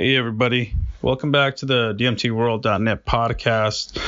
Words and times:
Hey, 0.00 0.14
everybody. 0.14 0.76
Welcome 1.02 1.32
back 1.32 1.56
to 1.56 1.66
the 1.66 1.92
DMTWorld.net 1.92 3.04
podcast. 3.04 3.98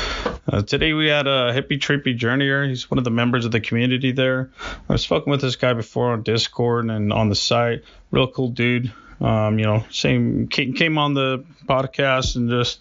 Uh, 0.46 0.62
today 0.62 0.92
we 0.92 1.08
had 1.08 1.26
a 1.26 1.52
hippie 1.52 1.80
trippy 1.80 2.16
journeyer. 2.16 2.68
He's 2.68 2.88
one 2.88 2.98
of 2.98 3.02
the 3.02 3.10
members 3.10 3.44
of 3.44 3.50
the 3.50 3.58
community 3.58 4.12
there. 4.12 4.52
I've 4.88 5.00
spoken 5.00 5.32
with 5.32 5.40
this 5.40 5.56
guy 5.56 5.72
before 5.72 6.12
on 6.12 6.22
Discord 6.22 6.88
and 6.88 7.12
on 7.12 7.28
the 7.28 7.34
site. 7.34 7.82
Real 8.12 8.28
cool 8.28 8.50
dude. 8.50 8.92
Um, 9.20 9.58
you 9.58 9.66
know, 9.66 9.84
same 9.90 10.48
came 10.48 10.96
on 10.96 11.14
the 11.14 11.44
podcast 11.66 12.36
and 12.36 12.48
just 12.48 12.80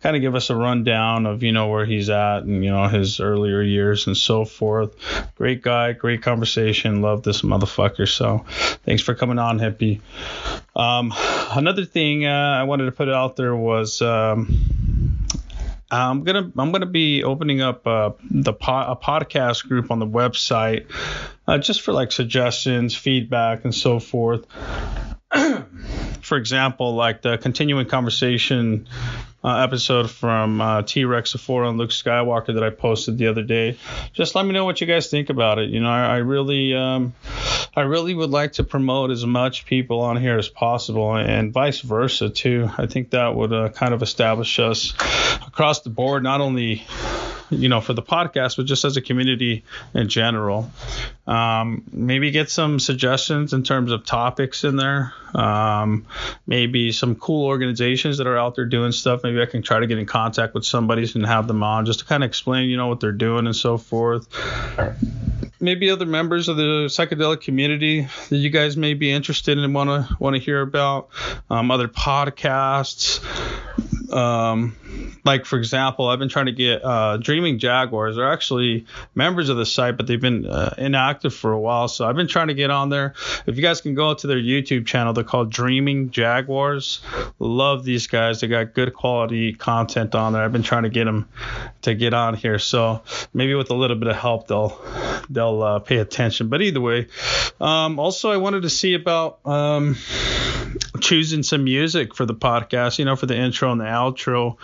kind 0.00 0.14
of 0.14 0.22
give 0.22 0.34
us 0.34 0.50
a 0.50 0.56
rundown 0.56 1.26
of 1.26 1.42
you 1.42 1.50
know 1.50 1.68
where 1.68 1.84
he's 1.84 2.10
at 2.10 2.44
and 2.44 2.64
you 2.64 2.70
know 2.70 2.86
his 2.86 3.18
earlier 3.20 3.60
years 3.60 4.06
and 4.06 4.16
so 4.16 4.44
forth. 4.44 4.94
Great 5.34 5.62
guy, 5.62 5.92
great 5.92 6.22
conversation. 6.22 7.02
Love 7.02 7.22
this 7.22 7.42
motherfucker. 7.42 8.08
So 8.08 8.44
thanks 8.84 9.02
for 9.02 9.14
coming 9.14 9.38
on, 9.38 9.58
hippie. 9.58 10.00
Um, 10.76 11.12
another 11.50 11.84
thing 11.84 12.24
uh, 12.24 12.30
I 12.30 12.62
wanted 12.64 12.86
to 12.86 12.92
put 12.92 13.08
out 13.08 13.36
there 13.36 13.54
was. 13.56 14.00
Um, 14.00 15.18
I'm 15.90 16.24
gonna 16.24 16.50
I'm 16.56 16.72
gonna 16.72 16.86
be 16.86 17.22
opening 17.22 17.60
up 17.60 17.86
uh, 17.86 18.12
the 18.28 18.52
po- 18.52 18.92
a 18.92 18.96
podcast 18.96 19.68
group 19.68 19.90
on 19.90 20.00
the 20.00 20.06
website, 20.06 20.86
uh, 21.46 21.58
just 21.58 21.82
for 21.82 21.92
like 21.92 22.10
suggestions, 22.10 22.96
feedback, 22.96 23.64
and 23.64 23.74
so 23.74 24.00
forth. 24.00 24.44
for 26.22 26.38
example, 26.38 26.94
like 26.94 27.22
the 27.22 27.38
continuing 27.38 27.86
conversation 27.86 28.88
uh, 29.42 29.58
episode 29.58 30.10
from 30.10 30.60
uh, 30.60 30.82
T 30.82 31.04
Rex 31.04 31.32
Sephora 31.32 31.68
and 31.68 31.78
Luke 31.78 31.90
Skywalker 31.90 32.54
that 32.54 32.62
I 32.62 32.70
posted 32.70 33.18
the 33.18 33.26
other 33.26 33.42
day. 33.42 33.76
Just 34.14 34.34
let 34.34 34.46
me 34.46 34.52
know 34.52 34.64
what 34.64 34.80
you 34.80 34.86
guys 34.86 35.08
think 35.08 35.28
about 35.28 35.58
it. 35.58 35.68
You 35.68 35.80
know, 35.80 35.90
I, 35.90 36.06
I 36.06 36.16
really, 36.18 36.74
um, 36.74 37.12
I 37.76 37.82
really 37.82 38.14
would 38.14 38.30
like 38.30 38.52
to 38.52 38.64
promote 38.64 39.10
as 39.10 39.26
much 39.26 39.66
people 39.66 40.00
on 40.00 40.16
here 40.16 40.38
as 40.38 40.48
possible, 40.48 41.14
and 41.14 41.52
vice 41.52 41.80
versa 41.80 42.30
too. 42.30 42.70
I 42.78 42.86
think 42.86 43.10
that 43.10 43.34
would 43.34 43.52
uh, 43.52 43.68
kind 43.68 43.92
of 43.92 44.02
establish 44.02 44.58
us 44.58 44.94
across 45.46 45.80
the 45.80 45.90
board, 45.90 46.22
not 46.22 46.40
only 46.40 46.86
you 47.50 47.68
know, 47.68 47.80
for 47.80 47.92
the 47.92 48.02
podcast, 48.02 48.56
but 48.56 48.66
just 48.66 48.84
as 48.84 48.96
a 48.96 49.02
community 49.02 49.64
in 49.94 50.08
general. 50.08 50.70
Um, 51.26 51.84
maybe 51.92 52.30
get 52.30 52.50
some 52.50 52.78
suggestions 52.78 53.52
in 53.52 53.62
terms 53.62 53.92
of 53.92 54.04
topics 54.04 54.64
in 54.64 54.76
there. 54.76 55.12
Um, 55.34 56.06
maybe 56.46 56.92
some 56.92 57.16
cool 57.16 57.46
organizations 57.46 58.18
that 58.18 58.26
are 58.26 58.38
out 58.38 58.54
there 58.54 58.66
doing 58.66 58.92
stuff. 58.92 59.22
Maybe 59.24 59.40
I 59.40 59.46
can 59.46 59.62
try 59.62 59.80
to 59.80 59.86
get 59.86 59.98
in 59.98 60.06
contact 60.06 60.54
with 60.54 60.64
somebody 60.64 61.08
and 61.14 61.26
have 61.26 61.48
them 61.48 61.62
on 61.62 61.86
just 61.86 62.00
to 62.00 62.04
kind 62.04 62.22
of 62.22 62.28
explain, 62.28 62.68
you 62.68 62.76
know, 62.76 62.86
what 62.86 63.00
they're 63.00 63.12
doing 63.12 63.46
and 63.46 63.56
so 63.56 63.78
forth. 63.78 64.28
Maybe 65.60 65.90
other 65.90 66.06
members 66.06 66.48
of 66.48 66.56
the 66.56 66.86
psychedelic 66.88 67.40
community 67.40 68.06
that 68.28 68.36
you 68.36 68.50
guys 68.50 68.76
may 68.76 68.94
be 68.94 69.10
interested 69.10 69.56
in 69.56 69.64
and 69.64 69.74
want 69.74 69.88
to 69.88 70.16
want 70.18 70.36
to 70.36 70.40
hear 70.40 70.60
about. 70.60 71.08
Um, 71.50 71.70
other 71.70 71.88
podcasts. 71.88 73.22
Um, 74.12 74.76
like 75.24 75.46
for 75.46 75.58
example, 75.58 76.08
I've 76.08 76.18
been 76.18 76.28
trying 76.28 76.46
to 76.46 76.52
get 76.52 76.84
uh, 76.84 77.18
Dreaming 77.34 77.58
Jaguars. 77.58 78.14
They're 78.14 78.32
actually 78.32 78.86
members 79.16 79.48
of 79.48 79.56
the 79.56 79.66
site, 79.66 79.96
but 79.96 80.06
they've 80.06 80.20
been 80.20 80.46
uh, 80.46 80.72
inactive 80.78 81.34
for 81.34 81.50
a 81.50 81.58
while. 81.58 81.88
So 81.88 82.06
I've 82.06 82.14
been 82.14 82.28
trying 82.28 82.46
to 82.46 82.54
get 82.54 82.70
on 82.70 82.90
there. 82.90 83.14
If 83.44 83.56
you 83.56 83.62
guys 83.62 83.80
can 83.80 83.96
go 83.96 84.14
to 84.14 84.26
their 84.28 84.38
YouTube 84.38 84.86
channel, 84.86 85.12
they're 85.12 85.24
called 85.24 85.50
Dreaming 85.50 86.10
Jaguars. 86.10 87.00
Love 87.40 87.84
these 87.84 88.06
guys. 88.06 88.40
They 88.40 88.46
got 88.46 88.72
good 88.72 88.94
quality 88.94 89.52
content 89.52 90.14
on 90.14 90.32
there. 90.32 90.42
I've 90.42 90.52
been 90.52 90.62
trying 90.62 90.84
to 90.84 90.90
get 90.90 91.06
them 91.06 91.28
to 91.82 91.96
get 91.96 92.14
on 92.14 92.34
here. 92.34 92.60
So 92.60 93.02
maybe 93.32 93.56
with 93.56 93.70
a 93.70 93.74
little 93.74 93.96
bit 93.96 94.06
of 94.06 94.14
help, 94.14 94.46
they'll 94.46 94.80
they'll 95.28 95.60
uh, 95.60 95.78
pay 95.80 95.96
attention. 95.96 96.50
But 96.50 96.62
either 96.62 96.80
way, 96.80 97.08
um, 97.60 97.98
also 97.98 98.30
I 98.30 98.36
wanted 98.36 98.62
to 98.62 98.70
see 98.70 98.94
about. 98.94 99.44
Um, 99.44 99.96
choosing 101.00 101.42
some 101.42 101.64
music 101.64 102.14
for 102.14 102.26
the 102.26 102.34
podcast, 102.34 102.98
you 102.98 103.04
know, 103.04 103.16
for 103.16 103.26
the 103.26 103.36
intro 103.36 103.70
and 103.70 103.80
the 103.80 103.84
outro. 103.84 104.56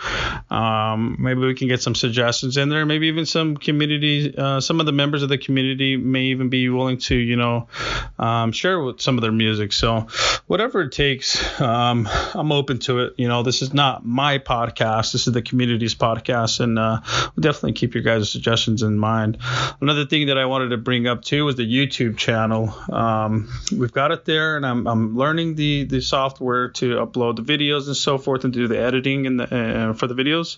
Um, 0.51 1.17
maybe 1.19 1.41
we 1.41 1.53
can 1.53 1.67
get 1.67 1.81
some 1.81 1.95
suggestions 1.95 2.57
in 2.61 2.69
there. 2.69 2.85
Maybe 2.85 3.07
even 3.07 3.25
some 3.25 3.57
community, 3.57 4.33
uh, 4.37 4.61
some 4.61 4.79
of 4.79 4.85
the 4.85 4.91
members 4.91 5.23
of 5.23 5.29
the 5.29 5.37
community 5.37 5.97
may 5.97 6.25
even 6.25 6.49
be 6.49 6.69
willing 6.69 6.97
to, 6.99 7.15
you 7.15 7.35
know, 7.35 7.67
um, 8.17 8.51
share 8.51 8.81
with 8.81 9.01
some 9.01 9.17
of 9.17 9.21
their 9.21 9.31
music. 9.31 9.73
So 9.73 10.07
whatever 10.47 10.81
it 10.81 10.91
takes, 10.91 11.59
um, 11.59 12.07
I'm 12.33 12.51
open 12.51 12.79
to 12.79 12.99
it. 12.99 13.13
You 13.17 13.27
know, 13.27 13.43
this 13.43 13.61
is 13.61 13.73
not 13.73 14.05
my 14.05 14.37
podcast. 14.37 15.11
This 15.11 15.27
is 15.27 15.33
the 15.33 15.41
community's 15.41 15.95
podcast, 15.95 16.59
and 16.59 16.77
uh, 16.77 17.01
we'll 17.35 17.41
definitely 17.41 17.73
keep 17.73 17.93
your 17.93 18.03
guys' 18.03 18.29
suggestions 18.29 18.83
in 18.83 18.97
mind. 18.97 19.37
Another 19.81 20.05
thing 20.05 20.27
that 20.27 20.37
I 20.37 20.45
wanted 20.45 20.69
to 20.69 20.77
bring 20.77 21.07
up 21.07 21.23
too 21.23 21.45
was 21.45 21.55
the 21.55 21.63
YouTube 21.63 22.17
channel. 22.17 22.73
Um, 22.91 23.51
we've 23.75 23.91
got 23.91 24.11
it 24.11 24.25
there, 24.25 24.57
and 24.57 24.65
I'm, 24.65 24.87
I'm 24.87 25.17
learning 25.17 25.55
the 25.55 25.85
the 25.85 26.01
software 26.01 26.69
to 26.69 26.95
upload 26.95 27.37
the 27.37 27.41
videos 27.41 27.87
and 27.87 27.95
so 27.95 28.17
forth 28.17 28.43
and 28.43 28.53
do 28.53 28.67
the 28.67 28.79
editing 28.79 29.25
and 29.25 29.39
the, 29.39 29.89
uh, 29.89 29.93
for 29.93 30.07
the 30.07 30.13
videos. 30.13 30.57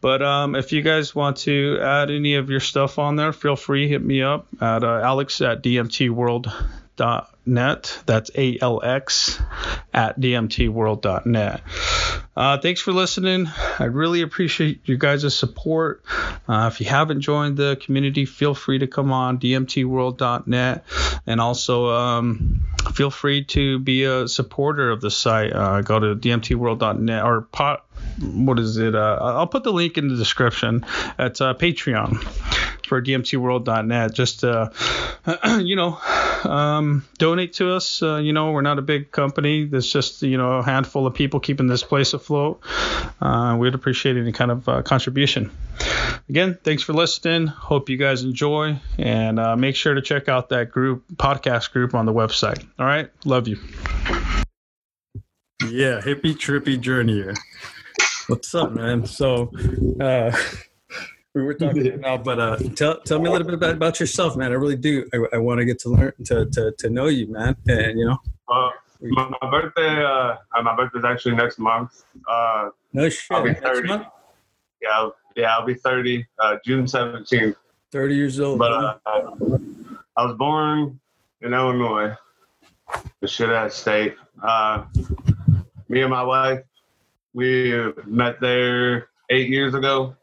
But 0.00 0.22
um, 0.22 0.54
if 0.54 0.72
you 0.72 0.82
guys 0.82 1.14
want 1.16 1.38
to 1.38 1.78
add 1.80 2.10
any 2.10 2.34
of 2.34 2.50
your 2.50 2.60
stuff 2.60 2.98
on 2.98 3.16
there, 3.16 3.32
feel 3.32 3.56
free 3.56 3.88
hit 3.88 4.02
me 4.02 4.20
up 4.22 4.46
at 4.60 4.84
uh, 4.84 5.00
alex 5.02 5.40
at 5.40 5.62
dmtworld.net. 5.62 8.02
That's 8.06 8.30
A 8.36 8.58
L 8.60 8.82
X 8.82 9.40
at 9.92 10.20
dmtworld.net. 10.20 11.62
Uh, 12.36 12.58
thanks 12.58 12.82
for 12.82 12.92
listening. 12.92 13.48
I 13.78 13.84
really 13.84 14.20
appreciate 14.20 14.80
you 14.84 14.98
guys' 14.98 15.34
support. 15.34 16.04
Uh, 16.46 16.68
if 16.70 16.80
you 16.80 16.86
haven't 16.86 17.22
joined 17.22 17.56
the 17.56 17.80
community, 17.80 18.26
feel 18.26 18.54
free 18.54 18.78
to 18.78 18.86
come 18.86 19.10
on 19.10 19.38
dmtworld.net 19.38 20.84
and 21.26 21.40
also 21.40 21.88
um, 21.88 22.60
feel 22.92 23.10
free 23.10 23.44
to 23.44 23.78
be 23.78 24.04
a 24.04 24.28
supporter 24.28 24.90
of 24.90 25.00
the 25.00 25.10
site. 25.10 25.52
Uh, 25.54 25.80
go 25.80 25.98
to 25.98 26.14
dmtworld.net 26.14 27.24
or 27.24 27.42
pot, 27.42 27.86
what 28.20 28.58
is 28.58 28.76
it? 28.76 28.94
Uh, 28.94 29.18
I'll 29.20 29.46
put 29.46 29.64
the 29.64 29.72
link 29.72 29.96
in 29.96 30.08
the 30.08 30.16
description. 30.16 30.84
It's 31.18 31.40
uh, 31.40 31.54
Patreon 31.54 32.22
for 32.86 33.02
dmtworld.net. 33.02 34.14
Just 34.14 34.44
uh, 34.44 34.70
you 35.60 35.76
know, 35.76 35.98
um, 36.44 37.04
donate 37.18 37.54
to 37.54 37.72
us. 37.72 38.02
Uh, 38.02 38.16
you 38.16 38.32
know, 38.32 38.52
we're 38.52 38.62
not 38.62 38.78
a 38.78 38.82
big 38.82 39.10
company. 39.10 39.64
There's 39.64 39.90
just 39.90 40.22
you 40.22 40.38
know 40.38 40.58
a 40.58 40.62
handful 40.62 41.06
of 41.06 41.14
people 41.14 41.40
keeping 41.40 41.66
this 41.66 41.82
place 41.82 42.14
afloat. 42.14 42.60
Uh, 43.20 43.56
we'd 43.58 43.74
appreciate 43.74 44.16
any 44.16 44.32
kind 44.32 44.50
of 44.50 44.68
uh, 44.68 44.82
contribution. 44.82 45.50
Again, 46.28 46.58
thanks 46.62 46.82
for 46.82 46.92
listening. 46.92 47.46
Hope 47.46 47.88
you 47.88 47.96
guys 47.96 48.22
enjoy, 48.22 48.78
and 48.98 49.38
uh, 49.38 49.56
make 49.56 49.76
sure 49.76 49.94
to 49.94 50.02
check 50.02 50.28
out 50.28 50.48
that 50.48 50.70
group 50.70 51.04
podcast 51.16 51.72
group 51.72 51.94
on 51.94 52.06
the 52.06 52.12
website. 52.12 52.64
All 52.78 52.86
right, 52.86 53.10
love 53.24 53.48
you. 53.48 53.58
Yeah, 55.62 56.00
hippie 56.00 56.36
trippy 56.36 56.80
journey. 56.80 57.24
What's 58.28 58.54
up, 58.54 58.72
man? 58.72 59.06
So, 59.06 59.52
uh, 60.00 60.36
we 61.36 61.42
were 61.42 61.54
talking 61.54 62.00
now, 62.00 62.16
but 62.16 62.40
uh, 62.40 62.56
tell 62.74 62.98
tell 63.00 63.20
me 63.20 63.28
a 63.28 63.30
little 63.30 63.46
bit 63.46 63.54
about, 63.54 63.74
about 63.74 64.00
yourself, 64.00 64.36
man. 64.36 64.52
I 64.52 64.54
really 64.54 64.76
do. 64.76 65.06
I, 65.12 65.36
I 65.36 65.38
want 65.38 65.58
to 65.58 65.66
get 65.66 65.78
to 65.80 65.90
learn 65.90 66.12
to, 66.24 66.46
to 66.46 66.72
to 66.78 66.90
know 66.90 67.06
you, 67.06 67.30
man. 67.30 67.54
And 67.68 67.98
you 67.98 68.06
know, 68.06 68.18
uh, 68.48 68.70
my, 69.02 69.30
my, 69.42 69.50
birthday. 69.50 70.02
Uh, 70.02 70.36
my 70.62 70.74
birthday's 70.74 71.04
actually 71.04 71.36
next 71.36 71.58
month. 71.58 72.04
Uh, 72.26 72.70
no 72.94 73.08
shit. 73.10 73.30
I'll 73.30 73.44
be 73.44 73.52
thirty. 73.52 73.88
Yeah, 73.88 74.88
I'll, 74.90 75.16
yeah, 75.36 75.56
I'll 75.56 75.66
be 75.66 75.74
thirty. 75.74 76.26
Uh, 76.38 76.56
June 76.64 76.88
seventeenth. 76.88 77.56
Thirty 77.92 78.14
years 78.14 78.40
old. 78.40 78.58
But 78.58 78.72
uh, 78.72 78.98
I 79.04 80.24
was 80.24 80.36
born 80.38 80.98
in 81.42 81.52
Illinois, 81.52 82.14
the 83.20 83.28
shit 83.28 83.50
ass 83.50 83.74
state. 83.74 84.16
Uh, 84.42 84.84
me 85.90 86.00
and 86.00 86.10
my 86.10 86.22
wife 86.22 86.60
we 87.34 87.92
met 88.06 88.40
there 88.40 89.08
eight 89.28 89.50
years 89.50 89.74
ago, 89.74 90.16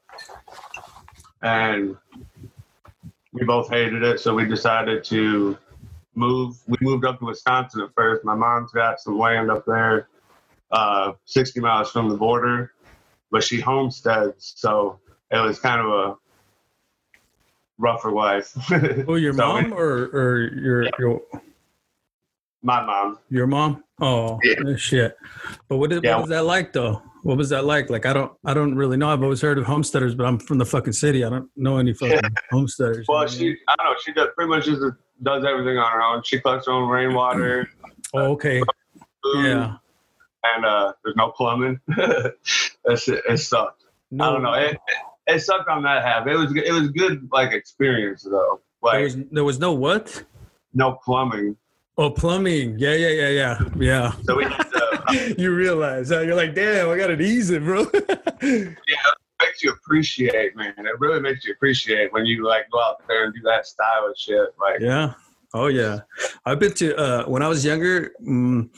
and 1.44 1.96
we 3.34 3.44
both 3.46 3.70
hated 3.70 4.04
it. 4.04 4.20
So 4.20 4.34
we 4.34 4.46
decided 4.46 5.04
to 5.06 5.58
move. 6.16 6.58
We 6.68 6.78
moved 6.82 7.06
up 7.06 7.20
to 7.20 7.26
Wisconsin 7.26 7.82
at 7.82 7.94
first. 7.96 8.24
My 8.24 8.36
mom's 8.36 8.72
got 8.72 9.00
some 9.00 9.18
land 9.18 9.52
up 9.52 9.66
there, 9.66 10.08
uh, 10.72 11.14
60 11.26 11.60
miles 11.60 11.92
from 11.92 12.10
the 12.10 12.16
border, 12.16 12.72
but 13.30 13.44
she 13.44 13.60
homesteads, 13.60 14.54
so 14.56 15.00
it 15.32 15.40
was 15.40 15.60
kind 15.60 15.82
of 15.82 15.88
a 15.88 16.18
rougher 17.78 18.12
life. 18.12 18.54
oh, 19.08 19.16
your 19.16 19.34
so 19.34 19.48
mom 19.48 19.74
or 19.74 20.06
or 20.14 20.52
your 20.54 20.84
yeah. 20.84 20.90
your 21.00 21.22
my 22.62 22.84
mom. 22.86 23.20
Your 23.30 23.48
mom? 23.48 23.84
Oh 24.00 24.40
yeah. 24.44 24.76
shit! 24.76 25.18
But 25.68 25.78
what, 25.78 25.92
is, 25.92 26.00
yeah. 26.04 26.16
what 26.16 26.22
was 26.22 26.30
that 26.30 26.46
like 26.46 26.72
though? 26.72 27.02
What 27.24 27.38
was 27.38 27.50
that 27.50 27.64
like? 27.64 27.90
Like 27.90 28.06
I 28.06 28.14
don't 28.14 28.32
I 28.46 28.54
don't 28.54 28.76
really 28.76 28.98
know. 28.98 29.10
I've 29.10 29.24
always 29.24 29.42
heard 29.42 29.58
of 29.58 29.66
homesteaders, 29.66 30.14
but 30.14 30.26
I'm 30.26 30.38
from 30.38 30.58
the 30.58 30.66
fucking 30.66 30.94
city. 30.94 31.24
I 31.24 31.30
don't 31.30 31.50
know 31.56 31.78
any 31.78 31.94
fucking 31.94 32.20
yeah. 32.22 32.30
homesteaders. 32.52 33.06
Well, 33.08 33.26
she 33.28 33.56
I 33.68 33.76
don't 33.78 33.86
know. 33.86 33.96
She 34.04 34.14
does 34.14 34.28
pretty 34.36 34.50
much 34.50 34.66
just 34.66 34.82
does 35.24 35.46
everything 35.46 35.78
on 35.78 35.92
her 35.92 36.02
own. 36.02 36.22
She 36.24 36.40
collects 36.40 36.68
her 36.68 36.74
own 36.74 36.90
rainwater. 36.90 37.70
oh, 38.14 38.32
okay. 38.34 38.62
Food, 39.24 39.46
yeah. 39.46 39.78
And 40.44 40.66
uh, 40.66 40.92
there's 41.04 41.16
no 41.16 41.30
plumbing. 41.30 41.80
That's 41.88 43.08
it. 43.08 43.24
It 43.30 43.38
sucked. 43.38 43.86
No. 44.12 44.26
I 44.26 44.32
don't 44.34 44.44
know. 44.44 44.54
It, 44.54 44.74
it, 44.74 45.36
it 45.36 45.40
sucked 45.40 45.70
on 45.70 45.84
that 45.84 46.04
half. 46.04 46.28
It 46.28 46.36
was 46.36 46.54
it 46.54 46.74
was 46.74 46.90
good 46.90 47.30
like 47.32 47.54
experience 47.54 48.24
though. 48.24 48.60
Like 48.82 48.96
there 48.96 49.04
was, 49.04 49.18
there 49.32 49.44
was 49.46 49.60
no 49.60 49.72
what? 49.72 50.24
No 50.74 51.00
plumbing. 51.06 51.56
Oh, 51.98 52.10
plumbing. 52.10 52.78
Yeah, 52.80 52.96
yeah, 52.96 53.10
yeah, 53.10 53.30
yeah, 53.30 53.60
yeah. 53.78 54.12
So 54.24 54.36
we 54.36 54.46
you 55.38 55.54
realize 55.54 56.10
huh? 56.10 56.22
you're 56.22 56.36
like, 56.36 56.56
damn, 56.56 56.90
I 56.90 56.98
got 56.98 57.12
it 57.12 57.22
easy, 57.22 57.60
bro. 57.60 57.86
Yeah, 58.42 58.98
makes 59.42 59.64
you 59.64 59.72
appreciate, 59.72 60.56
man. 60.56 60.74
It 60.78 61.00
really 61.00 61.22
makes 61.22 61.46
you 61.46 61.54
appreciate 61.54 62.12
when 62.12 62.26
you 62.26 62.46
like 62.46 62.70
go 62.72 62.82
out 62.82 63.02
there 63.08 63.26
and 63.26 63.34
do 63.34 63.40
that 63.46 63.66
style 63.66 64.08
of 64.10 64.18
shit. 64.18 64.50
Like, 64.60 64.82
yeah. 64.82 65.14
Oh 65.56 65.68
yeah, 65.68 66.00
I've 66.46 66.58
been 66.60 66.74
to 66.74 66.96
uh, 66.98 67.26
when 67.26 67.44
I 67.44 67.48
was 67.48 67.64
younger. 67.64 68.12
Um, 68.28 68.72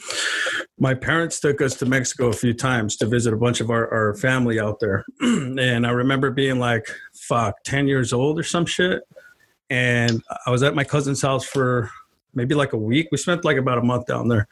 my 0.78 0.92
parents 0.92 1.40
took 1.40 1.62
us 1.62 1.74
to 1.76 1.86
Mexico 1.86 2.26
a 2.26 2.34
few 2.34 2.52
times 2.52 2.96
to 2.96 3.06
visit 3.06 3.32
a 3.32 3.36
bunch 3.36 3.62
of 3.62 3.70
our, 3.70 3.90
our 3.90 4.14
family 4.14 4.60
out 4.60 4.78
there, 4.78 5.06
and 5.20 5.86
I 5.86 5.90
remember 5.90 6.30
being 6.30 6.58
like, 6.58 6.86
"Fuck, 7.14 7.62
ten 7.64 7.88
years 7.88 8.12
old 8.12 8.38
or 8.38 8.42
some 8.42 8.66
shit." 8.66 9.04
And 9.70 10.22
I 10.46 10.50
was 10.50 10.62
at 10.62 10.74
my 10.74 10.84
cousin's 10.84 11.22
house 11.22 11.46
for 11.46 11.90
maybe 12.34 12.54
like 12.54 12.74
a 12.74 12.78
week. 12.78 13.08
We 13.10 13.16
spent 13.16 13.42
like 13.42 13.56
about 13.56 13.78
a 13.78 13.82
month 13.82 14.04
down 14.04 14.28
there. 14.28 14.46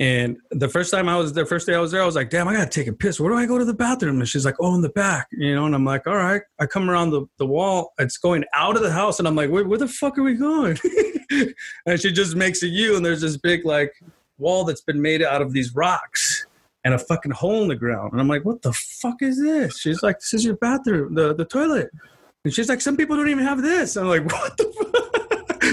And 0.00 0.36
the 0.50 0.68
first 0.68 0.90
time 0.90 1.08
I 1.08 1.16
was 1.16 1.32
the 1.32 1.46
first 1.46 1.66
day 1.68 1.74
I 1.74 1.78
was 1.78 1.92
there, 1.92 2.02
I 2.02 2.06
was 2.06 2.16
like, 2.16 2.28
damn, 2.28 2.48
I 2.48 2.54
gotta 2.54 2.68
take 2.68 2.88
a 2.88 2.92
piss. 2.92 3.20
Where 3.20 3.30
do 3.30 3.38
I 3.38 3.46
go 3.46 3.58
to 3.58 3.64
the 3.64 3.74
bathroom? 3.74 4.18
And 4.18 4.28
she's 4.28 4.44
like, 4.44 4.56
oh, 4.60 4.74
in 4.74 4.82
the 4.82 4.88
back, 4.88 5.28
you 5.30 5.54
know. 5.54 5.66
And 5.66 5.74
I'm 5.74 5.84
like, 5.84 6.06
all 6.06 6.16
right. 6.16 6.42
I 6.58 6.66
come 6.66 6.90
around 6.90 7.10
the, 7.10 7.26
the 7.38 7.46
wall. 7.46 7.92
It's 7.98 8.18
going 8.18 8.44
out 8.54 8.76
of 8.76 8.82
the 8.82 8.92
house, 8.92 9.20
and 9.20 9.28
I'm 9.28 9.36
like, 9.36 9.50
where, 9.50 9.64
where 9.64 9.78
the 9.78 9.86
fuck 9.86 10.18
are 10.18 10.24
we 10.24 10.34
going? 10.34 10.78
and 11.86 12.00
she 12.00 12.10
just 12.10 12.34
makes 12.34 12.62
a 12.64 12.66
U, 12.66 12.96
and 12.96 13.06
there's 13.06 13.20
this 13.20 13.36
big 13.36 13.64
like 13.64 13.92
wall 14.38 14.64
that's 14.64 14.80
been 14.80 15.00
made 15.00 15.22
out 15.22 15.42
of 15.42 15.52
these 15.52 15.74
rocks 15.76 16.46
and 16.84 16.94
a 16.94 16.98
fucking 16.98 17.32
hole 17.32 17.62
in 17.62 17.68
the 17.68 17.76
ground. 17.76 18.12
And 18.12 18.20
I'm 18.20 18.28
like, 18.28 18.44
what 18.44 18.62
the 18.62 18.72
fuck 18.72 19.22
is 19.22 19.40
this? 19.40 19.78
She's 19.78 20.02
like, 20.02 20.18
this 20.18 20.34
is 20.34 20.44
your 20.44 20.56
bathroom, 20.56 21.14
the 21.14 21.34
the 21.34 21.44
toilet. 21.44 21.90
And 22.44 22.52
she's 22.52 22.68
like, 22.68 22.80
some 22.80 22.96
people 22.96 23.16
don't 23.16 23.28
even 23.28 23.44
have 23.44 23.62
this. 23.62 23.96
And 23.96 24.06
I'm 24.06 24.10
like, 24.10 24.32
what 24.40 24.56
the 24.56 24.64
fuck? 24.64 24.93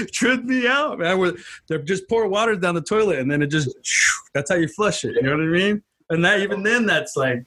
Trip 0.12 0.44
me 0.44 0.66
out, 0.66 0.98
man. 0.98 1.18
Where 1.18 1.32
they 1.68 1.78
just 1.78 2.08
pour 2.08 2.28
water 2.28 2.56
down 2.56 2.74
the 2.74 2.82
toilet 2.82 3.18
and 3.18 3.30
then 3.30 3.42
it 3.42 3.48
just, 3.48 3.70
that's 4.34 4.50
how 4.50 4.56
you 4.56 4.68
flush 4.68 5.04
it. 5.04 5.16
You 5.16 5.22
know 5.22 5.36
what 5.36 5.40
I 5.40 5.46
mean? 5.46 5.82
And 6.10 6.24
that 6.24 6.40
even 6.40 6.62
then, 6.62 6.86
that's 6.86 7.16
like, 7.16 7.46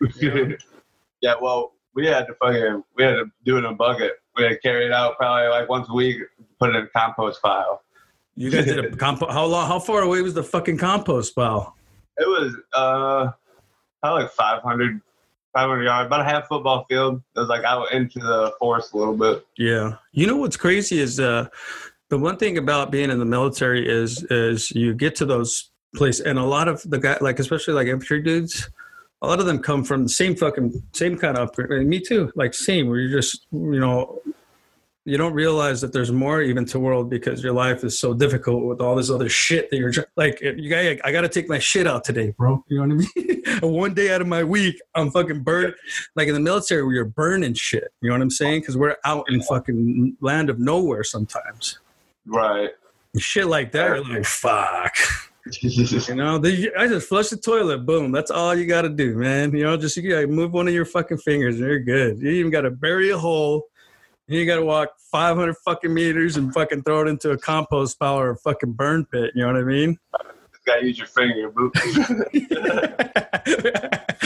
yeah, 0.20 1.34
well, 1.40 1.72
we 1.94 2.06
had 2.06 2.26
to 2.26 2.34
fucking, 2.34 2.82
we 2.96 3.04
had 3.04 3.12
to 3.12 3.26
do 3.44 3.56
it 3.56 3.60
in 3.60 3.66
a 3.66 3.74
bucket. 3.74 4.12
We 4.36 4.42
had 4.42 4.50
to 4.50 4.58
carry 4.58 4.86
it 4.86 4.92
out 4.92 5.16
probably 5.16 5.48
like 5.48 5.68
once 5.68 5.88
a 5.88 5.94
week, 5.94 6.20
put 6.58 6.70
it 6.70 6.76
in 6.76 6.84
a 6.84 6.88
compost 6.88 7.40
pile. 7.40 7.82
you 8.34 8.50
guys 8.50 8.64
did 8.64 8.84
a 8.84 8.96
compost. 8.96 9.32
How 9.32 9.44
long, 9.44 9.68
how 9.68 9.78
far 9.78 10.02
away 10.02 10.22
was 10.22 10.34
the 10.34 10.42
fucking 10.42 10.78
compost 10.78 11.36
pile? 11.36 11.76
It 12.16 12.26
was 12.26 12.54
uh 12.72 13.30
probably 14.02 14.24
like 14.24 14.32
500, 14.32 15.00
500 15.54 15.84
yards, 15.84 16.06
about 16.06 16.20
a 16.20 16.24
half 16.24 16.48
football 16.48 16.84
field. 16.88 17.22
It 17.36 17.40
was 17.40 17.48
like 17.48 17.64
out 17.64 17.90
into 17.92 18.18
the 18.18 18.52
forest 18.58 18.92
a 18.92 18.98
little 18.98 19.16
bit. 19.16 19.46
Yeah. 19.56 19.96
You 20.12 20.26
know 20.26 20.36
what's 20.36 20.56
crazy 20.56 21.00
is 21.00 21.18
uh, 21.18 21.46
the 22.10 22.18
one 22.18 22.36
thing 22.36 22.58
about 22.58 22.90
being 22.90 23.10
in 23.10 23.18
the 23.18 23.24
military 23.24 23.88
is 23.88 24.22
is 24.24 24.70
you 24.72 24.94
get 24.94 25.14
to 25.16 25.24
those 25.24 25.70
places, 25.96 26.26
and 26.26 26.38
a 26.38 26.44
lot 26.44 26.68
of 26.68 26.82
the 26.82 26.98
guy, 26.98 27.16
like 27.20 27.38
especially 27.38 27.74
like 27.74 27.86
infantry 27.86 28.22
dudes, 28.22 28.68
a 29.22 29.26
lot 29.26 29.40
of 29.40 29.46
them 29.46 29.60
come 29.60 29.84
from 29.84 30.02
the 30.02 30.08
same 30.08 30.36
fucking 30.36 30.82
same 30.92 31.16
kind 31.16 31.38
of 31.38 31.48
upbringing. 31.48 31.88
Me 31.88 32.00
too, 32.00 32.30
like 32.34 32.52
same. 32.52 32.88
Where 32.88 32.98
you're 32.98 33.20
just 33.20 33.46
you 33.52 33.80
know. 33.80 34.20
You 35.06 35.18
don't 35.18 35.34
realize 35.34 35.82
that 35.82 35.92
there's 35.92 36.10
more 36.10 36.40
even 36.40 36.64
to 36.66 36.80
world 36.80 37.10
because 37.10 37.42
your 37.42 37.52
life 37.52 37.84
is 37.84 37.98
so 37.98 38.14
difficult 38.14 38.64
with 38.64 38.80
all 38.80 38.96
this 38.96 39.10
other 39.10 39.28
shit 39.28 39.70
that 39.70 39.76
you're 39.76 39.92
like. 40.16 40.40
You 40.40 40.70
got, 40.70 41.06
I 41.06 41.12
got 41.12 41.20
to 41.20 41.28
take 41.28 41.46
my 41.46 41.58
shit 41.58 41.86
out 41.86 42.04
today, 42.04 42.30
bro. 42.30 42.64
You 42.68 42.78
know 42.86 42.94
what 42.94 43.06
I 43.16 43.22
mean? 43.22 43.42
One 43.74 43.92
day 43.92 44.14
out 44.14 44.22
of 44.22 44.28
my 44.28 44.42
week, 44.42 44.80
I'm 44.94 45.10
fucking 45.10 45.42
burned 45.42 45.74
like 46.16 46.28
in 46.28 46.34
the 46.34 46.40
military 46.40 46.82
where 46.84 46.94
you're 46.94 47.04
burning 47.04 47.52
shit. 47.52 47.92
You 48.00 48.08
know 48.08 48.14
what 48.14 48.22
I'm 48.22 48.30
saying? 48.30 48.60
Because 48.60 48.78
we're 48.78 48.96
out 49.04 49.26
in 49.28 49.42
fucking 49.42 50.16
land 50.20 50.48
of 50.48 50.58
nowhere 50.58 51.04
sometimes. 51.04 51.78
Right. 52.24 52.70
Shit 53.18 53.46
like 53.46 53.72
that, 53.72 53.88
you're 53.88 54.04
like, 54.04 54.24
fuck. 54.24 54.94
You 55.62 56.14
know, 56.14 56.38
they, 56.38 56.72
I 56.74 56.86
just 56.86 57.06
flush 57.06 57.28
the 57.28 57.36
toilet, 57.36 57.84
boom. 57.84 58.12
That's 58.12 58.30
all 58.30 58.54
you 58.54 58.64
got 58.64 58.82
to 58.82 58.88
do, 58.88 59.14
man. 59.14 59.54
You 59.54 59.64
know, 59.64 59.76
just 59.76 59.94
you 59.98 60.08
gotta 60.08 60.26
move 60.26 60.54
one 60.54 60.66
of 60.66 60.72
your 60.72 60.86
fucking 60.86 61.18
fingers 61.18 61.56
and 61.56 61.66
you're 61.66 61.80
good. 61.80 62.18
You 62.18 62.30
even 62.30 62.50
got 62.50 62.62
to 62.62 62.70
bury 62.70 63.10
a 63.10 63.18
hole. 63.18 63.66
And 64.28 64.36
you 64.36 64.46
got 64.46 64.56
to 64.56 64.64
walk 64.64 64.90
500 65.12 65.54
fucking 65.64 65.92
meters 65.92 66.36
and 66.36 66.52
fucking 66.52 66.82
throw 66.82 67.02
it 67.02 67.08
into 67.08 67.30
a 67.30 67.38
compost 67.38 67.98
pile 67.98 68.18
or 68.18 68.30
a 68.30 68.36
fucking 68.36 68.72
burn 68.72 69.04
pit. 69.06 69.32
You 69.34 69.42
know 69.42 69.48
what 69.52 69.56
I 69.56 69.62
mean? 69.64 69.98
Just 70.52 70.64
gotta 70.64 70.86
use 70.86 70.98
your 70.98 71.06
finger. 71.08 71.52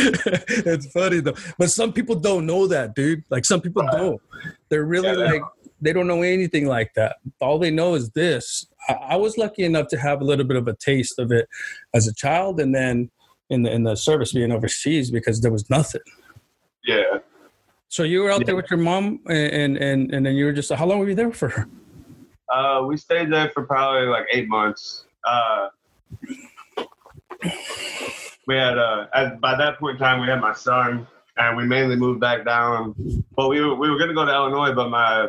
It's 0.01 0.87
funny 0.93 1.21
though. 1.21 1.35
But 1.59 1.71
some 1.71 1.93
people 1.93 2.15
don't 2.15 2.47
know 2.47 2.67
that, 2.69 2.95
dude. 2.95 3.25
Like 3.31 3.45
some 3.45 3.61
people 3.61 3.87
don't. 3.91 4.21
They're 4.69 4.85
really 4.85 5.09
Yeah, 5.09 5.15
they 5.15 5.33
like 5.33 5.43
they 5.81 5.93
don't 5.93 6.07
know 6.07 6.23
anything 6.23 6.67
like 6.67 6.93
that. 6.95 7.17
All 7.41 7.59
they 7.59 7.71
know 7.71 7.95
is 7.95 8.11
this. 8.11 8.67
I, 8.89 8.93
I 8.93 9.17
was 9.17 9.37
lucky 9.37 9.65
enough 9.65 9.89
to 9.89 9.99
have 9.99 10.21
a 10.21 10.25
little 10.25 10.45
bit 10.45 10.57
of 10.57 10.69
a 10.69 10.75
taste 10.75 11.19
of 11.19 11.33
it 11.33 11.49
as 11.95 12.07
a 12.07 12.15
child, 12.15 12.61
and 12.61 12.75
then 12.75 13.11
in 13.51 13.63
the 13.63 13.73
in 13.73 13.85
the 13.85 13.97
service 13.97 14.33
being 14.33 14.53
overseas 14.53 15.11
because 15.11 15.41
there 15.41 15.53
was 15.53 15.69
nothing. 15.71 16.03
yeah. 16.85 17.19
So 17.89 18.03
you 18.03 18.23
were 18.23 18.31
out 18.31 18.45
there 18.45 18.55
with 18.55 18.71
your 18.71 18.79
mom, 18.79 19.21
and 19.29 19.77
and 19.79 20.13
and 20.13 20.27
then 20.27 20.35
you 20.35 20.45
were 20.45 20.53
just 20.53 20.71
how 20.73 20.87
long 20.87 20.99
were 20.99 21.09
you 21.09 21.15
there 21.15 21.33
for? 21.33 21.69
Uh, 22.53 22.85
we 22.87 22.97
stayed 22.97 23.33
there 23.33 23.51
for 23.51 23.65
probably 23.65 24.07
like 24.09 24.27
eight 24.33 24.49
months. 24.49 25.05
Uh, 25.25 25.69
we 28.47 28.55
had 28.55 28.79
uh, 28.79 29.07
at, 29.15 29.41
by 29.41 29.57
that 29.57 29.79
point 29.79 29.97
in 29.97 29.99
time, 30.01 30.21
we 30.21 30.27
had 30.27 30.41
my 30.41 30.53
son, 30.53 31.07
and 31.37 31.57
we 31.57 31.65
mainly 31.65 31.97
moved 31.97 32.21
back 32.21 32.45
down. 32.45 32.95
But 33.35 33.49
we 33.49 33.61
were 33.61 33.75
we 33.75 33.91
were 33.91 33.99
gonna 33.99 34.15
go 34.15 34.25
to 34.25 34.33
Illinois, 34.33 34.75
but 34.75 34.91
my 34.91 35.29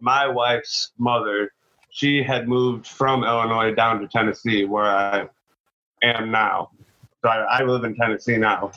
my 0.00 0.28
wife's 0.28 0.92
mother, 0.98 1.52
she 1.90 2.22
had 2.22 2.48
moved 2.48 2.86
from 2.86 3.22
Illinois 3.22 3.74
down 3.74 4.00
to 4.00 4.08
Tennessee, 4.08 4.64
where 4.64 4.84
I 4.84 5.28
am 6.02 6.30
now. 6.30 6.70
So 7.22 7.28
I, 7.28 7.58
I 7.58 7.62
live 7.64 7.84
in 7.84 7.94
Tennessee 7.96 8.36
now. 8.36 8.72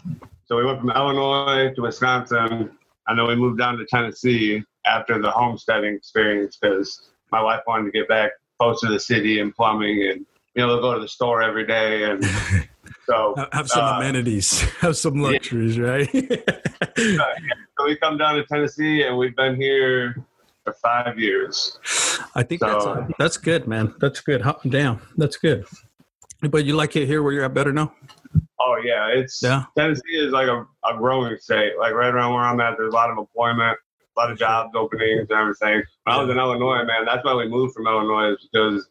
So 0.50 0.58
we 0.58 0.66
went 0.66 0.80
from 0.80 0.90
Illinois 0.90 1.72
to 1.76 1.82
Wisconsin, 1.84 2.72
and 3.08 3.20
then 3.20 3.28
we 3.28 3.36
moved 3.36 3.60
down 3.60 3.78
to 3.78 3.86
Tennessee 3.86 4.64
after 4.88 5.22
the 5.22 5.30
homesteading 5.30 5.94
experience 5.94 6.58
because 6.60 7.12
my 7.32 7.40
wife 7.40 7.62
wanted 7.68 7.86
to 7.86 7.92
get 7.92 8.08
back 8.08 8.32
close 8.60 8.82
to 8.82 8.88
the 8.88 9.00
city 9.00 9.42
and 9.42 9.54
plumbing 9.56 10.10
and 10.10 10.26
you 10.56 10.66
know, 10.66 10.82
go 10.82 10.96
to 10.96 11.00
the 11.00 11.08
store 11.08 11.44
every 11.44 11.68
day. 11.68 12.04
And 12.10 12.26
so, 13.06 13.36
Have 13.52 13.70
some 13.70 13.86
Uh, 13.86 13.98
amenities, 14.00 14.62
have 14.80 14.98
some 14.98 15.22
luxuries, 15.22 15.78
right? 15.78 16.10
so 16.98 17.86
we 17.86 17.96
come 17.98 18.18
down 18.18 18.36
to 18.36 18.44
Tennessee 18.46 19.04
and 19.04 19.16
we've 19.20 19.36
been 19.36 19.56
here 19.56 20.16
for 20.64 20.74
five 20.74 21.20
years. 21.20 21.78
I 22.34 22.42
think 22.42 22.62
So- 22.62 22.96
that's 23.08 23.14
that's 23.20 23.38
good, 23.38 23.68
man. 23.68 23.94
That's 24.00 24.20
good. 24.20 24.44
Damn, 24.68 25.00
that's 25.16 25.38
good. 25.38 25.66
But 26.42 26.66
you 26.66 26.76
like 26.76 26.96
it 26.96 27.06
here 27.06 27.22
where 27.22 27.34
you're 27.34 27.46
at 27.46 27.54
better 27.54 27.72
now? 27.72 27.94
Oh 28.60 28.80
yeah, 28.84 29.08
it's 29.08 29.42
Yeah. 29.42 29.66
Tennessee 29.78 30.02
is 30.16 30.32
like 30.32 30.48
a, 30.48 30.66
a 30.84 30.98
growing 30.98 31.38
state. 31.38 31.74
Like 31.80 31.94
right 31.94 32.14
around 32.14 32.34
where 32.34 32.44
I'm 32.44 32.60
at, 32.60 32.78
there's 32.78 32.94
a 32.94 32.96
lot 32.96 33.10
of 33.10 33.18
employment, 33.18 33.78
a 34.18 34.20
lot 34.20 34.32
of 34.32 34.38
jobs 34.38 34.76
openings 34.76 35.28
and 35.30 35.40
everything. 35.40 35.84
When 36.04 36.16
I 36.16 36.22
was 36.22 36.30
in 36.30 36.38
Illinois, 36.38 36.84
man, 36.84 37.06
that's 37.06 37.24
why 37.24 37.34
we 37.36 37.48
moved 37.48 37.74
from 37.74 37.88
Illinois 37.88 38.34
is 38.34 38.48
because 38.52 38.90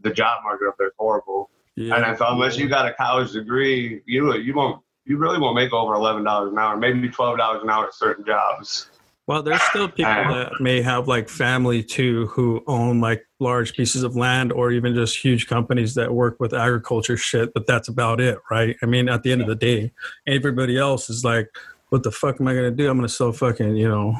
the 0.00 0.10
job 0.10 0.42
market 0.44 0.68
up 0.68 0.76
there 0.78 0.88
is 0.88 0.92
horrible. 0.98 1.50
And 1.76 2.04
I 2.04 2.14
thought 2.14 2.32
unless 2.32 2.56
you 2.56 2.68
got 2.68 2.86
a 2.86 2.94
college 2.94 3.32
degree, 3.32 4.02
you 4.06 4.34
you 4.36 4.54
won't 4.54 4.82
you 5.04 5.18
really 5.18 5.38
won't 5.38 5.54
make 5.56 5.72
over 5.72 5.94
eleven 5.94 6.24
dollars 6.24 6.52
an 6.52 6.58
hour, 6.58 6.76
maybe 6.76 7.08
twelve 7.08 7.38
dollars 7.38 7.62
an 7.62 7.70
hour 7.70 7.86
at 7.86 7.94
certain 7.94 8.24
jobs. 8.24 8.88
Well, 9.26 9.42
there's 9.42 9.62
still 9.62 9.88
people 9.88 10.04
that 10.12 10.52
may 10.60 10.80
have 10.82 11.08
like 11.08 11.28
family 11.28 11.82
too 11.82 12.26
who 12.28 12.62
own 12.68 13.00
like 13.00 13.26
large 13.40 13.74
pieces 13.74 14.04
of 14.04 14.14
land 14.14 14.52
or 14.52 14.70
even 14.70 14.94
just 14.94 15.16
huge 15.18 15.48
companies 15.48 15.94
that 15.96 16.12
work 16.14 16.38
with 16.38 16.54
agriculture 16.54 17.16
shit, 17.16 17.52
but 17.52 17.66
that's 17.66 17.88
about 17.88 18.20
it, 18.20 18.38
right? 18.50 18.76
I 18.82 18.86
mean, 18.86 19.08
at 19.08 19.24
the 19.24 19.32
end 19.32 19.40
of 19.42 19.48
the 19.48 19.56
day, 19.56 19.92
everybody 20.28 20.78
else 20.78 21.10
is 21.10 21.24
like, 21.24 21.48
what 21.88 22.04
the 22.04 22.12
fuck 22.12 22.40
am 22.40 22.46
I 22.46 22.54
gonna 22.54 22.70
do? 22.70 22.88
I'm 22.88 22.96
gonna 22.98 23.08
sell 23.08 23.32
fucking, 23.32 23.74
you 23.76 23.88
know, 23.88 24.14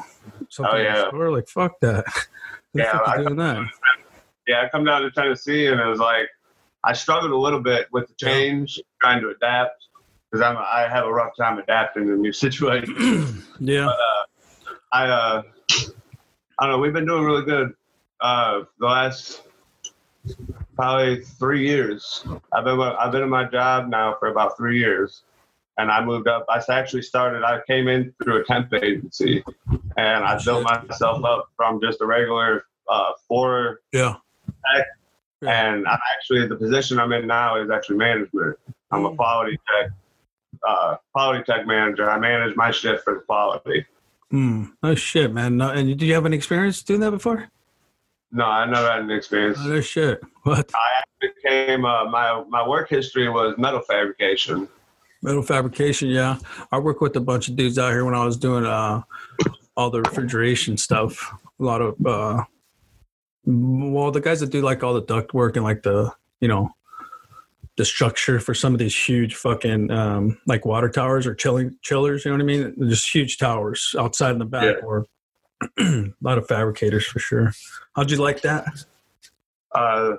something 0.49 0.75
Oh, 0.75 0.77
yeah. 0.77 1.07
store. 1.07 1.31
Like, 1.31 1.47
fuck 1.47 1.79
that. 1.81 2.05
Yeah, 2.73 2.99
I- 3.07 3.17
doing 3.17 3.37
that? 3.37 3.65
Yeah, 4.45 4.61
I 4.63 4.69
come 4.69 4.83
down 4.83 5.01
to 5.01 5.09
Tennessee 5.11 5.67
and 5.67 5.79
it 5.79 5.85
was 5.85 5.99
like 5.99 6.27
I 6.83 6.93
struggled 6.93 7.31
a 7.31 7.37
little 7.37 7.61
bit 7.61 7.87
with 7.91 8.07
the 8.07 8.13
change, 8.15 8.79
trying 9.01 9.21
to 9.21 9.29
adapt 9.29 9.87
because 10.29 10.45
I'm 10.45 10.57
I 10.57 10.87
have 10.89 11.05
a 11.05 11.11
rough 11.13 11.31
time 11.39 11.57
adapting 11.59 12.05
to 12.07 12.15
new 12.17 12.31
situations. 12.45 13.45
yeah. 13.59 13.87
Uh, 13.87 13.95
I 14.91 15.07
uh, 15.07 15.43
I 16.59 16.65
don't 16.65 16.71
know. 16.71 16.77
We've 16.79 16.93
been 16.93 17.05
doing 17.05 17.23
really 17.23 17.45
good 17.45 17.73
uh, 18.21 18.61
the 18.79 18.85
last 18.85 19.43
probably 20.75 21.21
three 21.21 21.67
years. 21.67 22.25
I've 22.53 22.63
been 22.63 22.79
I've 22.79 23.11
been 23.11 23.23
in 23.23 23.29
my 23.29 23.45
job 23.45 23.89
now 23.89 24.15
for 24.19 24.29
about 24.29 24.57
three 24.57 24.79
years, 24.79 25.23
and 25.77 25.91
I 25.91 26.03
moved 26.03 26.27
up. 26.27 26.45
I 26.49 26.61
actually 26.69 27.01
started. 27.01 27.43
I 27.43 27.61
came 27.67 27.87
in 27.87 28.13
through 28.23 28.41
a 28.41 28.43
temp 28.45 28.73
agency, 28.73 29.43
and 29.97 30.23
I 30.23 30.39
built 30.43 30.63
myself 30.63 31.23
up 31.23 31.49
from 31.55 31.81
just 31.81 32.01
a 32.01 32.05
regular 32.05 32.65
uh, 32.89 33.11
floor. 33.27 33.81
Yeah. 33.91 34.15
Yeah. 35.41 35.63
And 35.65 35.87
I'm 35.87 35.99
actually 36.15 36.47
the 36.47 36.55
position 36.55 36.99
I'm 36.99 37.11
in 37.11 37.27
now 37.27 37.61
is 37.61 37.69
actually 37.69 37.97
management. 37.97 38.57
I'm 38.89 39.05
a 39.05 39.15
quality 39.15 39.59
tech, 39.67 39.91
uh, 40.67 40.95
quality 41.13 41.43
tech 41.43 41.67
manager. 41.67 42.09
I 42.09 42.17
manage 42.17 42.55
my 42.55 42.71
shift 42.71 43.03
for 43.03 43.15
the 43.15 43.19
quality. 43.19 43.85
Hmm. 44.31 44.65
Oh 44.83 44.95
shit, 44.95 45.33
man. 45.33 45.57
No, 45.57 45.69
and 45.69 45.97
do 45.97 46.05
you 46.05 46.13
have 46.13 46.25
any 46.25 46.35
experience 46.35 46.83
doing 46.83 46.99
that 47.01 47.11
before? 47.11 47.47
No, 48.31 48.45
I 48.45 48.65
never 48.65 48.87
had 48.91 49.01
an 49.01 49.11
experience. 49.11 49.57
Oh 49.61 49.79
shit! 49.79 50.21
What 50.43 50.69
I 50.75 51.01
Became 51.21 51.85
uh, 51.85 52.05
my 52.09 52.43
my 52.49 52.67
work 52.67 52.89
history 52.89 53.29
was 53.29 53.55
metal 53.57 53.79
fabrication. 53.81 54.67
metal 55.23 55.41
fabrication? 55.41 56.09
Yeah, 56.09 56.37
I 56.71 56.77
work 56.79 56.99
with 57.01 57.15
a 57.15 57.21
bunch 57.21 57.47
of 57.47 57.55
dudes 57.55 57.79
out 57.79 57.91
here 57.91 58.03
when 58.05 58.13
I 58.15 58.23
was 58.25 58.37
doing 58.37 58.65
uh 58.65 59.01
all 59.77 59.89
the 59.89 60.01
refrigeration 60.01 60.75
stuff. 60.77 61.33
A 61.59 61.63
lot 61.63 61.81
of 61.81 61.95
uh, 62.05 62.43
well, 63.45 64.11
the 64.11 64.21
guys 64.21 64.41
that 64.41 64.51
do 64.51 64.61
like 64.61 64.83
all 64.83 64.93
the 64.93 65.01
duct 65.01 65.33
work 65.33 65.55
and 65.55 65.63
like 65.63 65.83
the 65.83 66.13
you 66.41 66.47
know 66.49 66.69
the 67.77 67.85
structure 67.85 68.39
for 68.39 68.53
some 68.53 68.73
of 68.73 68.79
these 68.79 68.95
huge 68.97 69.35
fucking 69.35 69.91
um, 69.91 70.39
like 70.47 70.65
water 70.65 70.89
towers 70.89 71.27
or 71.27 71.35
chilling 71.35 71.77
chillers. 71.81 72.25
You 72.25 72.31
know 72.31 72.37
what 72.37 72.43
I 72.43 72.45
mean? 72.45 72.73
They're 72.75 72.89
just 72.89 73.13
huge 73.13 73.37
towers 73.37 73.95
outside 73.97 74.31
in 74.31 74.39
the 74.39 74.45
back. 74.45 74.77
Yeah. 74.77 74.85
Or 74.85 75.05
a 75.79 76.11
lot 76.21 76.37
of 76.37 76.47
fabricators 76.47 77.05
for 77.05 77.19
sure. 77.19 77.53
How'd 77.95 78.11
you 78.11 78.17
like 78.17 78.41
that? 78.41 78.65
Uh, 79.73 80.13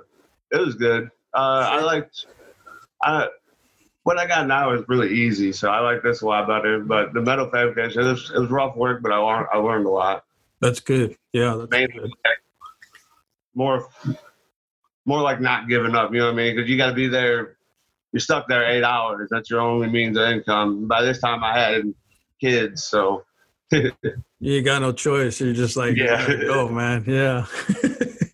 it 0.51 0.59
was 0.59 0.75
good. 0.75 1.09
Uh, 1.33 1.67
I 1.69 1.81
liked. 1.81 2.25
I 3.03 3.27
what 4.03 4.17
I 4.17 4.25
got 4.25 4.47
now 4.47 4.71
is 4.71 4.83
really 4.87 5.13
easy, 5.13 5.51
so 5.51 5.69
I 5.69 5.81
like 5.81 6.01
this 6.01 6.21
a 6.21 6.25
lot 6.25 6.47
better. 6.47 6.79
But 6.79 7.13
the 7.13 7.21
metal 7.21 7.49
fabrication, 7.49 8.01
it 8.01 8.09
was, 8.09 8.31
it 8.33 8.39
was 8.39 8.49
rough 8.49 8.75
work, 8.75 9.03
but 9.03 9.11
I 9.11 9.17
learned 9.17 9.47
I 9.53 9.57
learned 9.57 9.85
a 9.85 9.89
lot. 9.89 10.23
That's 10.61 10.79
good. 10.79 11.15
Yeah, 11.33 11.55
that's 11.57 11.71
Mainly 11.71 11.99
good. 11.99 12.11
more 13.53 13.87
more 15.09 15.21
like 15.21 15.41
not 15.41 15.67
giving 15.67 15.95
up. 15.95 16.13
You 16.13 16.19
know 16.19 16.25
what 16.27 16.33
I 16.33 16.37
mean? 16.37 16.55
Because 16.55 16.69
you 16.69 16.77
got 16.77 16.89
to 16.89 16.93
be 16.93 17.07
there. 17.07 17.57
You're 18.11 18.19
stuck 18.19 18.47
there 18.47 18.63
eight 18.63 18.83
hours. 18.83 19.27
That's 19.31 19.49
your 19.49 19.59
only 19.59 19.89
means 19.89 20.17
of 20.17 20.29
income. 20.29 20.87
By 20.87 21.01
this 21.01 21.19
time, 21.19 21.43
I 21.43 21.59
had 21.59 21.93
kids, 22.39 22.85
so 22.85 23.25
You 23.71 23.91
ain't 24.41 24.65
got 24.65 24.81
no 24.81 24.91
choice. 24.91 25.41
You're 25.41 25.53
just 25.53 25.75
like, 25.75 25.95
Yeah. 25.97 26.25
go, 26.27 26.69
man. 26.69 27.03
Yeah. 27.07 27.45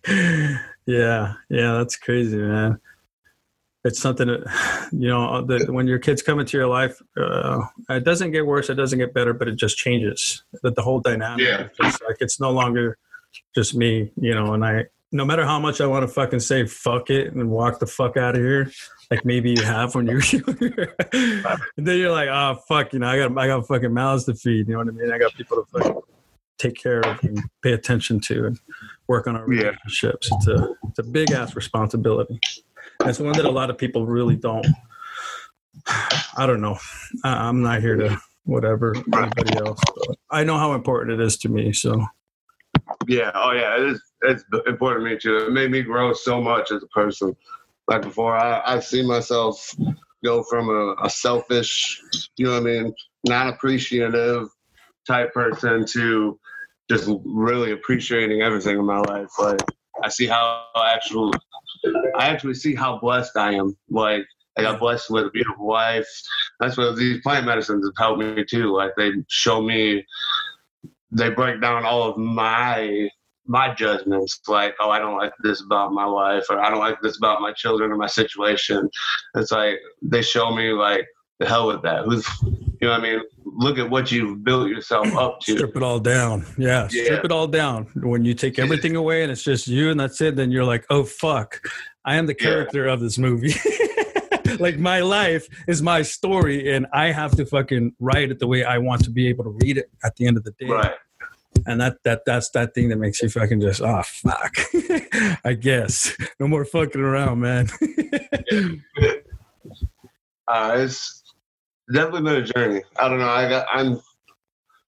yeah. 0.86 1.34
Yeah. 1.48 1.72
That's 1.78 1.96
crazy, 1.96 2.36
man. 2.36 2.78
It's 3.84 4.00
something 4.00 4.28
that, 4.28 4.88
you 4.92 5.08
know, 5.08 5.44
that 5.46 5.70
when 5.70 5.86
your 5.86 5.98
kids 5.98 6.22
come 6.22 6.40
into 6.40 6.56
your 6.58 6.68
life, 6.68 7.00
uh, 7.16 7.62
it 7.88 8.04
doesn't 8.04 8.32
get 8.32 8.46
worse. 8.46 8.68
It 8.70 8.74
doesn't 8.74 8.98
get 8.98 9.14
better, 9.14 9.32
but 9.32 9.48
it 9.48 9.56
just 9.56 9.78
changes 9.78 10.44
that 10.62 10.74
the 10.74 10.82
whole 10.82 11.00
dynamic. 11.00 11.44
Yeah. 11.46 11.68
It's 11.80 12.02
like, 12.02 12.18
it's 12.20 12.38
no 12.38 12.50
longer 12.50 12.98
just 13.54 13.74
me, 13.74 14.12
you 14.20 14.34
know, 14.34 14.54
and 14.54 14.64
I, 14.64 14.84
no 15.12 15.24
matter 15.24 15.44
how 15.44 15.58
much 15.60 15.80
I 15.80 15.86
want 15.86 16.02
to 16.02 16.08
fucking 16.08 16.40
say 16.40 16.66
fuck 16.66 17.10
it 17.10 17.32
and 17.32 17.48
walk 17.50 17.78
the 17.78 17.86
fuck 17.86 18.16
out 18.16 18.34
of 18.34 18.42
here, 18.42 18.70
like 19.10 19.24
maybe 19.24 19.50
you 19.50 19.62
have 19.62 19.94
when 19.94 20.06
you're 20.06 20.20
younger, 20.22 20.94
and 21.12 21.86
then 21.86 21.98
you're 21.98 22.10
like, 22.10 22.28
oh 22.28 22.56
fuck, 22.68 22.92
you 22.92 22.98
know, 22.98 23.08
I 23.08 23.18
got 23.18 23.38
I 23.38 23.46
got 23.46 23.66
fucking 23.66 23.92
mouths 23.94 24.24
to 24.24 24.34
feed. 24.34 24.68
You 24.68 24.74
know 24.74 24.78
what 24.78 24.88
I 24.88 24.90
mean? 24.92 25.12
I 25.12 25.18
got 25.18 25.32
people 25.34 25.58
to 25.58 25.64
fucking 25.78 26.00
take 26.58 26.74
care 26.74 27.00
of 27.00 27.22
and 27.22 27.38
pay 27.62 27.72
attention 27.72 28.18
to 28.20 28.46
and 28.46 28.58
work 29.08 29.26
on 29.26 29.36
our 29.36 29.50
Yeah. 29.52 29.62
relationships. 29.64 30.28
It's 30.32 30.48
a 30.48 30.74
it's 30.88 30.98
a 30.98 31.02
big 31.04 31.30
ass 31.30 31.54
responsibility. 31.54 32.40
And 33.00 33.10
it's 33.10 33.20
one 33.20 33.32
that 33.34 33.44
a 33.44 33.50
lot 33.50 33.70
of 33.70 33.76
people 33.78 34.06
really 34.06 34.36
don't. 34.36 34.66
I 36.36 36.46
don't 36.46 36.60
know. 36.60 36.78
I, 37.24 37.48
I'm 37.48 37.62
not 37.62 37.80
here 37.80 37.96
to 37.96 38.18
whatever 38.44 38.94
anybody 38.96 39.56
else. 39.58 39.80
But 40.06 40.16
I 40.30 40.44
know 40.44 40.56
how 40.58 40.72
important 40.74 41.20
it 41.20 41.24
is 41.24 41.36
to 41.38 41.48
me. 41.48 41.72
So 41.72 42.04
yeah. 43.06 43.30
Oh 43.34 43.52
yeah, 43.52 43.76
it 43.76 43.90
is. 43.90 44.02
It's 44.22 44.44
important 44.66 45.06
to 45.06 45.10
me 45.10 45.18
too. 45.18 45.46
It 45.46 45.52
made 45.52 45.70
me 45.70 45.82
grow 45.82 46.12
so 46.12 46.40
much 46.40 46.70
as 46.70 46.82
a 46.82 46.86
person. 46.88 47.36
Like 47.88 48.02
before, 48.02 48.36
I 48.36 48.62
I 48.64 48.80
see 48.80 49.06
myself 49.06 49.74
go 50.24 50.42
from 50.42 50.68
a, 50.68 50.94
a 51.04 51.10
selfish, 51.10 52.00
you 52.36 52.46
know 52.46 52.52
what 52.52 52.62
I 52.62 52.64
mean, 52.64 52.94
non-appreciative 53.26 54.48
type 55.06 55.32
person 55.32 55.86
to 55.86 56.38
just 56.90 57.08
really 57.24 57.72
appreciating 57.72 58.42
everything 58.42 58.78
in 58.78 58.84
my 58.84 58.98
life. 59.00 59.28
Like 59.38 59.60
I 60.02 60.08
see 60.08 60.26
how 60.26 60.66
actual, 60.76 61.32
I 62.16 62.26
actually 62.26 62.54
see 62.54 62.74
how 62.74 62.98
blessed 62.98 63.36
I 63.36 63.52
am. 63.54 63.76
Like 63.88 64.24
I 64.56 64.62
got 64.62 64.80
blessed 64.80 65.10
with 65.10 65.26
a 65.26 65.30
beautiful 65.30 65.66
wife. 65.66 66.08
That's 66.60 66.76
what 66.76 66.96
these 66.96 67.20
plant 67.22 67.46
medicines 67.46 67.84
have 67.84 67.94
helped 67.96 68.20
me 68.20 68.44
too. 68.44 68.74
Like 68.74 68.92
they 68.96 69.10
show 69.28 69.60
me, 69.60 70.04
they 71.10 71.30
break 71.30 71.60
down 71.60 71.84
all 71.84 72.02
of 72.04 72.16
my 72.16 73.08
my 73.46 73.72
judgments. 73.74 74.40
Like 74.48 74.74
oh, 74.80 74.90
I 74.90 74.98
don't 74.98 75.16
like 75.16 75.32
this 75.42 75.62
about 75.62 75.92
my 75.92 76.06
wife, 76.06 76.44
or 76.50 76.58
I 76.60 76.70
don't 76.70 76.80
like 76.80 77.00
this 77.02 77.16
about 77.18 77.40
my 77.40 77.52
children 77.52 77.90
or 77.92 77.96
my 77.96 78.06
situation. 78.08 78.88
It's 79.34 79.52
like 79.52 79.78
they 80.02 80.22
show 80.22 80.54
me 80.54 80.70
like 80.72 81.06
the 81.38 81.46
hell 81.46 81.66
with 81.68 81.82
that. 81.82 82.04
Who's 82.06 82.26
you 82.42 82.88
know 82.88 82.90
what 82.90 83.00
I 83.00 83.02
mean? 83.02 83.20
Look 83.44 83.78
at 83.78 83.88
what 83.88 84.10
you've 84.12 84.42
built 84.44 84.68
yourself 84.68 85.08
up 85.16 85.38
to. 85.42 85.52
strip 85.52 85.76
it 85.76 85.82
all 85.82 85.98
down. 86.00 86.44
Yeah, 86.58 86.88
Yeah. 86.90 87.04
strip 87.04 87.24
it 87.24 87.32
all 87.32 87.46
down. 87.46 87.84
When 87.94 88.24
you 88.24 88.34
take 88.34 88.58
everything 88.58 88.96
away 88.96 89.22
and 89.22 89.30
it's 89.32 89.42
just 89.42 89.66
you 89.68 89.90
and 89.90 89.98
that's 89.98 90.20
it, 90.20 90.36
then 90.36 90.50
you're 90.50 90.64
like, 90.64 90.84
oh 90.90 91.04
fuck, 91.04 91.60
I 92.04 92.16
am 92.16 92.26
the 92.26 92.36
Yeah. 92.38 92.48
character 92.48 92.86
of 92.86 93.00
this 93.00 93.16
movie. 93.16 93.54
like 94.60 94.78
my 94.78 95.00
life 95.00 95.48
is 95.66 95.82
my 95.82 96.02
story, 96.02 96.72
and 96.72 96.86
I 96.92 97.12
have 97.12 97.36
to 97.36 97.46
fucking 97.46 97.94
write 98.00 98.30
it 98.30 98.38
the 98.38 98.46
way 98.46 98.64
I 98.64 98.78
want 98.78 99.04
to 99.04 99.10
be 99.10 99.28
able 99.28 99.44
to 99.44 99.50
read 99.50 99.78
it 99.78 99.90
at 100.04 100.16
the 100.16 100.26
end 100.26 100.36
of 100.36 100.44
the 100.44 100.52
day. 100.52 100.66
Right. 100.66 100.94
And 101.66 101.80
that 101.80 101.98
that 102.04 102.22
that's 102.26 102.50
that 102.50 102.74
thing 102.74 102.90
that 102.90 102.96
makes 102.96 103.22
you 103.22 103.30
fucking 103.30 103.60
just 103.60 103.80
oh 103.80 104.02
fuck. 104.02 104.56
I 105.44 105.54
guess 105.54 106.14
no 106.38 106.46
more 106.46 106.64
fucking 106.64 107.00
around, 107.00 107.40
man. 107.40 107.68
Uh, 110.48 110.74
it's 110.76 111.24
definitely 111.92 112.22
been 112.22 112.42
a 112.42 112.46
journey. 112.46 112.82
I 112.98 113.08
don't 113.08 113.18
know. 113.18 113.28
I 113.28 113.48
got. 113.48 113.66
I'm 113.72 114.00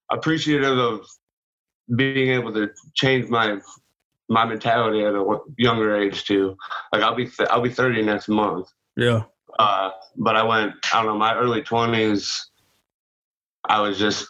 appreciative 0.09 0.77
of 0.77 1.05
being 1.95 2.31
able 2.31 2.53
to 2.53 2.69
change 2.93 3.29
my 3.29 3.59
my 4.29 4.45
mentality 4.45 5.03
at 5.03 5.15
a 5.15 5.37
younger 5.57 5.95
age 5.95 6.23
too. 6.23 6.55
Like 6.93 7.01
I'll 7.01 7.15
be 7.15 7.29
I'll 7.49 7.61
be 7.61 7.71
30 7.71 8.03
next 8.03 8.27
month. 8.29 8.69
yeah, 8.95 9.23
Uh, 9.57 9.91
but 10.17 10.35
I 10.35 10.43
went. 10.43 10.73
I 10.93 10.97
don't 11.01 11.07
know. 11.13 11.17
My 11.17 11.35
early 11.35 11.61
20s. 11.61 12.39
I 13.67 13.81
was 13.81 13.99
just 13.99 14.27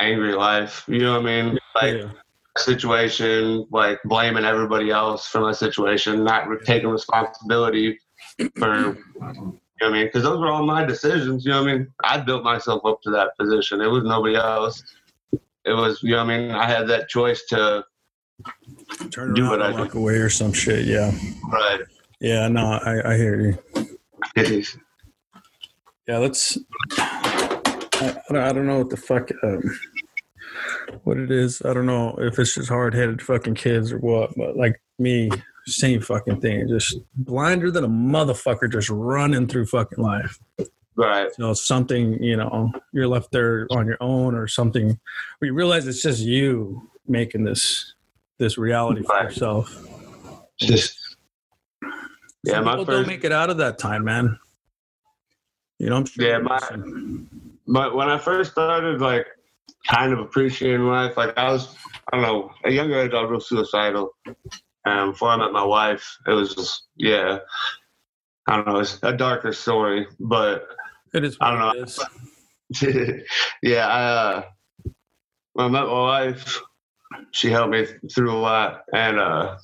angry 0.00 0.32
at 0.32 0.38
life. 0.38 0.84
You 0.88 0.98
know 0.98 1.12
what 1.20 1.28
I 1.28 1.42
mean? 1.42 1.58
Like 1.74 1.94
yeah. 1.94 2.10
situation, 2.58 3.66
like 3.70 3.98
blaming 4.04 4.44
everybody 4.44 4.90
else 4.90 5.26
for 5.26 5.40
my 5.40 5.52
situation, 5.52 6.24
not 6.24 6.48
taking 6.64 6.88
responsibility 6.88 7.98
for, 8.56 8.76
you 8.76 8.94
know 9.20 9.58
what 9.78 9.88
I 9.88 9.90
mean? 9.90 10.06
Because 10.06 10.24
those 10.24 10.40
were 10.40 10.50
all 10.50 10.64
my 10.64 10.84
decisions, 10.84 11.44
you 11.44 11.52
know 11.52 11.62
what 11.62 11.70
I 11.70 11.74
mean? 11.74 11.92
I 12.04 12.18
built 12.18 12.44
myself 12.44 12.84
up 12.84 13.00
to 13.02 13.10
that 13.10 13.36
position. 13.38 13.80
It 13.80 13.86
was 13.86 14.04
nobody 14.04 14.36
else. 14.36 14.82
It 15.32 15.72
was, 15.72 16.02
you 16.02 16.10
know 16.10 16.24
what 16.24 16.32
I 16.32 16.38
mean? 16.38 16.50
I 16.50 16.68
had 16.68 16.86
that 16.88 17.08
choice 17.08 17.44
to, 17.46 17.84
Turn 19.10 19.32
Do 19.34 19.48
what 19.48 19.62
I 19.62 19.72
do. 19.72 19.78
walk 19.78 19.94
away 19.94 20.16
or 20.16 20.28
some 20.28 20.52
shit. 20.52 20.84
Yeah, 20.84 21.10
right. 21.50 21.80
yeah. 22.20 22.46
No, 22.48 22.72
I, 22.84 23.12
I 23.12 23.16
hear 23.16 23.40
you. 23.40 23.95
Yeah, 24.36 26.18
let's. 26.18 26.58
I, 26.98 28.14
I 28.30 28.52
don't- 28.52 28.66
know 28.66 28.78
what 28.78 28.90
the 28.90 28.96
fuck, 28.96 29.30
um, 29.42 29.62
what 31.04 31.16
it 31.18 31.30
is. 31.30 31.62
I 31.64 31.72
don't 31.72 31.86
know 31.86 32.14
if 32.18 32.38
it's 32.38 32.54
just 32.54 32.68
hard 32.68 32.94
headed 32.94 33.22
fucking 33.22 33.54
kids 33.54 33.92
or 33.92 33.98
what, 33.98 34.34
but 34.36 34.56
like 34.56 34.80
me, 34.98 35.30
same 35.66 36.00
fucking 36.00 36.40
thing. 36.40 36.68
Just 36.68 36.98
blinder 37.14 37.70
than 37.70 37.84
a 37.84 37.88
motherfucker, 37.88 38.70
just 38.70 38.90
running 38.90 39.46
through 39.48 39.66
fucking 39.66 39.98
life. 40.02 40.38
Right. 40.94 41.28
You 41.38 41.44
know, 41.44 41.52
something, 41.54 42.22
you 42.22 42.36
know, 42.36 42.70
you're 42.92 43.08
left 43.08 43.32
there 43.32 43.66
on 43.70 43.86
your 43.86 43.98
own 44.00 44.34
or 44.34 44.46
something 44.48 44.98
where 45.38 45.46
you 45.46 45.54
realize 45.54 45.86
it's 45.86 46.02
just 46.02 46.20
you 46.20 46.88
making 47.06 47.44
this 47.44 47.94
this 48.38 48.58
reality 48.58 49.02
for 49.02 49.14
Right. 49.14 49.24
yourself. 49.24 49.74
Just, 50.60 50.98
yeah, 52.46 52.60
my 52.60 52.72
people 52.72 52.86
first, 52.86 52.96
don't 52.98 53.06
make 53.06 53.24
it 53.24 53.32
out 53.32 53.50
of 53.50 53.56
that 53.58 53.78
time, 53.78 54.04
man. 54.04 54.38
You 55.78 55.90
know, 55.90 55.96
I'm 55.96 56.06
sure. 56.06 56.24
Yeah, 56.26 56.38
my- 56.38 56.58
But 57.66 57.94
when 57.94 58.08
I 58.08 58.18
first 58.18 58.52
started, 58.52 59.00
like, 59.00 59.26
kind 59.88 60.12
of 60.12 60.18
appreciating 60.20 60.86
life, 60.86 61.16
like, 61.16 61.36
I 61.36 61.50
was, 61.52 61.74
I 62.12 62.16
don't 62.16 62.22
know, 62.22 62.50
a 62.64 62.70
younger 62.70 63.00
age, 63.00 63.12
I 63.12 63.22
was 63.22 63.30
real 63.30 63.40
suicidal. 63.40 64.14
And 64.84 65.12
before 65.12 65.30
I 65.30 65.36
met 65.36 65.52
my 65.52 65.64
wife, 65.64 66.16
it 66.26 66.32
was 66.32 66.54
just, 66.54 66.84
yeah, 66.96 67.38
I 68.46 68.56
don't 68.56 68.66
know, 68.68 68.78
it's 68.78 68.98
a 69.02 69.12
darker 69.12 69.52
story. 69.52 70.06
But 70.20 70.66
it 71.12 71.24
is. 71.24 71.36
I 71.40 71.50
don't 71.50 71.60
know. 71.60 71.86
yeah, 73.62 73.86
I, 73.88 74.02
uh, 74.02 74.42
when 75.54 75.66
I 75.66 75.68
met 75.68 75.86
my 75.86 75.92
wife, 75.92 76.60
she 77.32 77.50
helped 77.50 77.70
me 77.72 77.86
through 78.12 78.32
a 78.32 78.38
lot. 78.38 78.82
And, 78.92 79.18
uh, 79.18 79.56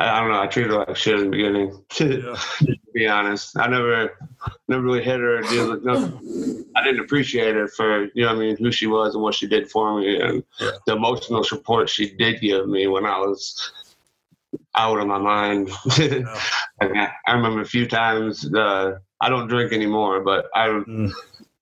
I, 0.00 0.16
I 0.16 0.20
don't 0.20 0.30
know, 0.30 0.40
I 0.40 0.46
treated 0.46 0.70
her 0.72 0.78
like 0.78 0.96
shit 0.96 1.18
in 1.18 1.24
the 1.26 1.30
beginning. 1.36 1.84
Yeah. 2.00 2.36
to 2.66 2.76
be 2.94 3.06
honest. 3.06 3.56
I 3.58 3.68
never 3.68 4.16
never 4.68 4.82
really 4.82 5.02
hit 5.04 5.20
her. 5.20 5.42
no, 5.82 6.20
I 6.76 6.82
didn't 6.84 7.00
appreciate 7.00 7.54
her 7.54 7.68
for 7.68 8.04
you 8.14 8.22
know 8.24 8.28
what 8.28 8.36
I 8.36 8.38
mean 8.40 8.56
who 8.56 8.72
she 8.72 8.86
was 8.86 9.14
and 9.14 9.22
what 9.22 9.34
she 9.34 9.46
did 9.46 9.70
for 9.70 9.98
me 10.00 10.20
and 10.20 10.42
Yeah. 10.58 10.70
the 10.86 10.96
emotional 10.96 11.44
support 11.44 11.88
she 11.90 12.14
did 12.16 12.40
give 12.40 12.68
me 12.68 12.86
when 12.86 13.04
I 13.04 13.18
was 13.18 13.72
out 14.76 14.98
of 14.98 15.06
my 15.06 15.18
mind. 15.18 15.70
Like, 16.82 16.96
I, 16.96 17.10
I 17.26 17.32
remember 17.34 17.60
a 17.60 17.66
few 17.66 17.86
times. 17.86 18.50
Uh, 18.54 18.92
I 19.20 19.28
don't 19.28 19.48
drink 19.48 19.70
anymore, 19.74 20.20
but 20.24 20.46
I 20.54 20.68
Mm. 20.68 21.12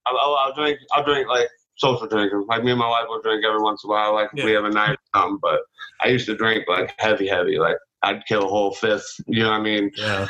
I'll, 0.06 0.16
I'll, 0.16 0.34
I'll 0.36 0.54
drink. 0.54 0.78
I'll 0.92 1.02
drink 1.04 1.26
like 1.28 1.48
social 1.74 2.06
drinking. 2.06 2.46
Like 2.48 2.62
me 2.62 2.70
and 2.70 2.78
my 2.78 2.88
wife 2.88 3.06
will 3.08 3.20
drink 3.20 3.44
every 3.44 3.60
once 3.60 3.82
in 3.82 3.90
a 3.90 3.92
while. 3.92 4.14
Like 4.14 4.30
if 4.32 4.44
we 4.44 4.52
have 4.52 4.64
a 4.64 4.70
night 4.70 4.90
or 4.92 4.98
something. 5.20 5.38
But 5.42 5.58
I 6.00 6.06
used 6.08 6.26
to 6.26 6.36
drink 6.36 6.66
like 6.68 6.94
heavy, 6.98 7.26
heavy. 7.26 7.58
Like 7.58 7.74
I'd 8.02 8.24
kill 8.26 8.44
a 8.44 8.48
whole 8.48 8.72
fifth. 8.72 9.20
You 9.26 9.42
know 9.42 9.50
what 9.50 9.60
I 9.60 9.62
mean? 9.62 9.90
Yeah. 9.96 10.28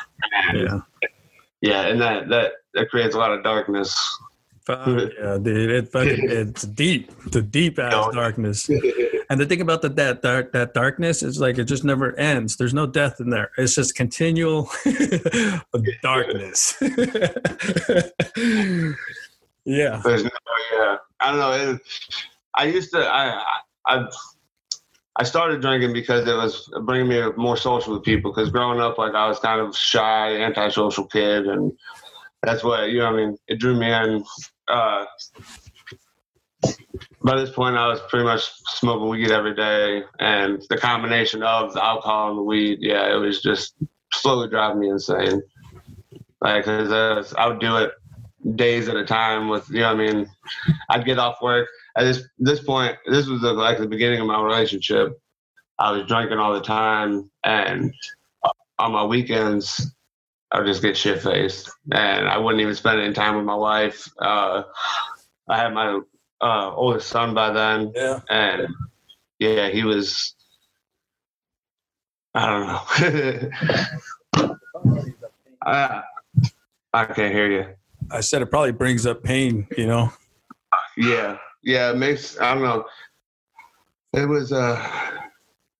And, 0.48 0.58
Yeah. 0.60 0.80
yeah, 1.60 1.80
and 1.88 2.00
that 2.00 2.28
that 2.28 2.52
that 2.74 2.88
creates 2.90 3.14
a 3.14 3.18
lot 3.18 3.32
of 3.32 3.42
darkness. 3.42 3.96
Yeah, 4.68 5.38
dude. 5.40 5.70
It 5.70 5.88
fucking 5.88 6.30
it's 6.30 6.62
deep. 6.62 7.10
The 7.30 7.42
deep 7.42 7.78
ass 7.78 8.08
darkness. 8.12 8.68
And 9.30 9.38
the 9.38 9.44
thing 9.44 9.60
about 9.60 9.82
the, 9.82 9.90
that 9.90 10.22
dark 10.22 10.52
that 10.52 10.72
darkness 10.72 11.22
is 11.22 11.38
like 11.38 11.58
it 11.58 11.64
just 11.64 11.84
never 11.84 12.18
ends. 12.18 12.56
There's 12.56 12.72
no 12.72 12.86
death 12.86 13.20
in 13.20 13.28
there. 13.28 13.50
It's 13.58 13.74
just 13.74 13.94
continual 13.94 14.70
darkness. 16.02 16.78
yeah. 16.80 16.88
There's 20.02 20.24
no, 20.24 20.30
yeah, 20.72 20.96
I 21.20 21.30
don't 21.30 21.38
know. 21.38 21.52
It, 21.52 21.80
I 22.54 22.64
used 22.64 22.90
to, 22.92 23.06
I, 23.06 23.42
I, 23.86 24.08
I 25.18 25.24
started 25.24 25.60
drinking 25.60 25.92
because 25.92 26.28
it 26.28 26.34
was 26.34 26.70
bringing 26.84 27.08
me 27.08 27.22
more 27.36 27.56
social 27.56 27.94
with 27.94 28.04
people. 28.04 28.32
Because 28.32 28.50
growing 28.50 28.80
up, 28.80 28.98
like 28.98 29.14
I 29.14 29.26
was 29.28 29.40
kind 29.40 29.60
of 29.60 29.76
shy, 29.76 30.36
antisocial 30.36 31.06
kid, 31.06 31.46
and 31.46 31.72
that's 32.42 32.62
what 32.62 32.90
you 32.90 33.00
know. 33.00 33.06
I 33.06 33.16
mean, 33.16 33.36
it 33.48 33.58
drew 33.58 33.78
me 33.78 33.92
in. 33.92 34.24
Uh, 34.68 35.04
by 37.22 37.36
this 37.36 37.50
point, 37.50 37.76
I 37.76 37.88
was 37.88 38.00
pretty 38.08 38.24
much 38.24 38.48
smoking 38.66 39.08
weed 39.08 39.30
every 39.32 39.54
day, 39.54 40.04
and 40.20 40.62
the 40.70 40.78
combination 40.78 41.42
of 41.42 41.74
the 41.74 41.84
alcohol 41.84 42.30
and 42.30 42.38
the 42.38 42.42
weed, 42.42 42.78
yeah, 42.80 43.12
it 43.12 43.18
was 43.18 43.42
just 43.42 43.74
slowly 44.12 44.48
driving 44.48 44.80
me 44.80 44.88
insane. 44.88 45.42
Like, 46.40 46.64
cause 46.64 46.92
uh, 46.92 47.24
I 47.36 47.48
would 47.48 47.58
do 47.58 47.76
it 47.76 47.92
days 48.54 48.88
at 48.88 48.96
a 48.96 49.04
time 49.04 49.48
with 49.48 49.68
you 49.68 49.80
know 49.80 49.90
I 49.90 49.94
mean 49.94 50.30
I'd 50.88 51.04
get 51.04 51.18
off 51.18 51.42
work 51.42 51.68
at 51.98 52.04
this 52.04 52.22
this 52.38 52.60
point 52.60 52.96
this 53.06 53.26
was 53.26 53.40
the, 53.40 53.52
like 53.52 53.78
the 53.78 53.86
beginning 53.86 54.20
of 54.20 54.26
my 54.26 54.40
relationship. 54.40 55.20
I 55.78 55.92
was 55.92 56.06
drinking 56.06 56.38
all 56.38 56.54
the 56.54 56.60
time 56.60 57.30
and 57.44 57.92
on 58.78 58.92
my 58.92 59.04
weekends 59.04 59.94
I 60.50 60.58
would 60.58 60.66
just 60.66 60.82
get 60.82 60.96
shit 60.96 61.20
faced 61.20 61.70
and 61.92 62.28
I 62.28 62.38
wouldn't 62.38 62.62
even 62.62 62.74
spend 62.74 63.00
any 63.00 63.12
time 63.12 63.36
with 63.36 63.44
my 63.44 63.54
wife. 63.54 64.08
Uh, 64.20 64.62
I 65.48 65.56
had 65.56 65.74
my 65.74 66.00
uh, 66.40 66.74
oldest 66.74 67.08
son 67.08 67.34
by 67.34 67.50
then. 67.50 67.92
Yeah. 67.94 68.20
and 68.30 68.68
yeah 69.40 69.68
he 69.68 69.84
was 69.84 70.34
I 72.34 72.46
don't 72.46 72.66
know. 72.68 74.60
I, 75.66 76.02
I 76.92 77.04
can't 77.06 77.34
hear 77.34 77.50
you. 77.50 77.66
I 78.10 78.20
said 78.20 78.42
it 78.42 78.46
probably 78.46 78.72
brings 78.72 79.06
up 79.06 79.22
pain, 79.24 79.66
you 79.76 79.86
know. 79.86 80.12
Yeah, 80.96 81.38
yeah, 81.68 81.90
it 81.90 81.96
makes 81.96 82.40
I 82.40 82.54
don't 82.54 82.62
know. 82.62 82.86
It 84.14 84.26
was 84.26 84.52
uh 84.52 84.82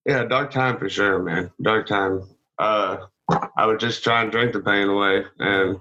yeah, 0.05 0.23
dark 0.23 0.51
time 0.51 0.77
for 0.77 0.87
sure, 0.87 1.19
man. 1.19 1.51
Dark 1.61 1.87
time. 1.87 2.23
Uh 2.59 2.97
I 3.57 3.65
would 3.65 3.79
just 3.79 4.03
try 4.03 4.21
and 4.21 4.31
drink 4.31 4.53
the 4.53 4.59
pain 4.59 4.87
away 4.87 5.23
and 5.39 5.79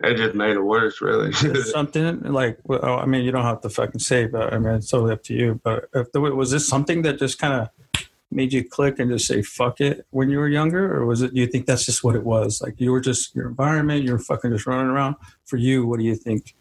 it 0.00 0.16
just 0.16 0.34
made 0.34 0.56
it 0.56 0.60
worse 0.60 1.00
really. 1.00 1.32
Something 1.62 2.20
like 2.24 2.58
well, 2.64 2.80
oh, 2.82 2.96
I 2.96 3.06
mean, 3.06 3.24
you 3.24 3.30
don't 3.30 3.44
have 3.44 3.60
to 3.60 3.70
fucking 3.70 4.00
say, 4.00 4.26
but 4.26 4.52
I 4.52 4.58
mean, 4.58 4.74
it's 4.74 4.90
totally 4.90 5.12
up 5.12 5.22
to 5.24 5.34
you. 5.34 5.60
But 5.62 5.88
if 5.94 6.10
the, 6.10 6.20
was 6.20 6.50
this 6.50 6.68
something 6.68 7.02
that 7.02 7.18
just 7.18 7.38
kind 7.38 7.54
of 7.54 8.04
made 8.32 8.52
you 8.52 8.68
click 8.68 8.98
and 8.98 9.08
just 9.08 9.28
say 9.28 9.40
fuck 9.40 9.80
it 9.80 10.04
when 10.10 10.30
you 10.30 10.38
were 10.38 10.48
younger, 10.48 10.94
or 10.96 11.06
was 11.06 11.22
it? 11.22 11.32
Do 11.32 11.40
you 11.40 11.46
think 11.46 11.66
that's 11.66 11.86
just 11.86 12.02
what 12.02 12.16
it 12.16 12.24
was? 12.24 12.60
Like 12.60 12.80
you 12.80 12.90
were 12.90 13.00
just 13.00 13.36
your 13.36 13.46
environment, 13.46 14.04
you 14.04 14.12
were 14.12 14.18
fucking 14.18 14.50
just 14.50 14.66
running 14.66 14.90
around. 14.90 15.14
For 15.44 15.58
you, 15.58 15.86
what 15.86 16.00
do 16.00 16.04
you 16.04 16.16
think 16.16 16.56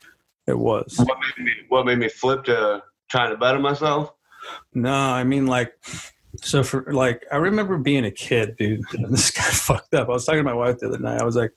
it 0.47 0.57
was? 0.57 0.95
what 0.97 1.17
made 1.37 1.45
me 1.45 1.51
what 1.69 1.85
made 1.85 1.97
me 1.99 2.09
flip 2.09 2.43
to 2.45 2.83
trying 3.09 3.31
to 3.31 3.37
better 3.37 3.59
myself? 3.59 4.13
No, 4.73 4.93
I 4.93 5.23
mean 5.23 5.47
like 5.47 5.73
so 6.41 6.63
for 6.63 6.91
like 6.93 7.25
I 7.31 7.37
remember 7.37 7.77
being 7.77 8.05
a 8.05 8.11
kid, 8.11 8.55
dude. 8.57 8.81
And 8.93 9.13
this 9.13 9.31
guy 9.31 9.43
fucked 9.43 9.93
up. 9.93 10.07
I 10.09 10.11
was 10.11 10.25
talking 10.25 10.39
to 10.39 10.43
my 10.43 10.53
wife 10.53 10.79
the 10.79 10.87
other 10.87 10.99
night. 10.99 11.21
I 11.21 11.25
was 11.25 11.35
like, 11.35 11.51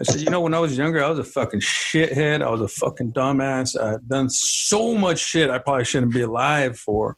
I 0.00 0.04
said, 0.04 0.20
you 0.20 0.30
know, 0.30 0.40
when 0.40 0.54
I 0.54 0.58
was 0.58 0.76
younger, 0.76 1.02
I 1.02 1.08
was 1.08 1.18
a 1.18 1.24
fucking 1.24 1.60
shithead. 1.60 2.42
I 2.42 2.50
was 2.50 2.60
a 2.60 2.68
fucking 2.68 3.12
dumbass. 3.12 3.80
I 3.80 3.92
had 3.92 4.08
done 4.08 4.28
so 4.28 4.94
much 4.96 5.18
shit 5.20 5.50
I 5.50 5.58
probably 5.58 5.84
shouldn't 5.84 6.12
be 6.12 6.22
alive 6.22 6.78
for. 6.78 7.16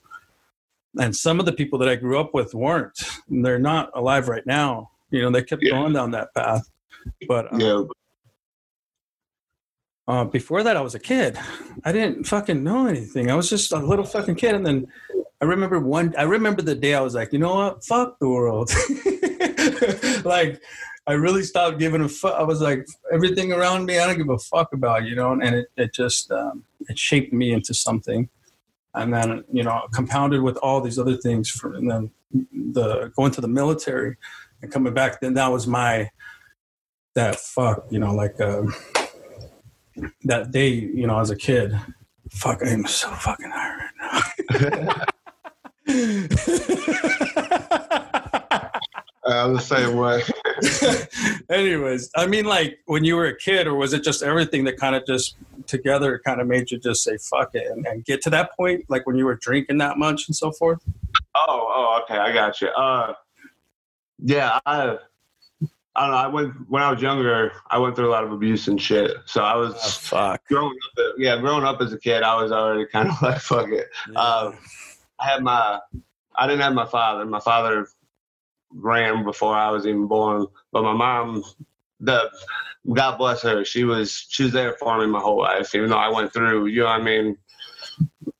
And 0.98 1.14
some 1.16 1.40
of 1.40 1.46
the 1.46 1.52
people 1.52 1.78
that 1.80 1.88
I 1.88 1.96
grew 1.96 2.18
up 2.20 2.32
with 2.34 2.54
weren't. 2.54 2.98
They're 3.28 3.58
not 3.58 3.90
alive 3.94 4.28
right 4.28 4.46
now. 4.46 4.90
You 5.10 5.22
know, 5.22 5.30
they 5.30 5.42
kept 5.42 5.62
Yeah. 5.62 5.70
going 5.72 5.92
down 5.92 6.10
that 6.12 6.34
path. 6.34 6.68
But 7.28 7.52
uh, 7.52 7.56
Yeah. 7.58 7.82
Uh, 10.08 10.24
before 10.24 10.62
that, 10.62 10.76
I 10.76 10.80
was 10.80 10.94
a 10.94 11.00
kid. 11.00 11.36
I 11.84 11.92
didn't 11.92 12.24
fucking 12.24 12.62
know 12.62 12.86
anything. 12.86 13.30
I 13.30 13.34
was 13.34 13.50
just 13.50 13.72
a 13.72 13.78
little 13.78 14.04
fucking 14.04 14.36
kid. 14.36 14.54
And 14.54 14.64
then 14.64 14.86
I 15.40 15.44
remember 15.46 15.80
one, 15.80 16.14
I 16.16 16.22
remember 16.22 16.62
the 16.62 16.76
day 16.76 16.94
I 16.94 17.00
was 17.00 17.14
like, 17.14 17.32
you 17.32 17.38
know 17.38 17.54
what? 17.54 17.84
Fuck 17.84 18.18
the 18.20 18.28
world. 18.28 18.70
like, 20.24 20.62
I 21.08 21.12
really 21.12 21.42
stopped 21.42 21.78
giving 21.78 22.02
a 22.02 22.08
fuck. 22.08 22.34
I 22.34 22.44
was 22.44 22.60
like, 22.60 22.86
everything 23.12 23.52
around 23.52 23.86
me, 23.86 23.98
I 23.98 24.06
don't 24.06 24.16
give 24.16 24.30
a 24.30 24.38
fuck 24.38 24.72
about, 24.72 25.04
you 25.04 25.16
know? 25.16 25.32
And 25.32 25.56
it, 25.56 25.66
it 25.76 25.92
just, 25.92 26.30
um, 26.30 26.64
it 26.88 26.98
shaped 26.98 27.32
me 27.32 27.52
into 27.52 27.74
something. 27.74 28.28
And 28.94 29.12
then, 29.12 29.44
you 29.52 29.62
know, 29.62 29.82
compounded 29.92 30.40
with 30.40 30.56
all 30.58 30.80
these 30.80 30.98
other 30.98 31.16
things 31.16 31.50
for, 31.50 31.74
and 31.74 31.90
then 31.90 32.10
the 32.32 33.12
going 33.16 33.30
to 33.32 33.40
the 33.40 33.48
military 33.48 34.16
and 34.62 34.72
coming 34.72 34.94
back, 34.94 35.20
then 35.20 35.34
that 35.34 35.48
was 35.48 35.66
my, 35.66 36.10
that 37.14 37.36
fuck, 37.36 37.86
you 37.90 37.98
know, 37.98 38.14
like, 38.14 38.40
um, 38.40 38.74
that 40.24 40.50
day, 40.50 40.68
you 40.68 41.06
know, 41.06 41.18
as 41.18 41.30
a 41.30 41.36
kid, 41.36 41.78
fuck, 42.30 42.60
I'm 42.64 42.86
so 42.86 43.10
fucking 43.10 43.50
high 43.50 43.76
right 43.76 43.90
now. 44.00 45.04
I 49.26 49.44
was 49.46 49.68
the 49.68 49.76
same 49.76 49.96
way. 49.96 50.22
Anyways, 51.50 52.10
I 52.16 52.26
mean, 52.26 52.44
like 52.44 52.78
when 52.86 53.04
you 53.04 53.16
were 53.16 53.26
a 53.26 53.36
kid, 53.36 53.66
or 53.66 53.74
was 53.74 53.92
it 53.92 54.04
just 54.04 54.22
everything 54.22 54.64
that 54.64 54.76
kind 54.76 54.94
of 54.94 55.04
just 55.06 55.36
together 55.66 56.20
kind 56.24 56.40
of 56.40 56.46
made 56.46 56.70
you 56.70 56.78
just 56.78 57.02
say 57.02 57.16
fuck 57.18 57.50
it 57.54 57.66
and, 57.66 57.84
and 57.86 58.04
get 58.04 58.22
to 58.22 58.30
that 58.30 58.50
point, 58.56 58.84
like 58.88 59.06
when 59.06 59.16
you 59.16 59.24
were 59.24 59.34
drinking 59.34 59.78
that 59.78 59.98
much 59.98 60.28
and 60.28 60.36
so 60.36 60.52
forth? 60.52 60.80
Oh, 61.34 61.66
oh, 61.68 62.00
okay, 62.02 62.18
I 62.18 62.32
got 62.32 62.60
you. 62.60 62.68
Uh, 62.68 63.14
yeah, 64.18 64.60
I, 64.64 64.98
I 65.96 66.02
don't 66.02 66.10
know. 66.10 66.16
I 66.16 66.26
went 66.26 66.54
when 66.68 66.82
I 66.82 66.90
was 66.90 67.00
younger. 67.00 67.52
I 67.70 67.78
went 67.78 67.96
through 67.96 68.08
a 68.08 68.12
lot 68.12 68.24
of 68.24 68.32
abuse 68.32 68.68
and 68.68 68.80
shit. 68.80 69.12
So 69.24 69.42
I 69.42 69.56
was 69.56 69.96
fuck. 69.96 70.46
growing 70.46 70.76
up. 70.98 71.14
Yeah, 71.16 71.38
growing 71.38 71.64
up 71.64 71.80
as 71.80 71.92
a 71.92 71.98
kid, 71.98 72.22
I 72.22 72.40
was 72.40 72.52
already 72.52 72.86
kind 72.92 73.08
of 73.08 73.20
like 73.22 73.40
fuck 73.40 73.68
it. 73.70 73.88
Um, 74.14 74.58
I 75.18 75.30
had 75.30 75.42
my, 75.42 75.80
I 76.36 76.46
didn't 76.46 76.62
have 76.62 76.74
my 76.74 76.86
father. 76.86 77.24
My 77.24 77.40
father 77.40 77.88
ran 78.70 79.24
before 79.24 79.54
I 79.54 79.70
was 79.70 79.86
even 79.86 80.06
born, 80.06 80.46
but 80.70 80.82
my 80.82 80.92
mom, 80.92 81.42
the 82.00 82.30
God 82.92 83.16
bless 83.16 83.42
her, 83.42 83.64
she 83.64 83.84
was 83.84 84.26
she 84.28 84.44
was 84.44 84.52
there 84.52 84.74
for 84.74 84.98
me 84.98 85.06
my 85.06 85.20
whole 85.20 85.38
life. 85.38 85.74
Even 85.74 85.88
though 85.88 85.96
I 85.96 86.08
went 86.08 86.32
through, 86.32 86.66
you 86.66 86.80
know, 86.80 86.86
what 86.86 87.00
I 87.00 87.02
mean, 87.02 87.38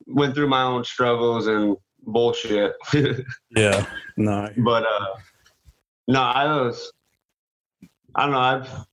went 0.07 0.35
through 0.35 0.49
my 0.49 0.63
own 0.63 0.85
struggles 0.85 1.47
and 1.47 1.77
bullshit. 2.03 2.75
yeah. 3.57 3.87
No. 4.17 4.51
but 4.59 4.85
uh, 4.85 5.15
no, 6.09 6.21
I 6.21 6.45
was, 6.45 6.93
I 8.17 8.23
don't 8.23 8.33
know, 8.33 8.39
I've 8.39 8.87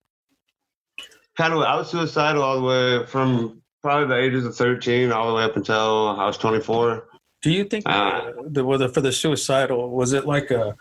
kind 1.37 1.53
of 1.53 1.59
I 1.61 1.75
was 1.75 1.89
suicidal 1.89 2.43
all 2.43 2.59
the 2.59 2.67
way 2.67 3.05
from 3.05 3.61
probably 3.81 4.07
the 4.07 4.21
ages 4.21 4.45
of 4.45 4.55
13 4.55 5.11
all 5.11 5.29
the 5.29 5.33
way 5.33 5.43
up 5.43 5.55
until 5.55 6.09
I 6.09 6.25
was 6.25 6.37
24. 6.37 7.07
Do 7.41 7.51
you 7.51 7.63
think 7.65 7.83
Uh, 7.87 8.31
the, 8.47 8.63
whether 8.65 8.87
for 8.87 9.01
the 9.01 9.11
suicidal 9.11 9.89
was 9.89 10.13
it 10.13 10.25
like 10.25 10.51
a 10.51 10.75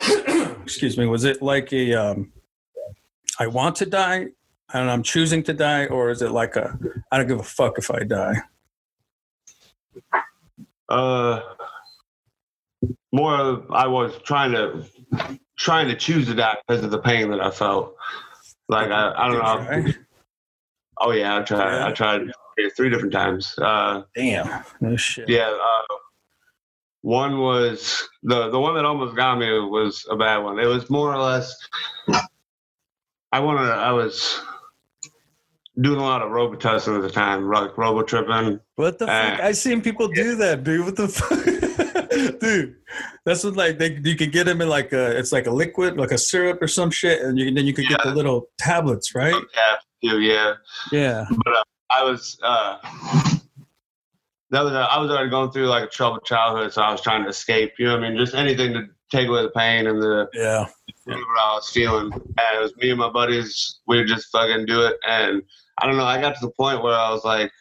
excuse 0.62 0.96
me 0.96 1.06
was 1.06 1.24
it 1.24 1.42
like 1.42 1.72
a 1.72 1.94
um, 1.94 2.32
I 3.40 3.46
want 3.46 3.76
to 3.76 3.86
die 3.86 4.28
and 4.72 4.90
I'm 4.90 5.02
choosing 5.02 5.42
to 5.44 5.54
die 5.54 5.86
or 5.86 6.10
is 6.10 6.22
it 6.22 6.30
like 6.30 6.56
a 6.56 6.78
I 7.10 7.16
don't 7.18 7.26
give 7.26 7.40
a 7.40 7.42
fuck 7.42 7.78
if 7.78 7.90
I 7.90 8.00
die? 8.04 8.36
Uh, 10.88 11.40
more 13.12 13.34
of 13.36 13.70
I 13.70 13.86
was 13.86 14.12
trying 14.24 14.52
to 14.52 14.84
trying 15.58 15.88
to 15.88 15.96
choose 15.96 16.26
to 16.26 16.34
die 16.34 16.56
because 16.66 16.84
of 16.84 16.90
the 16.90 17.00
pain 17.00 17.30
that 17.30 17.40
I 17.40 17.50
felt. 17.50 17.94
Like 18.68 18.90
I, 18.90 19.12
I 19.16 19.28
don't 19.28 19.84
know. 19.86 19.92
Oh 21.00 21.12
yeah, 21.12 21.36
I 21.36 21.42
tried. 21.42 21.76
Yeah. 21.76 21.86
I 21.86 21.92
tried 21.92 22.22
three 22.76 22.90
different 22.90 23.12
times. 23.12 23.54
Uh, 23.58 24.02
Damn. 24.16 24.64
No 24.80 24.96
shit. 24.96 25.28
yeah. 25.28 25.48
Uh, 25.48 25.94
one 27.02 27.38
was 27.38 28.08
the 28.24 28.50
the 28.50 28.58
one 28.58 28.74
that 28.74 28.84
almost 28.84 29.14
got 29.14 29.38
me 29.38 29.48
was 29.60 30.04
a 30.10 30.16
bad 30.16 30.38
one. 30.38 30.58
It 30.58 30.66
was 30.66 30.90
more 30.90 31.14
or 31.14 31.18
less. 31.18 31.54
I 33.30 33.40
wanted. 33.40 33.70
I 33.70 33.92
was 33.92 34.40
doing 35.80 35.98
a 36.00 36.02
lot 36.02 36.22
of 36.22 36.30
Robitussin 36.30 36.96
at 36.96 37.02
the 37.02 37.10
time, 37.10 37.48
like 37.50 37.76
robo 37.78 38.02
tripping. 38.02 38.60
What 38.76 38.98
the 38.98 39.06
Uh, 39.06 39.30
fuck? 39.30 39.40
I 39.40 39.52
seen 39.52 39.80
people 39.82 40.08
do 40.08 40.34
that, 40.36 40.64
dude. 40.64 40.84
What 40.84 40.96
the 40.96 41.08
fuck, 41.08 42.40
dude? 42.40 42.76
That's 43.24 43.44
what 43.44 43.56
like 43.56 43.78
they 43.78 43.98
you 44.02 44.16
could 44.16 44.32
get 44.32 44.44
them 44.46 44.60
in 44.60 44.68
like 44.68 44.92
a 44.92 45.16
it's 45.18 45.32
like 45.32 45.46
a 45.46 45.50
liquid, 45.50 45.96
like 45.96 46.10
a 46.10 46.18
syrup 46.18 46.60
or 46.62 46.68
some 46.68 46.90
shit, 46.90 47.20
and 47.22 47.38
you 47.38 47.52
then 47.54 47.66
you 47.66 47.72
could 47.74 47.86
get 47.88 48.02
the 48.02 48.14
little 48.14 48.46
tablets, 48.58 49.14
right? 49.14 49.34
Yeah, 50.02 50.16
yeah. 50.16 50.52
Yeah. 50.92 51.24
I 51.90 52.04
was 52.04 52.38
uh 52.42 52.76
that 54.50 54.62
was 54.62 54.72
I 54.72 54.98
was 54.98 55.10
already 55.10 55.30
going 55.30 55.50
through 55.50 55.66
like 55.68 55.84
a 55.84 55.88
troubled 55.88 56.24
childhood, 56.24 56.72
so 56.72 56.82
I 56.82 56.90
was 56.90 57.00
trying 57.02 57.22
to 57.24 57.28
escape. 57.28 57.72
You 57.78 57.86
know 57.86 57.96
what 57.96 58.04
I 58.04 58.08
mean? 58.10 58.18
Just 58.18 58.34
anything 58.34 58.72
to 58.74 58.84
take 59.10 59.28
away 59.28 59.42
the 59.42 59.50
pain 59.50 59.86
and 59.86 60.00
the 60.00 60.28
Yeah. 60.32 60.66
whatever 61.04 61.24
I 61.40 61.54
was 61.54 61.70
feeling. 61.70 62.12
And 62.12 62.58
it 62.58 62.60
was 62.62 62.76
me 62.76 62.90
and 62.90 62.98
my 62.98 63.10
buddies. 63.10 63.80
We 63.86 63.98
would 63.98 64.06
just 64.08 64.28
fucking 64.32 64.66
do 64.66 64.82
it. 64.82 64.96
And 65.06 65.42
I 65.80 65.86
don't 65.86 65.96
know. 65.96 66.04
I 66.04 66.20
got 66.20 66.34
to 66.34 66.40
the 66.40 66.52
point 66.52 66.82
where 66.82 66.94
I 66.94 67.10
was 67.10 67.24
like, 67.24 67.52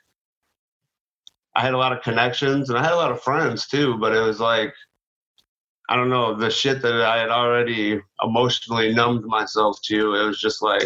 I 1.55 1.61
had 1.61 1.73
a 1.73 1.77
lot 1.77 1.93
of 1.93 2.03
connections 2.03 2.69
and 2.69 2.77
I 2.77 2.83
had 2.83 2.93
a 2.93 2.97
lot 2.97 3.11
of 3.11 3.21
friends 3.21 3.67
too. 3.67 3.97
But 3.97 4.15
it 4.15 4.21
was 4.21 4.39
like, 4.39 4.73
I 5.89 5.95
don't 5.95 6.09
know, 6.09 6.35
the 6.35 6.49
shit 6.49 6.81
that 6.81 7.01
I 7.01 7.19
had 7.19 7.29
already 7.29 8.01
emotionally 8.23 8.93
numbed 8.93 9.25
myself 9.25 9.79
to. 9.83 10.15
It 10.15 10.25
was 10.25 10.39
just 10.39 10.61
like, 10.61 10.83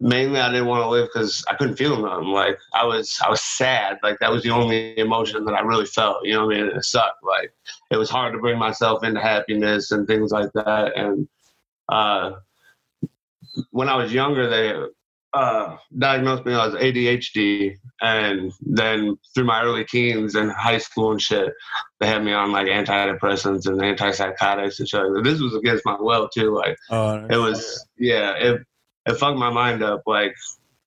mainly 0.00 0.40
I 0.40 0.50
didn't 0.50 0.66
want 0.66 0.82
to 0.82 0.88
live 0.88 1.08
because 1.12 1.44
I 1.48 1.54
couldn't 1.54 1.76
feel 1.76 2.02
nothing. 2.02 2.28
Like 2.28 2.58
I 2.74 2.84
was, 2.84 3.18
I 3.24 3.30
was 3.30 3.40
sad. 3.40 3.98
Like 4.02 4.18
that 4.18 4.32
was 4.32 4.42
the 4.42 4.50
only 4.50 4.98
emotion 4.98 5.44
that 5.44 5.54
I 5.54 5.60
really 5.60 5.86
felt. 5.86 6.24
You 6.24 6.34
know 6.34 6.46
what 6.46 6.56
I 6.56 6.62
mean? 6.62 6.76
It 6.76 6.84
sucked. 6.84 7.22
Like 7.22 7.52
it 7.90 7.96
was 7.96 8.10
hard 8.10 8.32
to 8.32 8.40
bring 8.40 8.58
myself 8.58 9.04
into 9.04 9.20
happiness 9.20 9.92
and 9.92 10.06
things 10.06 10.32
like 10.32 10.50
that. 10.54 10.96
And 10.96 11.28
uh, 11.88 12.32
when 13.70 13.88
I 13.88 13.96
was 13.96 14.12
younger, 14.12 14.48
they 14.48 14.74
uh, 15.34 15.76
diagnosed 15.98 16.44
me 16.44 16.52
as 16.52 16.74
ADHD, 16.74 17.76
and 18.00 18.52
then 18.60 19.16
through 19.34 19.44
my 19.44 19.62
early 19.62 19.84
teens 19.84 20.34
and 20.34 20.50
high 20.52 20.78
school 20.78 21.12
and 21.12 21.22
shit, 21.22 21.52
they 22.00 22.06
had 22.06 22.22
me 22.24 22.32
on 22.32 22.52
like 22.52 22.66
antidepressants 22.66 23.66
and 23.66 23.80
antipsychotics 23.80 24.78
and 24.78 24.88
shit. 24.88 25.02
This 25.24 25.40
was 25.40 25.54
against 25.54 25.84
my 25.86 25.96
will 25.98 26.28
too. 26.28 26.54
Like 26.54 26.76
Oh, 26.90 27.26
it 27.30 27.36
was, 27.36 27.86
yeah, 27.98 28.34
it 28.36 28.60
it 29.06 29.14
fucked 29.14 29.38
my 29.38 29.50
mind 29.50 29.82
up. 29.82 30.02
Like, 30.06 30.34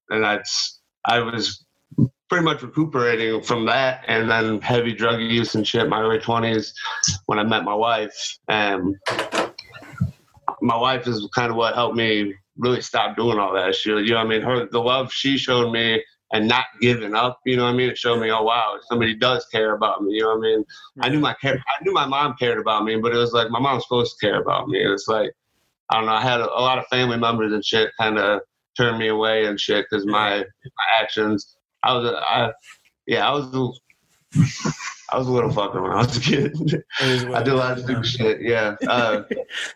and 0.10 0.24
that's 0.24 0.80
I 1.06 1.20
was 1.20 1.66
pretty 2.30 2.46
much 2.46 2.62
recuperating 2.62 3.42
from 3.42 3.66
that, 3.66 4.04
and 4.08 4.30
then 4.30 4.62
heavy 4.62 4.94
drug 4.94 5.22
use 5.22 5.56
and 5.56 5.68
shit. 5.68 5.84
in 5.84 5.90
My 5.90 6.02
early 6.02 6.20
twenties 6.20 6.74
when 7.26 7.40
I 7.40 7.44
met 7.44 7.64
my 7.64 7.74
wife, 7.74 8.38
and 8.48 8.96
my 10.62 10.78
wife 10.78 11.08
is 11.08 11.28
kind 11.34 11.50
of 11.50 11.58
what 11.58 11.74
helped 11.76 11.96
me 11.96 12.34
really 12.58 12.82
stop 12.82 13.16
doing 13.16 13.40
all 13.40 13.54
that 13.54 13.76
shit. 13.76 14.06
You 14.06 14.12
know 14.12 14.18
what 14.18 14.26
I 14.26 14.30
mean? 14.30 14.42
Her 14.42 14.68
the 14.70 14.80
love 14.80 15.12
she 15.12 15.38
showed 15.38 15.72
me 15.72 16.04
and 16.32 16.48
not 16.48 16.66
giving 16.82 17.16
up. 17.16 17.40
You 17.46 17.58
know 17.58 17.64
what 17.64 17.74
I 17.74 17.78
mean? 17.78 17.90
It 17.90 17.98
showed 17.98 18.20
me, 18.20 18.32
oh 18.32 18.44
wow, 18.44 18.78
somebody 18.90 19.16
does 19.16 19.46
care 19.52 19.76
about 19.76 20.04
me. 20.04 20.16
You 20.16 20.24
know 20.24 20.30
what 20.30 20.38
I 20.38 20.42
mean? 20.42 20.66
I 21.02 21.10
knew 21.10 21.16
mm-hmm. 21.16 21.24
my 21.24 21.34
care. 21.36 21.56
I 21.56 21.84
knew 21.84 21.94
my 21.94 22.06
mom 22.06 22.36
cared 22.40 22.60
about 22.60 22.84
me, 22.84 22.98
but 22.98 23.14
it 23.14 23.18
was 23.18 23.34
like 23.34 23.50
my 23.50 23.60
mom's 23.60 23.84
supposed 23.84 24.18
to 24.18 24.26
care 24.26 24.42
about 24.42 24.68
me. 24.68 24.80
It's 24.80 25.08
like 25.08 25.32
I 25.90 25.98
don't 25.98 26.06
know. 26.08 26.14
I 26.14 26.22
had 26.22 26.42
a, 26.42 26.50
a 26.50 26.62
lot 26.62 26.78
of 26.78 26.88
family 26.88 27.18
members 27.18 27.54
and 27.54 27.64
shit 27.64 27.92
kind 28.00 28.18
of 28.18 28.42
turned 28.76 28.98
me 28.98 29.08
away 29.08 29.46
and 29.46 29.60
shit 29.60 29.86
because 29.90 30.06
my 30.06 30.40
my 30.40 31.00
actions. 31.00 31.56
I 31.84 31.94
was 31.94 32.06
a- 32.06 32.18
I 32.18 32.52
yeah 33.08 33.28
I 33.28 33.32
was. 33.32 33.80
I 35.12 35.18
was 35.18 35.28
a 35.28 35.32
little 35.32 35.50
fucker 35.52 35.82
when 35.82 35.92
I 35.92 35.98
was 35.98 36.18
a 36.18 36.20
kid. 36.20 36.54
I 37.00 37.44
did 37.44 37.54
a 37.54 37.56
lot 37.56 37.78
of 37.78 37.84
stupid 37.84 38.06
shit. 38.06 38.42
Yeah. 38.42 38.76
Uh, 38.88 39.24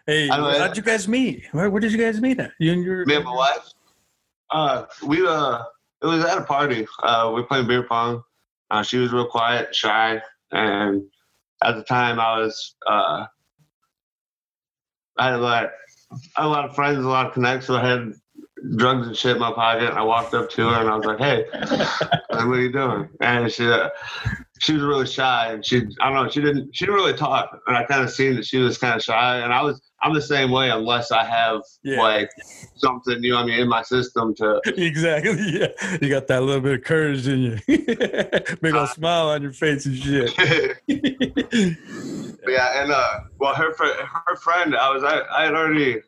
Hey, 0.08 0.30
I 0.30 0.58
how'd 0.58 0.76
you 0.78 0.84
guys 0.84 1.08
meet? 1.08 1.46
Where, 1.52 1.70
where 1.70 1.80
did 1.80 1.92
you 1.92 1.98
guys 1.98 2.20
meet 2.22 2.40
at? 2.40 2.52
You 2.60 2.74
and 2.74 2.84
your 2.84 3.06
me 3.06 3.16
and 3.16 3.26
my 3.26 3.34
wife. 3.34 3.70
Uh, 4.52 4.86
we 5.06 5.26
uh, 5.26 5.62
it 6.02 6.06
was 6.08 6.24
at 6.26 6.38
a 6.38 6.44
party. 6.44 6.88
Uh, 7.04 7.32
we 7.34 7.42
were 7.42 7.48
playing 7.48 7.68
beer 7.68 7.84
pong. 7.84 8.24
Uh, 8.72 8.82
she 8.84 8.98
was 8.98 9.12
real 9.12 9.28
quiet, 9.28 9.76
shy, 9.76 10.22
and 10.52 11.04
at 11.64 11.76
the 11.76 11.84
time 11.84 12.20
I 12.20 12.40
was 12.40 12.76
uh, 12.88 13.26
I 15.18 15.26
had 15.26 15.36
a 15.36 15.38
lot, 15.38 15.70
I 16.38 16.42
had 16.42 16.46
a 16.46 16.48
lot 16.48 16.66
of 16.66 16.76
friends, 16.76 17.04
a 17.04 17.08
lot 17.08 17.28
of 17.28 17.34
connects. 17.34 17.68
So 17.68 17.76
I 17.76 17.86
had 17.88 18.14
drugs 18.76 19.08
and 19.08 19.16
shit 19.16 19.34
in 19.36 19.40
my 19.40 19.52
pocket. 19.52 19.90
And 19.90 19.98
I 19.98 20.04
walked 20.04 20.34
up 20.34 20.50
to 20.52 20.70
her 20.70 20.80
and 20.80 20.90
I 20.90 20.96
was 20.96 21.06
like, 21.06 21.20
"Hey, 21.20 21.46
what 22.46 22.58
are 22.58 22.62
you 22.62 22.72
doing?" 22.72 23.10
And 23.22 23.52
she. 23.52 23.68
Uh, 23.70 23.90
she 24.62 24.74
was 24.74 24.82
really 24.84 25.08
shy 25.08 25.54
and 25.54 25.66
she 25.66 25.84
I 26.02 26.12
don't 26.12 26.16
know, 26.26 26.30
she 26.30 26.42
didn't 26.42 26.76
she 26.76 26.84
didn't 26.84 26.96
really 26.96 27.14
talk. 27.14 27.58
And 27.66 27.78
I 27.78 27.86
kind 27.86 28.04
of 28.04 28.12
seen 28.12 28.36
that 28.36 28.46
she 28.46 28.58
was 28.58 28.78
kind 28.78 28.94
of 28.94 29.02
shy 29.02 29.38
and 29.38 29.54
I 29.54 29.62
was 29.62 29.82
I'm 30.04 30.14
the 30.14 30.22
same 30.22 30.52
way 30.52 30.70
unless 30.70 31.14
I 31.14 31.24
have 31.24 31.62
Yeah. 31.82 32.02
like 32.02 32.30
something, 32.76 33.24
you 33.24 33.32
know 33.32 33.38
I 33.38 33.46
mean, 33.46 33.58
in 33.62 33.70
my 33.70 33.84
system 33.84 34.36
to 34.36 34.60
Exactly. 34.76 35.38
Yeah. 35.62 35.68
You 36.02 36.10
got 36.10 36.28
that 36.28 36.44
little 36.44 36.60
bit 36.60 36.80
of 36.80 36.84
courage 36.84 37.26
in 37.30 37.40
you. 37.40 37.58
Big 38.62 38.76
Uh, 38.76 38.80
old 38.82 38.90
smile 38.90 39.30
on 39.30 39.42
your 39.44 39.54
face 39.54 39.86
and 39.86 39.96
shit. 39.96 40.36
yeah, 42.48 42.82
and 42.82 42.92
uh 42.92 43.20
well 43.40 43.56
her 43.56 43.74
fr- 43.74 44.04
her 44.28 44.36
friend, 44.38 44.76
I 44.76 44.90
was 44.92 45.04
I, 45.04 45.22
I 45.32 45.46
had 45.46 45.54
already 45.56 46.02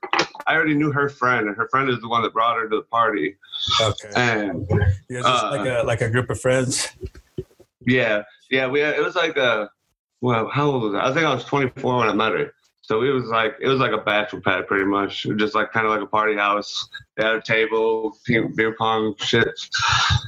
I 0.47 0.55
already 0.55 0.73
knew 0.73 0.91
her 0.91 1.09
friend 1.09 1.47
and 1.47 1.55
her 1.57 1.67
friend 1.69 1.89
is 1.89 1.99
the 2.01 2.07
one 2.07 2.23
that 2.23 2.33
brought 2.33 2.57
her 2.57 2.67
to 2.69 2.77
the 2.77 2.81
party. 2.83 3.35
okay. 3.81 4.09
And 4.15 4.67
You 4.69 4.77
guys 5.21 5.23
just 5.23 5.43
uh, 5.45 5.51
like 5.51 5.67
a 5.67 5.83
like 5.85 6.01
a 6.01 6.09
group 6.09 6.29
of 6.29 6.39
friends. 6.39 6.89
yeah, 7.85 8.23
yeah, 8.49 8.67
we 8.67 8.79
had, 8.79 8.95
it 8.95 9.03
was 9.03 9.15
like 9.15 9.37
a 9.37 9.69
well, 10.21 10.47
how 10.49 10.65
old 10.69 10.83
was 10.83 10.93
I? 10.93 11.09
I 11.09 11.13
think 11.13 11.25
I 11.25 11.33
was 11.33 11.43
24 11.45 11.97
when 11.97 12.07
I 12.09 12.13
met 12.13 12.33
her. 12.33 12.53
So 12.83 13.03
it 13.03 13.09
was 13.09 13.25
like 13.25 13.55
it 13.61 13.67
was 13.67 13.79
like 13.79 13.91
a 13.91 13.97
bachelor 13.99 14.41
pad 14.41 14.67
pretty 14.67 14.85
much, 14.85 15.25
just 15.37 15.55
like 15.55 15.71
kind 15.71 15.85
of 15.85 15.91
like 15.91 16.01
a 16.01 16.05
party 16.07 16.35
house. 16.35 16.89
They 17.15 17.23
had 17.23 17.35
a 17.35 17.41
table, 17.41 18.17
beer 18.27 18.75
pong 18.77 19.15
shit 19.17 19.47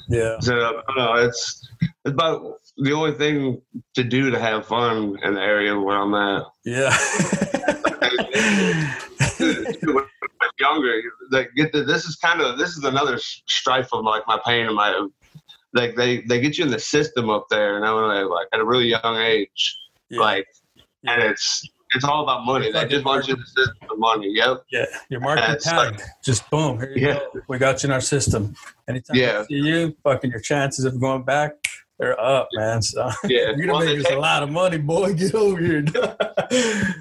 Yeah. 0.08 0.40
So 0.40 0.58
up. 0.60 0.86
I 0.88 0.94
don't 0.96 0.98
know. 0.98 1.14
It's 1.28 1.68
it's 2.06 2.14
about 2.14 2.60
the 2.78 2.92
only 2.92 3.14
thing 3.14 3.62
to 3.96 4.04
do 4.04 4.30
to 4.32 4.40
have 4.40 4.66
fun 4.68 5.18
in 5.24 5.36
the 5.36 5.42
area 5.42 5.80
where 5.80 5.98
I'm 5.98 6.14
at. 6.14 6.44
Yeah. 6.66 6.96
when 9.40 10.04
I 10.04 10.06
was 10.42 10.52
younger, 10.60 11.02
like 11.32 11.52
get 11.56 11.72
the, 11.72 11.84
this 11.84 12.06
is 12.06 12.16
kind 12.18 12.42
of 12.42 12.58
this 12.58 12.72
is 12.78 12.84
another 12.84 13.18
strife 13.20 13.90
of 13.94 14.04
like 14.04 14.24
my 14.28 14.40
pain 14.46 14.66
and 14.66 14.76
my 14.76 15.08
like 15.74 15.96
they 15.96 16.22
they 16.22 16.40
get 16.40 16.58
you 16.58 16.66
in 16.66 16.72
the 16.72 16.80
system 16.80 17.30
up 17.30 17.48
there, 17.50 17.78
and 17.78 17.86
I 17.86 17.94
was 17.94 18.30
like 18.30 18.48
at 18.54 18.60
a 18.60 18.66
really 18.66 18.88
young 18.88 19.18
age, 19.18 19.80
yeah. 20.10 20.20
like 20.20 20.48
and 21.06 21.22
it's 21.22 21.64
it's 21.96 22.04
all 22.06 22.24
about 22.24 22.46
money. 22.46 22.72
They 22.72 22.86
just 22.88 23.06
want 23.06 23.28
you 23.28 23.36
in 23.36 23.40
the 23.40 23.46
system 23.46 23.76
for 23.88 23.98
money. 23.98 24.28
Yep. 24.32 24.64
Yeah, 24.72 24.86
your 25.10 25.20
market 25.20 25.42
That's 25.48 25.66
tagged. 25.66 26.02
Just 26.24 26.50
boom, 26.50 26.80
here 26.80 26.92
you 26.96 27.08
Yeah. 27.08 27.14
go. 27.34 27.42
We 27.48 27.58
got 27.60 27.84
you 27.84 27.88
in 27.88 27.94
our 27.94 28.02
system. 28.02 28.56
Anytime 28.88 29.16
Yeah. 29.16 29.44
see 29.46 29.56
you, 29.56 29.96
fucking 30.04 30.32
your 30.32 30.40
chances 30.40 30.86
of 30.86 31.00
going 31.00 31.24
back, 31.24 31.54
they're 32.04 32.20
up, 32.20 32.50
man. 32.54 32.82
So 32.82 33.10
Yeah. 33.26 33.52
you're 33.56 33.68
gonna 33.68 33.74
Well, 33.74 33.86
make 33.86 34.06
us 34.06 34.12
a 34.12 34.18
lot 34.18 34.44
of 34.44 34.50
money, 34.52 34.78
boy. 34.78 35.14
Get 35.16 35.34
over 35.36 35.60
here. 35.62 35.84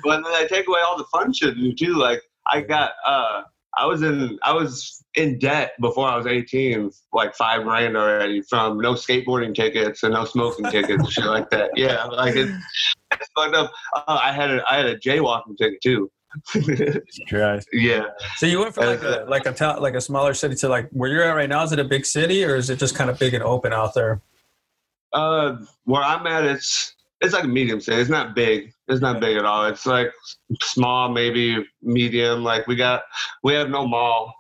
But 0.05 0.23
then 0.23 0.33
they 0.33 0.47
take 0.49 0.67
away 0.69 0.81
all 0.87 0.97
the 0.97 1.05
fun 1.13 1.33
shit 1.33 1.55
too. 1.79 1.95
Like 1.95 2.23
I 2.51 2.61
got 2.63 2.93
uh 3.07 3.43
I 3.77 3.87
was 3.87 4.03
in 4.03 4.39
I 4.43 4.53
was 4.53 5.05
in 5.15 5.39
debt 5.39 5.73
before 5.81 6.09
I 6.09 6.17
was 6.17 6.27
18, 6.27 6.91
like 7.13 7.35
five 7.35 7.65
grand 7.65 7.97
already 7.97 8.41
from 8.43 8.79
no 8.79 8.95
skateboarding 8.95 9.55
tickets 9.55 10.03
and 10.05 10.15
no 10.15 10.25
smoking 10.25 10.67
tickets 10.71 11.03
and 11.03 11.11
shit 11.13 11.25
like 11.27 11.51
that. 11.51 11.71
Yeah, 11.77 12.05
like 12.05 12.35
it, 12.37 12.49
it's 13.13 13.29
fucked 13.37 13.55
up. 13.55 13.71
Uh, 13.95 14.19
I 14.23 14.33
had 14.33 14.51
a 14.51 14.63
I 14.71 14.77
had 14.77 14.87
a 14.87 14.99
jaywalking 14.99 15.57
ticket 15.59 15.81
too. 15.83 16.11
yeah, 17.73 18.05
So 18.37 18.47
you 18.47 18.59
went 18.61 18.75
from 18.75 18.87
like 18.87 19.03
a 19.03 19.27
like 19.29 19.47
a 19.47 19.53
town, 19.53 19.81
like 19.83 19.95
a 19.95 20.01
smaller 20.01 20.33
city 20.35 20.55
to 20.57 20.69
like 20.69 20.89
where 20.91 21.11
you're 21.11 21.25
at 21.25 21.33
right 21.35 21.49
now. 21.49 21.63
Is 21.63 21.73
it 21.73 21.79
a 21.79 21.85
big 21.85 22.07
city 22.07 22.43
or 22.45 22.57
is 22.57 22.71
it 22.71 22.79
just 22.79 22.95
kind 22.95 23.11
of 23.11 23.19
big 23.19 23.35
and 23.35 23.43
open 23.45 23.73
out 23.73 23.93
there? 23.95 24.23
Uh, 25.13 25.57
where 25.85 26.03
I'm 26.03 26.27
at, 26.27 26.45
it's 26.45 26.95
it's 27.21 27.35
like 27.35 27.45
a 27.45 27.49
medium 27.49 27.81
city. 27.81 28.01
It's 28.01 28.11
not 28.11 28.35
big. 28.35 28.73
It's 28.89 29.01
not 29.01 29.21
big 29.21 29.37
at 29.37 29.45
all. 29.45 29.67
It's 29.67 29.87
like 29.87 30.13
small, 30.61 31.09
maybe 31.09 31.65
medium. 31.81 32.43
Like 32.43 32.67
we 32.67 32.77
got 32.77 33.03
we 33.43 33.55
have 33.55 33.71
no 33.71 33.87
mall, 33.87 34.35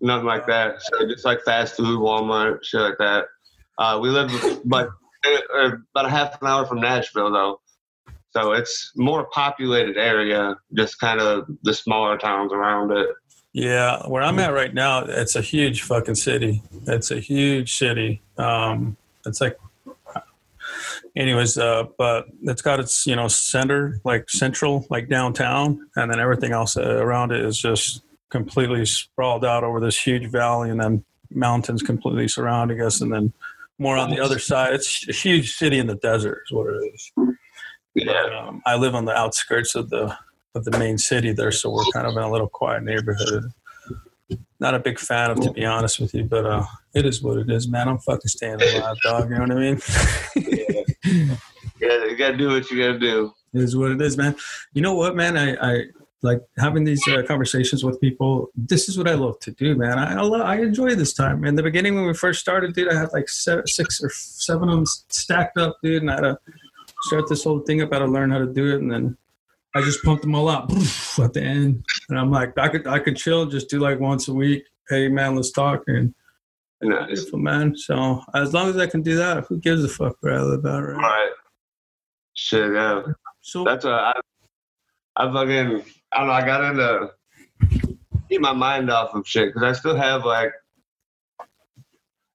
nothing 0.00 0.26
like 0.26 0.46
that. 0.46 0.80
So 0.82 1.06
just 1.08 1.24
like 1.24 1.42
fast 1.44 1.76
food, 1.76 1.98
Walmart, 1.98 2.64
shit 2.64 2.80
like 2.80 2.98
that. 2.98 3.26
Uh, 3.78 3.98
we 4.00 4.08
live 4.08 4.30
but 4.64 4.90
uh, 5.24 5.72
about 5.94 6.06
a 6.06 6.10
half 6.10 6.40
an 6.40 6.48
hour 6.48 6.66
from 6.66 6.80
Nashville 6.80 7.32
though. 7.32 7.60
So 8.30 8.52
it's 8.52 8.92
more 8.96 9.24
populated 9.32 9.96
area, 9.96 10.56
just 10.74 11.00
kind 11.00 11.20
of 11.20 11.46
the 11.62 11.72
smaller 11.72 12.18
towns 12.18 12.52
around 12.52 12.92
it. 12.92 13.08
Yeah, 13.54 14.06
where 14.06 14.22
I'm 14.22 14.38
at 14.38 14.52
right 14.52 14.74
now, 14.74 15.04
it's 15.04 15.34
a 15.34 15.40
huge 15.40 15.80
fucking 15.80 16.16
city. 16.16 16.62
It's 16.86 17.10
a 17.10 17.18
huge 17.18 17.74
city. 17.78 18.20
Um, 18.36 18.98
it's 19.24 19.40
like, 19.40 19.58
anyways, 21.16 21.58
uh, 21.58 21.84
but 21.98 22.26
it's 22.42 22.62
got 22.62 22.80
its 22.80 23.06
you 23.06 23.16
know 23.16 23.28
center, 23.28 24.00
like 24.04 24.28
central, 24.30 24.86
like 24.90 25.08
downtown, 25.08 25.88
and 25.96 26.10
then 26.10 26.20
everything 26.20 26.52
else 26.52 26.76
uh, 26.76 26.96
around 26.96 27.32
it 27.32 27.44
is 27.44 27.58
just 27.58 28.02
completely 28.28 28.84
sprawled 28.84 29.44
out 29.44 29.64
over 29.64 29.80
this 29.80 30.00
huge 30.00 30.30
valley, 30.30 30.70
and 30.70 30.80
then 30.80 31.04
mountains 31.30 31.82
completely 31.82 32.28
surrounding 32.28 32.80
us, 32.80 33.00
and 33.00 33.12
then 33.12 33.32
more 33.78 33.96
on 33.96 34.10
the 34.10 34.20
other 34.20 34.38
side. 34.38 34.74
It's 34.74 35.08
a 35.08 35.12
huge 35.12 35.54
city 35.54 35.78
in 35.78 35.86
the 35.86 35.96
desert, 35.96 36.42
is 36.46 36.52
what 36.52 36.66
it 36.66 36.92
is. 36.94 37.12
Yeah. 37.94 38.46
Um, 38.46 38.62
I 38.66 38.76
live 38.76 38.94
on 38.94 39.06
the 39.06 39.16
outskirts 39.16 39.74
of 39.74 39.90
the 39.90 40.16
of 40.54 40.64
the 40.64 40.78
main 40.78 40.98
city 40.98 41.32
there, 41.32 41.52
so 41.52 41.70
we're 41.70 41.84
kind 41.92 42.06
of 42.06 42.16
in 42.16 42.22
a 42.22 42.30
little 42.30 42.48
quiet 42.48 42.82
neighborhood. 42.82 43.50
Not 44.58 44.74
a 44.74 44.78
big 44.78 44.98
fan 44.98 45.30
of, 45.30 45.40
to 45.40 45.52
be 45.52 45.66
honest 45.66 46.00
with 46.00 46.14
you, 46.14 46.24
but 46.24 46.46
uh, 46.46 46.64
it 46.94 47.04
is 47.04 47.22
what 47.22 47.36
it 47.36 47.50
is, 47.50 47.68
man. 47.68 47.88
I'm 47.88 47.98
fucking 47.98 48.28
staying 48.28 48.62
alive, 48.62 48.96
dog. 49.02 49.28
You 49.28 49.36
know 49.36 49.42
what 49.42 49.50
I 49.50 49.54
mean? 49.54 49.80
Yeah, 50.34 50.82
you 51.80 52.16
gotta 52.16 52.36
do 52.36 52.48
what 52.48 52.70
you 52.70 52.82
gotta 52.82 52.98
do. 52.98 53.32
it 53.54 53.62
is 53.62 53.76
what 53.76 53.92
it 53.92 54.00
is, 54.00 54.16
man. 54.16 54.34
You 54.72 54.82
know 54.82 54.94
what, 54.94 55.14
man? 55.14 55.36
I, 55.36 55.54
I 55.54 55.82
like 56.22 56.40
having 56.58 56.84
these 56.84 57.06
uh, 57.08 57.22
conversations 57.26 57.84
with 57.84 58.00
people. 58.00 58.48
This 58.54 58.88
is 58.88 58.98
what 58.98 59.08
I 59.08 59.14
love 59.14 59.38
to 59.40 59.52
do, 59.52 59.76
man. 59.76 59.98
I 59.98 60.14
I, 60.14 60.20
love, 60.22 60.42
I 60.42 60.60
enjoy 60.60 60.94
this 60.94 61.12
time. 61.12 61.44
In 61.44 61.54
the 61.54 61.62
beginning, 61.62 61.94
when 61.94 62.06
we 62.06 62.14
first 62.14 62.40
started, 62.40 62.74
dude, 62.74 62.92
I 62.92 62.98
had 62.98 63.12
like 63.12 63.28
seven, 63.28 63.66
six 63.66 64.02
or 64.02 64.10
seven 64.10 64.68
of 64.68 64.74
them 64.74 64.86
stacked 64.86 65.58
up, 65.58 65.76
dude, 65.82 66.02
and 66.02 66.10
I 66.10 66.14
had 66.14 66.20
to 66.22 66.38
start 67.02 67.28
this 67.28 67.44
whole 67.44 67.60
thing 67.60 67.82
up. 67.82 67.92
I 67.92 67.96
had 67.96 68.06
to 68.06 68.10
learn 68.10 68.30
how 68.30 68.38
to 68.38 68.52
do 68.52 68.74
it, 68.74 68.80
and 68.80 68.90
then 68.90 69.16
I 69.74 69.82
just 69.82 70.02
pumped 70.02 70.22
them 70.22 70.34
all 70.34 70.48
out 70.48 70.72
at 71.18 71.32
the 71.32 71.42
end, 71.42 71.84
and 72.08 72.18
I'm 72.18 72.30
like, 72.30 72.58
I 72.58 72.68
could 72.68 72.86
I 72.86 72.98
could 72.98 73.16
chill, 73.16 73.46
just 73.46 73.68
do 73.68 73.78
like 73.78 74.00
once 74.00 74.28
a 74.28 74.34
week. 74.34 74.64
Hey 74.88 75.08
man, 75.08 75.36
let's 75.36 75.52
talk 75.52 75.84
and. 75.86 76.14
Nice. 76.82 77.06
Beautiful 77.06 77.38
man. 77.38 77.76
So 77.76 78.22
as 78.34 78.52
long 78.52 78.68
as 78.68 78.76
I 78.76 78.86
can 78.86 79.02
do 79.02 79.16
that, 79.16 79.44
who 79.46 79.58
gives 79.58 79.82
a 79.84 79.88
fuck 79.88 80.16
where 80.20 80.34
I 80.38 80.42
live 80.42 80.64
at, 80.66 80.76
right? 80.78 80.96
Right. 80.96 81.30
Shit, 82.34 82.72
yeah. 82.74 83.02
So 83.40 83.64
That's 83.64 83.84
what 83.84 83.94
I, 83.94 84.12
I 85.16 85.32
fucking, 85.32 85.82
I 86.12 86.18
don't 86.18 86.26
know, 86.26 86.32
I 86.32 86.44
got 86.44 86.64
into 86.64 87.10
keep 88.28 88.40
my 88.40 88.52
mind 88.52 88.90
off 88.90 89.14
of 89.14 89.26
shit 89.26 89.48
because 89.54 89.62
I 89.62 89.72
still 89.78 89.96
have 89.96 90.24
like, 90.24 90.50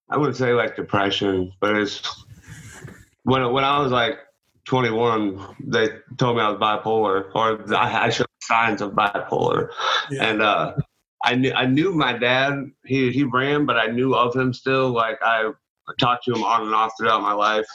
I 0.10 0.18
wouldn't 0.18 0.38
say 0.38 0.54
like 0.54 0.76
depression, 0.76 1.54
but 1.60 1.76
it's 1.76 2.02
when 3.24 3.52
when 3.54 3.64
I 3.64 3.80
was 3.80 3.92
like 3.92 4.18
21, 4.66 5.56
they 5.68 5.90
told 6.18 6.38
me 6.38 6.44
I 6.44 6.50
was 6.50 6.60
bipolar, 6.60 7.26
or 7.36 7.76
I, 7.76 8.06
I 8.06 8.10
showed 8.10 8.28
signs 8.42 8.82
of 8.82 8.92
bipolar, 8.92 9.70
Yeah. 10.10 10.26
and 10.26 10.42
uh, 10.42 10.74
I 11.24 11.36
knew 11.36 11.52
I 11.54 11.66
knew 11.66 11.94
my 11.94 12.14
dad. 12.14 12.72
He 12.86 13.12
he 13.12 13.24
ran, 13.24 13.66
but 13.66 13.78
I 13.78 13.88
knew 13.88 14.14
of 14.14 14.36
him 14.36 14.54
still. 14.54 14.90
Like 14.90 15.20
I 15.22 15.52
talked 16.00 16.26
to 16.26 16.34
him 16.34 16.44
on 16.44 16.64
and 16.64 16.76
off 16.76 16.94
throughout 16.98 17.22
my 17.22 17.34
life, 17.34 17.66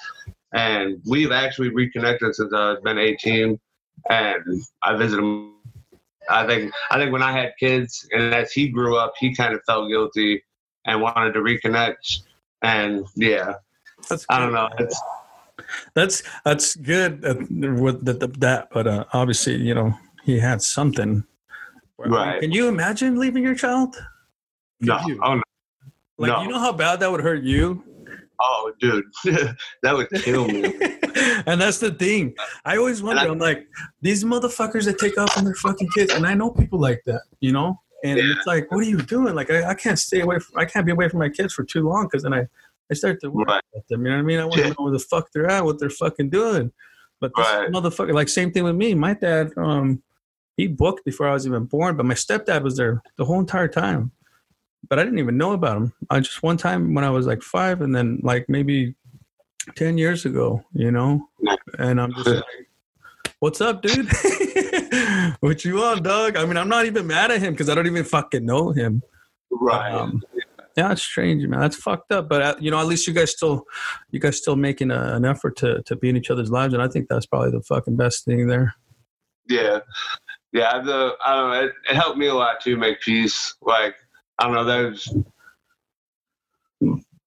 and 0.53 1.01
we've 1.07 1.33
actually 1.33 1.71
reconnected 1.71 2.35
since 2.35 2.53
I've 2.53 2.83
been 2.83 2.99
18. 2.99 3.59
And 4.11 4.63
I 4.83 4.97
visit 4.97 5.19
him. 5.19 5.55
I 6.29 6.47
think 6.47 6.73
I 6.91 6.99
think 6.99 7.13
when 7.13 7.23
I 7.23 7.33
had 7.33 7.53
kids, 7.59 8.07
and 8.13 8.35
as 8.35 8.53
he 8.53 8.69
grew 8.69 8.97
up, 8.97 9.15
he 9.19 9.35
kind 9.35 9.55
of 9.55 9.61
felt 9.67 9.89
guilty 9.89 10.43
and 10.85 11.01
wanted 11.01 11.33
to 11.33 11.41
reconnect. 11.41 12.23
And 12.63 13.07
yeah, 13.15 13.55
that's 14.09 14.27
I 14.29 14.39
don't 14.39 14.53
know. 14.53 14.69
It's 14.79 15.01
That's 15.95 16.23
that's 16.45 16.77
good 16.77 17.25
uh, 17.25 17.35
with 17.81 18.05
the, 18.05 18.13
the, 18.13 18.29
that, 18.39 18.69
but 18.73 18.87
uh, 18.87 19.05
obviously, 19.13 19.57
you 19.57 19.75
know, 19.75 19.95
he 20.25 20.39
had 20.39 20.63
something. 20.63 21.25
Right. 21.99 22.41
Can 22.41 22.53
you 22.53 22.69
imagine 22.69 23.19
leaving 23.19 23.43
your 23.43 23.55
child? 23.55 23.95
Could 24.81 24.89
no, 24.89 25.01
you? 25.07 25.19
oh 25.23 25.35
no, 25.37 25.43
Like, 26.19 26.31
no. 26.33 26.43
you 26.43 26.49
know 26.49 26.59
how 26.59 26.73
bad 26.73 27.01
that 27.01 27.11
would 27.11 27.21
hurt 27.23 27.43
you. 27.43 27.83
oh 28.41 28.73
dude, 28.81 29.05
that 29.83 29.95
would 29.95 30.11
kill 30.11 30.47
me. 30.47 30.65
and 31.47 31.61
that's 31.61 31.79
the 31.79 31.91
thing. 31.93 32.35
I 32.65 32.77
always 32.77 33.03
wonder. 33.03 33.23
I- 33.23 33.27
I'm 33.29 33.39
like 33.39 33.67
these 34.03 34.25
motherfuckers 34.25 34.85
that 34.85 34.99
take 34.99 35.17
off 35.19 35.37
on 35.39 35.45
their 35.45 35.55
fucking 35.55 35.89
kids, 35.95 36.13
and 36.13 36.27
I 36.27 36.35
know 36.35 36.51
people 36.51 36.79
like 36.79 37.03
that, 37.07 37.23
you 37.41 37.53
know. 37.53 37.81
And 38.05 38.19
Yeah. 38.19 38.35
it's 38.37 38.47
like, 38.47 38.71
what 38.71 38.81
are 38.81 38.89
you 38.89 38.99
doing? 38.99 39.35
Like, 39.35 39.51
I, 39.51 39.71
I 39.71 39.75
can't 39.75 39.99
stay 39.99 40.21
away. 40.21 40.39
From, 40.39 40.59
I 40.61 40.67
can't 40.67 40.85
be 40.85 40.93
away 40.93 41.09
from 41.09 41.19
my 41.21 41.31
kids 41.31 41.55
for 41.55 41.65
too 41.65 41.89
long 41.89 42.05
because 42.05 42.23
then 42.25 42.35
I, 42.35 42.47
I 42.91 42.95
start 42.95 43.21
to 43.23 43.31
worry 43.31 43.47
Right. 43.49 43.63
about 43.75 43.89
them. 43.89 44.05
You 44.05 44.11
know 44.13 44.17
what 44.19 44.23
I 44.23 44.27
mean? 44.27 44.39
I 44.39 44.45
want 44.45 44.57
to 44.61 44.69
know 44.69 44.75
where 44.79 44.93
the 44.93 44.99
fuck 44.99 45.29
they're 45.33 45.51
at, 45.51 45.65
what 45.65 45.81
they're 45.81 45.89
fucking 45.89 46.29
doing. 46.29 46.71
But 47.21 47.33
this 47.35 47.47
Right. 47.47 47.71
motherfucker, 47.71 48.13
like, 48.13 48.29
same 48.29 48.53
thing 48.53 48.65
with 48.65 48.77
me. 48.77 48.93
My 48.95 49.15
dad, 49.15 49.51
um, 49.57 50.03
he 50.57 50.67
booked 50.67 51.05
before 51.05 51.29
I 51.29 51.33
was 51.33 51.47
even 51.47 51.65
born, 51.65 51.97
but 51.97 52.07
my 52.07 52.15
stepdad 52.15 52.63
was 52.63 52.77
there 52.77 53.03
the 53.17 53.25
whole 53.25 53.39
entire 53.39 53.69
time. 53.69 54.13
But 54.89 54.99
I 54.99 55.05
didn't 55.05 55.19
even 55.19 55.37
know 55.37 55.53
about 55.53 55.77
him. 55.77 55.93
I 56.11 56.21
just 56.21 56.43
one 56.43 56.57
time 56.57 56.95
when 56.95 57.05
I 57.05 57.11
was 57.11 57.27
like 57.27 57.43
five, 57.43 57.83
and 57.83 57.95
then 57.95 58.21
like 58.23 58.49
maybe 58.49 58.95
10 59.75 59.99
years 59.99 60.25
ago, 60.25 60.63
you 60.73 60.91
know? 60.91 61.29
And 61.79 62.01
I'm 62.01 62.13
just 62.15 62.27
like, 62.27 62.45
what's 63.41 63.61
up, 63.61 63.83
dude? 63.83 64.09
what 65.41 65.65
you 65.65 65.83
on, 65.83 66.03
dog? 66.03 66.37
I 66.37 66.45
mean, 66.45 66.57
I'm 66.57 66.69
not 66.69 66.87
even 66.87 67.07
mad 67.07 67.31
at 67.31 67.43
him 67.43 67.53
because 67.53 67.69
I 67.69 67.75
don't 67.75 67.87
even 67.87 68.05
fucking 68.05 68.45
know 68.45 68.71
him. 68.71 69.03
right. 69.51 69.93
Um, 69.93 70.23
yeah, 70.77 70.93
it's 70.93 71.03
strange, 71.03 71.45
man. 71.47 71.61
That's 71.61 71.77
fucked 71.77 72.13
up. 72.13 72.29
But, 72.29 72.43
uh, 72.43 72.55
you 72.61 72.71
know, 72.71 72.79
at 72.79 72.87
least 72.87 73.07
you 73.07 73.15
guys 73.15 73.33
still, 73.33 73.65
you 74.11 74.21
guys 74.21 74.37
still 74.37 74.57
making 74.57 74.91
a, 74.91 75.15
an 75.15 75.25
effort 75.25 75.57
to, 75.57 75.83
to 75.85 75.97
be 75.97 76.11
in 76.11 76.17
each 76.17 76.31
other's 76.31 76.51
lives. 76.51 76.75
And 76.75 76.83
I 76.83 76.89
think 76.89 77.09
that's 77.09 77.27
probably 77.27 77.51
the 77.51 77.63
fucking 77.63 77.97
best 77.97 78.25
thing 78.27 78.47
there. 78.47 78.75
Yeah, 79.49 79.81
yeah. 80.57 80.81
The 80.81 81.15
I 81.25 81.35
don't 81.35 81.51
know. 81.51 81.61
It, 81.65 81.73
it 81.91 81.97
helped 81.97 82.19
me 82.19 82.27
a 82.27 82.35
lot 82.35 82.61
to 82.63 82.77
make 82.77 83.01
peace. 83.01 83.55
Like 83.63 83.95
I 84.39 84.45
don't 84.45 84.55
know. 84.55 84.65
There's 84.65 85.15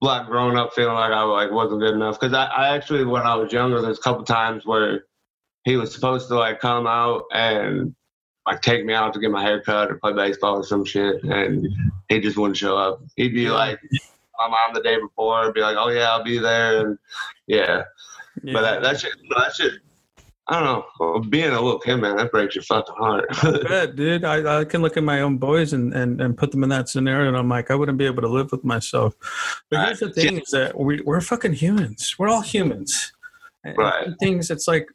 like 0.01 0.27
growing 0.27 0.57
up 0.57 0.73
feeling 0.73 0.95
like 0.95 1.11
I 1.11 1.23
like 1.23 1.51
wasn't 1.51 1.81
good 1.81 1.93
enough 1.93 2.19
because 2.19 2.33
I, 2.33 2.45
I 2.45 2.75
actually 2.75 3.05
when 3.05 3.23
I 3.23 3.35
was 3.35 3.51
younger 3.51 3.81
there's 3.81 3.99
a 3.99 4.01
couple 4.01 4.23
times 4.23 4.65
where 4.65 5.05
he 5.65 5.75
was 5.75 5.93
supposed 5.93 6.29
to 6.29 6.35
like 6.35 6.59
come 6.59 6.87
out 6.87 7.23
and 7.33 7.93
like 8.45 8.61
take 8.61 8.85
me 8.85 8.93
out 8.93 9.13
to 9.13 9.19
get 9.19 9.31
my 9.31 9.43
hair 9.43 9.61
cut 9.61 9.91
or 9.91 9.95
play 9.97 10.13
baseball 10.13 10.55
or 10.55 10.63
some 10.63 10.85
shit 10.85 11.23
and 11.23 11.67
he 12.07 12.19
just 12.19 12.37
wouldn't 12.37 12.57
show 12.57 12.77
up. 12.77 13.01
He'd 13.17 13.33
be 13.33 13.49
like 13.49 13.79
my 14.39 14.47
mom 14.47 14.73
the 14.73 14.81
day 14.81 14.97
before, 14.99 15.51
be 15.51 15.61
like, 15.61 15.75
oh 15.77 15.89
yeah, 15.89 16.09
I'll 16.11 16.23
be 16.23 16.39
there 16.39 16.79
and 16.79 16.97
yeah. 17.47 17.83
But 18.41 18.61
that, 18.61 18.81
that 18.83 18.99
shit, 18.99 19.11
that 19.35 19.53
shit, 19.53 19.73
I 20.51 20.63
don't 20.63 20.83
know. 20.99 21.19
Being 21.29 21.51
a 21.51 21.61
little 21.61 21.79
kid, 21.79 21.97
man, 21.97 22.17
that 22.17 22.31
breaks 22.31 22.55
your 22.55 22.63
fucking 22.63 22.95
heart. 22.97 23.25
bet, 23.67 23.95
dude. 23.95 24.25
I, 24.25 24.61
I 24.61 24.65
can 24.65 24.81
look 24.81 24.97
at 24.97 25.03
my 25.03 25.21
own 25.21 25.37
boys 25.37 25.73
and, 25.73 25.93
and, 25.93 26.19
and 26.19 26.35
put 26.35 26.51
them 26.51 26.63
in 26.63 26.69
that 26.69 26.89
scenario, 26.89 27.27
and 27.27 27.37
I'm 27.37 27.47
like, 27.47 27.69
I 27.69 27.75
wouldn't 27.75 27.99
be 27.99 28.07
able 28.07 28.23
to 28.23 28.27
live 28.27 28.51
with 28.51 28.63
myself. 28.63 29.13
But 29.69 29.85
here's 29.85 29.99
the 29.99 30.11
thing: 30.11 30.39
is 30.39 30.49
that 30.49 30.77
we, 30.77 31.01
we're 31.01 31.21
fucking 31.21 31.53
humans. 31.53 32.15
We're 32.17 32.29
all 32.29 32.41
humans. 32.41 33.13
Right. 33.63 34.05
some 34.05 34.15
Things 34.15 34.49
it's 34.49 34.67
like, 34.67 34.87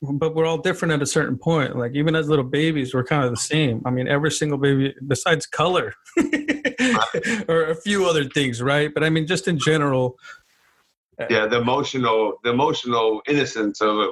but 0.00 0.34
we're 0.34 0.46
all 0.46 0.58
different 0.58 0.92
at 0.92 1.02
a 1.02 1.06
certain 1.06 1.38
point. 1.38 1.76
Like 1.76 1.94
even 1.94 2.16
as 2.16 2.28
little 2.28 2.44
babies, 2.44 2.92
we're 2.92 3.04
kind 3.04 3.24
of 3.24 3.30
the 3.30 3.36
same. 3.36 3.82
I 3.84 3.90
mean, 3.90 4.08
every 4.08 4.32
single 4.32 4.58
baby, 4.58 4.94
besides 5.06 5.46
color, 5.46 5.94
or 7.48 7.66
a 7.66 7.76
few 7.76 8.06
other 8.06 8.24
things, 8.24 8.60
right? 8.60 8.92
But 8.92 9.04
I 9.04 9.10
mean, 9.10 9.26
just 9.26 9.46
in 9.46 9.58
general, 9.58 10.16
uh, 11.20 11.26
yeah, 11.30 11.46
the 11.46 11.60
emotional, 11.60 12.34
the 12.42 12.50
emotional 12.50 13.22
innocence 13.28 13.80
of 13.80 13.98
it, 14.00 14.10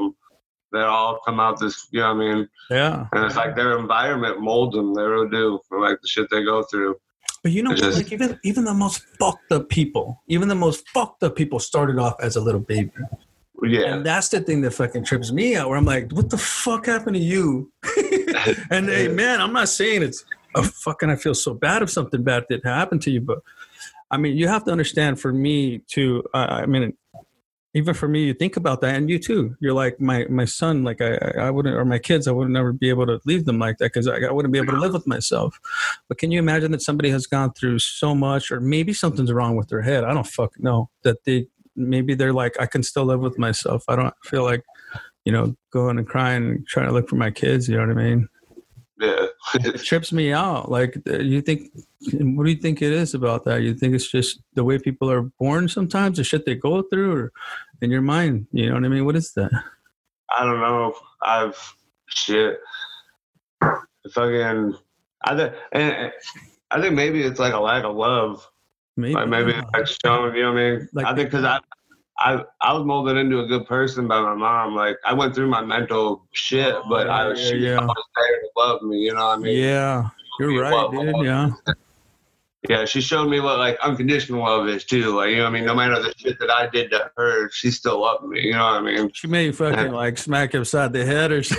they 0.74 0.80
all 0.82 1.20
come 1.24 1.40
out 1.40 1.60
this, 1.60 1.87
you 1.90 2.00
know 2.00 2.14
what 2.14 2.24
I 2.24 2.34
mean? 2.34 2.48
yeah. 2.70 3.06
And 3.12 3.24
it's 3.24 3.37
like 3.37 3.54
their 3.54 3.78
environment 3.78 4.40
molds 4.40 4.74
them. 4.74 4.94
They 4.94 5.02
really 5.02 5.30
do 5.30 5.60
for 5.68 5.80
like 5.80 5.98
the 6.02 6.08
shit 6.08 6.28
they 6.30 6.44
go 6.44 6.62
through. 6.64 6.96
But 7.42 7.52
you 7.52 7.62
know, 7.62 7.70
what? 7.70 7.78
just- 7.78 7.98
like 7.98 8.12
even 8.12 8.38
even 8.42 8.64
the 8.64 8.74
most 8.74 9.02
fucked 9.18 9.52
up 9.52 9.68
people, 9.68 10.22
even 10.28 10.48
the 10.48 10.54
most 10.54 10.88
fucked 10.88 11.22
up 11.22 11.37
people 11.37 11.58
started 11.58 11.98
off 11.98 12.16
as 12.20 12.37
a 12.37 12.40
little 12.40 12.60
baby. 12.60 12.90
Yeah, 13.62 13.94
And 13.94 14.04
that's 14.04 14.28
the 14.28 14.40
thing 14.40 14.60
that 14.62 14.72
fucking 14.72 15.04
trips 15.04 15.30
me 15.32 15.56
out. 15.56 15.68
Where 15.68 15.78
I'm 15.78 15.84
like, 15.84 16.10
what 16.12 16.28
the 16.28 16.37
fuck 16.37 16.87
happened 16.87 17.16
to 17.16 17.22
you? 17.22 17.72
and 18.70 18.88
hey, 18.88 19.08
man, 19.22 19.40
I'm 19.40 19.52
not 19.52 19.68
saying 19.68 20.02
it's 20.02 20.24
a 20.54 20.62
fucking. 20.62 21.08
I 21.08 21.16
feel 21.16 21.34
so 21.34 21.54
bad 21.54 21.82
if 21.82 21.90
something 21.90 22.22
bad 22.22 22.46
did 22.48 22.62
happen 22.64 22.98
to 23.00 23.10
you, 23.10 23.20
but 23.20 23.38
I 24.10 24.16
mean, 24.16 24.37
you 24.37 24.48
have 24.48 24.64
to 24.64 24.72
understand. 24.72 25.20
For 25.20 25.32
me 25.32 25.78
to, 25.92 26.24
uh, 26.34 26.46
I 26.62 26.66
mean, 26.66 26.96
even 27.74 27.92
for 27.92 28.06
me, 28.06 28.24
you 28.24 28.34
think 28.34 28.56
about 28.56 28.80
that, 28.82 28.94
and 28.94 29.10
you 29.10 29.18
too. 29.18 29.56
You're 29.60 29.74
like 29.74 30.00
my 30.00 30.26
my 30.30 30.44
son. 30.44 30.84
Like 30.84 31.00
I 31.00 31.16
I 31.38 31.50
wouldn't, 31.50 31.74
or 31.74 31.84
my 31.84 31.98
kids, 31.98 32.28
I 32.28 32.32
would 32.32 32.48
never 32.48 32.72
be 32.72 32.88
able 32.88 33.06
to 33.06 33.20
leave 33.24 33.44
them 33.44 33.58
like 33.58 33.78
that 33.78 33.92
because 33.92 34.06
I, 34.06 34.18
I 34.20 34.30
wouldn't 34.30 34.52
be 34.52 34.58
able 34.58 34.72
to 34.74 34.80
live 34.80 34.92
with 34.92 35.06
myself. 35.06 35.58
But 36.08 36.18
can 36.18 36.30
you 36.30 36.38
imagine 36.38 36.70
that 36.72 36.82
somebody 36.82 37.10
has 37.10 37.26
gone 37.26 37.52
through 37.52 37.80
so 37.80 38.14
much, 38.14 38.50
or 38.50 38.60
maybe 38.60 38.92
something's 38.92 39.32
wrong 39.32 39.56
with 39.56 39.68
their 39.68 39.82
head? 39.82 40.04
I 40.04 40.14
don't 40.14 40.26
fucking 40.26 40.62
know 40.62 40.88
that 41.02 41.24
they 41.24 41.48
maybe 41.76 42.14
they're 42.14 42.32
like, 42.32 42.54
I 42.60 42.66
can 42.66 42.82
still 42.82 43.04
live 43.04 43.20
with 43.20 43.38
myself. 43.38 43.84
I 43.88 43.96
don't 43.96 44.14
feel 44.24 44.44
like, 44.44 44.62
you 45.24 45.32
know, 45.32 45.56
going 45.72 45.98
and 45.98 46.06
crying 46.06 46.44
and 46.44 46.66
trying 46.68 46.87
to 46.87 46.92
look 46.92 47.08
for 47.08 47.16
my 47.16 47.30
kids. 47.30 47.68
You 47.68 47.76
know 47.76 47.87
what 47.87 47.98
I 47.98 48.02
mean? 48.02 48.28
yeah. 49.00 49.26
It 49.54 49.82
trips 49.82 50.12
me 50.12 50.32
out. 50.32 50.70
Like, 50.70 50.96
uh, 51.08 51.18
you 51.18 51.40
think, 51.40 51.70
what 52.12 52.44
do 52.44 52.50
you 52.50 52.56
think 52.56 52.80
it 52.82 52.92
is 52.92 53.14
about 53.14 53.44
that? 53.44 53.62
You 53.62 53.74
think 53.74 53.94
it's 53.94 54.10
just 54.10 54.40
the 54.54 54.64
way 54.64 54.78
people 54.78 55.10
are 55.10 55.22
born 55.22 55.68
sometimes, 55.68 56.16
the 56.16 56.24
shit 56.24 56.46
they 56.46 56.54
go 56.54 56.82
through, 56.82 57.16
or 57.16 57.32
in 57.82 57.90
your 57.90 58.02
mind? 58.02 58.46
You 58.52 58.68
know 58.68 58.74
what 58.74 58.84
I 58.84 58.88
mean? 58.88 59.04
What 59.04 59.16
is 59.16 59.32
that? 59.32 59.50
I 60.37 60.44
don't 60.44 60.60
know. 60.60 60.94
I've 61.22 61.74
shit. 62.06 62.58
Fucking, 64.12 64.74
I 65.24 65.37
think, 65.37 65.54
and 65.72 66.12
I 66.70 66.80
think 66.80 66.94
maybe 66.94 67.22
it's 67.22 67.38
like 67.38 67.54
a 67.54 67.58
lack 67.58 67.84
of 67.84 67.96
love. 67.96 68.46
Maybe. 68.96 69.14
Like 69.14 69.28
maybe 69.28 69.52
it's 69.52 69.70
like 69.72 69.87
shown, 69.87 70.34
you 70.34 70.42
know 70.42 70.52
what 70.52 70.60
I 70.60 70.70
mean? 70.70 70.88
Like- 70.92 71.06
I 71.06 71.14
think 71.14 71.30
because 71.30 71.44
I, 71.44 71.60
I, 72.18 72.44
I 72.60 72.72
was 72.72 72.84
molded 72.84 73.16
into 73.16 73.40
a 73.40 73.46
good 73.46 73.66
person 73.66 74.06
by 74.06 74.20
my 74.20 74.34
mom. 74.34 74.74
Like 74.74 74.96
I 75.04 75.12
went 75.14 75.34
through 75.34 75.48
my 75.48 75.64
mental 75.64 76.26
shit, 76.32 76.74
but 76.88 77.08
I 77.08 77.26
was, 77.28 77.40
yeah, 77.40 77.48
she 77.48 77.56
yeah. 77.56 77.80
was 77.80 78.04
there 78.16 78.40
to 78.40 78.48
love 78.56 78.82
me. 78.82 78.98
You 78.98 79.14
know 79.14 79.26
what 79.26 79.38
I 79.38 79.42
mean? 79.42 79.58
yeah, 79.58 80.08
you're 80.38 80.60
right, 80.60 80.90
dude. 80.90 81.24
Yeah. 81.24 81.50
Yeah, 82.68 82.87
she 82.87 83.03
showed 83.03 83.29
me 83.29 83.40
what 83.40 83.59
like 83.59 83.79
unconditional 83.81 84.40
love 84.40 84.68
is 84.68 84.85
too. 84.85 85.14
Like 85.14 85.31
you 85.31 85.37
know 85.37 85.44
what 85.44 85.50
I 85.50 85.53
mean? 85.53 85.64
No 85.66 85.74
matter 85.74 86.03
the 86.03 86.14
shit 86.16 86.38
that 86.38 86.50
I 86.50 86.66
did 86.66 86.90
to 86.92 87.11
her, 87.16 87.50
she 87.50 87.70
still 87.70 88.00
loved 88.00 88.24
me. 88.24 88.40
You 88.40 88.53
know 88.53 88.64
what 88.64 88.74
I 88.74 88.81
mean? 88.81 89.11
She 89.12 89.27
may 89.27 89.53
fucking 89.53 89.92
like 89.92 90.16
smack 90.16 90.55
you 90.55 90.61
upside 90.61 90.92
the 90.92 91.05
head, 91.05 91.31
or, 91.31 91.42
she, 91.42 91.55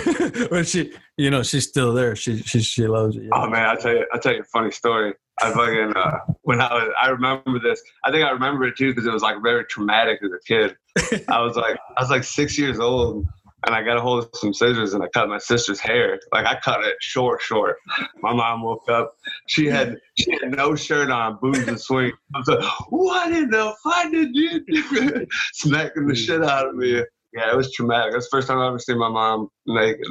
or 0.50 0.64
she, 0.64 0.92
you 1.16 1.30
know, 1.30 1.44
she's 1.44 1.68
still 1.68 1.94
there. 1.94 2.16
She, 2.16 2.38
she, 2.38 2.60
she 2.60 2.88
loves 2.88 3.14
you. 3.14 3.30
Oh 3.32 3.48
man, 3.48 3.68
I'll 3.68 3.76
tell 3.76 3.92
you, 3.92 4.06
I'll 4.12 4.20
tell 4.20 4.34
you 4.34 4.40
a 4.40 4.44
funny 4.44 4.72
story. 4.72 5.14
I 5.40 5.52
fucking 5.52 5.92
uh, 5.94 6.18
when 6.42 6.60
I 6.60 6.72
was, 6.72 6.92
I 7.00 7.08
remember 7.08 7.58
this. 7.60 7.80
I 8.04 8.10
think 8.10 8.24
I 8.24 8.30
remember 8.30 8.64
it 8.64 8.76
too 8.76 8.90
because 8.90 9.06
it 9.06 9.12
was 9.12 9.22
like 9.22 9.42
very 9.42 9.64
traumatic 9.66 10.20
as 10.24 10.30
a 10.32 10.40
kid. 10.44 10.76
I 11.28 11.40
was 11.42 11.56
like, 11.56 11.78
I 11.96 12.02
was 12.02 12.10
like 12.10 12.24
six 12.24 12.58
years 12.58 12.80
old, 12.80 13.26
and 13.66 13.74
I 13.74 13.82
got 13.82 13.96
a 13.96 14.00
hold 14.00 14.24
of 14.24 14.30
some 14.34 14.54
scissors 14.54 14.94
and 14.94 15.02
I 15.02 15.08
cut 15.08 15.28
my 15.28 15.38
sister's 15.38 15.80
hair. 15.80 16.18
Like 16.32 16.46
I 16.46 16.58
cut 16.60 16.84
it 16.84 16.96
short, 17.00 17.42
short. 17.42 17.76
My 18.22 18.32
mom 18.32 18.62
woke 18.62 18.88
up. 18.88 19.16
She 19.48 19.66
had 19.66 19.96
she 20.16 20.30
had 20.32 20.56
no 20.56 20.74
shirt 20.76 21.10
on, 21.10 21.38
boots 21.42 21.66
and 21.66 21.80
swing. 21.80 22.12
I 22.34 22.38
was 22.38 22.48
like, 22.48 22.64
what 22.90 23.32
in 23.32 23.50
the 23.50 23.74
fuck 23.82 24.10
did 24.12 24.34
you 24.34 24.64
do? 24.66 25.26
Smacking 25.54 26.06
the 26.06 26.14
shit 26.14 26.42
out 26.42 26.68
of 26.68 26.74
me. 26.76 27.02
Yeah, 27.34 27.50
it 27.52 27.56
was 27.56 27.72
traumatic. 27.72 28.12
That's 28.12 28.26
the 28.30 28.36
first 28.36 28.48
time 28.48 28.58
I 28.58 28.68
ever 28.68 28.78
seen 28.78 28.98
my 28.98 29.08
mom 29.10 29.48
naked. 29.66 30.06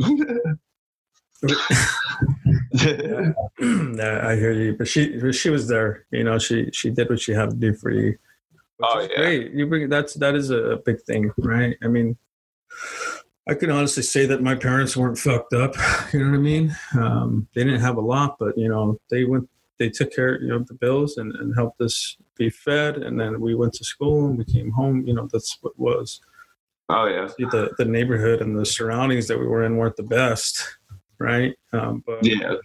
yeah, 2.73 3.31
I 4.27 4.35
hear 4.35 4.51
you, 4.51 4.75
but 4.77 4.87
she 4.87 5.31
she 5.31 5.49
was 5.49 5.67
there. 5.67 6.05
You 6.11 6.23
know, 6.23 6.37
she 6.39 6.69
she 6.71 6.89
did 6.89 7.09
what 7.09 7.19
she 7.19 7.31
had 7.31 7.49
to 7.51 7.55
do 7.55 7.73
for 7.73 7.89
you. 7.91 8.17
Which 8.77 8.89
Oh, 8.91 8.99
is 8.99 9.09
yeah. 9.11 9.17
great. 9.17 9.51
You 9.53 9.67
bring 9.67 9.89
that's 9.89 10.13
that 10.15 10.35
is 10.35 10.49
a 10.49 10.79
big 10.85 11.01
thing, 11.03 11.31
right? 11.37 11.77
I 11.83 11.87
mean, 11.87 12.17
I 13.47 13.53
can 13.53 13.69
honestly 13.69 14.01
say 14.03 14.25
that 14.25 14.41
my 14.41 14.55
parents 14.55 14.97
weren't 14.97 15.17
fucked 15.17 15.53
up. 15.53 15.75
You 16.13 16.23
know 16.23 16.31
what 16.31 16.37
I 16.37 16.41
mean? 16.41 16.75
Um, 16.97 17.47
they 17.53 17.63
didn't 17.63 17.81
have 17.81 17.97
a 17.97 18.01
lot, 18.01 18.37
but 18.39 18.57
you 18.57 18.69
know, 18.69 18.99
they 19.09 19.25
went. 19.25 19.49
They 19.77 19.89
took 19.89 20.13
care 20.13 20.41
you 20.41 20.47
know, 20.47 20.55
of 20.57 20.67
the 20.67 20.73
bills 20.73 21.17
and, 21.17 21.35
and 21.35 21.53
helped 21.53 21.81
us 21.81 22.15
be 22.37 22.49
fed, 22.49 22.97
and 22.97 23.19
then 23.19 23.41
we 23.41 23.55
went 23.55 23.73
to 23.73 23.83
school 23.83 24.27
and 24.27 24.37
we 24.37 24.45
came 24.45 24.71
home. 24.71 25.05
You 25.05 25.13
know, 25.13 25.27
that's 25.31 25.57
what 25.61 25.77
was 25.77 26.21
oh 26.89 27.05
yeah. 27.07 27.27
the 27.37 27.73
the 27.77 27.85
neighborhood 27.85 28.41
and 28.41 28.57
the 28.57 28.65
surroundings 28.65 29.27
that 29.27 29.39
we 29.39 29.47
were 29.47 29.63
in 29.63 29.75
weren't 29.75 29.97
the 29.97 30.03
best, 30.03 30.77
right? 31.19 31.53
Um, 31.73 32.03
but 32.05 32.25
Yeah. 32.25 32.55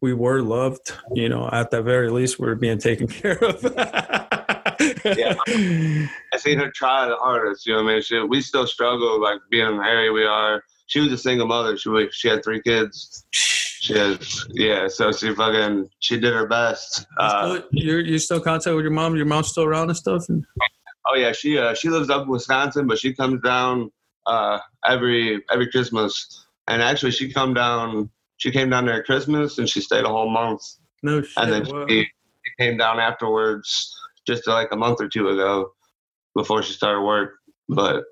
we 0.00 0.14
were 0.14 0.40
loved. 0.40 0.92
You 1.12 1.28
know, 1.28 1.50
at 1.52 1.70
the 1.70 1.82
very 1.82 2.10
least, 2.10 2.38
we 2.38 2.46
were 2.46 2.54
being 2.54 2.78
taken 2.78 3.06
care 3.22 3.42
of. 3.44 3.60
Yeah. 5.16 5.34
I 5.46 6.36
seen 6.38 6.58
her 6.58 6.70
try 6.70 7.06
the 7.06 7.16
hardest. 7.16 7.66
You 7.66 7.74
know 7.74 7.82
what 7.82 7.90
I 7.90 7.94
mean? 7.94 8.02
She, 8.02 8.18
we 8.20 8.40
still 8.40 8.66
struggle 8.66 9.20
like 9.20 9.38
being 9.50 9.66
in 9.66 9.76
the 9.76 10.10
we 10.12 10.24
are. 10.24 10.62
She 10.86 11.00
was 11.00 11.12
a 11.12 11.18
single 11.18 11.46
mother. 11.46 11.76
She 11.76 11.88
was, 11.88 12.14
she 12.14 12.28
had 12.28 12.42
three 12.42 12.62
kids. 12.62 13.26
She 13.32 13.92
has 13.98 14.46
yeah. 14.54 14.88
So 14.88 15.12
she 15.12 15.34
fucking 15.34 15.90
she 15.98 16.18
did 16.18 16.32
her 16.32 16.46
best. 16.46 17.06
Uh, 17.18 17.56
Still- 17.56 17.68
you're 17.72 18.00
you 18.00 18.18
still 18.18 18.40
contact 18.40 18.74
with 18.74 18.82
your 18.82 18.92
mom? 18.92 19.14
Your 19.14 19.26
mom's 19.26 19.48
still 19.48 19.64
around 19.64 19.90
and 19.90 19.96
stuff? 19.96 20.24
And, 20.30 20.44
oh 21.06 21.16
yeah, 21.16 21.32
she 21.32 21.58
uh, 21.58 21.74
she 21.74 21.90
lives 21.90 22.08
up 22.08 22.22
in 22.22 22.28
Wisconsin, 22.28 22.86
but 22.86 22.98
she 22.98 23.12
comes 23.12 23.42
down 23.42 23.92
uh, 24.26 24.58
every 24.86 25.42
every 25.52 25.70
Christmas. 25.70 26.46
And 26.66 26.80
actually, 26.80 27.10
she 27.10 27.30
come 27.30 27.52
down. 27.52 28.08
She 28.38 28.50
came 28.50 28.70
down 28.70 28.86
there 28.86 29.00
at 29.00 29.04
Christmas, 29.04 29.58
and 29.58 29.68
she 29.68 29.82
stayed 29.82 30.04
a 30.04 30.08
whole 30.08 30.30
month. 30.30 30.62
no 31.02 31.20
shit. 31.20 31.32
and 31.36 31.52
then 31.52 31.66
wow. 31.68 31.86
she, 31.86 32.04
she 32.04 32.52
came 32.58 32.78
down 32.78 32.98
afterwards 32.98 33.94
just 34.26 34.46
like 34.46 34.68
a 34.72 34.76
month 34.76 35.00
or 35.00 35.08
two 35.08 35.28
ago 35.28 35.72
before 36.34 36.62
she 36.62 36.72
started 36.72 37.02
work 37.02 37.34
but 37.68 38.04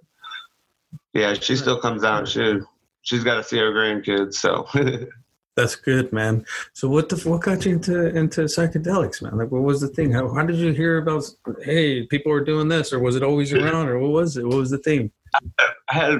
yeah 1.12 1.34
she 1.34 1.56
still 1.56 1.78
comes 1.78 2.04
out. 2.04 2.28
she 2.28 2.58
she's 3.02 3.24
got 3.24 3.36
to 3.36 3.44
see 3.44 3.58
her 3.58 3.72
grandkids 3.72 4.34
so 4.34 4.66
That's 5.54 5.76
good, 5.76 6.14
man. 6.14 6.46
So 6.72 6.88
what 6.88 7.10
the 7.10 7.16
what 7.28 7.42
got 7.42 7.66
you 7.66 7.72
into 7.72 8.06
into 8.16 8.44
psychedelics, 8.44 9.20
man? 9.20 9.36
Like, 9.36 9.50
what 9.50 9.64
was 9.64 9.82
the 9.82 9.88
thing? 9.88 10.10
How, 10.10 10.32
how 10.32 10.46
did 10.46 10.56
you 10.56 10.72
hear 10.72 10.96
about? 10.96 11.24
Hey, 11.60 12.06
people 12.06 12.32
are 12.32 12.42
doing 12.42 12.68
this, 12.68 12.90
or 12.90 13.00
was 13.00 13.16
it 13.16 13.22
always 13.22 13.52
around, 13.52 13.88
or 13.88 13.98
what 13.98 14.12
was 14.12 14.38
it? 14.38 14.46
What 14.46 14.56
was 14.56 14.70
the 14.70 14.78
thing? 14.78 15.12
i 15.34 15.72
had 15.88 16.18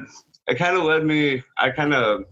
it 0.48 0.56
kind 0.56 0.76
of 0.76 0.84
led 0.84 1.04
me 1.04 1.42
i 1.58 1.70
kind 1.70 1.94
of 1.94 2.24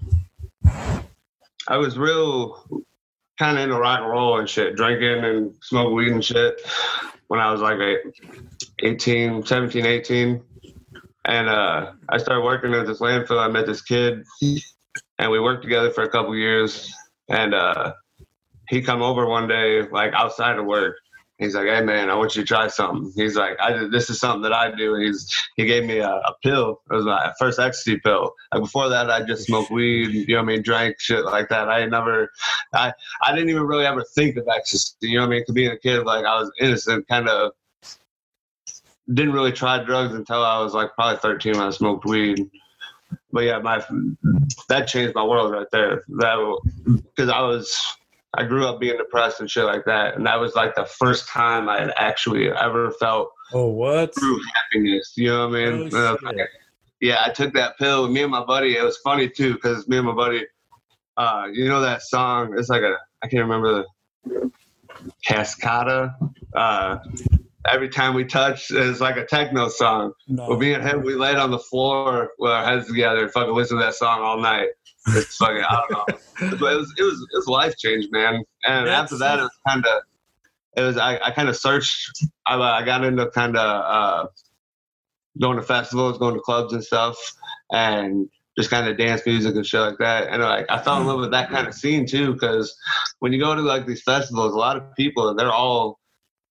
i 1.68 1.76
was 1.76 1.98
real 1.98 2.84
kind 3.38 3.56
of 3.56 3.64
into 3.64 3.78
rock 3.78 4.00
and 4.00 4.10
roll 4.10 4.38
and 4.38 4.48
shit 4.48 4.76
drinking 4.76 5.24
and 5.24 5.54
smoking 5.62 5.94
weed 5.94 6.12
and 6.12 6.24
shit 6.24 6.60
when 7.30 7.38
i 7.38 7.50
was 7.50 7.60
like 7.60 7.78
eight- 7.78 8.00
18 8.82 9.46
17 9.46 9.86
18 9.86 10.42
and 11.26 11.48
uh, 11.48 11.92
i 12.08 12.18
started 12.18 12.42
working 12.42 12.74
at 12.74 12.86
this 12.86 12.98
landfill. 12.98 13.38
I 13.38 13.48
met 13.48 13.66
this 13.66 13.82
kid 13.82 14.24
and 15.20 15.30
we 15.30 15.38
worked 15.38 15.62
together 15.62 15.90
for 15.90 16.02
a 16.02 16.08
couple 16.08 16.34
years. 16.34 16.92
And 17.28 17.54
uh, 17.54 17.92
he 18.68 18.82
come 18.82 19.02
over 19.02 19.26
one 19.26 19.46
day 19.46 19.82
like 19.82 20.12
outside 20.14 20.58
of 20.58 20.66
work 20.66 20.96
he's 21.40 21.54
like 21.54 21.66
hey 21.66 21.80
man 21.80 22.10
i 22.10 22.14
want 22.14 22.36
you 22.36 22.42
to 22.42 22.46
try 22.46 22.68
something. 22.68 23.12
He's 23.16 23.34
like 23.34 23.58
i 23.60 23.86
this 23.90 24.10
is 24.10 24.20
something 24.20 24.42
that 24.42 24.52
i 24.52 24.70
do. 24.70 24.94
And 24.94 25.04
he's 25.04 25.34
he 25.56 25.64
gave 25.64 25.84
me 25.84 25.98
a, 25.98 26.10
a 26.10 26.34
pill. 26.42 26.80
It 26.90 26.94
was 26.94 27.06
my 27.06 27.32
first 27.38 27.58
ecstasy 27.58 27.98
pill. 27.98 28.34
Like 28.52 28.62
before 28.62 28.88
that 28.88 29.10
i 29.10 29.22
just 29.22 29.46
smoked 29.46 29.70
weed 29.78 30.28
you 30.28 30.34
know 30.34 30.42
what 30.42 30.42
i 30.42 30.52
mean 30.52 30.62
drank 30.62 31.00
shit 31.00 31.24
like 31.24 31.48
that. 31.48 31.68
I 31.68 31.86
never 31.86 32.30
i 32.74 32.92
i 33.24 33.32
didn't 33.34 33.50
even 33.50 33.64
really 33.64 33.86
ever 33.86 34.04
think 34.14 34.36
of 34.36 34.46
ecstasy 34.48 34.94
you 35.02 35.18
know 35.18 35.26
what 35.26 35.32
i 35.32 35.36
mean? 35.36 35.46
To 35.46 35.52
being 35.52 35.72
a 35.72 35.78
kid 35.78 36.04
like 36.04 36.24
i 36.24 36.38
was 36.38 36.52
innocent 36.60 37.08
kind 37.08 37.28
of 37.28 37.52
didn't 39.12 39.32
really 39.32 39.52
try 39.52 39.82
drugs 39.82 40.14
until 40.14 40.44
i 40.44 40.62
was 40.62 40.74
like 40.74 40.94
probably 40.94 41.18
13 41.18 41.54
when 41.54 41.62
i 41.62 41.70
smoked 41.70 42.04
weed. 42.04 42.48
But 43.32 43.44
yeah 43.44 43.58
my 43.58 43.82
that 44.68 44.86
changed 44.86 45.14
my 45.14 45.24
world 45.24 45.50
right 45.50 45.66
there. 45.72 46.04
That 46.18 46.60
because 46.84 47.28
i 47.28 47.40
was 47.40 47.96
I 48.36 48.44
grew 48.44 48.64
up 48.66 48.78
being 48.80 48.96
depressed 48.96 49.40
and 49.40 49.50
shit 49.50 49.64
like 49.64 49.84
that, 49.86 50.14
and 50.16 50.24
that 50.26 50.38
was 50.38 50.54
like 50.54 50.74
the 50.76 50.84
first 50.84 51.28
time 51.28 51.68
I 51.68 51.80
had 51.80 51.92
actually 51.96 52.48
ever 52.50 52.92
felt 52.92 53.30
Oh, 53.52 53.66
what? 53.68 54.12
true 54.12 54.38
happiness. 54.54 55.12
You 55.16 55.28
know 55.30 55.48
what 55.48 55.58
I 55.60 55.70
mean? 55.70 55.90
Oh, 55.92 56.16
I 56.24 56.26
like, 56.30 56.48
yeah, 57.00 57.22
I 57.26 57.30
took 57.30 57.52
that 57.54 57.76
pill. 57.78 58.02
With 58.04 58.12
me 58.12 58.22
and 58.22 58.30
my 58.30 58.44
buddy. 58.44 58.76
It 58.76 58.84
was 58.84 58.98
funny 58.98 59.28
too 59.28 59.54
because 59.54 59.88
me 59.88 59.96
and 59.98 60.06
my 60.06 60.14
buddy. 60.14 60.46
Uh, 61.16 61.48
you 61.52 61.68
know 61.68 61.80
that 61.80 62.02
song? 62.02 62.54
It's 62.56 62.68
like 62.68 62.82
a 62.82 62.96
I 63.22 63.26
can't 63.28 63.42
remember 63.42 63.84
the 64.24 64.52
Cascada. 65.28 66.14
Uh, 66.54 66.98
every 67.70 67.88
time 67.88 68.14
we 68.14 68.24
touch, 68.24 68.70
it's 68.70 69.00
like 69.00 69.16
a 69.16 69.24
techno 69.26 69.68
song. 69.68 70.12
Well, 70.28 70.50
No. 70.50 70.56
me 70.56 70.72
and 70.72 70.82
him, 70.82 71.02
we 71.02 71.14
laid 71.14 71.36
on 71.36 71.50
the 71.50 71.58
floor 71.58 72.30
with 72.38 72.50
our 72.52 72.64
heads 72.64 72.86
together 72.86 73.22
and 73.24 73.32
fucking 73.32 73.54
listened 73.54 73.80
to 73.80 73.84
that 73.86 73.94
song 73.94 74.20
all 74.22 74.38
night. 74.38 74.68
It's 75.08 75.36
fucking, 75.36 75.62
I 75.62 75.82
don't 75.88 75.90
know. 75.92 76.18
But 76.58 76.72
it 76.72 76.76
was, 76.76 76.94
it 76.98 77.02
was, 77.02 77.28
it 77.32 77.36
was 77.36 77.46
life 77.46 77.76
change, 77.76 78.06
man. 78.10 78.42
And 78.64 78.86
That's- 78.86 79.02
after 79.02 79.18
that, 79.18 79.38
it 79.38 79.42
was 79.42 79.58
kind 79.68 79.84
of, 79.84 80.02
it 80.76 80.82
was, 80.82 80.96
I, 80.96 81.18
I 81.18 81.30
kind 81.32 81.48
of 81.48 81.56
searched, 81.56 82.10
I, 82.46 82.56
I 82.56 82.82
got 82.84 83.04
into 83.04 83.28
kind 83.30 83.56
of 83.56 83.84
uh, 84.24 84.28
going 85.38 85.56
to 85.56 85.62
festivals, 85.62 86.18
going 86.18 86.34
to 86.34 86.40
clubs 86.40 86.72
and 86.72 86.82
stuff, 86.82 87.16
and 87.70 88.28
just 88.58 88.70
kind 88.70 88.88
of 88.88 88.96
dance 88.96 89.22
music 89.26 89.54
and 89.54 89.66
shit 89.66 89.80
like 89.80 89.98
that. 89.98 90.28
And 90.28 90.42
like, 90.42 90.66
I 90.70 90.78
fell 90.78 91.00
in 91.00 91.06
love 91.06 91.20
with 91.20 91.30
that 91.32 91.50
kind 91.50 91.66
of 91.68 91.74
scene 91.74 92.06
too, 92.06 92.32
because 92.32 92.76
when 93.20 93.32
you 93.32 93.38
go 93.38 93.54
to 93.54 93.60
like 93.60 93.86
these 93.86 94.02
festivals, 94.02 94.54
a 94.54 94.58
lot 94.58 94.76
of 94.76 94.94
people, 94.96 95.34
they're 95.34 95.52
all 95.52 95.99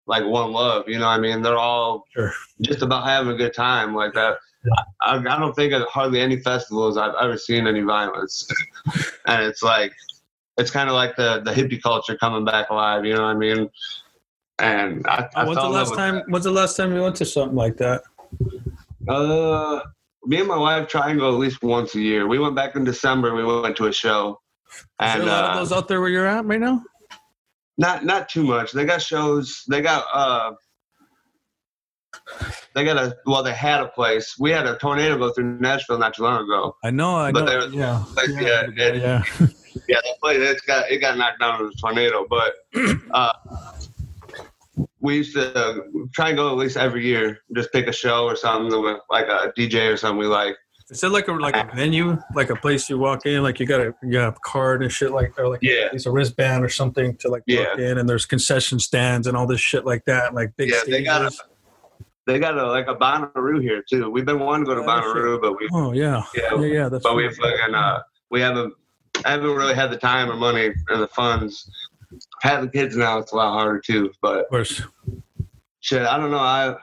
like 0.10 0.26
one 0.26 0.52
love, 0.52 0.86
you 0.88 0.98
know 0.98 1.06
what 1.06 1.12
I 1.12 1.20
mean? 1.20 1.42
They're 1.42 1.58
all 1.58 2.04
Sure. 2.14 2.34
just 2.62 2.82
about 2.82 3.06
having 3.06 3.32
a 3.32 3.36
good 3.38 3.54
time 3.54 3.96
like 3.96 4.14
that. 4.14 4.38
I, 5.04 5.16
I 5.18 5.40
don't 5.40 5.56
think 5.56 5.72
at 5.72 5.88
hardly 5.88 6.20
any 6.20 6.38
festivals 6.42 6.98
I've 6.98 7.14
ever 7.22 7.38
seen 7.38 7.66
any 7.68 7.82
violence, 7.82 8.46
and 9.28 9.44
it's 9.44 9.64
like 9.64 9.94
it's 10.58 10.72
kind 10.72 10.90
of 10.90 10.96
like 10.96 11.16
the 11.16 11.42
the 11.46 11.52
hippie 11.52 11.82
culture 11.82 12.18
coming 12.18 12.44
back 12.44 12.70
alive. 12.70 13.06
You 13.06 13.14
know 13.14 13.22
what 13.22 13.30
I 13.30 13.34
mean? 13.36 13.70
And 14.58 15.06
I, 15.08 15.30
I 15.36 15.46
When's 15.46 15.56
the 15.56 15.62
fell 15.62 15.68
in 15.68 15.74
last 15.74 15.90
with 15.92 16.00
time? 16.00 16.24
When's 16.28 16.44
the 16.44 16.52
last 16.52 16.76
time 16.76 16.94
you 16.94 17.02
went 17.02 17.16
to 17.18 17.26
something 17.26 17.56
like 17.56 17.78
that? 17.78 18.02
that. 19.06 19.14
Uh, 19.14 19.82
me 20.26 20.40
and 20.40 20.48
my 20.48 20.58
wife 20.58 20.90
try 20.90 21.12
and 21.12 21.20
go 21.20 21.30
at 21.30 21.40
least 21.40 21.64
once 21.64 21.96
a 21.96 22.02
year. 22.02 22.28
We 22.28 22.40
went 22.40 22.56
back 22.56 22.76
in 22.76 22.84
December. 22.84 23.34
We 23.34 23.46
went 23.46 23.78
to 23.78 23.86
a 23.88 23.94
show, 23.94 24.42
Is 24.70 24.84
and 25.00 25.22
there 25.22 25.30
a 25.30 25.32
lot 25.32 25.44
uh, 25.46 25.48
of 25.52 25.56
those 25.60 25.72
out 25.72 25.88
there 25.88 26.02
where 26.02 26.10
you're 26.10 26.28
at 26.28 26.44
right 26.46 26.60
now? 26.60 26.84
Not 27.80 28.06
not 28.06 28.30
too 28.30 28.44
much. 28.44 28.72
They 28.74 28.86
got 28.86 29.02
shows. 29.02 29.64
They 29.70 29.82
got 29.82 30.06
uh. 30.14 30.52
They 32.76 32.84
got 32.84 32.98
a 32.98 33.16
well. 33.26 33.42
They 33.42 33.54
had 33.54 33.82
a 33.82 33.88
place. 33.88 34.36
We 34.40 34.52
had 34.52 34.68
a 34.68 34.76
tornado 34.78 35.18
go 35.18 35.32
through 35.32 35.60
Nashville 35.60 35.98
not 35.98 36.14
too 36.14 36.24
long 36.24 36.44
ago. 36.44 36.76
I 36.84 36.92
know, 36.92 37.16
I 37.16 37.32
But 37.32 37.46
know. 37.46 37.46
there- 37.46 37.70
yeah, 37.70 38.04
Like, 38.16 38.28
yeah, 38.30 38.68
yeah, 38.76 38.84
it- 38.84 38.96
yeah. 39.02 39.24
yeah, 39.88 39.98
that 40.04 40.16
place 40.22 40.38
it's 40.40 40.62
got 40.62 40.92
it 40.92 41.00
got 41.00 41.18
knocked 41.18 41.40
down 41.40 41.62
in 41.62 41.68
a 41.68 41.72
tornado. 41.82 42.26
But 42.30 42.54
uh, 43.12 43.34
we 45.00 45.16
used 45.18 45.34
to 45.36 45.84
try 46.14 46.30
and 46.30 46.38
go 46.38 46.50
at 46.52 46.58
least 46.58 46.78
every 46.78 47.06
year, 47.06 47.40
just 47.56 47.72
pick 47.72 47.88
a 47.88 47.94
show 47.94 48.26
or 48.26 48.36
something 48.36 48.82
with 48.82 48.98
like 49.10 49.28
a 49.28 49.52
DJ 49.58 49.92
or 49.92 49.98
something 49.98 50.20
we 50.20 50.26
like. 50.28 50.56
Is 50.92 51.04
it 51.04 51.10
like 51.10 51.28
a 51.28 51.34
like 51.34 51.56
a 51.56 51.70
venue, 51.76 52.18
like 52.34 52.50
a 52.50 52.56
place 52.56 52.90
you 52.90 52.98
walk 52.98 53.26
in, 53.28 53.44
like 53.44 53.60
you 53.60 53.66
got 53.68 53.80
a 53.82 53.94
you 54.02 54.14
got 54.14 54.30
a 54.36 54.40
card 54.44 54.82
and 54.82 54.92
shit 54.92 55.12
like, 55.12 55.38
or 55.38 55.48
like 55.48 55.60
Yeah, 55.62 55.90
it's 55.94 56.08
a 56.08 56.12
wristband 56.12 56.64
or 56.64 56.70
something 56.70 57.16
to 57.18 57.30
like 57.30 57.44
Yeah. 57.46 57.70
walk 57.70 57.80
in, 57.80 57.98
and 58.00 58.10
there's 58.10 58.26
concession 58.26 58.80
stands 58.80 59.28
and 59.28 59.38
all 59.38 59.46
this 59.46 59.60
shit 59.62 59.86
like 59.86 60.06
that, 60.06 60.34
like 60.34 60.56
big 60.58 60.70
Yeah, 60.72 60.82
they 60.88 61.04
got 61.04 61.22
a- 61.22 61.32
they 62.26 62.40
got 62.40 62.58
a 62.58 62.66
like 62.68 62.88
a 62.88 62.96
Bonnaroo 62.96 63.62
here 63.62 63.84
too. 63.88 64.10
We've 64.10 64.26
been 64.26 64.40
wanting 64.40 64.66
to 64.66 64.70
go 64.70 64.76
to 64.76 64.82
Oh. 64.82 64.88
Bonnaroo, 64.88 65.42
but 65.42 65.60
we 65.60 65.68
Oh 65.74 65.92
yeah, 65.94 66.24
Yeah. 66.36 66.56
yeah, 66.56 66.66
yeah. 66.66 66.90
That's 66.90 67.04
but 67.04 67.16
we 67.16 67.30
fucking 67.30 67.76
uh 67.76 68.02
we 68.32 68.42
haven't 68.42 68.74
I 69.26 69.32
haven't 69.32 69.52
really 69.56 69.76
had 69.76 69.92
the 69.92 69.98
time 69.98 70.32
or 70.32 70.36
money 70.36 70.72
or 70.90 70.98
the 70.98 71.08
funds. 71.10 71.70
Having 72.42 72.70
kids 72.72 72.96
now, 72.98 73.20
it's 73.20 73.32
a 73.32 73.36
lot 73.36 73.52
harder 73.54 73.80
too. 73.80 74.12
But 74.22 74.40
of 74.40 74.50
course. 74.50 74.82
shit, 75.82 76.02
I 76.04 76.18
don't 76.18 76.32
know. 76.32 76.38
I 76.40 76.76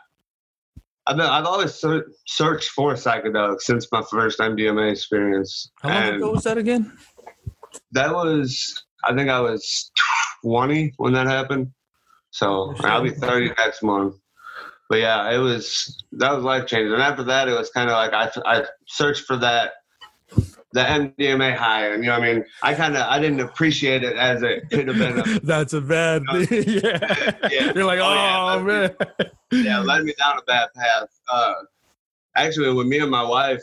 I've 1.07 1.16
been, 1.16 1.26
I've 1.26 1.44
always 1.46 1.74
ser- 1.74 2.09
searched 2.26 2.70
for 2.70 2.94
psychedelics 2.94 3.62
since 3.62 3.86
my 3.92 4.02
first 4.11 4.38
MDMA 4.40 4.90
experience. 4.90 5.70
How 5.82 5.88
long 5.90 6.02
And 6.02 6.16
ago 6.16 6.32
was 6.32 6.44
that 6.44 6.59
again? 6.59 6.92
That 7.92 8.12
was 8.12 8.84
I 9.04 9.14
think 9.14 9.30
I 9.30 9.40
was 9.40 9.90
20 10.42 10.94
when 10.96 11.12
that 11.12 11.26
happened. 11.26 11.70
So 12.30 12.74
Oh, 12.76 12.76
I'll 12.84 13.02
be 13.02 13.11
30 13.11 13.52
next 13.57 13.82
month. 13.82 14.16
But 14.88 14.98
yeah, 14.98 15.30
it 15.30 15.38
was 15.38 16.04
that 16.12 16.32
was 16.32 16.44
life 16.44 16.66
changing. 16.66 16.92
And 16.92 17.02
after 17.02 17.24
that, 17.24 17.48
it 17.48 17.57
was 17.57 17.70
kind 17.70 17.90
of 17.90 17.94
like 17.94 18.12
I 18.12 18.30
I 18.44 18.64
searched 18.86 19.24
for 19.24 19.36
that 19.36 19.72
the 20.72 20.81
MDMA 20.81 21.57
high, 21.57 21.89
and 21.89 22.05
you 22.05 22.11
know 22.11 22.16
I 22.16 22.20
mean. 22.20 22.45
I 22.62 22.74
kind 22.74 22.97
of 22.97 23.03
I 23.03 23.18
didn't 23.18 23.41
appreciate 23.41 24.03
it 24.05 24.16
as 24.16 24.43
it 24.43 24.68
could 24.70 24.89
have 24.89 24.99
been. 24.99 25.18
A, 25.20 25.41
That's 25.43 25.72
a 25.72 25.81
bad 25.81 26.22
thing. 26.33 26.64
yeah. 26.66 27.39
Yeah. 27.51 27.72
You're 27.74 27.85
like, 27.85 28.01
Oh, 28.01 28.07
oh, 28.09 28.59
yeah, 28.59 28.62
man. 28.62 28.95
yeah, 29.53 29.79
led 29.81 30.05
me 30.05 30.14
down 30.18 30.39
a 30.39 30.43
bad 30.43 30.68
path. 30.74 31.09
Uh, 31.31 31.55
actually, 32.37 32.72
with 32.72 32.87
me 32.87 32.99
and 32.99 33.11
my 33.11 33.22
wife, 33.22 33.62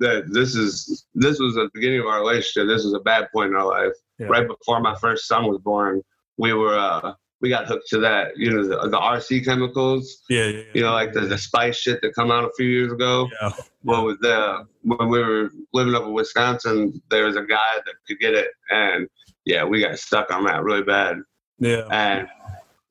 that 0.00 0.24
this 0.32 0.54
is 0.54 1.06
this 1.14 1.38
was 1.38 1.54
the 1.54 1.70
beginning 1.72 2.00
of 2.00 2.06
our 2.06 2.20
relationship. 2.20 2.68
This 2.68 2.84
was 2.84 2.94
a 2.94 3.00
bad 3.00 3.28
point 3.32 3.50
in 3.50 3.56
our 3.56 3.66
life. 3.66 3.92
Yeah. 4.18 4.26
Right 4.26 4.46
before 4.46 4.80
my 4.80 4.94
first 5.00 5.26
son 5.26 5.46
was 5.46 5.58
born, 5.58 6.02
we 6.36 6.52
were 6.52 6.76
uh, 6.78 7.14
we 7.40 7.48
got 7.50 7.66
hooked 7.66 7.88
to 7.88 7.98
that. 8.00 8.36
You 8.36 8.50
know, 8.50 8.66
the, 8.66 8.88
the 8.88 8.98
RC 8.98 9.44
chemicals. 9.44 10.22
Yeah, 10.28 10.46
yeah, 10.46 10.62
You 10.74 10.82
know, 10.82 10.92
like 10.92 11.12
the, 11.12 11.20
the 11.22 11.38
spice 11.38 11.76
shit 11.76 12.00
that 12.02 12.14
come 12.14 12.30
out 12.30 12.44
a 12.44 12.50
few 12.56 12.66
years 12.68 12.92
ago. 12.92 13.28
yeah. 13.40 13.50
Well, 13.82 14.06
with 14.06 14.20
the 14.20 14.66
when 14.82 15.08
we 15.08 15.18
were 15.22 15.50
living 15.72 15.94
up 15.94 16.04
in 16.04 16.12
Wisconsin, 16.12 17.02
there 17.10 17.26
was 17.26 17.36
a 17.36 17.42
guy 17.42 17.76
that 17.84 17.94
could 18.06 18.18
get 18.18 18.34
it, 18.34 18.48
and 18.70 19.08
yeah, 19.44 19.64
we 19.64 19.80
got 19.82 19.98
stuck 19.98 20.32
on 20.32 20.44
that 20.46 20.62
really 20.62 20.82
bad. 20.82 21.18
Yeah. 21.58 21.86
And 21.90 22.28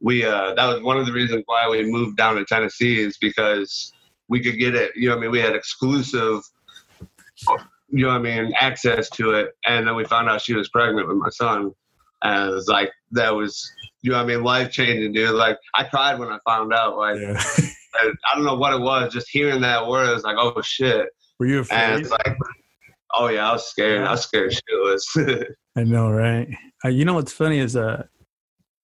we 0.02 0.24
uh, 0.26 0.54
that 0.54 0.66
was 0.66 0.82
one 0.84 0.98
of 0.98 1.06
the 1.06 1.14
reasons 1.14 1.44
why 1.48 1.68
we 1.68 1.84
moved 1.84 2.18
down 2.18 2.36
to 2.36 2.46
Tennessee 2.46 3.00
is 3.00 3.18
because 3.18 3.92
we 4.28 4.40
could 4.40 4.60
get 4.60 4.76
it. 4.76 4.92
You 4.96 5.10
know, 5.10 5.16
what 5.16 5.20
I 5.20 5.22
mean, 5.22 5.32
we 5.32 5.40
had 5.40 5.56
exclusive, 5.56 6.42
you 7.90 8.06
know, 8.06 8.08
what 8.10 8.16
I 8.16 8.20
mean, 8.20 8.54
access 8.60 9.10
to 9.12 9.32
it, 9.32 9.52
and 9.66 9.88
then 9.88 9.96
we 9.96 10.06
found 10.06 10.30
out 10.30 10.42
she 10.42 10.54
was 10.54 10.70
pregnant 10.70 11.08
with 11.08 11.18
my 11.18 11.30
son, 11.30 11.72
and 12.24 12.50
it 12.50 12.54
was 12.54 12.68
like 12.68 12.92
that 13.12 13.32
was. 13.32 13.72
You 14.06 14.12
know 14.12 14.18
what 14.18 14.24
I 14.24 14.36
mean? 14.36 14.44
Life 14.44 14.70
changing, 14.70 15.14
dude. 15.14 15.30
Like 15.34 15.58
I 15.76 15.86
cried 15.86 16.20
when 16.20 16.28
I 16.28 16.38
found 16.46 16.74
out. 16.74 16.98
Like 16.98 17.18
yeah. 17.22 17.42
I 17.96 18.36
don't 18.36 18.44
know 18.44 18.56
what 18.56 18.74
it 18.74 18.82
was. 18.82 19.14
Just 19.14 19.30
hearing 19.32 19.62
that 19.62 19.88
word, 19.88 20.10
it 20.10 20.14
was 20.14 20.24
like, 20.24 20.36
oh 20.38 20.62
shit. 20.62 21.08
Were 21.40 21.46
you 21.46 21.60
And 21.60 21.72
afraid? 21.72 22.00
it's 22.02 22.10
like, 22.10 22.36
oh 23.14 23.30
yeah, 23.30 23.50
I 23.50 23.54
was 23.54 23.66
scared. 23.70 24.06
I 24.06 24.12
was 24.12 24.24
scared 24.24 24.52
shitless. 24.52 25.46
I 25.78 25.84
know, 25.84 26.12
right? 26.12 26.50
Uh, 26.84 26.90
you 26.90 27.06
know 27.06 27.14
what's 27.14 27.32
funny 27.32 27.60
is 27.60 27.78
uh, 27.78 28.04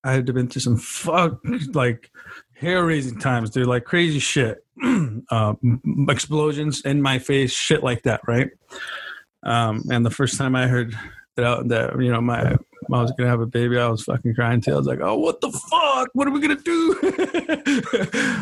I 0.06 0.14
had 0.14 0.26
to 0.28 0.34
been 0.34 0.48
through 0.48 0.62
some 0.62 0.78
fuck 0.78 1.40
like 1.74 2.10
hair 2.56 2.86
raising 2.86 3.20
times, 3.20 3.50
dude, 3.50 3.68
like 3.68 3.84
crazy 3.84 4.20
shit, 4.20 4.64
uh, 5.32 5.54
explosions 6.08 6.82
in 6.86 7.02
my 7.02 7.20
face, 7.20 7.52
shit 7.52 7.84
like 7.84 8.04
that, 8.04 8.22
right? 8.28 8.50
Um, 9.44 9.84
and 9.92 10.06
the 10.06 10.10
first 10.10 10.38
time 10.38 10.56
I 10.56 10.68
heard 10.68 10.96
that, 11.36 11.46
out, 11.46 11.68
that 11.70 12.02
you 12.02 12.12
know 12.12 12.22
my 12.22 12.56
I 12.94 13.02
was 13.02 13.12
gonna 13.18 13.30
have 13.30 13.42
a 13.42 13.46
baby, 13.46 13.78
I 13.78 13.88
was 13.88 14.04
fucking 14.04 14.36
crying 14.36 14.62
too. 14.62 14.74
I 14.74 14.78
was 14.78 14.88
like, 14.88 15.00
oh, 15.02 15.16
what 15.18 15.42
the 15.42 15.52
fuck? 15.52 16.10
What 16.14 16.28
are 16.28 16.32
we 16.32 16.40
gonna 16.42 16.56
do? 16.56 16.96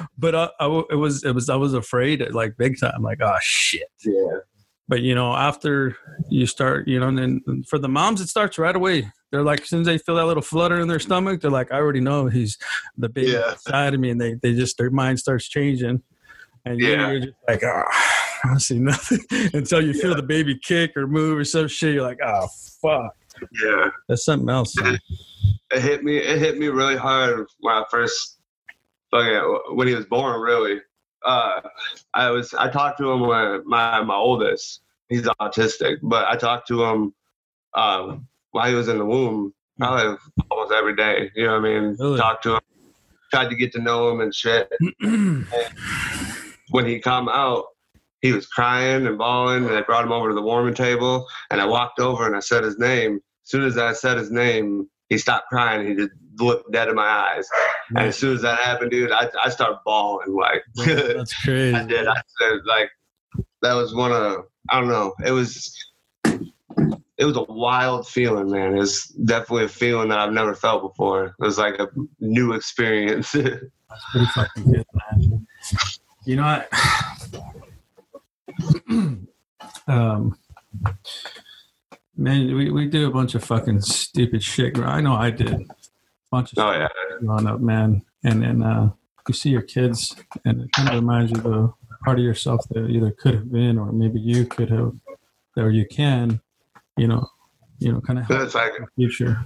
but 0.17 0.35
uh, 0.35 0.49
I, 0.59 0.83
it 0.91 0.95
was 0.95 1.23
it 1.23 1.31
was 1.33 1.49
I 1.49 1.55
was 1.55 1.73
afraid, 1.73 2.25
like 2.33 2.57
big 2.57 2.79
time, 2.79 3.01
like 3.01 3.19
oh 3.21 3.35
shit 3.41 3.89
yeah. 4.05 4.37
but 4.87 5.01
you 5.01 5.13
know 5.15 5.33
after 5.33 5.95
you 6.29 6.45
start 6.45 6.87
you 6.87 6.99
know 6.99 7.07
and 7.07 7.17
then 7.17 7.63
for 7.67 7.77
the 7.79 7.87
moms 7.89 8.21
it 8.21 8.27
starts 8.27 8.57
right 8.57 8.75
away 8.75 9.11
they're 9.31 9.43
like 9.43 9.61
as 9.61 9.69
soon 9.69 9.81
as 9.81 9.87
they 9.87 9.97
feel 9.97 10.15
that 10.15 10.25
little 10.25 10.41
flutter 10.43 10.79
in 10.79 10.87
their 10.87 10.99
stomach 10.99 11.41
they're 11.41 11.51
like 11.51 11.71
i 11.71 11.75
already 11.75 11.99
know 11.99 12.27
he's 12.27 12.57
the 12.97 13.09
baby 13.09 13.31
Yeah. 13.31 13.51
inside 13.51 13.93
of 13.93 13.99
me 13.99 14.09
and 14.11 14.19
they, 14.21 14.35
they 14.35 14.53
just 14.53 14.77
their 14.77 14.89
mind 14.91 15.19
starts 15.19 15.47
changing 15.47 16.01
and 16.65 16.79
Yeah. 16.79 17.11
you're 17.11 17.19
just 17.19 17.33
like 17.47 17.63
oh 17.63 17.83
i 17.87 18.47
don't 18.47 18.59
see 18.59 18.79
nothing 18.79 19.19
until 19.53 19.81
you 19.83 19.93
feel 19.93 20.15
the 20.15 20.23
baby 20.23 20.57
kick 20.57 20.95
or 20.95 21.07
move 21.07 21.37
or 21.37 21.43
some 21.43 21.67
shit 21.67 21.95
you're 21.95 22.03
like 22.03 22.19
oh 22.23 22.47
fuck 22.81 23.15
Yeah. 23.63 23.89
that's 24.07 24.25
something 24.25 24.49
else 24.49 24.75
man. 24.79 24.99
It 25.71 25.81
hit 25.81 26.03
me. 26.03 26.17
It 26.17 26.39
hit 26.39 26.57
me 26.57 26.67
really 26.67 26.95
hard 26.95 27.45
when 27.59 27.75
I 27.75 27.83
first, 27.91 28.39
fucking, 29.11 29.75
when 29.75 29.87
he 29.87 29.95
was 29.95 30.05
born. 30.05 30.39
Really, 30.39 30.79
uh, 31.25 31.61
I 32.13 32.29
was. 32.29 32.53
I 32.53 32.69
talked 32.69 32.99
to 32.99 33.11
him 33.11 33.21
when 33.21 33.67
my 33.67 34.01
my 34.03 34.15
oldest. 34.15 34.81
He's 35.09 35.23
autistic, 35.41 35.97
but 36.03 36.27
I 36.27 36.35
talked 36.35 36.67
to 36.67 36.83
him 36.83 37.13
um, 37.73 38.27
while 38.51 38.67
he 38.67 38.75
was 38.75 38.89
in 38.89 38.97
the 38.97 39.05
womb, 39.05 39.53
probably 39.77 40.17
almost 40.51 40.73
every 40.73 40.95
day. 40.95 41.31
You 41.35 41.45
know 41.45 41.59
what 41.59 41.69
I 41.69 41.79
mean? 41.79 41.95
Really? 41.97 42.17
Talked 42.17 42.43
to 42.43 42.55
him, 42.55 42.61
tried 43.31 43.49
to 43.49 43.55
get 43.55 43.71
to 43.73 43.81
know 43.81 44.09
him 44.09 44.21
and 44.21 44.35
shit. 44.35 44.69
when 46.71 46.85
he 46.85 46.99
come 46.99 47.29
out, 47.29 47.65
he 48.21 48.33
was 48.33 48.47
crying 48.47 49.07
and 49.07 49.17
bawling, 49.17 49.65
and 49.65 49.75
I 49.75 49.81
brought 49.81 50.03
him 50.03 50.11
over 50.11 50.29
to 50.29 50.35
the 50.35 50.41
warming 50.41 50.73
table, 50.73 51.25
and 51.51 51.61
I 51.61 51.65
walked 51.65 51.99
over 51.99 52.25
and 52.25 52.35
I 52.35 52.41
said 52.41 52.63
his 52.63 52.77
name. 52.77 53.21
As 53.47 53.51
soon 53.51 53.63
as 53.63 53.77
I 53.77 53.93
said 53.93 54.17
his 54.17 54.29
name, 54.29 54.89
he 55.07 55.17
stopped 55.17 55.47
crying. 55.47 55.87
He 55.87 55.95
just 55.95 56.11
looked 56.37 56.69
dead 56.73 56.89
in 56.89 56.95
my 56.95 57.07
eyes. 57.07 57.47
And 57.91 57.99
as 57.99 58.17
soon 58.17 58.35
as 58.35 58.41
that 58.41 58.59
happened, 58.59 58.91
dude, 58.91 59.09
I 59.09 59.29
I 59.41 59.49
started 59.49 59.79
bawling 59.85 60.35
like 60.35 60.63
that's 60.75 61.33
crazy 61.45 61.73
I 61.77 61.85
did. 61.85 62.09
I 62.09 62.15
said 62.41 62.59
like 62.65 62.89
that 63.61 63.73
was 63.73 63.95
one 63.95 64.11
of 64.11 64.47
I 64.69 64.81
don't 64.81 64.89
know. 64.89 65.13
It 65.25 65.31
was 65.31 65.73
it 67.17 67.23
was 67.23 67.37
a 67.37 67.43
wild 67.43 68.05
feeling, 68.05 68.51
man. 68.51 68.75
It 68.75 68.79
was 68.79 69.05
definitely 69.05 69.63
a 69.63 69.69
feeling 69.69 70.09
that 70.09 70.19
I've 70.19 70.33
never 70.33 70.53
felt 70.53 70.81
before. 70.81 71.27
It 71.27 71.33
was 71.39 71.57
like 71.57 71.79
a 71.79 71.87
new 72.19 72.51
experience. 72.51 73.31
That's 73.31 74.11
pretty 74.11 74.27
fucking 74.35 74.71
good, 74.73 74.85
man. 74.93 75.47
You 76.25 76.35
know 76.35 76.43
what? 76.43 76.69
um, 79.87 80.37
man, 82.17 82.55
we, 82.55 82.69
we 82.71 82.87
do 82.87 83.07
a 83.07 83.11
bunch 83.11 83.35
of 83.35 83.43
fucking 83.43 83.81
stupid 83.81 84.43
shit. 84.43 84.77
I 84.79 85.01
know 85.01 85.13
I 85.15 85.29
did. 85.31 85.49
A 85.53 85.65
bunch 86.31 86.51
of 86.53 86.59
oh 86.59 86.73
stuff 86.73 86.91
yeah. 87.11 87.17
growing 87.25 87.47
up, 87.47 87.59
man. 87.61 88.01
And 88.23 88.41
then 88.41 88.63
uh, 88.63 88.91
you 89.27 89.33
see 89.33 89.49
your 89.49 89.61
kids, 89.61 90.15
and 90.45 90.63
it 90.63 90.71
kind 90.73 90.89
of 90.89 90.95
reminds 90.95 91.31
you 91.31 91.37
of 91.37 91.43
the 91.43 91.73
part 92.03 92.19
of 92.19 92.25
yourself 92.25 92.65
that 92.71 92.89
either 92.89 93.11
could 93.11 93.35
have 93.35 93.51
been, 93.51 93.77
or 93.77 93.91
maybe 93.91 94.19
you 94.19 94.45
could 94.45 94.69
have, 94.69 94.93
or 95.55 95.69
you 95.69 95.85
can, 95.85 96.41
you 96.97 97.07
know, 97.07 97.27
you 97.79 97.91
know, 97.93 98.01
kind 98.01 98.19
of 98.19 98.25
help 98.25 98.41
It's 98.41 98.55
like 98.55 98.73
the 98.73 98.87
future. 98.95 99.39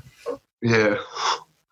yeah. 0.61 0.95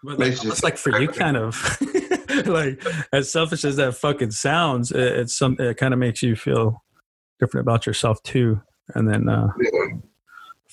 But 0.04 0.20
like, 0.20 0.44
you- 0.44 0.52
like 0.64 0.78
for 0.78 1.00
you, 1.00 1.08
kind 1.10 1.36
of 1.38 1.78
like 2.46 2.82
as 3.12 3.32
selfish 3.32 3.66
as 3.66 3.76
that 3.78 3.96
fucking 3.96 4.32
sounds, 4.32 4.92
it, 4.92 5.02
it's 5.02 5.36
some. 5.36 5.56
It 5.60 5.78
kind 5.78 5.94
of 5.94 6.00
makes 6.00 6.22
you 6.24 6.36
feel 6.36 6.84
different 7.40 7.66
about 7.66 7.86
yourself 7.86 8.22
too. 8.24 8.62
And 8.96 9.10
then, 9.10 9.28
uh, 9.30 9.50
Yeah. 9.62 9.98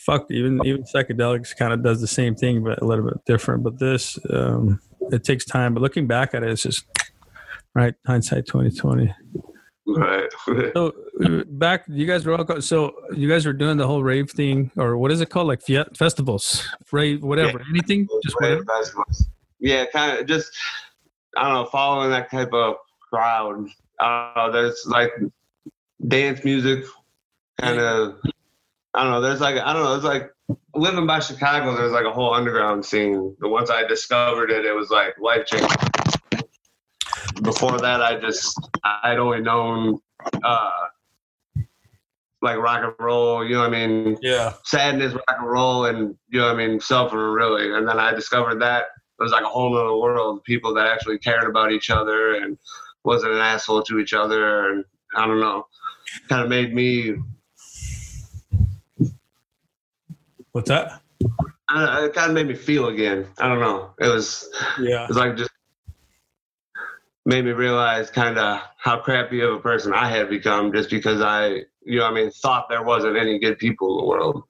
Fuck, 0.06 0.30
even 0.30 0.60
even 0.64 0.84
psychedelics 0.84 1.54
kind 1.56 1.72
of 1.72 1.82
does 1.82 2.00
the 2.00 2.06
same 2.06 2.34
thing, 2.36 2.62
but 2.62 2.80
a 2.80 2.84
little 2.84 3.04
bit 3.04 3.24
different. 3.26 3.64
But 3.64 3.78
this, 3.78 4.18
um, 4.30 4.80
it 5.10 5.24
takes 5.24 5.44
time. 5.44 5.74
But 5.74 5.82
looking 5.82 6.06
back 6.06 6.32
at 6.32 6.42
it, 6.44 6.50
it's 6.50 6.62
just 6.62 6.86
right 7.74 7.94
hindsight 8.06 8.46
twenty 8.46 8.70
twenty. 8.70 9.12
Right. 9.86 10.28
So 10.74 10.92
back, 11.48 11.84
you 11.88 12.06
guys 12.06 12.26
were 12.26 12.36
all 12.36 12.60
so 12.60 12.94
you 13.14 13.28
guys 13.28 13.46
were 13.46 13.52
doing 13.52 13.76
the 13.76 13.86
whole 13.86 14.02
rave 14.02 14.30
thing, 14.30 14.70
or 14.76 14.98
what 14.98 15.10
is 15.10 15.20
it 15.20 15.30
called, 15.30 15.48
like 15.48 15.62
fe- 15.62 15.84
festivals, 15.96 16.68
rave, 16.92 17.22
whatever, 17.22 17.62
anything, 17.70 18.06
just 18.22 18.36
whatever. 18.40 18.64
festivals. 18.64 19.28
Yeah, 19.58 19.86
kind 19.86 20.18
of 20.18 20.26
just 20.26 20.52
I 21.36 21.44
don't 21.44 21.52
know, 21.54 21.70
following 21.70 22.10
that 22.10 22.30
type 22.30 22.52
of 22.52 22.76
crowd. 23.10 23.66
Uh, 23.98 24.50
there's 24.50 24.84
like 24.86 25.10
dance 26.08 26.44
music, 26.44 26.84
kind 27.60 27.80
of. 27.80 28.20
I 28.96 29.02
don't 29.02 29.12
know. 29.12 29.20
There's 29.20 29.40
like 29.40 29.56
I 29.56 29.74
don't 29.74 29.84
know. 29.84 29.94
It's 29.94 30.04
like 30.04 30.30
living 30.74 31.06
by 31.06 31.20
Chicago. 31.20 31.76
There's 31.76 31.92
like 31.92 32.06
a 32.06 32.12
whole 32.12 32.32
underground 32.32 32.84
scene. 32.84 33.36
But 33.38 33.50
once 33.50 33.70
I 33.70 33.86
discovered 33.86 34.50
it, 34.50 34.64
it 34.64 34.72
was 34.72 34.88
like 34.88 35.18
life 35.20 35.46
changing. 35.46 35.68
Before 37.42 37.78
that, 37.78 38.02
I 38.02 38.18
just 38.18 38.58
I'd 38.82 39.18
only 39.18 39.42
known 39.42 39.98
uh, 40.42 40.70
like 42.40 42.56
rock 42.56 42.84
and 42.84 42.94
roll. 42.98 43.44
You 43.44 43.56
know 43.56 43.60
what 43.60 43.74
I 43.74 43.86
mean? 43.86 44.16
Yeah, 44.22 44.54
sadness, 44.64 45.12
rock 45.12 45.36
and 45.38 45.46
roll, 45.46 45.84
and 45.84 46.16
you 46.28 46.40
know 46.40 46.46
what 46.46 46.54
I 46.58 46.66
mean, 46.66 46.80
suffer 46.80 47.32
really. 47.32 47.74
And 47.74 47.86
then 47.86 47.98
I 47.98 48.14
discovered 48.14 48.60
that 48.62 48.86
it 49.18 49.22
was 49.22 49.32
like 49.32 49.44
a 49.44 49.48
whole 49.48 49.76
other 49.76 49.96
world, 49.96 50.42
people 50.44 50.72
that 50.74 50.86
actually 50.86 51.18
cared 51.18 51.44
about 51.44 51.70
each 51.70 51.90
other 51.90 52.36
and 52.36 52.56
wasn't 53.04 53.32
an 53.32 53.40
asshole 53.40 53.82
to 53.82 53.98
each 53.98 54.14
other, 54.14 54.70
and 54.70 54.84
I 55.14 55.26
don't 55.26 55.40
know, 55.40 55.66
kind 56.30 56.42
of 56.42 56.48
made 56.48 56.74
me. 56.74 57.16
What's 60.56 60.70
that? 60.70 61.02
I 61.68 62.06
it 62.06 62.14
kind 62.14 62.30
of 62.30 62.34
made 62.34 62.48
me 62.48 62.54
feel 62.54 62.88
again. 62.88 63.26
I 63.38 63.46
don't 63.46 63.60
know. 63.60 63.90
It 64.00 64.08
was 64.08 64.48
Yeah, 64.80 65.04
it 65.04 65.08
was 65.08 65.18
like 65.18 65.36
just 65.36 65.50
made 67.26 67.44
me 67.44 67.50
realize 67.50 68.10
kind 68.10 68.38
of 68.38 68.62
how 68.78 68.98
crappy 69.00 69.42
of 69.42 69.52
a 69.52 69.58
person 69.58 69.92
I 69.92 70.08
had 70.08 70.30
become 70.30 70.72
just 70.72 70.88
because 70.88 71.20
I, 71.20 71.64
you 71.82 71.98
know, 71.98 72.06
I 72.06 72.12
mean, 72.14 72.30
thought 72.30 72.70
there 72.70 72.82
wasn't 72.82 73.18
any 73.18 73.38
good 73.38 73.58
people 73.58 73.98
in 73.98 74.04
the 74.04 74.08
world. 74.08 74.44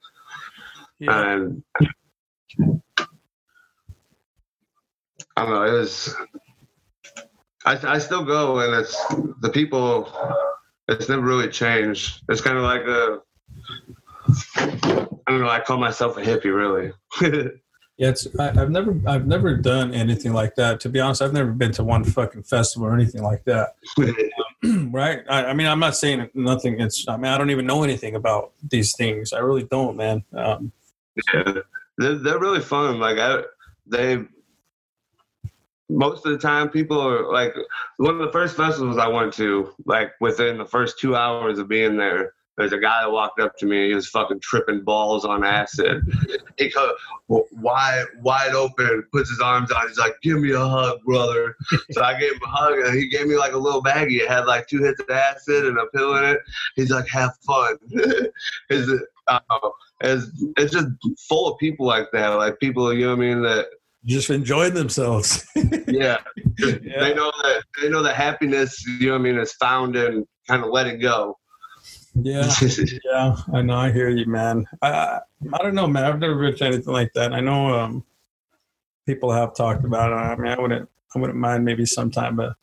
yeah. 1.00 1.32
and 1.32 1.64
I 5.36 5.44
don't 5.44 5.50
know. 5.50 5.62
It 5.64 5.72
was. 5.72 6.14
I 7.64 7.94
I 7.94 7.98
still 7.98 8.24
go, 8.24 8.60
and 8.60 8.74
it's 8.74 8.96
the 9.40 9.50
people. 9.50 10.08
It's 10.86 11.08
never 11.08 11.22
really 11.22 11.48
changed. 11.48 12.22
It's 12.28 12.40
kind 12.40 12.56
of 12.56 12.62
like 12.62 12.82
a. 12.82 13.22
I 14.56 15.30
don't 15.30 15.40
know. 15.40 15.48
I 15.48 15.60
call 15.60 15.78
myself 15.78 16.16
a 16.16 16.22
hippie, 16.22 16.54
really. 16.54 16.92
Yeah, 17.98 18.10
it's 18.10 18.26
I, 18.38 18.48
I've 18.50 18.70
never 18.70 19.00
I've 19.06 19.26
never 19.26 19.56
done 19.56 19.94
anything 19.94 20.34
like 20.34 20.54
that. 20.56 20.80
To 20.80 20.90
be 20.90 21.00
honest, 21.00 21.22
I've 21.22 21.32
never 21.32 21.52
been 21.52 21.72
to 21.72 21.84
one 21.84 22.04
fucking 22.04 22.42
festival 22.42 22.86
or 22.86 22.94
anything 22.94 23.22
like 23.22 23.44
that. 23.44 23.70
right? 24.90 25.20
I, 25.28 25.46
I 25.46 25.54
mean, 25.54 25.66
I'm 25.66 25.80
not 25.80 25.96
saying 25.96 26.28
nothing. 26.34 26.78
It's 26.78 27.08
I 27.08 27.16
mean, 27.16 27.32
I 27.32 27.38
don't 27.38 27.50
even 27.50 27.66
know 27.66 27.84
anything 27.84 28.14
about 28.14 28.52
these 28.62 28.94
things. 28.96 29.32
I 29.32 29.38
really 29.38 29.64
don't, 29.64 29.96
man. 29.96 30.22
Um, 30.34 30.72
yeah, 31.32 31.54
they're, 31.96 32.16
they're 32.16 32.38
really 32.38 32.60
fun. 32.60 33.00
Like 33.00 33.18
I, 33.18 33.42
they. 33.86 34.24
Most 35.88 36.26
of 36.26 36.32
the 36.32 36.38
time, 36.38 36.68
people 36.68 37.00
are 37.00 37.32
like 37.32 37.54
one 37.98 38.14
of 38.14 38.26
the 38.26 38.32
first 38.32 38.56
festivals 38.56 38.98
I 38.98 39.06
went 39.06 39.32
to. 39.34 39.72
Like 39.86 40.12
within 40.20 40.58
the 40.58 40.66
first 40.66 40.98
two 40.98 41.16
hours 41.16 41.58
of 41.58 41.68
being 41.68 41.96
there, 41.96 42.34
there's 42.56 42.72
a 42.72 42.78
guy 42.78 43.02
that 43.02 43.10
walked 43.10 43.40
up 43.40 43.56
to 43.58 43.66
me. 43.66 43.88
He 43.88 43.94
was 43.94 44.08
fucking 44.08 44.40
tripping 44.40 44.82
balls 44.82 45.24
on 45.24 45.44
acid. 45.44 46.02
He 46.58 46.70
goes 46.70 46.92
wide, 47.28 48.04
wide 48.20 48.54
open, 48.54 49.04
puts 49.12 49.30
his 49.30 49.40
arms 49.40 49.70
out. 49.70 49.88
He's 49.88 49.98
like, 49.98 50.14
"Give 50.22 50.40
me 50.40 50.52
a 50.52 50.58
hug, 50.58 51.00
brother." 51.04 51.56
so 51.90 52.02
I 52.02 52.18
gave 52.18 52.32
him 52.32 52.40
a 52.44 52.48
hug, 52.48 52.78
and 52.78 52.98
he 52.98 53.08
gave 53.08 53.26
me 53.26 53.36
like 53.36 53.52
a 53.52 53.58
little 53.58 53.82
baggie. 53.82 54.20
It 54.20 54.28
had 54.28 54.46
like 54.46 54.66
two 54.66 54.82
hits 54.82 55.00
of 55.00 55.10
acid 55.10 55.66
and 55.66 55.78
a 55.78 55.86
pill 55.94 56.16
in 56.16 56.24
it. 56.24 56.38
He's 56.76 56.90
like, 56.90 57.08
"Have 57.08 57.32
fun." 57.46 57.76
Is 58.70 58.90
uh, 59.28 59.40
it's, 60.00 60.26
it's 60.56 60.72
just 60.72 60.86
full 61.28 61.52
of 61.52 61.58
people 61.58 61.86
like 61.86 62.08
that, 62.12 62.28
like 62.28 62.58
people 62.60 62.92
you 62.92 63.06
know 63.06 63.16
what 63.16 63.24
I 63.24 63.28
mean 63.28 63.42
that 63.42 63.66
just 64.04 64.30
enjoying 64.30 64.74
themselves. 64.74 65.44
yeah. 65.56 66.18
yeah. 66.58 67.00
they 67.00 67.14
know 67.14 67.32
that 67.42 67.62
they 67.82 67.88
know 67.88 68.02
that 68.02 68.14
happiness 68.14 68.84
you 68.86 69.08
know 69.08 69.12
what 69.14 69.20
I 69.20 69.22
mean 69.22 69.38
is 69.38 69.52
found 69.54 69.96
in 69.96 70.24
kind 70.48 70.64
of 70.64 70.70
letting 70.70 71.00
go. 71.00 71.36
Yeah, 72.22 72.50
yeah, 73.04 73.36
I 73.52 73.62
know. 73.62 73.76
I 73.76 73.92
hear 73.92 74.08
you, 74.08 74.26
man. 74.26 74.66
I 74.80 75.20
I 75.52 75.58
don't 75.58 75.74
know, 75.74 75.86
man. 75.86 76.04
I've 76.04 76.18
never 76.18 76.36
reached 76.36 76.62
anything 76.62 76.92
like 76.92 77.12
that. 77.14 77.34
I 77.34 77.40
know 77.40 77.74
um, 77.74 78.04
people 79.04 79.30
have 79.32 79.54
talked 79.54 79.84
about 79.84 80.12
it. 80.12 80.14
I 80.14 80.36
mean, 80.36 80.52
I 80.52 80.60
wouldn't, 80.60 80.88
I 81.14 81.18
wouldn't 81.18 81.38
mind 81.38 81.64
maybe 81.64 81.84
sometime, 81.84 82.36
but 82.36 82.54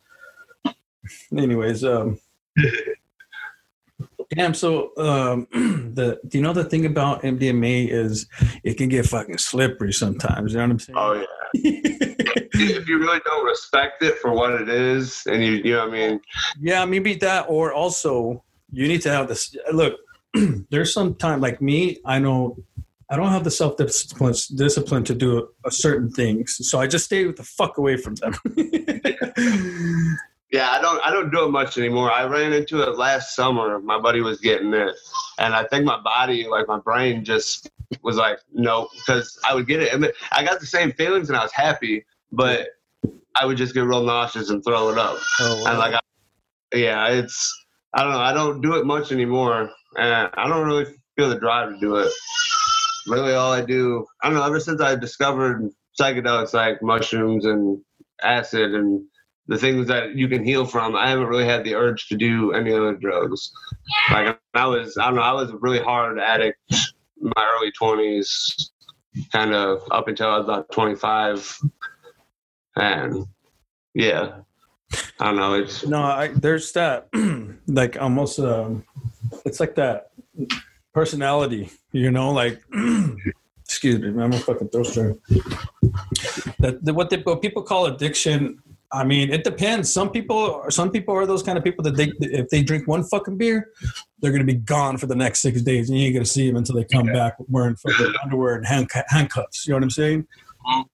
anyways, 1.38 1.84
um, 1.84 2.20
damn. 4.36 4.56
So, 4.56 4.92
um, 4.98 5.48
the 5.94 6.20
do 6.28 6.40
you 6.40 6.44
know 6.44 6.54
the 6.54 6.64
thing 6.64 6.88
about 6.88 7.22
MDMA 7.22 7.90
is 7.90 8.28
it 8.64 8.76
can 8.76 8.90
get 8.90 9.06
fucking 9.06 9.38
slippery 9.38 9.94
sometimes. 9.94 10.54
You 10.54 10.58
know 10.58 10.64
what 10.66 10.72
I'm 10.72 10.80
saying? 10.80 10.98
Oh 10.98 11.14
yeah. 11.14 11.26
if 11.54 12.88
you 12.88 12.98
really 12.98 13.20
don't 13.24 13.46
respect 13.46 14.02
it 14.02 14.18
for 14.18 14.32
what 14.32 14.54
it 14.54 14.68
is, 14.68 15.22
and 15.28 15.44
you, 15.44 15.52
you 15.52 15.74
know 15.74 15.86
what 15.86 15.94
I 15.94 16.10
mean? 16.10 16.22
Yeah, 16.60 16.86
maybe 16.86 17.14
that, 17.16 17.46
or 17.48 17.72
also 17.72 18.44
you 18.74 18.88
need 18.88 19.02
to 19.04 19.12
have 19.12 19.28
this. 19.28 19.56
Look, 19.72 20.00
there's 20.70 20.94
some 20.94 21.16
time 21.16 21.40
like 21.40 21.62
me. 21.62 22.00
I 22.06 22.20
know 22.20 22.58
I 23.10 23.16
don't 23.16 23.30
have 23.30 23.44
the 23.44 23.52
self 23.52 23.78
discipline 23.78 25.04
to 25.04 25.14
do 25.14 25.38
a, 25.38 25.68
a 25.68 25.72
certain 25.72 26.10
things, 26.10 26.58
so 26.68 26.80
I 26.80 26.88
just 26.88 27.06
stay 27.06 27.26
with 27.26 27.38
the 27.38 27.44
fuck 27.44 27.78
away 27.78 27.98
from 27.98 28.16
them. 28.16 28.34
yeah, 30.52 30.72
I 30.72 30.82
don't 30.82 31.06
I 31.06 31.12
don't 31.12 31.32
do 31.32 31.46
it 31.46 31.52
much 31.52 31.78
anymore. 31.78 32.12
I 32.12 32.26
ran 32.26 32.54
into 32.54 32.82
it 32.82 32.98
last 32.98 33.36
summer. 33.36 33.80
My 33.80 34.00
buddy 34.00 34.22
was 34.22 34.40
getting 34.40 34.74
it, 34.74 34.96
and 35.38 35.54
I 35.54 35.66
think 35.66 35.86
my 35.86 36.02
body, 36.02 36.48
like 36.48 36.68
my 36.68 36.80
brain, 36.80 37.24
just 37.24 37.70
was 38.02 38.18
like 38.18 38.40
no, 38.52 38.88
because 38.96 39.40
I 39.48 39.54
would 39.54 39.68
get 39.68 39.82
it. 39.82 39.94
And 39.94 40.12
I 40.32 40.44
got 40.44 40.60
the 40.60 40.66
same 40.66 40.92
feelings, 40.94 41.30
and 41.30 41.38
I 41.38 41.44
was 41.44 41.54
happy, 41.54 42.06
but 42.32 42.70
I 43.36 43.46
would 43.46 43.58
just 43.58 43.74
get 43.74 43.82
real 43.82 44.04
nauseous 44.04 44.50
and 44.50 44.64
throw 44.64 44.90
it 44.90 44.98
up. 44.98 45.18
Oh, 45.40 45.64
wow. 45.64 45.70
And 45.70 45.80
like, 45.80 45.94
I, 45.94 46.00
yeah, 46.76 47.08
it's 47.10 47.63
I 47.94 48.04
don't 48.04 48.12
know. 48.12 48.20
I 48.20 48.34
don't 48.34 48.62
do 48.62 48.76
it 48.76 48.86
much 48.86 49.12
anymore, 49.12 49.70
and 49.98 50.30
I 50.34 50.48
don't 50.48 50.66
really 50.66 50.86
feel 51.16 51.30
the 51.30 51.40
drive 51.40 51.70
to 51.70 51.80
do 51.80 51.98
it. 51.98 52.12
Really, 53.08 53.34
all 53.34 53.52
I 53.52 53.64
do, 53.64 54.06
I 54.22 54.30
don't 54.30 54.38
know. 54.38 54.46
Ever 54.46 54.60
since 54.60 54.82
I 54.82 54.96
discovered 54.96 55.70
psychedelics 56.00 56.54
like 56.54 56.82
mushrooms 56.82 57.46
and 57.46 57.80
acid 58.24 58.74
and 58.74 59.04
the 59.48 59.58
things 59.58 59.88
that 59.88 60.16
you 60.16 60.28
can 60.28 60.44
heal 60.44 60.66
from, 60.66 60.96
I 60.96 61.10
haven't 61.10 61.28
really 61.28 61.46
had 61.46 61.66
the 61.66 61.76
urge 61.76 62.08
to 62.08 62.16
do 62.16 62.54
any 62.54 62.72
other 62.74 62.96
drugs. 62.96 63.52
Like 64.10 64.40
I 64.54 64.66
was, 64.66 64.98
I 64.98 65.06
don't 65.06 65.16
know. 65.16 65.22
I 65.22 65.34
was 65.34 65.52
a 65.52 65.58
really 65.58 65.82
hard 65.82 66.18
addict 66.18 66.58
in 66.72 67.32
my 67.36 67.54
early 67.56 67.72
twenties, 67.72 68.72
kind 69.32 69.54
of 69.54 69.84
up 69.92 70.08
until 70.08 70.30
I 70.30 70.38
was 70.38 70.46
about 70.46 70.72
twenty 70.72 70.96
five, 70.96 71.60
and 72.76 73.26
yeah, 73.94 74.40
I 75.20 75.26
don't 75.26 75.36
know. 75.36 75.54
It's 75.56 75.86
no, 75.86 76.02
I, 76.02 76.28
there's 76.28 76.72
that 76.74 77.08
like 77.68 78.02
almost 78.02 78.40
um, 78.40 78.84
it's 79.46 79.60
like 79.60 79.76
that 79.76 80.12
personality, 80.94 81.72
you 81.92 82.12
know, 82.12 82.32
like 82.32 82.62
excuse 83.66 84.00
me, 84.00 84.10
I'm 84.22 84.34
a 84.34 84.40
fucking 84.40 84.70
throw 84.70 84.84
throat 84.84 85.20
That 86.60 86.80
the, 86.84 86.94
what, 86.94 87.10
they, 87.10 87.18
what 87.18 87.42
people 87.42 87.64
call 87.64 87.86
addiction. 87.88 88.60
I 88.92 89.04
mean, 89.04 89.34
it 89.34 89.44
depends. 89.44 89.92
Some 89.92 90.12
people, 90.12 90.66
some 90.70 90.92
people 90.92 91.16
are 91.16 91.26
those 91.26 91.42
kind 91.42 91.58
of 91.58 91.64
people 91.64 91.84
that 91.86 91.98
they, 91.98 92.12
if 92.20 92.50
they 92.50 92.62
drink 92.62 92.88
one 92.88 93.04
fucking 93.04 93.38
beer, 93.38 93.72
they're 94.20 94.32
gonna 94.32 94.44
be 94.44 94.54
gone 94.54 94.98
for 94.98 95.08
the 95.08 95.16
next 95.16 95.42
six 95.42 95.64
days, 95.64 95.90
and 95.90 95.98
you 95.98 96.06
ain't 96.06 96.14
gonna 96.14 96.26
see 96.26 96.46
them 96.46 96.58
until 96.58 96.76
they 96.76 96.84
come 96.84 97.08
yeah. 97.08 97.14
back 97.14 97.36
wearing 97.50 97.76
fucking 97.76 98.14
underwear 98.24 98.56
and 98.56 98.68
handcuffs. 98.68 99.66
You 99.66 99.72
know 99.72 99.78
what 99.78 99.84
I'm 99.84 99.90
saying? 99.90 100.28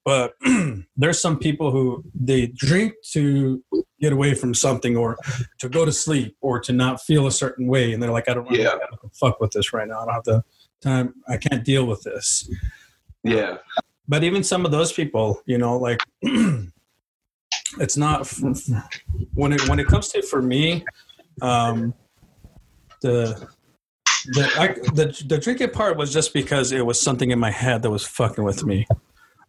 But 0.05 0.33
there's 0.97 1.21
some 1.21 1.37
people 1.37 1.71
who 1.71 2.03
they 2.13 2.47
drink 2.47 2.93
to 3.11 3.63
get 3.99 4.13
away 4.13 4.33
from 4.33 4.53
something 4.53 4.95
or 4.95 5.17
to 5.59 5.69
go 5.69 5.85
to 5.85 5.91
sleep 5.91 6.35
or 6.41 6.59
to 6.61 6.73
not 6.73 7.01
feel 7.01 7.27
a 7.27 7.31
certain 7.31 7.67
way. 7.67 7.93
And 7.93 8.01
they're 8.01 8.11
like, 8.11 8.29
I 8.29 8.33
don't 8.33 8.45
want 8.45 8.57
yeah. 8.57 8.75
fuck 9.19 9.39
with 9.39 9.51
this 9.51 9.73
right 9.73 9.87
now. 9.87 10.01
I 10.01 10.05
don't 10.05 10.13
have 10.13 10.23
the 10.23 10.43
time. 10.81 11.13
I 11.27 11.37
can't 11.37 11.63
deal 11.63 11.85
with 11.85 12.01
this. 12.03 12.49
Yeah. 13.23 13.57
But 14.07 14.23
even 14.23 14.43
some 14.43 14.65
of 14.65 14.71
those 14.71 14.91
people, 14.91 15.41
you 15.45 15.57
know, 15.57 15.77
like 15.77 15.99
it's 16.21 17.97
not 17.97 18.27
when 19.33 19.53
it, 19.53 19.69
when 19.69 19.79
it 19.79 19.87
comes 19.87 20.07
to, 20.09 20.21
for 20.21 20.41
me, 20.41 20.83
um, 21.41 21.93
the, 23.01 23.47
the, 24.25 24.51
I, 24.57 24.67
the 24.93 25.23
the 25.27 25.37
drinking 25.37 25.69
part 25.71 25.97
was 25.97 26.11
just 26.11 26.33
because 26.33 26.71
it 26.71 26.85
was 26.85 26.99
something 26.99 27.31
in 27.31 27.39
my 27.39 27.51
head 27.51 27.81
that 27.83 27.89
was 27.89 28.05
fucking 28.05 28.43
with 28.43 28.65
me. 28.65 28.85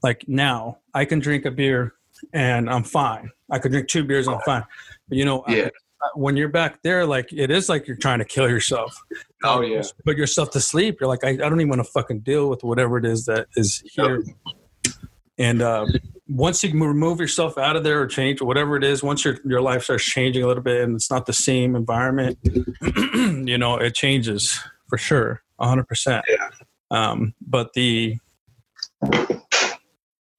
Like 0.03 0.24
now, 0.26 0.78
I 0.94 1.05
can 1.05 1.18
drink 1.18 1.44
a 1.44 1.51
beer 1.51 1.94
and 2.32 2.68
I'm 2.70 2.84
fine. 2.84 3.30
I 3.51 3.59
could 3.59 3.72
drink 3.72 3.88
two 3.88 4.05
beers 4.05 4.26
and 4.26 4.36
I'm 4.36 4.42
fine. 4.42 4.64
But 5.09 5.18
you 5.18 5.24
know, 5.24 5.44
yeah. 5.48 5.68
I, 6.03 6.09
when 6.14 6.36
you're 6.36 6.48
back 6.48 6.82
there, 6.82 7.05
like 7.07 7.32
it 7.32 7.51
is 7.51 7.68
like 7.68 7.86
you're 7.86 7.96
trying 7.96 8.20
to 8.20 8.24
kill 8.24 8.48
yourself. 8.48 8.96
Oh 9.44 9.61
yeah. 9.61 9.82
Put 10.05 10.16
yourself 10.16 10.51
to 10.53 10.61
sleep. 10.61 10.98
You're 11.01 11.09
like, 11.09 11.24
I, 11.24 11.30
I 11.30 11.36
don't 11.36 11.61
even 11.61 11.68
want 11.68 11.84
to 11.84 11.90
fucking 11.90 12.20
deal 12.20 12.48
with 12.48 12.62
whatever 12.64 12.98
it 12.98 13.05
is 13.05 13.26
that 13.26 13.48
is 13.57 13.82
here. 13.94 14.22
Yep. 14.24 14.94
And 15.38 15.62
uh, 15.62 15.86
once 16.28 16.62
you 16.62 16.70
remove 16.72 17.18
yourself 17.18 17.57
out 17.57 17.74
of 17.74 17.82
there 17.82 18.03
or 18.03 18.07
change 18.07 18.42
or 18.42 18.44
whatever 18.44 18.76
it 18.76 18.84
is, 18.84 19.03
once 19.03 19.24
your 19.24 19.38
your 19.44 19.61
life 19.62 19.84
starts 19.84 20.05
changing 20.05 20.42
a 20.42 20.46
little 20.46 20.62
bit 20.62 20.82
and 20.82 20.94
it's 20.94 21.11
not 21.11 21.26
the 21.26 21.32
same 21.32 21.74
environment, 21.74 22.38
you 22.44 23.57
know, 23.57 23.76
it 23.76 23.94
changes 23.94 24.61
for 24.88 24.98
sure, 24.98 25.42
hundred 25.59 25.88
percent. 25.88 26.24
Yeah. 26.28 26.51
Um, 26.90 27.34
but 27.40 27.72
the 27.72 28.18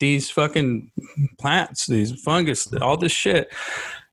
these 0.01 0.29
fucking 0.29 0.91
plants, 1.39 1.85
these 1.85 2.21
fungus, 2.21 2.67
all 2.81 2.97
this 2.97 3.13
shit. 3.13 3.53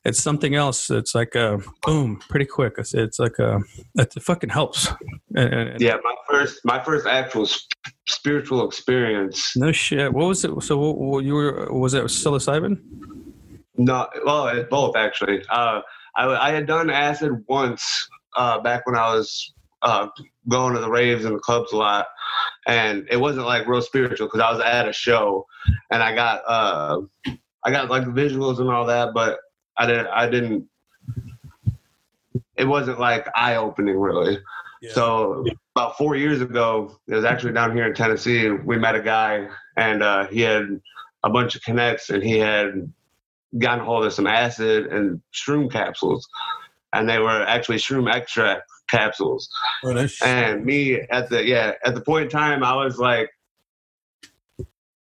It's 0.05 0.23
something 0.23 0.55
else. 0.55 0.91
It's 0.91 1.15
like 1.15 1.35
a 1.35 1.59
boom, 1.83 2.21
pretty 2.31 2.47
quick. 2.47 2.75
It's, 2.79 2.95
it's 2.95 3.19
like 3.19 3.39
a 3.41 3.61
it 3.97 4.13
fucking 4.23 4.51
helps. 4.51 4.89
And, 5.35 5.81
yeah, 5.81 5.97
my 6.05 6.15
first 6.31 6.61
my 6.65 6.83
first 6.83 7.07
actual 7.07 7.49
spiritual 8.07 8.67
experience. 8.67 9.57
No 9.57 9.73
shit. 9.73 10.13
What 10.13 10.29
was 10.29 10.45
it? 10.45 10.63
So 10.63 10.79
what, 10.79 11.25
you 11.25 11.35
were 11.35 11.69
was 11.73 11.95
it 11.95 12.05
psilocybin? 12.05 12.81
No, 13.77 14.07
well, 14.25 14.49
it's 14.49 14.69
both 14.69 14.95
actually. 14.97 15.43
Uh, 15.51 15.81
I 16.17 16.27
I 16.49 16.51
had 16.53 16.67
done 16.67 16.91
acid 16.91 17.33
once 17.49 17.83
uh, 18.37 18.61
back 18.61 18.87
when 18.87 18.97
I 18.97 19.15
was 19.15 19.53
uh, 19.83 20.09
going 20.49 20.75
to 20.75 20.81
the 20.81 20.91
raves 20.91 21.25
and 21.25 21.35
the 21.35 21.41
clubs 21.41 21.73
a 21.73 21.77
lot, 21.77 22.07
and 22.67 23.07
it 23.11 23.17
wasn't 23.17 23.47
like 23.47 23.67
real 23.67 23.83
spiritual 23.83 24.27
because 24.27 24.41
I 24.41 24.51
was 24.51 24.61
at 24.61 24.89
a 24.89 24.93
show 24.93 25.47
and 25.91 26.03
I 26.03 26.15
got 26.15 26.43
uh, 26.47 27.01
I 27.65 27.71
got 27.71 27.91
like 27.91 28.05
visuals 28.05 28.59
and 28.61 28.71
all 28.71 28.87
that, 28.87 29.15
but 29.15 29.39
I 29.77 29.87
didn't 29.87 30.09
I 30.09 30.29
didn't. 30.29 30.69
It 32.57 32.65
wasn't 32.65 32.99
like 32.99 33.29
eye 33.35 33.57
opening 33.57 33.99
really. 33.99 34.39
Yeah. 34.83 34.93
So 34.93 35.45
about 35.75 35.97
four 35.97 36.17
years 36.17 36.41
ago, 36.41 36.99
it 37.07 37.15
was 37.15 37.25
actually 37.25 37.53
down 37.53 37.75
here 37.75 37.87
in 37.87 37.95
Tennessee. 37.95 38.51
We 38.51 38.79
met 38.79 38.95
a 38.95 39.03
guy, 39.03 39.49
and 39.77 40.03
uh, 40.03 40.27
he 40.27 40.41
had 40.41 40.81
a 41.25 41.31
bunch 41.31 41.57
of 41.57 41.63
connects, 41.63 42.11
and 42.11 42.23
he 42.23 42.39
had 42.39 42.93
gotten 43.57 43.85
hold 43.85 44.05
of 44.05 44.13
some 44.13 44.27
acid 44.27 44.87
and 44.87 45.21
shroom 45.33 45.71
capsules, 45.71 46.29
and 46.93 47.09
they 47.09 47.19
were 47.19 47.43
actually 47.43 47.77
shroom 47.77 48.13
extract 48.13 48.63
capsules. 48.89 49.49
Oh, 49.85 50.09
and 50.25 50.65
me 50.65 51.01
at 51.11 51.29
the 51.29 51.45
yeah 51.45 51.73
at 51.85 51.95
the 51.95 52.01
point 52.01 52.25
in 52.25 52.31
time, 52.31 52.65
I 52.65 52.75
was 52.75 52.99
like 52.99 53.31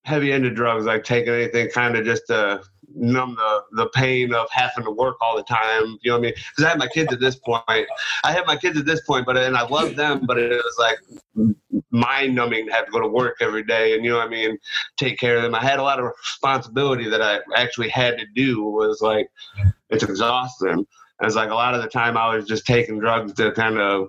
heavy 0.04 0.32
into 0.32 0.50
drugs, 0.50 0.84
like 0.84 1.04
taking 1.04 1.32
anything 1.32 1.70
kind 1.70 1.96
of 1.96 2.04
just 2.04 2.26
to 2.28 2.62
numb 2.96 3.34
the, 3.34 3.62
the 3.72 3.88
pain 3.88 4.32
of 4.34 4.46
having 4.50 4.84
to 4.84 4.90
work 4.90 5.16
all 5.20 5.36
the 5.36 5.42
time. 5.42 5.98
You 6.02 6.10
know 6.10 6.18
what 6.18 6.18
I 6.18 6.22
mean? 6.22 6.34
Because 6.34 6.64
I 6.64 6.68
had 6.68 6.78
my 6.78 6.88
kids 6.88 7.12
at 7.12 7.20
this 7.20 7.36
point. 7.36 7.64
I 7.68 8.32
had 8.32 8.46
my 8.46 8.56
kids 8.56 8.78
at 8.78 8.86
this 8.86 9.00
point, 9.02 9.26
but 9.26 9.36
and 9.36 9.56
I 9.56 9.66
loved 9.66 9.96
them, 9.96 10.24
but 10.26 10.38
it 10.38 10.50
was 10.50 10.76
like 10.78 10.98
mind 11.90 12.34
numbing 12.34 12.66
to 12.66 12.72
have 12.72 12.86
to 12.86 12.92
go 12.92 13.00
to 13.00 13.08
work 13.08 13.36
every 13.40 13.64
day 13.64 13.94
and 13.94 14.04
you 14.04 14.10
know 14.10 14.18
what 14.18 14.26
I 14.26 14.30
mean, 14.30 14.58
take 14.96 15.18
care 15.18 15.36
of 15.36 15.42
them. 15.42 15.54
I 15.54 15.62
had 15.62 15.78
a 15.78 15.82
lot 15.82 15.98
of 15.98 16.06
responsibility 16.06 17.08
that 17.08 17.22
I 17.22 17.40
actually 17.56 17.88
had 17.88 18.18
to 18.18 18.26
do. 18.34 18.62
Was 18.62 19.00
like 19.00 19.28
it's 19.90 20.04
exhausting. 20.04 20.86
And 21.20 21.26
it's 21.26 21.36
like 21.36 21.50
a 21.50 21.54
lot 21.54 21.74
of 21.74 21.82
the 21.82 21.88
time 21.88 22.16
I 22.16 22.34
was 22.34 22.46
just 22.46 22.66
taking 22.66 22.98
drugs 22.98 23.34
to 23.34 23.52
kind 23.52 23.78
of 23.78 24.08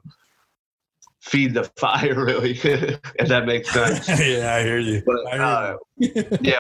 feed 1.21 1.53
the 1.53 1.63
fire, 1.77 2.25
really, 2.25 2.51
if 2.63 3.27
that 3.27 3.45
makes 3.45 3.71
sense. 3.71 4.07
yeah, 4.19 4.55
I 4.55 4.63
hear 4.63 4.79
you. 4.79 5.03
But, 5.05 5.39
uh, 5.39 5.77
yeah, 6.41 6.59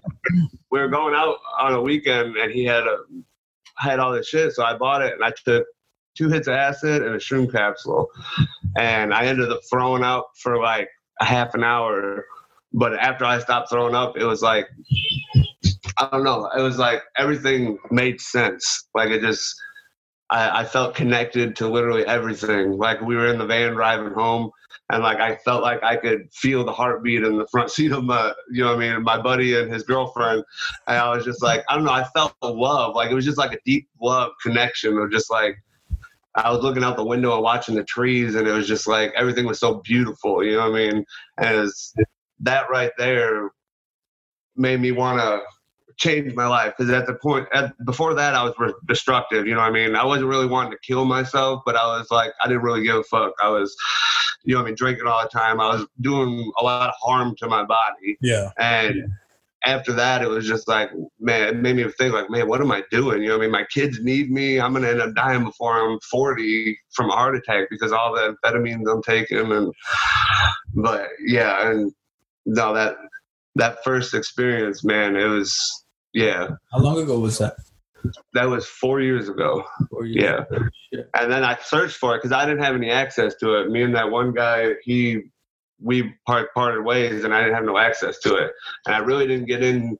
we 0.71 0.79
were 0.79 0.87
going 0.87 1.15
out 1.15 1.37
on 1.59 1.73
a 1.73 1.81
weekend, 1.81 2.35
and 2.37 2.51
he 2.51 2.65
had 2.65 2.83
a 2.83 2.97
had 3.77 3.99
all 3.99 4.13
this 4.13 4.29
shit, 4.29 4.53
so 4.53 4.63
I 4.63 4.77
bought 4.77 5.01
it, 5.01 5.13
and 5.13 5.23
I 5.23 5.33
took 5.43 5.65
two 6.15 6.29
hits 6.29 6.47
of 6.47 6.53
acid 6.53 7.01
and 7.01 7.13
a 7.13 7.17
shroom 7.17 7.51
capsule, 7.51 8.07
and 8.77 9.13
I 9.13 9.25
ended 9.25 9.51
up 9.51 9.59
throwing 9.69 10.03
up 10.03 10.29
for 10.41 10.61
like 10.61 10.87
a 11.19 11.25
half 11.25 11.53
an 11.55 11.63
hour. 11.63 12.25
But 12.71 12.93
after 12.93 13.25
I 13.25 13.39
stopped 13.39 13.69
throwing 13.69 13.95
up, 13.95 14.17
it 14.17 14.25
was 14.25 14.41
like 14.41 14.67
I 15.97 16.09
don't 16.11 16.23
know. 16.23 16.49
It 16.57 16.61
was 16.61 16.77
like 16.77 17.01
everything 17.17 17.77
made 17.91 18.19
sense. 18.19 18.87
Like 18.93 19.09
it 19.09 19.21
just, 19.21 19.55
I, 20.29 20.61
I 20.61 20.65
felt 20.65 20.95
connected 20.95 21.55
to 21.57 21.67
literally 21.67 22.05
everything. 22.05 22.77
Like 22.77 23.01
we 23.01 23.15
were 23.15 23.27
in 23.27 23.37
the 23.37 23.45
van 23.45 23.73
driving 23.73 24.13
home, 24.13 24.51
and 24.89 25.03
like 25.03 25.19
I 25.19 25.35
felt 25.35 25.61
like 25.61 25.83
I 25.83 25.95
could 25.95 26.33
feel 26.33 26.63
the 26.63 26.71
heartbeat 26.71 27.23
in 27.23 27.37
the 27.37 27.47
front 27.51 27.71
seat 27.71 27.91
of 27.91 28.03
my, 28.03 28.33
you 28.51 28.63
know, 28.63 28.75
what 28.75 28.83
I 28.83 28.93
mean, 28.93 29.03
my 29.03 29.21
buddy 29.21 29.57
and 29.57 29.71
his 29.71 29.83
girlfriend. 29.83 30.43
And 30.87 30.97
I 30.97 31.15
was 31.15 31.25
just 31.25 31.43
like, 31.43 31.63
I 31.69 31.75
don't 31.75 31.85
know. 31.85 31.91
I 31.91 32.05
felt 32.15 32.35
the 32.41 32.49
love. 32.49 32.95
Like 32.95 33.11
it 33.11 33.15
was 33.15 33.25
just 33.25 33.37
like 33.37 33.53
a 33.53 33.59
deep 33.65 33.87
love 34.01 34.31
connection 34.41 34.97
of 34.97 35.11
just 35.11 35.29
like. 35.29 35.57
I 36.37 36.51
was 36.51 36.61
looking 36.61 36.83
out 36.83 36.97
the 36.97 37.05
window 37.05 37.33
and 37.33 37.41
watching 37.41 37.75
the 37.75 37.83
trees, 37.85 38.35
and 38.35 38.45
it 38.45 38.51
was 38.51 38.67
just 38.67 38.87
like 38.87 39.13
everything 39.15 39.45
was 39.45 39.57
so 39.57 39.75
beautiful. 39.85 40.43
You 40.43 40.57
know 40.57 40.69
what 40.69 40.81
I 40.81 40.91
mean? 40.91 41.05
And 41.37 41.69
that 42.41 42.69
right 42.69 42.91
there 42.97 43.51
made 44.57 44.81
me 44.81 44.91
want 44.91 45.21
to 45.21 45.41
changed 45.97 46.35
my 46.35 46.47
life 46.47 46.73
because 46.77 46.91
at 46.91 47.07
the 47.07 47.13
point 47.13 47.47
at, 47.53 47.73
before 47.85 48.13
that 48.13 48.35
I 48.35 48.43
was 48.43 48.73
destructive. 48.87 49.47
You 49.47 49.53
know 49.53 49.61
what 49.61 49.69
I 49.69 49.71
mean? 49.71 49.95
I 49.95 50.05
wasn't 50.05 50.27
really 50.27 50.47
wanting 50.47 50.71
to 50.71 50.79
kill 50.79 51.05
myself, 51.05 51.63
but 51.65 51.75
I 51.75 51.97
was 51.97 52.11
like 52.11 52.31
I 52.41 52.47
didn't 52.47 52.63
really 52.63 52.83
give 52.83 52.95
a 52.97 53.03
fuck. 53.03 53.33
I 53.41 53.49
was, 53.49 53.75
you 54.43 54.55
know, 54.55 54.61
I 54.61 54.65
mean, 54.65 54.75
drinking 54.75 55.07
all 55.07 55.21
the 55.21 55.29
time. 55.29 55.59
I 55.59 55.75
was 55.75 55.85
doing 56.01 56.51
a 56.59 56.63
lot 56.63 56.89
of 56.89 56.95
harm 56.99 57.35
to 57.37 57.47
my 57.47 57.63
body. 57.63 58.17
Yeah. 58.21 58.51
And. 58.57 58.95
Yeah. 58.95 59.03
After 59.67 59.93
that, 59.93 60.21
it 60.21 60.27
was 60.27 60.47
just 60.47 60.67
like, 60.67 60.91
man, 61.19 61.47
it 61.47 61.55
made 61.55 61.75
me 61.75 61.85
think 61.97 62.13
like, 62.13 62.29
man, 62.29 62.47
what 62.47 62.61
am 62.61 62.71
I 62.71 62.83
doing? 62.91 63.23
You 63.23 63.29
know, 63.29 63.37
I 63.37 63.39
mean, 63.39 63.49
my 63.49 63.65
kids 63.73 63.99
need 63.99 64.29
me. 64.29 64.59
I'm 64.59 64.73
gonna 64.73 64.89
end 64.89 65.01
up 65.01 65.15
dying 65.15 65.43
before 65.43 65.75
I'm 65.75 65.99
40 66.01 66.77
from 66.91 67.09
a 67.09 67.13
heart 67.13 67.35
attack 67.35 67.69
because 67.71 67.91
all 67.91 68.13
the 68.13 68.37
amphetamines 68.45 68.83
I'm 68.87 69.01
taking. 69.01 69.51
And 69.51 69.73
but 70.75 71.09
yeah, 71.25 71.67
and 71.67 71.91
no, 72.45 72.75
that 72.75 72.97
that 73.55 73.83
first 73.83 74.13
experience, 74.13 74.83
man, 74.83 75.15
it 75.15 75.25
was 75.25 75.84
yeah. 76.15 76.47
How 76.71 76.79
long 76.79 76.97
ago 77.01 77.19
was 77.19 77.37
that? 77.39 77.55
That 78.33 78.45
was 78.45 78.65
four 78.65 79.01
years 79.01 79.27
ago. 79.27 79.65
Four 79.89 80.05
years 80.05 80.23
yeah. 80.23 80.57
ago. 80.57 80.69
And 81.13 81.31
then 81.31 81.43
I 81.43 81.57
searched 81.57 81.97
for 81.97 82.15
it 82.15 82.19
because 82.19 82.31
I 82.31 82.45
didn't 82.45 82.63
have 82.63 82.75
any 82.75 82.89
access 82.89 83.35
to 83.41 83.55
it. 83.55 83.69
Me 83.69 83.83
and 83.83 83.95
that 83.95 84.09
one 84.09 84.33
guy, 84.33 84.75
he, 84.83 85.23
we 85.81 86.13
part, 86.25 86.53
parted 86.53 86.85
ways 86.85 87.25
and 87.25 87.33
I 87.33 87.41
didn't 87.41 87.55
have 87.55 87.65
no 87.65 87.77
access 87.77 88.19
to 88.19 88.35
it. 88.35 88.51
And 88.85 88.95
I 88.95 88.99
really 88.99 89.27
didn't 89.27 89.47
get 89.47 89.61
in 89.61 89.97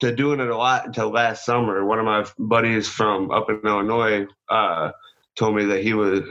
to 0.00 0.14
doing 0.14 0.40
it 0.40 0.48
a 0.48 0.56
lot 0.56 0.86
until 0.86 1.10
last 1.10 1.44
summer. 1.44 1.84
One 1.84 1.98
of 1.98 2.04
my 2.04 2.26
buddies 2.38 2.88
from 2.88 3.30
up 3.30 3.50
in 3.50 3.60
Illinois 3.64 4.26
uh, 4.48 4.90
told 5.36 5.54
me 5.54 5.66
that 5.66 5.82
he 5.82 5.94
was 5.94 6.22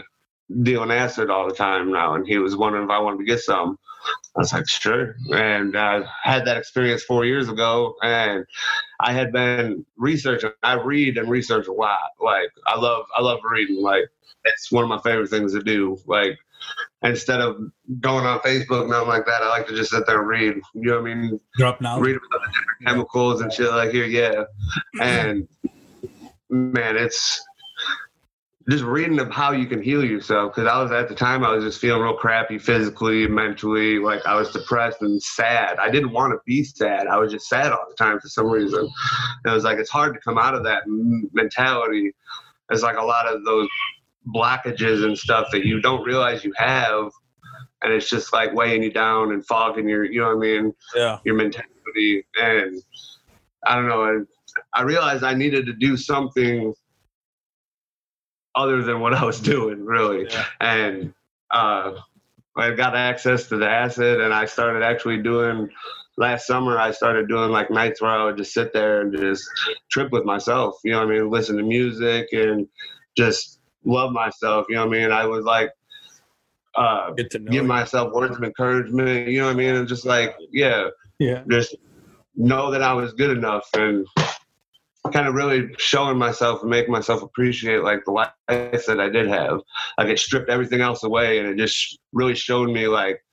dealing 0.63 0.91
acid 0.91 1.29
all 1.29 1.47
the 1.47 1.55
time 1.55 1.91
now, 1.91 2.15
and 2.15 2.27
he 2.27 2.37
was 2.37 2.55
wondering 2.55 2.85
if 2.85 2.89
I 2.89 2.99
wanted 2.99 3.19
to 3.19 3.25
get 3.25 3.39
some. 3.39 3.77
I 4.35 4.39
was 4.39 4.53
like, 4.53 4.67
sure. 4.67 5.15
And 5.33 5.77
I 5.77 6.03
had 6.23 6.45
that 6.45 6.57
experience 6.57 7.03
four 7.03 7.25
years 7.25 7.49
ago, 7.49 7.95
and 8.01 8.45
I 8.99 9.13
had 9.13 9.31
been 9.31 9.85
researching. 9.97 10.51
I 10.63 10.73
read 10.73 11.17
and 11.17 11.29
research 11.29 11.67
a 11.67 11.73
lot. 11.73 12.11
Like 12.19 12.49
I 12.65 12.79
love, 12.79 13.05
I 13.15 13.21
love 13.21 13.39
reading. 13.49 13.81
Like 13.81 14.05
it's 14.45 14.71
one 14.71 14.83
of 14.83 14.89
my 14.89 15.01
favorite 15.01 15.29
things 15.29 15.53
to 15.53 15.61
do. 15.61 15.97
Like 16.05 16.37
instead 17.03 17.41
of 17.41 17.57
going 17.99 18.25
on 18.25 18.39
Facebook 18.39 18.81
and 18.81 18.91
nothing 18.91 19.09
like 19.09 19.25
that, 19.25 19.41
I 19.43 19.49
like 19.49 19.67
to 19.67 19.75
just 19.75 19.91
sit 19.91 20.05
there 20.05 20.19
and 20.19 20.27
read. 20.27 20.61
You 20.73 20.81
know 20.83 21.01
what 21.01 21.11
I 21.11 21.15
mean? 21.15 21.39
Drop 21.57 21.81
now. 21.81 21.99
Read 21.99 22.15
about 22.15 22.29
the 22.31 22.47
different 22.47 22.85
chemicals 22.85 23.41
and 23.41 23.51
shit 23.51 23.71
like 23.71 23.91
here, 23.91 24.05
yeah. 24.05 24.43
And 25.01 25.47
man, 26.49 26.97
it's 26.97 27.43
just 28.69 28.83
reading 28.83 29.19
of 29.19 29.31
how 29.31 29.51
you 29.51 29.65
can 29.65 29.81
heal 29.81 30.03
yourself 30.03 30.53
because 30.53 30.69
I 30.69 30.81
was 30.81 30.91
at 30.91 31.07
the 31.07 31.15
time 31.15 31.45
I 31.45 31.53
was 31.53 31.63
just 31.63 31.79
feeling 31.79 32.01
real 32.01 32.15
crappy 32.15 32.57
physically, 32.57 33.25
mentally, 33.25 33.97
like 33.97 34.25
I 34.25 34.35
was 34.35 34.51
depressed 34.51 35.01
and 35.01 35.21
sad. 35.23 35.77
I 35.79 35.89
didn't 35.89 36.11
want 36.11 36.33
to 36.33 36.39
be 36.45 36.65
sad. 36.65 37.07
I 37.07 37.17
was 37.17 37.31
just 37.31 37.47
sad 37.47 37.71
all 37.71 37.85
the 37.87 37.95
time 37.95 38.19
for 38.19 38.27
some 38.27 38.47
reason. 38.47 38.79
And 38.79 39.51
it 39.51 39.55
was 39.55 39.63
like 39.63 39.77
it's 39.77 39.89
hard 39.89 40.13
to 40.15 40.19
come 40.19 40.37
out 40.37 40.53
of 40.53 40.63
that 40.65 40.83
mentality. 41.31 42.13
It's 42.69 42.83
like 42.83 42.97
a 42.97 43.03
lot 43.03 43.25
of 43.27 43.45
those 43.45 43.69
blockages 44.35 45.05
and 45.05 45.17
stuff 45.17 45.47
that 45.53 45.65
you 45.65 45.79
don't 45.79 46.03
realize 46.03 46.43
you 46.43 46.51
have, 46.57 47.09
and 47.81 47.93
it's 47.93 48.09
just 48.09 48.33
like 48.33 48.53
weighing 48.53 48.83
you 48.83 48.91
down 48.91 49.31
and 49.31 49.45
fogging 49.45 49.87
your, 49.87 50.03
you 50.03 50.19
know 50.19 50.35
what 50.35 50.45
I 50.45 50.61
mean? 50.61 50.73
Yeah. 50.93 51.19
Your 51.23 51.35
mentality 51.35 52.25
and 52.41 52.81
I 53.65 53.75
don't 53.75 53.87
know. 53.87 54.25
I 54.73 54.81
realized 54.81 55.23
I 55.23 55.35
needed 55.35 55.65
to 55.67 55.73
do 55.73 55.95
something 55.95 56.73
other 58.57 58.81
than 58.83 58.99
what 58.99 59.13
I 59.13 59.23
was 59.23 59.39
doing, 59.39 59.85
really. 59.85 60.27
Yeah. 60.29 60.45
And 60.59 61.13
uh, 61.51 61.93
I 62.57 62.71
got 62.71 62.95
access 62.95 63.47
to 63.49 63.57
the 63.57 63.69
acid, 63.69 64.19
and 64.21 64.33
I 64.33 64.45
started 64.45 64.83
actually 64.83 65.21
doing. 65.21 65.69
Last 66.19 66.47
summer, 66.47 66.79
I 66.79 66.91
started 66.91 67.29
doing 67.29 67.51
like 67.51 67.69
nights 67.69 68.01
where 68.01 68.09
I 68.09 68.25
would 68.25 68.37
just 68.37 68.51
sit 68.51 68.73
there 68.73 69.01
and 69.01 69.15
just 69.15 69.47
trip 69.91 70.11
with 70.11 70.25
myself. 70.25 70.79
You 70.83 70.93
know 70.93 71.05
what 71.05 71.13
I 71.13 71.19
mean? 71.19 71.29
Listen 71.29 71.57
to 71.57 71.63
music 71.63 72.29
and 72.31 72.67
just 73.15 73.59
love 73.85 74.11
myself. 74.11 74.65
You 74.67 74.77
know 74.77 74.87
what 74.87 74.97
I 74.97 74.99
mean? 74.99 75.11
I 75.11 75.25
was 75.25 75.45
like, 75.45 75.69
uh, 76.75 77.11
Get 77.11 77.29
to 77.31 77.39
know. 77.39 77.51
give 77.51 77.61
you. 77.61 77.67
myself 77.67 78.13
words 78.13 78.35
of 78.35 78.43
encouragement. 78.43 79.27
You 79.29 79.41
know 79.41 79.45
what 79.45 79.51
I 79.53 79.57
mean? 79.57 79.75
And 79.75 79.87
just 79.87 80.05
like, 80.05 80.35
yeah, 80.51 80.87
yeah. 81.19 81.43
just 81.51 81.75
know 82.35 82.71
that 82.71 82.81
I 82.81 82.93
was 82.93 83.13
good 83.13 83.37
enough 83.37 83.69
and 83.75 84.07
kind 85.11 85.27
of 85.27 85.33
really 85.33 85.69
showing 85.77 86.17
myself 86.17 86.61
and 86.61 86.69
making 86.69 86.91
myself 86.91 87.21
appreciate 87.21 87.83
like 87.83 88.05
the 88.05 88.11
life 88.11 88.31
that 88.47 88.99
I 88.99 89.09
did 89.09 89.27
have. 89.27 89.59
Like 89.97 90.09
it 90.09 90.19
stripped 90.19 90.49
everything 90.49 90.81
else 90.81 91.03
away 91.03 91.39
and 91.39 91.47
it 91.47 91.57
just 91.57 91.99
really 92.13 92.35
showed 92.35 92.69
me 92.69 92.87
like 92.87 93.23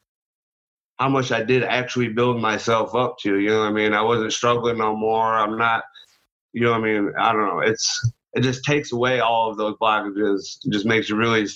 how 0.98 1.08
much 1.08 1.32
I 1.32 1.42
did 1.42 1.64
actually 1.64 2.08
build 2.08 2.40
myself 2.40 2.94
up 2.94 3.18
to. 3.20 3.38
You 3.38 3.50
know 3.50 3.60
what 3.60 3.68
I 3.68 3.72
mean? 3.72 3.92
I 3.92 4.02
wasn't 4.02 4.32
struggling 4.32 4.78
no 4.78 4.96
more. 4.96 5.34
I'm 5.34 5.58
not 5.58 5.84
you 6.54 6.62
know 6.62 6.70
what 6.70 6.80
I 6.80 6.84
mean? 6.84 7.12
I 7.18 7.32
don't 7.32 7.46
know. 7.46 7.60
It's 7.60 8.12
it 8.34 8.42
just 8.42 8.64
takes 8.64 8.92
away 8.92 9.20
all 9.20 9.50
of 9.50 9.56
those 9.58 9.74
blockages. 9.80 10.58
It 10.64 10.72
just 10.72 10.86
makes 10.86 11.08
you 11.08 11.16
really 11.16 11.46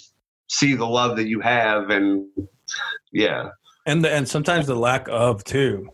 see 0.49 0.75
the 0.75 0.87
love 0.87 1.17
that 1.17 1.29
you 1.29 1.41
have 1.41 1.91
and 1.91 2.27
yeah. 3.13 3.51
and 3.87 4.05
the, 4.05 4.13
and 4.13 4.29
sometimes 4.29 4.67
the 4.67 4.77
lack 4.77 5.09
of 5.09 5.45
too 5.45 5.89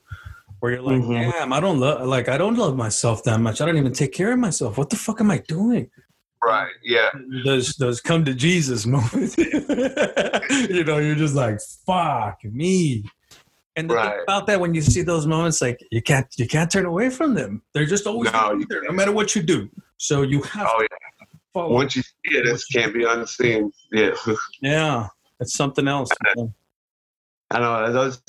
where 0.64 0.72
you're 0.72 0.80
like 0.82 1.02
Mhm. 1.02 1.30
damn 1.30 1.52
i 1.52 1.60
don't 1.60 1.78
love 1.78 2.06
like 2.08 2.26
i 2.30 2.38
don't 2.38 2.56
love 2.56 2.74
myself 2.74 3.22
that 3.24 3.38
much 3.38 3.60
i 3.60 3.66
don't 3.66 3.76
even 3.76 3.92
take 3.92 4.14
care 4.14 4.32
of 4.32 4.38
myself 4.38 4.78
what 4.78 4.88
the 4.88 4.96
fuck 4.96 5.20
am 5.20 5.30
i 5.30 5.36
doing 5.46 5.90
Right. 6.42 6.72
Yeah. 6.82 7.10
those 7.44 7.74
those 7.76 8.00
come 8.00 8.24
to 8.24 8.32
jesus 8.34 8.86
moments 8.94 9.36
you 9.36 10.84
know 10.84 10.96
you're 10.98 11.16
just 11.16 11.34
like 11.34 11.58
fuck 11.86 12.42
me 12.44 13.04
and 13.76 13.90
the 13.90 13.94
thing 13.94 14.20
about 14.22 14.46
that 14.46 14.58
when 14.58 14.72
you 14.74 14.80
see 14.80 15.02
those 15.02 15.26
moments 15.26 15.60
like 15.60 15.78
you 15.90 16.00
can't 16.00 16.26
you 16.38 16.46
can't 16.48 16.70
turn 16.70 16.86
away 16.86 17.10
from 17.10 17.34
them 17.34 17.60
they're 17.74 17.84
just 17.84 18.06
always 18.06 18.32
No, 18.32 18.38
gonna 18.40 18.56
be 18.56 18.60
you 18.62 18.66
there, 18.70 18.82
no 18.84 18.92
matter 18.92 19.12
what 19.12 19.34
you 19.36 19.42
do 19.42 19.68
so 19.98 20.22
you 20.22 20.40
have 20.42 20.66
Oh 20.72 20.78
to 20.78 20.88
yeah. 20.90 21.26
follow 21.52 21.74
Once 21.74 21.94
you 21.94 22.02
see 22.02 22.38
it, 22.38 22.46
it 22.46 22.58
can't 22.72 22.94
be 22.94 23.04
unseen. 23.04 23.70
Yeah. 23.92 24.14
yeah 24.62 25.08
it's 25.40 25.52
something 25.54 25.86
else 25.88 26.08
I 27.50 27.58
know 27.60 27.92
those 27.92 28.22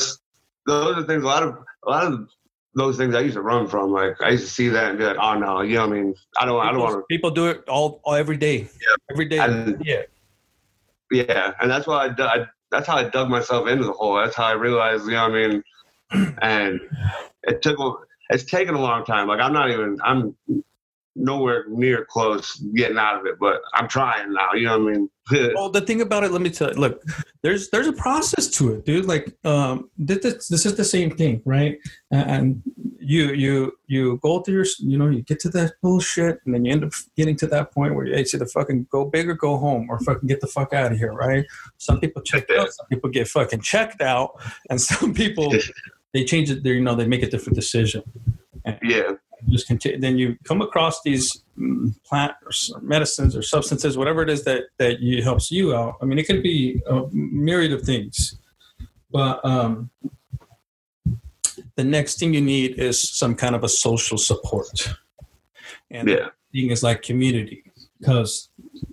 those 0.68 0.98
are 0.98 1.04
things. 1.04 1.24
A 1.24 1.28
lot 1.28 1.44
of 1.44 1.58
a 1.86 1.90
lot 1.90 2.04
of 2.12 2.28
those 2.76 2.98
things 2.98 3.16
I 3.16 3.22
used 3.22 3.36
to 3.36 3.42
run 3.42 3.68
from. 3.68 3.92
Like 3.92 4.22
I 4.22 4.30
used 4.32 4.46
to 4.46 4.50
see 4.52 4.68
that 4.70 4.90
and 4.90 4.98
be 4.98 5.06
like, 5.06 5.18
oh 5.20 5.38
no, 5.38 5.62
you 5.62 5.76
know 5.76 5.88
what 5.88 5.98
I 5.98 6.02
mean? 6.02 6.14
I 6.40 6.46
don't 6.46 6.60
I 6.62 6.66
don't 6.72 6.76
people, 6.76 6.84
want 6.96 7.08
people 7.08 7.32
do 7.32 7.48
it 7.48 7.64
all, 7.70 8.02
all 8.04 8.16
every 8.16 8.38
day 8.38 8.58
Yeah. 8.82 8.96
every 9.12 9.26
day 9.26 9.38
And- 9.40 9.82
yeah. 9.86 10.02
Yeah, 11.12 11.54
and 11.62 11.70
that's 11.70 11.86
why 11.86 12.08
I, 12.08 12.24
I 12.24 12.46
that's 12.72 12.88
how 12.88 12.98
I 12.98 13.08
dug 13.08 13.30
myself 13.30 13.68
into 13.68 13.84
the 13.86 13.92
hole. 13.94 14.16
That's 14.16 14.36
how 14.36 14.46
I 14.46 14.54
realized, 14.54 15.06
you 15.06 15.12
know 15.12 15.30
what 15.30 15.36
I 15.38 15.48
mean? 15.48 15.64
And 16.42 16.80
it 17.44 17.62
took 17.62 17.78
it's 18.30 18.44
taken 18.44 18.74
a 18.74 18.82
long 18.82 19.06
time. 19.06 19.28
Like 19.28 19.40
I'm 19.40 19.54
not 19.54 19.70
even 19.70 19.98
I'm 20.04 20.36
nowhere 21.16 21.66
near 21.70 22.06
close 22.06 22.58
getting 22.76 22.98
out 22.98 23.20
of 23.20 23.26
it, 23.26 23.40
but 23.40 23.62
I'm 23.74 23.88
trying 23.88 24.34
now. 24.34 24.54
You 24.54 24.66
know 24.66 24.80
what 24.80 24.94
I 24.94 24.98
mean? 24.98 25.10
Well, 25.56 25.72
the 25.72 25.82
thing 25.82 26.02
about 26.02 26.24
it, 26.24 26.32
let 26.32 26.42
me 26.42 26.52
tell 26.52 26.72
you. 26.72 26.80
Look, 26.80 27.02
there's 27.42 27.72
there's 27.72 27.88
a 27.88 27.94
process 27.94 28.48
to 28.52 28.76
it, 28.76 28.86
dude. 28.86 29.06
Like, 29.06 29.36
um, 29.44 29.90
this, 29.98 30.20
this 30.20 30.48
this 30.50 30.66
is 30.68 30.76
the 30.76 30.84
same 30.84 31.16
thing, 31.18 31.42
right? 31.46 31.80
And 32.12 32.62
you 33.00 33.34
you 33.34 33.72
you 33.88 34.18
go 34.22 34.42
through 34.42 34.56
your, 34.56 34.66
you 34.80 34.98
know, 34.98 35.10
you 35.10 35.22
get 35.24 35.40
to 35.42 35.50
that 35.50 35.74
bullshit, 35.82 36.40
and 36.46 36.54
then 36.54 36.66
you 36.66 36.72
end 36.72 36.84
up 36.84 36.92
getting 37.16 37.36
to 37.38 37.48
that 37.48 37.72
point 37.72 37.96
where 37.96 38.06
you 38.06 38.14
it's 38.14 38.34
either 38.34 38.46
fucking 38.46 38.88
go 38.92 39.06
big 39.06 39.30
or 39.30 39.34
go 39.34 39.58
home, 39.58 39.88
or 39.90 40.00
fucking 40.00 40.28
get 40.28 40.42
the 40.42 40.48
fuck 40.48 40.74
out 40.74 40.92
of 40.92 40.98
here, 40.98 41.14
right? 41.14 41.46
Some 41.78 42.00
people 42.00 42.22
check 42.22 42.50
out, 42.52 42.72
some 42.72 42.86
people 42.88 43.10
get 43.10 43.28
fucking 43.28 43.62
checked 43.62 44.02
out, 44.02 44.40
and 44.70 44.80
some 44.90 45.14
people 45.14 45.54
they 46.14 46.24
change 46.24 46.52
it. 46.52 46.64
They 46.64 46.72
you 46.72 46.82
know 46.82 46.96
they 46.96 47.08
make 47.08 47.24
a 47.24 47.30
different 47.30 47.56
decision. 47.56 48.04
yeah. 48.84 49.12
Just 49.50 49.68
continue. 49.68 50.00
Then 50.00 50.18
you 50.18 50.38
come 50.44 50.62
across 50.62 51.02
these 51.04 51.44
mm, 51.58 51.94
plant 52.04 52.34
or 52.46 52.52
medicines 52.82 53.36
or 53.36 53.42
substances, 53.42 53.98
whatever 53.98 54.22
it 54.24 54.30
is 54.30 54.44
that 54.46 54.66
that 54.78 55.00
you, 55.00 55.22
helps 55.24 55.52
you 55.52 55.76
out. 55.76 55.96
I 56.02 56.06
mean, 56.06 56.20
it 56.20 56.28
could 56.28 56.44
be 56.44 56.82
a 56.88 57.04
myriad 57.12 57.74
of 57.74 57.82
things, 57.84 58.38
but 59.12 59.44
um, 59.46 59.90
the 61.76 61.84
next 61.84 62.20
thing 62.20 62.34
you 62.34 62.42
need 62.42 62.80
is 62.80 63.02
some 63.18 63.36
kind 63.36 63.56
of 63.56 63.64
a 63.64 63.70
social 63.70 64.18
support, 64.18 64.94
and 65.92 66.10
Yeah. 66.10 66.30
thing 66.54 66.72
is 66.72 66.84
like 66.84 67.02
community. 67.02 67.62
because 68.02 68.50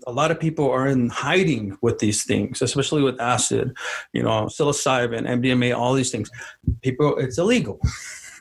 a 0.06 0.12
lot 0.12 0.30
of 0.30 0.38
people 0.38 0.70
are 0.70 0.86
in 0.86 1.08
hiding 1.08 1.76
with 1.82 1.98
these 1.98 2.24
things, 2.24 2.62
especially 2.62 3.02
with 3.02 3.20
acid, 3.20 3.76
you 4.12 4.22
know, 4.22 4.44
psilocybin, 4.46 5.26
MDMA, 5.28 5.76
all 5.76 5.92
these 5.92 6.10
things. 6.10 6.30
People, 6.82 7.16
it's 7.18 7.36
illegal. 7.36 7.80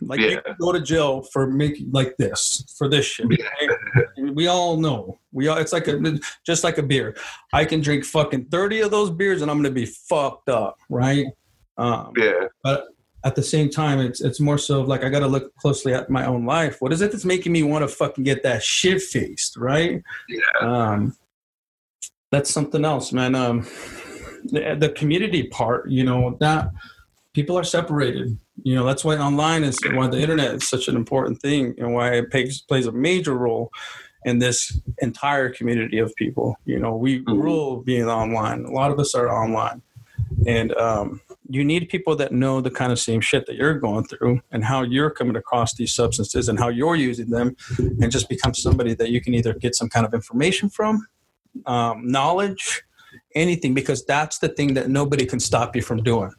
Like 0.01 0.19
Yeah. 0.19 0.39
go 0.59 0.71
to 0.71 0.81
jail 0.81 1.21
for 1.31 1.47
making 1.47 1.91
like 1.91 2.17
this 2.17 2.73
for 2.77 2.89
this 2.89 3.05
shit. 3.05 3.27
right? 3.27 4.05
we 4.33 4.47
all 4.47 4.77
know. 4.77 5.19
We 5.31 5.47
all. 5.47 5.57
It's 5.57 5.73
like 5.73 5.87
a 5.87 6.19
just 6.45 6.63
like 6.63 6.77
a 6.79 6.83
beer. 6.83 7.15
I 7.53 7.65
can 7.65 7.81
drink 7.81 8.03
fucking 8.05 8.45
thirty 8.45 8.79
of 8.81 8.91
those 8.91 9.09
beers 9.11 9.41
and 9.41 9.49
I'm 9.51 9.57
gonna 9.57 9.71
be 9.71 9.85
fucked 9.85 10.49
up, 10.49 10.77
right? 10.89 11.27
Um, 11.77 12.13
Yeah. 12.17 12.47
but 12.63 12.87
at 13.23 13.35
the 13.35 13.43
same 13.43 13.69
time 13.69 13.99
it's 13.99 14.19
it's 14.19 14.39
more 14.39 14.57
so 14.57 14.81
like 14.81 15.03
i 15.03 15.09
gotta 15.09 15.27
look 15.27 15.55
closely 15.57 15.93
at 15.93 16.09
my 16.09 16.25
own 16.25 16.43
life 16.43 16.77
what 16.79 16.91
is 16.91 17.01
it 17.01 17.11
that's 17.11 17.23
making 17.23 17.51
me 17.51 17.61
want 17.61 17.83
to 17.83 17.87
fucking 17.87 18.23
get 18.23 18.41
that 18.41 18.63
shit 18.63 18.99
faced 18.99 19.55
right 19.57 20.01
Yeah. 20.27 20.41
um 20.67 21.15
that's 22.31 22.49
something 22.49 22.83
else 22.83 23.13
man 23.13 23.35
um 23.35 23.61
the, 24.45 24.75
the 24.79 24.89
community 24.89 25.43
part 25.43 25.87
you 25.87 26.03
know 26.03 26.35
that 26.39 26.71
people 27.35 27.55
are 27.59 27.63
separated 27.63 28.35
you 28.63 28.75
know 28.75 28.85
that's 28.85 29.03
why 29.03 29.17
online 29.17 29.63
is 29.63 29.79
why 29.93 30.07
the 30.07 30.19
internet 30.19 30.55
is 30.55 30.67
such 30.67 30.87
an 30.87 30.95
important 30.95 31.41
thing 31.41 31.73
and 31.77 31.93
why 31.93 32.13
it 32.13 32.31
plays 32.31 32.61
plays 32.61 32.87
a 32.87 32.91
major 32.91 33.35
role 33.35 33.71
in 34.25 34.39
this 34.39 34.79
entire 34.99 35.49
community 35.49 35.97
of 35.99 36.13
people. 36.15 36.55
You 36.65 36.79
know 36.79 36.95
we 36.95 37.23
Mhm. 37.23 37.41
rule 37.41 37.81
being 37.81 38.07
online. 38.07 38.65
A 38.65 38.71
lot 38.71 38.91
of 38.91 38.99
us 38.99 39.15
are 39.15 39.29
online. 39.29 39.81
And 40.47 40.73
um, 40.77 41.21
you 41.49 41.63
need 41.63 41.89
people 41.89 42.15
that 42.15 42.31
know 42.31 42.61
the 42.61 42.71
kind 42.71 42.91
of 42.91 42.99
same 42.99 43.21
shit 43.21 43.45
that 43.47 43.55
you're 43.55 43.73
going 43.79 44.05
through 44.05 44.41
and 44.51 44.63
how 44.63 44.81
you're 44.83 45.09
coming 45.09 45.35
across 45.35 45.73
these 45.73 45.93
substances 45.93 46.47
and 46.47 46.57
how 46.57 46.69
you're 46.69 46.95
using 46.95 47.29
them 47.29 47.55
and 47.77 48.11
just 48.11 48.29
become 48.29 48.53
somebody 48.53 48.93
that 48.95 49.09
you 49.09 49.19
can 49.21 49.33
either 49.33 49.53
get 49.53 49.75
some 49.75 49.89
kind 49.89 50.05
of 50.05 50.13
information 50.13 50.69
from 50.69 51.05
um, 51.65 52.07
knowledge 52.07 52.83
anything 53.35 53.73
because 53.73 54.05
that's 54.05 54.39
the 54.39 54.47
thing 54.47 54.73
that 54.73 54.89
nobody 54.89 55.25
can 55.25 55.39
stop 55.39 55.75
you 55.75 55.81
from 55.81 56.01
doing 56.01 56.31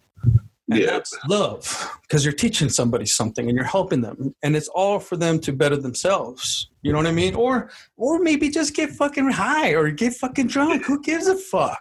and 0.72 0.80
Yeah. 0.82 0.86
that's 0.92 1.12
love 1.28 1.98
because 2.02 2.24
you're 2.24 2.32
teaching 2.34 2.68
somebody 2.68 3.06
something 3.06 3.48
and 3.48 3.56
you're 3.56 3.66
helping 3.66 4.00
them 4.00 4.34
and 4.42 4.56
it's 4.56 4.68
all 4.68 4.98
for 4.98 5.16
them 5.16 5.38
to 5.40 5.52
better 5.52 5.76
themselves 5.76 6.70
you 6.82 6.90
know 6.92 6.98
what 6.98 7.06
i 7.06 7.12
mean 7.12 7.34
or 7.34 7.70
or 7.96 8.18
maybe 8.18 8.48
just 8.50 8.74
get 8.74 8.90
fucking 8.90 9.30
high 9.30 9.70
or 9.74 9.90
get 9.90 10.14
fucking 10.14 10.46
drunk 10.46 10.84
who 10.84 11.00
gives 11.02 11.26
a 11.26 11.36
fuck 11.36 11.80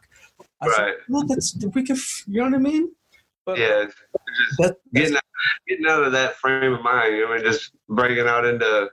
I 0.64 0.70
said, 0.70 0.82
Right. 0.84 0.94
well, 1.10 1.26
that's 1.28 1.58
we 1.74 1.84
can, 1.84 1.98
you 2.28 2.38
know 2.40 2.44
what 2.46 2.54
I 2.54 2.58
mean? 2.60 2.92
But 3.48 3.58
Yeah. 3.58 3.68
Uh, 3.68 3.86
just 3.86 4.58
that, 4.60 4.76
getting 4.94 5.16
out, 5.16 5.24
getting 5.68 5.88
out 5.88 6.04
of 6.04 6.12
that 6.12 6.36
frame 6.36 6.74
of 6.74 6.84
mind, 6.84 7.16
you 7.16 7.26
know, 7.26 7.34
and 7.34 7.44
just 7.44 7.72
breaking 7.90 8.28
out 8.28 8.46
into 8.46 8.90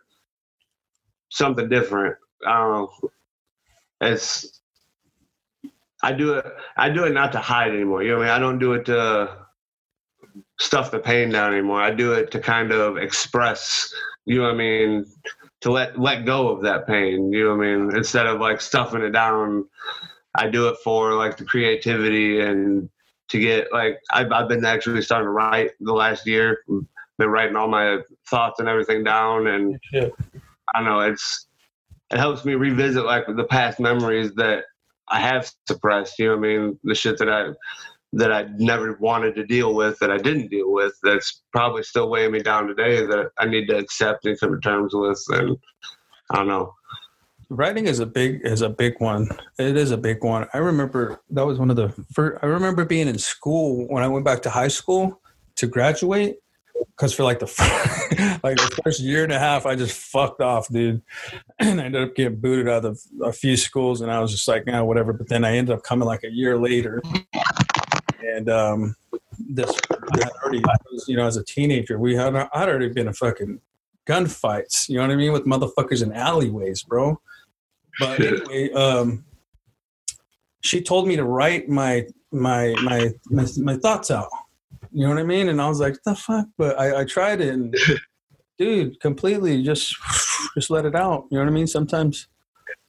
something 1.30 1.68
different. 1.68 2.16
I. 2.46 2.86
It's 4.00 4.62
I 6.02 6.12
do 6.12 6.34
it 6.34 6.46
I 6.76 6.88
do 6.88 7.04
it 7.04 7.12
not 7.12 7.32
to 7.32 7.38
hide 7.38 7.72
anymore. 7.72 8.02
You 8.02 8.12
know 8.12 8.18
what 8.18 8.28
I 8.28 8.32
mean? 8.32 8.36
I 8.36 8.38
don't 8.38 8.58
do 8.58 8.72
it 8.74 8.84
to 8.86 9.46
stuff 10.58 10.90
the 10.90 10.98
pain 10.98 11.30
down 11.30 11.52
anymore. 11.52 11.80
I 11.80 11.90
do 11.90 12.12
it 12.12 12.30
to 12.32 12.40
kind 12.40 12.72
of 12.72 12.96
express, 12.96 13.92
you 14.24 14.38
know 14.38 14.44
what 14.44 14.54
I 14.54 14.56
mean, 14.56 15.06
to 15.60 15.70
let 15.70 15.98
let 15.98 16.24
go 16.24 16.48
of 16.48 16.62
that 16.62 16.86
pain, 16.86 17.32
you 17.32 17.44
know 17.44 17.56
what 17.56 17.66
I 17.66 17.76
mean? 17.76 17.96
Instead 17.96 18.26
of 18.26 18.40
like 18.40 18.60
stuffing 18.60 19.02
it 19.02 19.10
down, 19.10 19.64
I 20.34 20.48
do 20.48 20.68
it 20.68 20.76
for 20.84 21.14
like 21.14 21.36
the 21.36 21.44
creativity 21.44 22.40
and 22.40 22.88
to 23.28 23.38
get 23.38 23.72
like 23.72 23.98
I've, 24.10 24.32
I've 24.32 24.48
been 24.48 24.64
actually 24.64 25.02
starting 25.02 25.26
to 25.26 25.30
write 25.30 25.72
the 25.80 25.92
last 25.92 26.26
year 26.26 26.58
been 27.18 27.28
writing 27.28 27.56
all 27.56 27.68
my 27.68 27.98
thoughts 28.30 28.60
and 28.60 28.68
everything 28.68 29.04
down 29.04 29.48
and 29.48 29.78
Shit. 29.82 30.12
i 30.74 30.78
don't 30.78 30.88
know 30.88 31.00
it's 31.00 31.46
it 32.10 32.18
helps 32.18 32.44
me 32.44 32.54
revisit 32.54 33.04
like 33.04 33.24
the 33.26 33.44
past 33.44 33.80
memories 33.80 34.32
that 34.34 34.64
i 35.08 35.20
have 35.20 35.50
suppressed 35.66 36.18
you 36.18 36.26
know 36.26 36.36
what 36.36 36.46
i 36.46 36.56
mean 36.56 36.78
the 36.84 36.94
shit 36.94 37.18
that 37.18 37.28
i 37.28 37.48
that 38.12 38.32
i 38.32 38.46
never 38.56 38.96
wanted 39.00 39.34
to 39.34 39.44
deal 39.44 39.74
with 39.74 39.98
that 39.98 40.10
i 40.10 40.16
didn't 40.16 40.48
deal 40.48 40.72
with 40.72 40.92
that's 41.02 41.42
probably 41.52 41.82
still 41.82 42.08
weighing 42.08 42.32
me 42.32 42.40
down 42.40 42.66
today 42.66 43.04
that 43.04 43.30
i 43.38 43.46
need 43.46 43.66
to 43.66 43.76
accept 43.76 44.24
and 44.24 44.38
come 44.40 44.52
to 44.52 44.60
terms 44.60 44.92
with 44.94 45.22
and 45.30 45.56
i 46.30 46.36
don't 46.36 46.48
know 46.48 46.72
writing 47.50 47.86
is 47.86 47.98
a 47.98 48.06
big 48.06 48.40
is 48.44 48.62
a 48.62 48.68
big 48.68 48.94
one. 48.98 49.28
It 49.58 49.76
is 49.76 49.90
a 49.90 49.96
big 49.96 50.22
one. 50.22 50.46
I 50.52 50.58
remember 50.58 51.20
that 51.30 51.46
was 51.46 51.58
one 51.58 51.70
of 51.70 51.76
the 51.76 51.94
first. 52.12 52.42
I 52.42 52.46
remember 52.46 52.84
being 52.84 53.08
in 53.08 53.18
school 53.18 53.86
when 53.88 54.02
I 54.02 54.08
went 54.08 54.24
back 54.24 54.42
to 54.42 54.50
high 54.50 54.68
school 54.68 55.20
to 55.56 55.66
graduate. 55.66 56.36
Because 56.96 57.12
for 57.12 57.22
like 57.24 57.38
the 57.40 57.46
fir- 57.46 58.40
like 58.42 58.56
the 58.56 58.80
first 58.84 59.00
year 59.00 59.24
and 59.24 59.32
a 59.32 59.38
half, 59.38 59.66
I 59.66 59.74
just 59.74 59.96
fucked 59.96 60.40
off, 60.40 60.68
dude, 60.68 61.02
and 61.58 61.80
I 61.80 61.84
ended 61.84 62.02
up 62.02 62.14
getting 62.14 62.40
booted 62.40 62.68
out 62.68 62.84
of 62.84 63.00
a 63.22 63.32
few 63.32 63.56
schools, 63.56 64.00
and 64.00 64.10
I 64.10 64.20
was 64.20 64.30
just 64.30 64.46
like, 64.46 64.64
yeah, 64.66 64.80
whatever. 64.80 65.12
But 65.12 65.28
then 65.28 65.44
I 65.44 65.56
ended 65.56 65.74
up 65.74 65.82
coming 65.82 66.06
like 66.06 66.24
a 66.24 66.30
year 66.30 66.56
later, 66.56 67.02
and 68.18 68.48
um, 68.48 68.96
this 69.38 69.70
I 69.90 70.18
had 70.18 70.32
already, 70.42 70.62
was, 70.90 71.06
you 71.08 71.16
know, 71.16 71.26
as 71.26 71.36
a 71.36 71.44
teenager, 71.44 71.98
we 71.98 72.14
had 72.14 72.34
I'd 72.34 72.68
already 72.68 72.88
been 72.88 73.06
in 73.06 73.12
fucking 73.12 73.60
gunfights, 74.06 74.88
you 74.88 74.96
know 74.96 75.02
what 75.02 75.10
I 75.10 75.16
mean, 75.16 75.32
with 75.32 75.44
motherfuckers 75.44 76.02
in 76.02 76.12
alleyways, 76.12 76.82
bro. 76.82 77.20
But 78.00 78.20
anyway, 78.20 78.72
um, 78.72 79.24
she 80.62 80.80
told 80.80 81.06
me 81.06 81.16
to 81.16 81.24
write 81.24 81.68
my 81.68 82.06
my 82.30 82.74
my 82.82 83.12
my, 83.30 83.46
my 83.58 83.76
thoughts 83.76 84.10
out. 84.10 84.28
You 84.92 85.04
know 85.04 85.10
what 85.10 85.20
I 85.20 85.24
mean? 85.24 85.48
And 85.48 85.60
I 85.60 85.68
was 85.68 85.80
like, 85.80 85.96
the 86.04 86.14
fuck? 86.14 86.46
But 86.56 86.78
I, 86.78 87.00
I 87.00 87.04
tried 87.04 87.40
it 87.40 87.52
and 87.52 87.76
dude, 88.58 89.00
completely 89.00 89.62
just 89.62 89.96
just 90.54 90.70
let 90.70 90.84
it 90.84 90.94
out. 90.94 91.26
You 91.30 91.38
know 91.38 91.44
what 91.44 91.50
I 91.50 91.54
mean? 91.54 91.66
Sometimes 91.66 92.28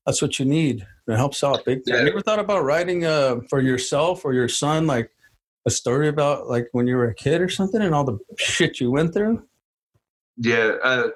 that's 0.06 0.22
what 0.22 0.40
you 0.40 0.46
need. 0.46 0.86
It 1.08 1.16
helps 1.16 1.44
out 1.44 1.66
big 1.66 1.86
time. 1.86 1.96
Yeah. 1.96 2.02
You 2.04 2.10
ever 2.10 2.22
thought 2.22 2.40
about 2.40 2.64
writing 2.64 3.06
uh 3.06 3.42
for 3.50 3.62
yourself 3.62 4.24
or 4.24 4.34
your 4.34 4.48
son 4.48 4.88
like 4.88 5.12
a 5.70 5.72
story 5.72 6.08
about 6.08 6.48
like 6.48 6.68
when 6.72 6.88
you 6.88 6.96
were 6.96 7.08
a 7.08 7.16
kid 7.16 7.42
or 7.42 7.50
something 7.50 7.82
and 7.82 7.94
all 7.94 8.04
the 8.04 8.18
shit 8.38 8.80
you 8.80 8.90
went 8.92 9.14
through? 9.14 9.44
Yeah, 10.38 10.76
uh, 10.84 11.10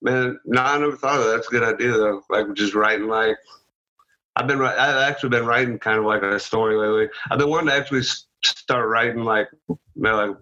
man. 0.00 0.40
No, 0.44 0.62
I 0.62 0.78
never 0.78 0.96
thought 0.96 1.18
of 1.18 1.26
that. 1.26 1.32
That's 1.32 1.48
a 1.48 1.50
good 1.50 1.62
idea 1.62 1.92
though. 1.92 2.22
Like 2.30 2.46
just 2.54 2.74
writing 2.74 3.08
like 3.08 3.36
I've 4.36 4.46
been. 4.46 4.60
I've 4.60 4.96
actually 5.10 5.30
been 5.30 5.46
writing 5.46 5.78
kind 5.78 5.98
of 5.98 6.04
like 6.04 6.22
a 6.22 6.40
story 6.40 6.76
lately. 6.76 7.08
I've 7.30 7.38
been 7.38 7.50
wanting 7.50 7.68
to 7.68 7.74
actually 7.74 8.02
start 8.42 8.88
writing 8.88 9.22
like, 9.22 9.48
man, 9.96 10.16
like 10.16 10.36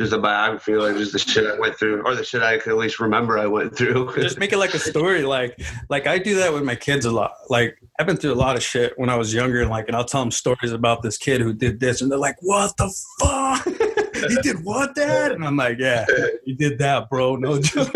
just 0.00 0.12
a 0.12 0.18
biography, 0.18 0.74
like 0.74 0.96
just 0.96 1.12
the 1.12 1.18
shit 1.18 1.46
I 1.46 1.58
went 1.58 1.76
through, 1.76 2.02
or 2.04 2.14
the 2.14 2.24
shit 2.24 2.42
I 2.42 2.58
could 2.58 2.72
at 2.72 2.78
least 2.78 3.00
remember 3.00 3.38
I 3.38 3.46
went 3.46 3.76
through. 3.76 4.14
just 4.22 4.38
make 4.38 4.52
it 4.52 4.58
like 4.58 4.74
a 4.74 4.78
story 4.78 5.22
like 5.22 5.60
like 5.88 6.06
i 6.06 6.18
do 6.18 6.36
that 6.36 6.52
with 6.52 6.64
my 6.64 6.74
kids 6.74 7.04
a 7.04 7.10
lot. 7.10 7.32
Like 7.48 7.78
i've 7.98 8.06
been 8.06 8.16
through 8.16 8.32
a 8.32 8.34
lot 8.34 8.56
of 8.56 8.62
shit 8.62 8.94
when 8.96 9.08
i 9.10 9.16
was 9.16 9.32
younger 9.34 9.60
and 9.60 9.70
like 9.70 9.86
and 9.88 9.96
i'll 9.96 10.04
tell 10.04 10.22
them 10.22 10.30
stories 10.30 10.72
about 10.72 11.02
this 11.02 11.18
kid 11.18 11.40
who 11.40 11.52
did 11.52 11.78
this 11.80 12.00
and 12.00 12.10
they're 12.10 12.18
like 12.18 12.36
what 12.40 12.76
the 12.76 12.92
fuck? 13.20 13.66
He 14.28 14.36
did 14.36 14.64
what 14.64 14.94
dad? 14.94 15.32
And 15.32 15.44
i'm 15.44 15.56
like 15.56 15.78
yeah 15.78 16.06
he 16.44 16.54
did 16.54 16.78
that 16.78 17.10
bro 17.10 17.36
no 17.36 17.60
joke. 17.60 17.92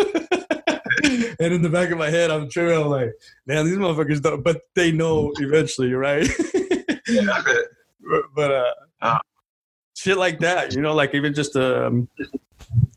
And 1.38 1.54
in 1.54 1.62
the 1.62 1.70
back 1.70 1.90
of 1.90 1.98
my 1.98 2.10
head 2.10 2.30
i'm 2.30 2.48
true 2.50 2.80
i'm 2.80 2.88
like 2.88 3.12
man 3.46 3.64
these 3.64 3.76
motherfuckers 3.76 4.20
don't 4.20 4.42
but 4.42 4.62
they 4.74 4.90
know 4.92 5.32
eventually 5.38 5.92
right? 5.94 6.28
Yeah, 7.08 7.42
but 8.34 8.50
uh 8.52 8.72
Ah. 9.02 9.20
Shit 9.96 10.16
like 10.18 10.38
that 10.40 10.74
you 10.74 10.80
know 10.80 10.94
like 10.94 11.14
even 11.14 11.32
just 11.34 11.56
a 11.56 12.06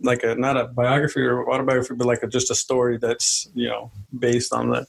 like 0.01 0.23
a 0.23 0.35
not 0.35 0.57
a 0.57 0.65
biography 0.65 1.21
or 1.21 1.49
autobiography 1.51 1.95
but 1.95 2.05
like 2.05 2.21
a, 2.23 2.27
just 2.27 2.51
a 2.51 2.55
story 2.55 2.97
that's 2.97 3.49
you 3.53 3.67
know 3.67 3.91
based 4.17 4.53
on 4.53 4.69
the 4.69 4.85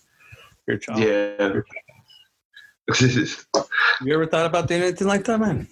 your 0.67 0.77
child 0.77 0.99
yeah. 1.01 1.61
you 4.03 4.13
ever 4.13 4.27
thought 4.27 4.47
about 4.47 4.67
doing 4.67 4.83
anything 4.83 5.07
like 5.07 5.25
that 5.25 5.39
man 5.39 5.67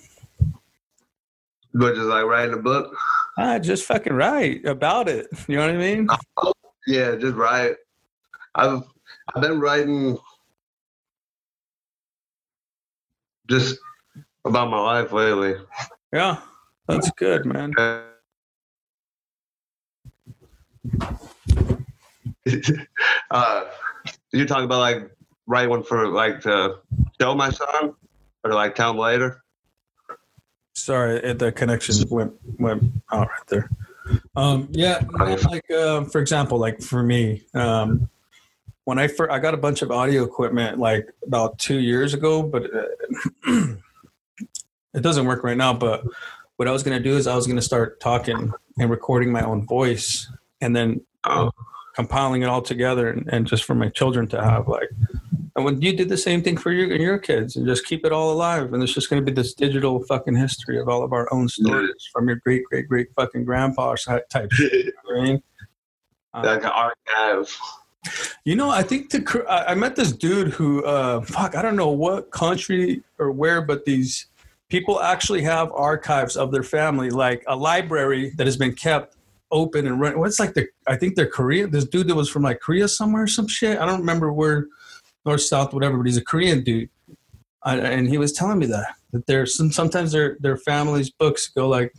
but 1.74 1.94
just 1.94 2.06
like 2.06 2.24
writing 2.24 2.54
a 2.54 2.58
book. 2.58 2.96
ah 3.38 3.58
just 3.58 3.84
fucking 3.84 4.12
write 4.12 4.64
about 4.64 5.08
it 5.08 5.26
you 5.48 5.56
know 5.56 5.66
what 5.66 5.74
i 5.74 5.76
mean 5.76 6.08
Yeah, 6.88 7.16
just 7.16 7.36
write. 7.36 7.76
I've 8.54 8.82
I've 9.34 9.42
been 9.42 9.60
writing 9.60 10.16
just 13.50 13.78
about 14.46 14.70
my 14.70 14.80
life 14.80 15.12
lately. 15.12 15.56
Yeah 16.12 16.40
that's 16.86 17.10
good 17.12 17.44
man. 17.44 17.72
Uh, 23.30 23.66
you 24.32 24.46
talking 24.46 24.64
about 24.64 24.78
like 24.78 25.10
write 25.46 25.68
one 25.68 25.82
for 25.82 26.08
like 26.08 26.40
to 26.40 26.78
show 27.20 27.34
my 27.34 27.50
son 27.50 27.94
or 28.42 28.50
to 28.50 28.54
like 28.54 28.74
tell 28.74 28.92
him 28.92 28.96
later? 28.96 29.42
sorry 30.78 31.16
it, 31.16 31.38
the 31.38 31.52
connection 31.52 32.08
went 32.08 32.32
went 32.58 32.82
out 33.12 33.28
right 33.28 33.46
there. 33.48 33.70
Um 34.36 34.68
yeah 34.70 35.02
like 35.50 35.70
um 35.70 36.06
for 36.06 36.20
example 36.20 36.58
like 36.58 36.80
for 36.80 37.02
me 37.02 37.44
um 37.52 38.08
when 38.84 38.98
i 38.98 39.06
first 39.06 39.30
i 39.30 39.38
got 39.38 39.52
a 39.52 39.58
bunch 39.58 39.82
of 39.82 39.90
audio 39.90 40.24
equipment 40.24 40.78
like 40.78 41.06
about 41.26 41.58
two 41.58 41.78
years 41.78 42.14
ago 42.14 42.42
but 42.42 42.62
uh, 42.74 43.74
it 44.94 45.02
doesn't 45.02 45.26
work 45.26 45.44
right 45.44 45.56
now 45.56 45.72
but 45.72 46.04
what 46.56 46.68
i 46.68 46.72
was 46.72 46.82
going 46.82 46.96
to 46.96 47.02
do 47.02 47.16
is 47.16 47.26
i 47.26 47.34
was 47.36 47.46
going 47.46 47.56
to 47.56 47.62
start 47.62 48.00
talking 48.00 48.52
and 48.78 48.90
recording 48.90 49.30
my 49.30 49.42
own 49.42 49.66
voice 49.66 50.30
and 50.60 50.74
then 50.74 51.00
Oh, 51.24 51.50
compiling 51.94 52.42
it 52.42 52.46
all 52.46 52.62
together 52.62 53.10
and, 53.10 53.28
and 53.32 53.46
just 53.46 53.64
for 53.64 53.74
my 53.74 53.88
children 53.88 54.28
to 54.28 54.40
have 54.40 54.68
like 54.68 54.88
And 55.56 55.64
when 55.64 55.82
you 55.82 55.92
did 55.96 56.08
the 56.08 56.16
same 56.16 56.42
thing 56.42 56.56
for 56.56 56.70
your 56.70 56.94
your 56.94 57.18
kids 57.18 57.56
and 57.56 57.66
just 57.66 57.84
keep 57.86 58.06
it 58.06 58.12
all 58.12 58.32
alive, 58.32 58.72
and 58.72 58.80
it's 58.82 58.94
just 58.94 59.10
going 59.10 59.20
to 59.20 59.30
be 59.30 59.34
this 59.34 59.52
digital 59.52 60.04
fucking 60.04 60.36
history 60.36 60.78
of 60.78 60.88
all 60.88 61.02
of 61.02 61.12
our 61.12 61.26
own 61.32 61.48
stories 61.48 62.08
from 62.12 62.28
your 62.28 62.36
great 62.36 62.62
great 62.64 62.88
great 62.88 63.08
fucking 63.16 63.44
grandpa 63.44 63.96
type 64.30 64.52
shit. 64.52 64.72
You 64.72 64.84
know 64.84 64.92
what 65.02 65.20
I 65.20 65.22
mean? 65.24 65.42
Uh, 66.34 66.42
like 66.44 66.62
an 66.62 66.70
archive. 66.70 67.58
You 68.44 68.54
know, 68.54 68.70
I 68.70 68.84
think 68.84 69.10
the 69.10 69.44
I 69.48 69.72
I 69.72 69.74
met 69.74 69.96
this 69.96 70.12
dude 70.12 70.52
who, 70.52 70.84
uh, 70.84 71.20
fuck, 71.22 71.56
I 71.56 71.62
don't 71.62 71.76
know 71.76 71.90
what 71.90 72.30
country 72.30 73.02
or 73.18 73.32
where, 73.32 73.60
but 73.60 73.84
these 73.84 74.26
people 74.68 75.00
actually 75.00 75.42
have 75.42 75.72
archives 75.72 76.36
of 76.36 76.52
their 76.52 76.62
family, 76.62 77.10
like 77.10 77.42
a 77.46 77.56
library 77.56 78.30
that 78.36 78.46
has 78.46 78.56
been 78.56 78.74
kept 78.74 79.16
open 79.50 79.86
and 79.86 80.00
running. 80.00 80.18
What's 80.18 80.38
like 80.38 80.54
the? 80.54 80.68
I 80.86 80.96
think 80.96 81.16
they're 81.16 81.26
Korean. 81.26 81.70
This 81.70 81.84
dude 81.84 82.08
that 82.08 82.14
was 82.14 82.28
from 82.28 82.42
like 82.42 82.60
Korea 82.60 82.88
somewhere, 82.88 83.24
or 83.24 83.28
some 83.28 83.48
shit. 83.48 83.78
I 83.78 83.86
don't 83.86 84.00
remember 84.00 84.32
where, 84.32 84.66
north, 85.24 85.42
south, 85.42 85.72
whatever. 85.72 85.96
But 85.96 86.06
he's 86.06 86.16
a 86.16 86.24
Korean 86.24 86.62
dude, 86.62 86.90
I, 87.62 87.78
and 87.78 88.08
he 88.08 88.18
was 88.18 88.32
telling 88.32 88.58
me 88.58 88.66
that 88.66 88.94
that 89.12 89.26
there's 89.26 89.56
some 89.56 89.72
sometimes 89.72 90.12
their 90.12 90.36
their 90.40 90.56
families' 90.56 91.10
books 91.10 91.48
go 91.48 91.68
like 91.68 91.92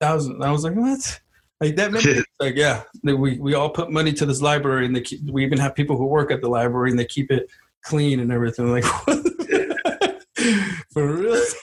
thousand. 0.00 0.42
I 0.42 0.50
was 0.50 0.64
like, 0.64 0.74
what? 0.74 1.20
Like 1.60 1.76
that 1.76 2.24
like 2.40 2.56
yeah, 2.56 2.82
we 3.02 3.38
we 3.38 3.54
all 3.54 3.70
put 3.70 3.90
money 3.90 4.12
to 4.14 4.26
this 4.26 4.42
library, 4.42 4.86
and 4.86 4.94
they 4.94 5.00
keep, 5.00 5.20
we 5.30 5.44
even 5.44 5.58
have 5.58 5.74
people 5.74 5.96
who 5.96 6.06
work 6.06 6.30
at 6.30 6.40
the 6.40 6.48
library, 6.48 6.90
and 6.90 6.98
they 6.98 7.04
keep 7.04 7.30
it 7.30 7.48
clean 7.82 8.20
and 8.20 8.32
everything. 8.32 8.70
Like 8.70 8.84
for 10.92 11.06
real. 11.06 11.42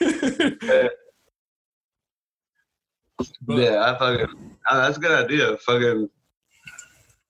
yeah, 3.48 3.82
I 3.84 3.98
fucking. 3.98 4.56
Uh, 4.68 4.80
that's 4.82 4.96
a 4.98 5.00
good 5.00 5.24
idea. 5.24 5.56
Fucking. 5.58 6.08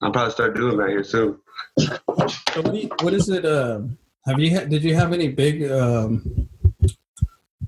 I'll 0.03 0.11
probably 0.13 0.33
start 0.33 0.57
doing 0.57 0.79
that 0.79 0.89
here 0.89 1.05
soon. 1.05 1.39
So 1.79 1.99
what, 2.07 2.75
you, 2.75 2.89
what 3.03 3.13
is 3.13 3.29
it? 3.29 3.45
Um, 3.45 3.99
have 4.25 4.41
you 4.41 4.51
had? 4.51 4.71
Did 4.71 4.83
you 4.83 4.95
have 4.95 5.13
any 5.13 5.29
big, 5.29 5.71
um, 5.71 6.49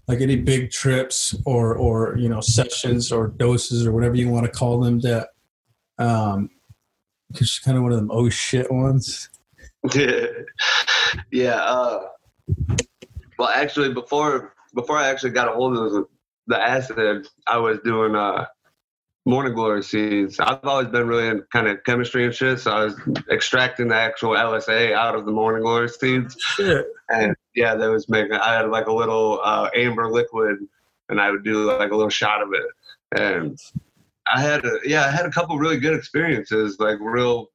like 0.08 0.20
any 0.20 0.36
big 0.36 0.70
trips 0.70 1.34
or 1.44 1.74
or 1.74 2.16
you 2.16 2.28
know 2.28 2.40
sessions 2.40 3.12
or 3.12 3.28
doses 3.28 3.86
or 3.86 3.92
whatever 3.92 4.14
you 4.14 4.28
want 4.28 4.46
to 4.46 4.52
call 4.52 4.80
them 4.80 5.00
that, 5.00 5.28
um, 5.98 6.48
just 7.32 7.62
kind 7.64 7.76
of 7.76 7.82
one 7.82 7.92
of 7.92 7.98
them 7.98 8.10
oh 8.10 8.28
shit 8.30 8.72
ones. 8.72 9.28
Yeah, 9.94 10.26
yeah. 11.30 11.56
Uh, 11.56 12.06
well, 13.38 13.48
actually, 13.48 13.92
before 13.92 14.54
before 14.74 14.96
I 14.96 15.08
actually 15.08 15.30
got 15.30 15.48
a 15.48 15.52
hold 15.52 15.76
of 15.76 16.06
the, 16.46 16.60
acid, 16.60 17.28
I 17.46 17.58
was 17.58 17.78
doing 17.84 18.14
uh 18.14 18.46
morning 19.24 19.54
glory 19.54 19.82
seeds. 19.82 20.40
I've 20.40 20.64
always 20.64 20.88
been 20.88 21.06
really 21.06 21.28
in 21.28 21.44
kind 21.52 21.68
of 21.68 21.82
chemistry 21.84 22.24
and 22.24 22.34
shit, 22.34 22.60
so 22.60 22.72
I 22.72 22.84
was 22.84 23.00
extracting 23.30 23.88
the 23.88 23.94
actual 23.94 24.30
LSA 24.30 24.92
out 24.92 25.14
of 25.14 25.26
the 25.26 25.32
morning 25.32 25.62
glory 25.62 25.88
seeds. 25.88 26.36
Shit. 26.40 26.86
And 27.08 27.36
yeah, 27.54 27.74
that 27.74 27.88
was 27.88 28.08
making. 28.08 28.32
I 28.32 28.54
had 28.54 28.68
like 28.68 28.86
a 28.86 28.92
little 28.92 29.40
uh, 29.42 29.70
amber 29.74 30.10
liquid, 30.10 30.58
and 31.08 31.20
I 31.20 31.30
would 31.30 31.44
do 31.44 31.64
like 31.64 31.90
a 31.90 31.96
little 31.96 32.10
shot 32.10 32.42
of 32.42 32.48
it. 32.52 32.66
And 33.16 33.58
I 34.26 34.40
had, 34.40 34.64
a, 34.64 34.78
yeah, 34.84 35.04
I 35.04 35.10
had 35.10 35.26
a 35.26 35.30
couple 35.30 35.58
really 35.58 35.78
good 35.78 35.94
experiences, 35.94 36.78
like 36.80 36.98
real, 37.00 37.48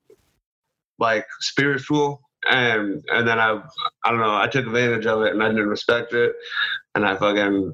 like 1.00 1.26
spiritual. 1.40 2.22
And 2.50 3.04
and 3.10 3.28
then 3.28 3.40
I, 3.40 3.62
I 4.04 4.12
don't 4.12 4.20
know, 4.20 4.36
I 4.36 4.48
took 4.48 4.66
advantage 4.66 5.06
of 5.06 5.24
it, 5.24 5.34
and 5.34 5.44
I 5.44 5.50
didn't 5.50 5.68
respect 5.68 6.14
it, 6.14 6.34
and 6.96 7.06
I 7.06 7.16
fucking 7.16 7.74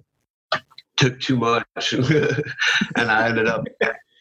took 0.98 1.20
too 1.20 1.38
much 1.38 1.94
and 1.94 3.12
I 3.12 3.28
ended 3.28 3.48
up 3.48 3.66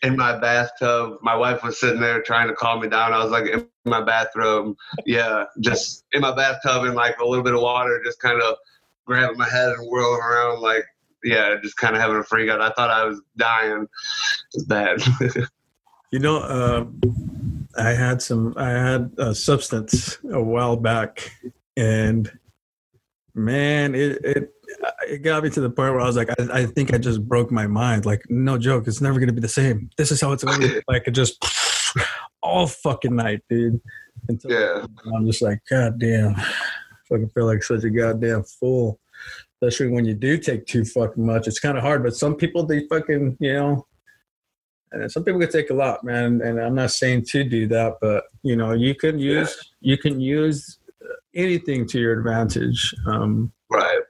in 0.03 0.17
my 0.17 0.39
bathtub. 0.39 1.19
My 1.23 1.37
wife 1.37 1.63
was 1.63 1.79
sitting 1.79 2.01
there 2.01 2.23
trying 2.23 2.49
to 2.49 2.55
calm 2.55 2.81
me 2.81 2.89
down. 2.89 3.13
I 3.13 3.23
was 3.23 3.31
like 3.31 3.47
in 3.47 3.69
my 3.85 4.03
bathroom, 4.03 4.77
yeah, 5.07 5.45
just 5.61 6.05
in 6.13 6.23
my 6.23 6.35
bathtub 6.35 6.85
in 6.85 6.95
like 6.95 7.19
a 7.19 7.25
little 7.25 7.45
bit 7.45 7.55
of 7.55 7.61
water, 7.61 8.03
just 8.05 8.21
kind 8.21 8.41
of 8.41 8.57
grabbing 9.05 9.39
my 9.39 9.49
head 9.49 9.69
and 9.69 9.89
whirling 9.89 10.21
around 10.21 10.61
like 10.61 10.85
yeah, 11.25 11.55
just 11.63 11.77
kind 11.77 11.95
of 11.95 12.03
having 12.03 12.17
a 12.17 12.25
freak 12.25 12.51
out. 12.51 12.61
I 12.61 12.71
thought 12.71 12.91
I 12.91 13.05
was 13.05 13.21
dying. 13.37 13.87
It's 14.55 14.65
bad. 14.65 15.03
you 16.11 16.19
know, 16.19 16.39
uh, 16.39 16.85
I 17.77 17.91
had 17.91 18.23
some. 18.23 18.55
I 18.57 18.71
had 18.71 19.13
a 19.19 19.35
substance 19.35 20.19
a 20.31 20.43
while 20.43 20.77
back, 20.77 21.33
and 21.77 22.31
man, 23.35 23.95
it 23.95 24.19
it 24.25 24.53
it 25.09 25.19
got 25.23 25.43
me 25.43 25.51
to 25.51 25.61
the 25.61 25.71
point 25.71 25.93
where 25.93 26.01
I 26.01 26.07
was 26.07 26.17
like, 26.17 26.31
I, 26.39 26.61
I 26.61 26.67
think 26.67 26.93
I 26.93 26.99
just 26.99 27.27
broke 27.27 27.51
my 27.51 27.67
mind. 27.67 28.07
Like, 28.07 28.23
no 28.29 28.59
joke, 28.59 28.87
it's 28.87 29.01
never 29.01 29.19
gonna 29.19 29.33
be 29.33 29.41
the 29.41 29.49
same. 29.49 29.91
This 29.97 30.11
is 30.11 30.21
how 30.21 30.33
it's 30.33 30.45
gonna 30.45 30.59
be. 30.59 30.83
Like, 30.89 31.05
it 31.07 31.13
just 31.13 31.45
all 32.43 32.67
fucking 32.67 33.17
night, 33.17 33.43
dude. 33.49 33.81
Until 34.29 34.51
yeah. 34.51 34.87
I'm 35.15 35.27
just 35.27 35.43
like, 35.43 35.61
God 35.69 35.99
damn, 35.99 36.35
fucking 37.09 37.31
feel 37.31 37.47
like 37.47 37.63
such 37.63 37.85
a 37.85 37.91
goddamn 37.91 38.45
fool. 38.45 38.99
Especially 39.61 39.89
when 39.89 40.05
you 40.05 40.15
do 40.15 40.39
take 40.39 40.67
too 40.67 40.85
fucking 40.85 41.25
much. 41.25 41.47
It's 41.47 41.61
kind 41.61 41.79
of 41.79 41.85
hard, 41.85 42.03
but 42.03 42.17
some 42.17 42.35
people 42.35 42.67
they 42.67 42.87
fucking, 42.89 43.37
you 43.39 43.53
know, 43.53 43.87
and 44.93 45.11
some 45.11 45.25
people 45.25 45.41
can 45.41 45.51
take 45.51 45.71
a 45.71 45.75
lot, 45.75 46.05
man. 46.05 46.41
And 46.43 46.61
I'm 46.61 46.75
not 46.75 46.91
saying 46.91 47.25
to 47.27 47.45
do 47.45 47.67
that, 47.69 47.97
but 48.01 48.25
you 48.43 48.57
know, 48.57 48.73
you 48.73 48.95
can 48.95 49.19
use 49.19 49.57
yeah. 49.81 49.93
you 49.93 49.99
can 49.99 50.21
use 50.21 50.79
anything 51.35 51.87
to 51.89 51.99
your 51.99 52.19
advantage. 52.19 52.95
Um, 53.07 53.53
right. 53.71 54.01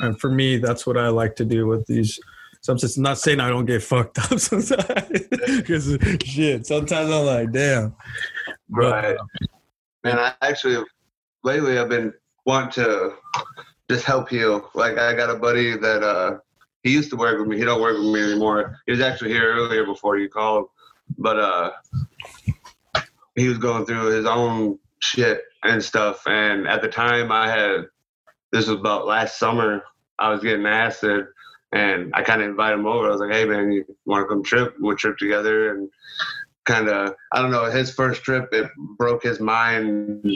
And 0.00 0.18
for 0.20 0.30
me, 0.30 0.56
that's 0.56 0.86
what 0.86 0.96
I 0.96 1.08
like 1.08 1.36
to 1.36 1.44
do 1.44 1.66
with 1.66 1.86
these 1.86 2.18
substances. 2.62 2.98
Not 2.98 3.18
saying 3.18 3.40
I 3.40 3.48
don't 3.48 3.66
get 3.66 3.82
fucked 3.82 4.18
up 4.18 4.38
sometimes, 4.38 5.28
because 5.28 5.98
shit. 6.24 6.66
Sometimes 6.66 7.10
I'm 7.10 7.26
like, 7.26 7.52
damn. 7.52 7.94
Right. 8.70 9.16
Uh, 9.16 9.24
Man, 10.04 10.18
I 10.18 10.34
actually 10.42 10.84
lately 11.44 11.78
I've 11.78 11.88
been 11.88 12.12
wanting 12.44 12.84
to 12.84 13.14
just 13.88 14.04
help 14.04 14.28
heal. 14.28 14.68
Like 14.74 14.98
I 14.98 15.14
got 15.14 15.30
a 15.30 15.36
buddy 15.36 15.76
that 15.76 16.02
uh 16.02 16.38
he 16.82 16.92
used 16.92 17.10
to 17.10 17.16
work 17.16 17.38
with 17.38 17.48
me. 17.48 17.58
He 17.58 17.64
don't 17.64 17.80
work 17.80 17.96
with 17.96 18.06
me 18.06 18.22
anymore. 18.22 18.78
He 18.86 18.92
was 18.92 19.00
actually 19.00 19.30
here 19.30 19.54
earlier 19.54 19.84
before 19.84 20.18
you 20.18 20.28
called, 20.28 20.68
but 21.18 21.38
uh 21.38 21.70
he 23.34 23.48
was 23.48 23.58
going 23.58 23.86
through 23.86 24.14
his 24.14 24.26
own 24.26 24.78
shit 24.98 25.42
and 25.62 25.82
stuff. 25.82 26.22
And 26.26 26.66
at 26.66 26.82
the 26.82 26.88
time, 26.88 27.32
I 27.32 27.48
had 27.48 27.86
this 28.52 28.68
was 28.68 28.78
about 28.78 29.06
last 29.06 29.38
summer. 29.38 29.82
I 30.18 30.30
was 30.30 30.42
getting 30.42 30.66
acid, 30.66 31.26
and 31.72 32.12
I 32.14 32.22
kind 32.22 32.42
of 32.42 32.48
invited 32.48 32.78
him 32.78 32.86
over. 32.86 33.06
I 33.06 33.10
was 33.10 33.20
like, 33.20 33.32
"Hey, 33.32 33.44
man, 33.44 33.72
you 33.72 33.84
want 34.04 34.24
to 34.24 34.28
come 34.28 34.42
trip? 34.42 34.74
We'll 34.78 34.96
trip 34.96 35.16
together." 35.18 35.74
And 35.74 35.88
kind 36.64 36.88
of, 36.88 37.14
I 37.32 37.40
don't 37.40 37.50
know. 37.50 37.64
His 37.64 37.92
first 37.92 38.22
trip, 38.22 38.48
it 38.52 38.70
broke 38.98 39.22
his 39.22 39.40
mind 39.40 40.30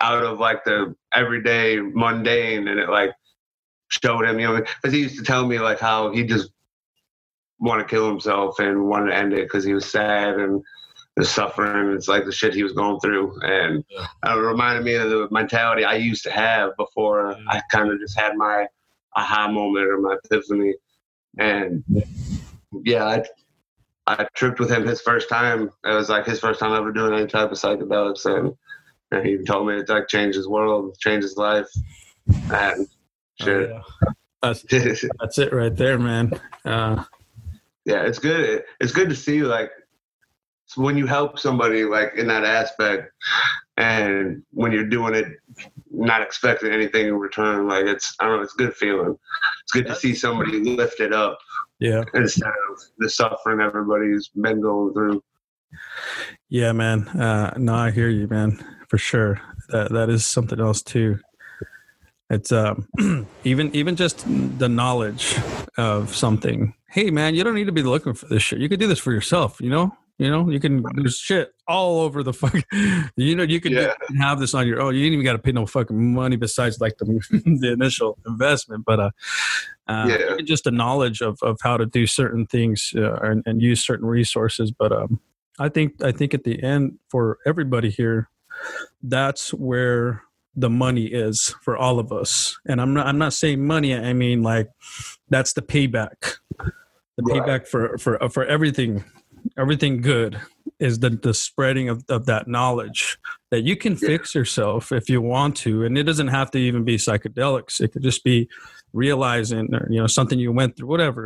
out 0.00 0.22
of 0.22 0.38
like 0.38 0.64
the 0.64 0.94
everyday 1.12 1.80
mundane, 1.80 2.68
and 2.68 2.78
it 2.78 2.88
like 2.88 3.10
showed 3.88 4.24
him, 4.24 4.38
you 4.38 4.46
know, 4.46 4.56
because 4.56 4.92
he 4.92 5.00
used 5.00 5.18
to 5.18 5.24
tell 5.24 5.46
me 5.46 5.58
like 5.58 5.78
how 5.78 6.10
he 6.10 6.24
just 6.24 6.50
wanted 7.58 7.84
to 7.84 7.88
kill 7.88 8.08
himself 8.08 8.58
and 8.58 8.86
wanted 8.86 9.10
to 9.10 9.16
end 9.16 9.32
it 9.32 9.44
because 9.44 9.64
he 9.64 9.74
was 9.74 9.86
sad 9.86 10.34
and 10.34 10.62
the 11.16 11.24
suffering. 11.24 11.94
It's 11.94 12.08
like 12.08 12.24
the 12.24 12.32
shit 12.32 12.54
he 12.54 12.62
was 12.62 12.72
going 12.72 13.00
through, 13.00 13.40
and 13.42 13.84
yeah. 13.88 14.06
it 14.24 14.38
reminded 14.38 14.84
me 14.84 14.94
of 14.94 15.10
the 15.10 15.28
mentality 15.30 15.84
I 15.84 15.96
used 15.96 16.22
to 16.24 16.30
have 16.30 16.76
before 16.76 17.36
yeah. 17.38 17.44
I 17.48 17.62
kind 17.70 17.90
of 17.90 17.98
just 17.98 18.18
had 18.18 18.36
my 18.36 18.66
aha 19.14 19.50
moment 19.50 19.86
or 19.86 19.98
my 19.98 20.16
epiphany. 20.22 20.74
And 21.38 21.82
yeah, 22.84 23.04
I 23.06 23.24
I 24.06 24.26
tripped 24.34 24.60
with 24.60 24.70
him 24.70 24.86
his 24.86 25.00
first 25.00 25.28
time. 25.28 25.70
It 25.84 25.94
was 25.94 26.08
like 26.08 26.26
his 26.26 26.40
first 26.40 26.60
time 26.60 26.72
ever 26.72 26.92
doing 26.92 27.14
any 27.14 27.26
type 27.26 27.50
of 27.50 27.58
psychedelics, 27.58 28.26
and, 28.26 28.54
and 29.10 29.26
he 29.26 29.38
told 29.44 29.66
me 29.66 29.78
it 29.78 29.88
like 29.88 30.08
changed 30.08 30.36
his 30.36 30.48
world, 30.48 30.96
changed 30.98 31.24
his 31.24 31.36
life, 31.36 31.68
and 32.52 32.86
oh. 33.42 33.44
Oh, 33.46 33.60
yeah. 33.60 33.80
That's, 34.42 34.62
that's 35.20 35.38
it 35.38 35.52
right 35.52 35.74
there, 35.74 35.98
man. 35.98 36.32
Uh, 36.64 37.04
yeah, 37.84 38.02
it's 38.02 38.18
good. 38.18 38.64
It's 38.80 38.92
good 38.92 39.08
to 39.08 39.16
see 39.16 39.42
like 39.42 39.70
when 40.76 40.96
you 40.96 41.06
help 41.06 41.38
somebody 41.38 41.84
like 41.84 42.14
in 42.16 42.26
that 42.26 42.44
aspect, 42.44 43.12
and 43.76 44.42
when 44.50 44.72
you're 44.72 44.88
doing 44.88 45.14
it, 45.14 45.26
not 45.90 46.22
expecting 46.22 46.72
anything 46.72 47.06
in 47.06 47.14
return, 47.14 47.68
like 47.68 47.86
it's 47.86 48.14
I 48.20 48.26
don't 48.26 48.36
know, 48.36 48.42
it's 48.42 48.54
good 48.54 48.74
feeling. 48.74 49.16
It's 49.62 49.72
good 49.72 49.86
to 49.86 49.94
see 49.94 50.14
somebody 50.14 50.58
lifted 50.58 51.12
up. 51.12 51.38
Yeah. 51.78 52.04
Instead 52.14 52.48
of 52.48 52.80
the 52.98 53.08
suffering 53.08 53.60
everybody's 53.60 54.28
been 54.28 54.60
going 54.60 54.92
through. 54.92 55.22
Yeah, 56.48 56.72
man. 56.72 57.06
Uh, 57.08 57.54
no, 57.56 57.74
I 57.74 57.90
hear 57.90 58.08
you, 58.08 58.26
man, 58.28 58.64
for 58.88 58.98
sure. 58.98 59.40
That 59.68 59.92
that 59.92 60.10
is 60.10 60.26
something 60.26 60.60
else 60.60 60.82
too. 60.82 61.20
It's 62.30 62.50
um, 62.52 62.88
even 63.44 63.74
even 63.74 63.96
just 63.96 64.24
the 64.58 64.68
knowledge 64.68 65.36
of 65.76 66.14
something. 66.14 66.74
Hey, 66.88 67.10
man, 67.10 67.34
you 67.34 67.44
don't 67.44 67.54
need 67.54 67.66
to 67.66 67.72
be 67.72 67.82
looking 67.82 68.14
for 68.14 68.26
this 68.26 68.42
shit. 68.42 68.58
You 68.58 68.68
could 68.68 68.80
do 68.80 68.86
this 68.86 68.98
for 68.98 69.12
yourself. 69.12 69.60
You 69.60 69.70
know, 69.70 69.96
you 70.18 70.30
know, 70.30 70.48
you 70.48 70.58
can 70.58 70.82
there's 70.94 71.18
shit 71.18 71.52
all 71.68 72.00
over 72.00 72.22
the 72.22 72.32
fuck. 72.32 72.56
You 73.16 73.34
know, 73.34 73.42
you 73.44 73.60
can 73.60 73.72
yeah. 73.72 73.94
have 74.18 74.40
this 74.40 74.54
on 74.54 74.66
your 74.66 74.80
own. 74.80 74.94
You 74.94 75.04
ain't 75.04 75.14
even 75.14 75.24
got 75.24 75.32
to 75.32 75.38
pay 75.38 75.52
no 75.52 75.66
fucking 75.66 76.14
money 76.14 76.36
besides 76.36 76.80
like 76.80 76.96
the 76.98 77.04
the 77.60 77.72
initial 77.72 78.18
investment, 78.26 78.84
but 78.84 79.00
uh, 79.00 79.10
uh 79.86 80.06
yeah. 80.08 80.36
just 80.44 80.64
the 80.64 80.70
knowledge 80.70 81.20
of 81.20 81.38
of 81.42 81.58
how 81.62 81.76
to 81.76 81.86
do 81.86 82.06
certain 82.06 82.46
things 82.46 82.92
uh, 82.96 83.16
and, 83.22 83.42
and 83.46 83.62
use 83.62 83.84
certain 83.84 84.06
resources. 84.06 84.70
But 84.70 84.92
um, 84.92 85.20
I 85.58 85.68
think 85.68 86.02
I 86.02 86.12
think 86.12 86.34
at 86.34 86.44
the 86.44 86.62
end 86.62 86.98
for 87.10 87.38
everybody 87.46 87.90
here, 87.90 88.30
that's 89.02 89.52
where 89.52 90.22
the 90.56 90.70
money 90.70 91.04
is 91.06 91.54
for 91.62 91.76
all 91.76 91.98
of 91.98 92.12
us. 92.12 92.58
And 92.66 92.80
I'm 92.80 92.94
not 92.94 93.06
I'm 93.06 93.18
not 93.18 93.34
saying 93.34 93.64
money, 93.66 93.94
I 93.94 94.12
mean 94.12 94.42
like 94.42 94.68
that's 95.28 95.52
the 95.52 95.62
payback. 95.62 96.36
The 97.16 97.22
Right. 97.22 97.42
payback 97.42 97.66
for 97.68 97.96
for 97.98 98.22
uh, 98.22 98.28
for 98.28 98.44
everything 98.44 99.04
everything 99.58 100.00
good 100.00 100.40
is 100.80 100.98
the 100.98 101.10
the 101.10 101.32
spreading 101.32 101.88
of, 101.88 102.04
of 102.08 102.26
that 102.26 102.48
knowledge 102.48 103.16
that 103.50 103.62
you 103.62 103.76
can 103.76 103.92
Yeah. 103.92 104.08
fix 104.08 104.34
yourself 104.34 104.92
if 104.92 105.08
you 105.08 105.22
want 105.22 105.56
to 105.58 105.84
and 105.84 105.96
it 105.96 106.02
doesn't 106.02 106.28
have 106.28 106.50
to 106.50 106.58
even 106.58 106.84
be 106.84 106.96
psychedelics 106.96 107.80
it 107.80 107.92
could 107.92 108.02
just 108.02 108.22
be 108.24 108.48
realizing 108.96 109.72
or 109.74 109.86
you 109.90 110.00
know 110.00 110.06
something 110.06 110.38
you 110.38 110.50
went 110.52 110.76
through 110.76 110.88
whatever 110.88 111.22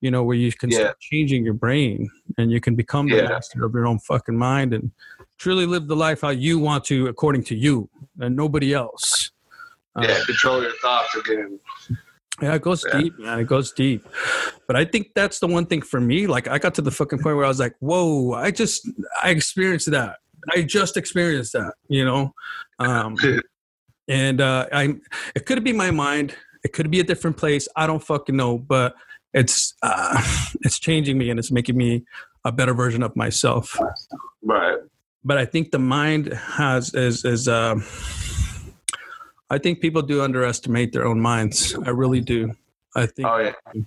you 0.00 0.10
know 0.10 0.22
where 0.24 0.36
you 0.36 0.50
can 0.52 0.70
Yeah. 0.70 0.78
start 0.78 1.00
changing 1.00 1.44
your 1.44 1.54
brain 1.54 2.10
and 2.38 2.50
you 2.50 2.60
can 2.60 2.74
become 2.74 3.06
the 3.08 3.16
Yeah. 3.16 3.28
master 3.32 3.64
of 3.64 3.72
your 3.74 3.86
own 3.86 3.98
fucking 4.00 4.36
mind 4.36 4.74
and 4.74 4.90
truly 5.38 5.66
live 5.66 5.86
the 5.86 5.96
life 5.96 6.20
how 6.26 6.30
you 6.30 6.58
want 6.58 6.84
to 6.90 7.06
according 7.06 7.44
to 7.44 7.54
you 7.54 7.88
and 8.18 8.34
nobody 8.36 8.74
else 8.74 9.30
Uh, 9.98 10.04
Yeah, 10.08 10.18
control 10.26 10.60
your 10.60 10.76
thoughts 10.82 11.14
again. 11.22 11.58
yeah, 12.42 12.54
it 12.58 12.60
goes 12.60 12.84
Yeah. 12.86 13.00
deep, 13.00 13.18
man. 13.18 13.38
It 13.38 13.46
goes 13.46 13.72
deep. 13.72 14.02
But 14.66 14.76
I 14.76 14.84
think 14.84 15.04
that's 15.14 15.38
the 15.38 15.46
one 15.46 15.64
thing 15.70 15.80
for 15.80 16.00
me. 16.10 16.26
Like, 16.26 16.46
I 16.48 16.58
got 16.58 16.74
to 16.74 16.82
the 16.82 16.90
fucking 16.90 17.20
point 17.22 17.34
where 17.36 17.46
I 17.46 17.48
was 17.48 17.60
like, 17.66 17.74
"Whoa!" 17.80 18.32
I 18.34 18.50
just, 18.50 18.78
I 19.22 19.30
experienced 19.30 19.90
that. 19.98 20.16
I 20.54 20.56
just 20.78 20.98
experienced 20.98 21.54
that, 21.54 21.72
you 21.88 22.04
know. 22.04 22.34
Um, 22.78 23.16
and 24.08 24.38
uh, 24.42 24.66
I, 24.70 24.82
it 25.34 25.46
could 25.46 25.64
be 25.64 25.72
my 25.72 25.90
mind. 25.90 26.34
It 26.66 26.72
could 26.72 26.90
be 26.90 26.98
a 26.98 27.04
different 27.04 27.36
place. 27.36 27.68
I 27.76 27.86
don't 27.86 28.02
fucking 28.02 28.36
know. 28.36 28.58
But 28.58 28.96
it's, 29.32 29.74
uh, 29.82 30.20
it's 30.62 30.78
changing 30.80 31.16
me, 31.16 31.30
and 31.30 31.38
it's 31.38 31.52
making 31.52 31.76
me 31.76 32.04
a 32.44 32.50
better 32.50 32.74
version 32.74 33.02
of 33.04 33.14
myself. 33.14 33.78
Right. 34.42 34.78
But 35.24 35.38
I 35.38 35.44
think 35.44 35.70
the 35.70 35.78
mind 35.78 36.32
has 36.32 36.92
is 36.94 37.24
is. 37.24 37.46
Um, 37.48 37.84
I 39.48 39.58
think 39.58 39.80
people 39.80 40.02
do 40.02 40.22
underestimate 40.22 40.92
their 40.92 41.06
own 41.06 41.20
minds. 41.20 41.76
I 41.86 41.90
really 41.90 42.20
do. 42.20 42.52
I 42.96 43.06
think. 43.06 43.28
Oh 43.28 43.38
yeah. 43.38 43.82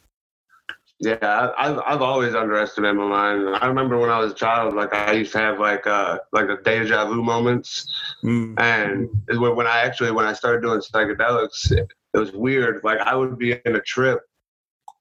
Yeah, 1.01 1.51
I've 1.57 1.79
I've 1.85 2.01
always 2.01 2.35
underestimated 2.35 2.97
my 2.97 3.07
mind. 3.07 3.55
I 3.55 3.67
remember 3.67 3.97
when 3.97 4.09
I 4.09 4.19
was 4.19 4.33
a 4.33 4.35
child, 4.35 4.75
like 4.75 4.93
I 4.93 5.13
used 5.13 5.31
to 5.31 5.37
have 5.39 5.57
like 5.57 5.87
uh 5.87 6.19
like 6.33 6.47
the 6.47 6.57
deja 6.63 7.05
vu 7.05 7.23
moments, 7.23 7.87
Mm. 8.23 8.59
and 8.59 9.09
when 9.39 9.65
I 9.65 9.79
actually 9.79 10.11
when 10.11 10.25
I 10.25 10.33
started 10.33 10.61
doing 10.61 10.81
psychedelics, 10.81 11.71
it, 12.13 12.17
was 12.17 12.31
weird. 12.31 12.83
Like 12.83 12.99
I 12.99 13.15
would 13.15 13.37
be 13.37 13.59
in 13.65 13.75
a 13.75 13.81
trip, 13.81 14.19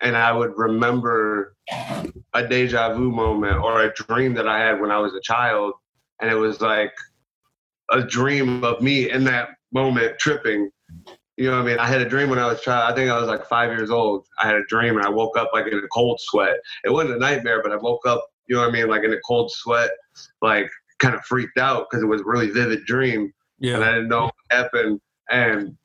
and 0.01 0.17
I 0.17 0.33
would 0.33 0.57
remember 0.57 1.55
a 2.35 2.47
deja 2.47 2.95
vu 2.95 3.11
moment 3.11 3.59
or 3.63 3.83
a 3.83 3.93
dream 3.95 4.35
that 4.35 4.49
I 4.49 4.59
had 4.59 4.81
when 4.81 4.91
I 4.91 4.99
was 4.99 5.15
a 5.15 5.21
child, 5.21 5.75
and 6.21 6.31
it 6.31 6.37
was 6.37 6.61
like 6.61 6.93
a 7.91 8.03
dream 8.03 8.65
of 8.65 8.81
me 8.83 9.11
in 9.11 9.25
that 9.25 9.51
moment 9.73 10.19
tripping. 10.19 10.71
You 11.37 11.51
know 11.51 11.57
what 11.57 11.63
I 11.63 11.67
mean? 11.67 11.79
I 11.79 11.87
had 11.87 12.01
a 12.01 12.09
dream 12.09 12.31
when 12.31 12.41
I 12.41 12.47
was 12.47 12.59
a 12.59 12.63
child. 12.63 12.93
I 12.93 12.97
think 12.97 13.11
I 13.11 13.19
was 13.19 13.29
like 13.29 13.47
five 13.47 13.71
years 13.71 13.91
old. 13.91 14.27
I 14.43 14.47
had 14.47 14.57
a 14.57 14.65
dream 14.65 14.97
and 14.97 15.07
I 15.07 15.09
woke 15.09 15.39
up 15.39 15.51
like 15.53 15.67
in 15.67 15.79
a 15.79 15.89
cold 15.89 16.21
sweat. 16.21 16.57
It 16.85 16.91
wasn't 16.91 17.15
a 17.15 17.19
nightmare, 17.21 17.63
but 17.63 17.71
I 17.71 17.77
woke 17.77 18.05
up, 18.07 18.27
you 18.49 18.57
know 18.57 18.63
what 18.63 18.71
I 18.71 18.73
mean, 18.73 18.89
like 18.89 19.05
in 19.05 19.13
a 19.13 19.21
cold 19.21 19.53
sweat, 19.53 19.91
like 20.43 20.69
kind 20.99 21.15
of 21.15 21.25
freaked 21.25 21.59
out 21.59 21.87
because 21.89 22.03
it 22.03 22.07
was 22.07 22.23
a 22.23 22.25
really 22.25 22.51
vivid 22.51 22.85
dream 22.87 23.33
Yeah. 23.61 23.77
and 23.77 23.85
I 23.85 23.93
didn't 23.93 24.09
know 24.09 24.25
what 24.25 24.35
happened. 24.51 25.01
And 25.31 25.77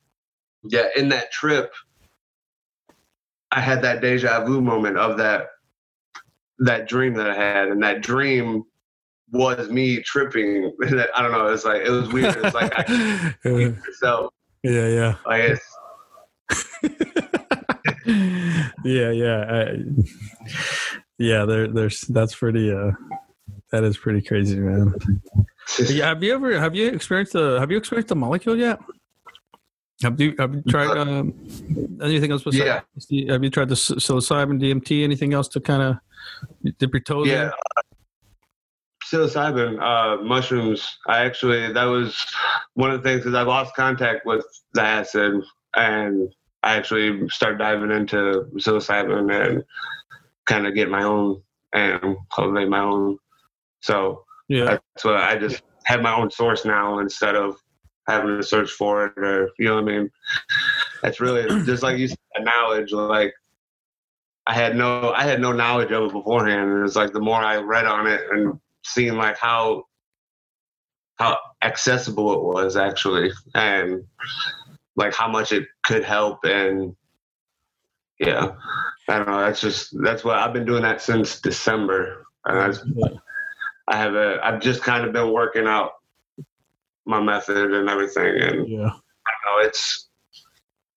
yeah, 0.64 0.88
in 0.96 1.08
that 1.10 1.30
trip, 1.32 1.72
I 3.50 3.60
had 3.60 3.82
that 3.82 4.00
deja 4.00 4.44
vu 4.44 4.60
moment 4.60 4.98
of 4.98 5.16
that 5.18 5.48
that 6.58 6.88
dream 6.88 7.14
that 7.14 7.30
I 7.30 7.34
had, 7.34 7.68
and 7.68 7.82
that 7.82 8.00
dream 8.00 8.64
was 9.30 9.70
me 9.70 10.00
tripping. 10.00 10.72
I 10.82 11.22
don't 11.22 11.32
know. 11.32 11.46
It's 11.48 11.64
like 11.64 11.82
it 11.82 11.90
was 11.90 12.12
weird. 12.12 12.36
It's 12.36 12.54
like 12.54 12.72
I 12.76 12.84
yeah, 13.44 13.50
yourself. 13.50 14.32
yeah, 14.62 14.88
yeah. 14.88 15.16
Like 15.26 15.42
it's 15.42 15.76
yeah, 18.84 19.10
yeah. 19.10 19.44
I, 19.48 19.78
yeah, 21.18 21.44
there, 21.44 21.68
there's 21.68 22.00
that's 22.02 22.34
pretty. 22.34 22.72
Uh, 22.72 22.92
that 23.70 23.84
is 23.84 23.96
pretty 23.96 24.22
crazy, 24.22 24.60
man. 24.60 24.94
Yeah, 25.78 26.08
have 26.08 26.22
you 26.22 26.34
ever 26.34 26.60
have 26.60 26.74
you 26.74 26.88
experienced 26.88 27.32
the 27.32 27.58
have 27.58 27.70
you 27.70 27.76
experienced 27.76 28.08
the 28.08 28.16
molecule 28.16 28.56
yet? 28.56 28.78
Have 30.04 30.20
you 30.20 30.34
have 30.38 30.54
you 30.54 30.62
tried 30.68 30.98
um, 30.98 31.34
anything 32.02 32.30
else 32.30 32.44
besides? 32.44 32.82
Yeah. 33.10 33.32
Have 33.32 33.42
you 33.42 33.50
tried 33.50 33.70
the 33.70 33.74
psilocybin, 33.74 34.60
DMT, 34.60 35.02
anything 35.02 35.32
else 35.32 35.48
to 35.48 35.60
kind 35.60 35.82
of 35.82 36.74
dip 36.78 36.92
your 36.92 37.00
toes? 37.00 37.26
yeah. 37.26 37.46
in? 37.46 37.50
Psilocybin, 39.10 39.80
uh, 39.80 40.22
mushrooms. 40.22 40.98
I 41.08 41.24
actually 41.24 41.72
that 41.72 41.84
was 41.84 42.16
one 42.74 42.90
of 42.90 43.02
the 43.02 43.08
things 43.08 43.22
because 43.22 43.34
I 43.34 43.42
lost 43.42 43.74
contact 43.74 44.26
with 44.26 44.44
the 44.74 44.82
acid, 44.82 45.42
and 45.74 46.30
I 46.62 46.76
actually 46.76 47.26
started 47.30 47.58
diving 47.58 47.90
into 47.90 48.46
psilocybin 48.56 49.32
and 49.32 49.64
kind 50.44 50.66
of 50.66 50.74
get 50.74 50.90
my 50.90 51.02
own 51.02 51.42
and 51.72 52.16
cultivate 52.30 52.68
my 52.68 52.80
own. 52.80 53.18
So 53.80 54.24
yeah, 54.48 54.64
that's 54.64 55.04
what 55.04 55.16
I 55.16 55.36
just 55.36 55.62
have 55.84 56.02
my 56.02 56.14
own 56.14 56.30
source 56.30 56.66
now 56.66 56.98
instead 56.98 57.36
of 57.36 57.56
having 58.06 58.36
to 58.36 58.42
search 58.42 58.70
for 58.70 59.06
it 59.06 59.18
or 59.18 59.50
you 59.58 59.66
know 59.66 59.76
what 59.76 59.84
I 59.84 59.98
mean. 59.98 60.10
That's 61.02 61.20
really 61.20 61.64
just 61.64 61.82
like 61.82 61.98
you 61.98 62.08
said, 62.08 62.18
knowledge. 62.40 62.92
Like 62.92 63.34
I 64.46 64.54
had 64.54 64.76
no, 64.76 65.12
I 65.12 65.22
had 65.22 65.40
no 65.40 65.52
knowledge 65.52 65.90
of 65.90 66.04
it 66.04 66.12
beforehand, 66.12 66.70
and 66.70 66.84
it's 66.84 66.96
like 66.96 67.12
the 67.12 67.20
more 67.20 67.40
I 67.40 67.56
read 67.56 67.86
on 67.86 68.06
it 68.06 68.22
and 68.30 68.58
seeing 68.82 69.14
like 69.14 69.38
how 69.38 69.84
how 71.16 71.38
accessible 71.62 72.34
it 72.34 72.42
was 72.42 72.76
actually, 72.76 73.30
and 73.54 74.04
like 74.96 75.14
how 75.14 75.28
much 75.28 75.52
it 75.52 75.66
could 75.84 76.04
help, 76.04 76.40
and 76.44 76.94
yeah, 78.20 78.52
I 79.08 79.18
don't 79.18 79.28
know. 79.28 79.40
That's 79.40 79.60
just 79.60 79.94
that's 80.02 80.24
what 80.24 80.38
I've 80.38 80.52
been 80.52 80.66
doing 80.66 80.82
that 80.82 81.00
since 81.00 81.40
December, 81.40 82.26
and 82.44 82.58
that's 82.58 82.84
I 83.88 83.96
have 83.96 84.14
a 84.14 84.40
I've 84.42 84.60
just 84.60 84.82
kind 84.82 85.04
of 85.04 85.12
been 85.12 85.32
working 85.32 85.66
out 85.66 85.92
my 87.06 87.20
method 87.20 87.72
and 87.72 87.88
everything 87.88 88.40
and 88.40 88.68
yeah. 88.68 88.78
you 88.78 89.40
know 89.44 89.58
it's 89.60 90.08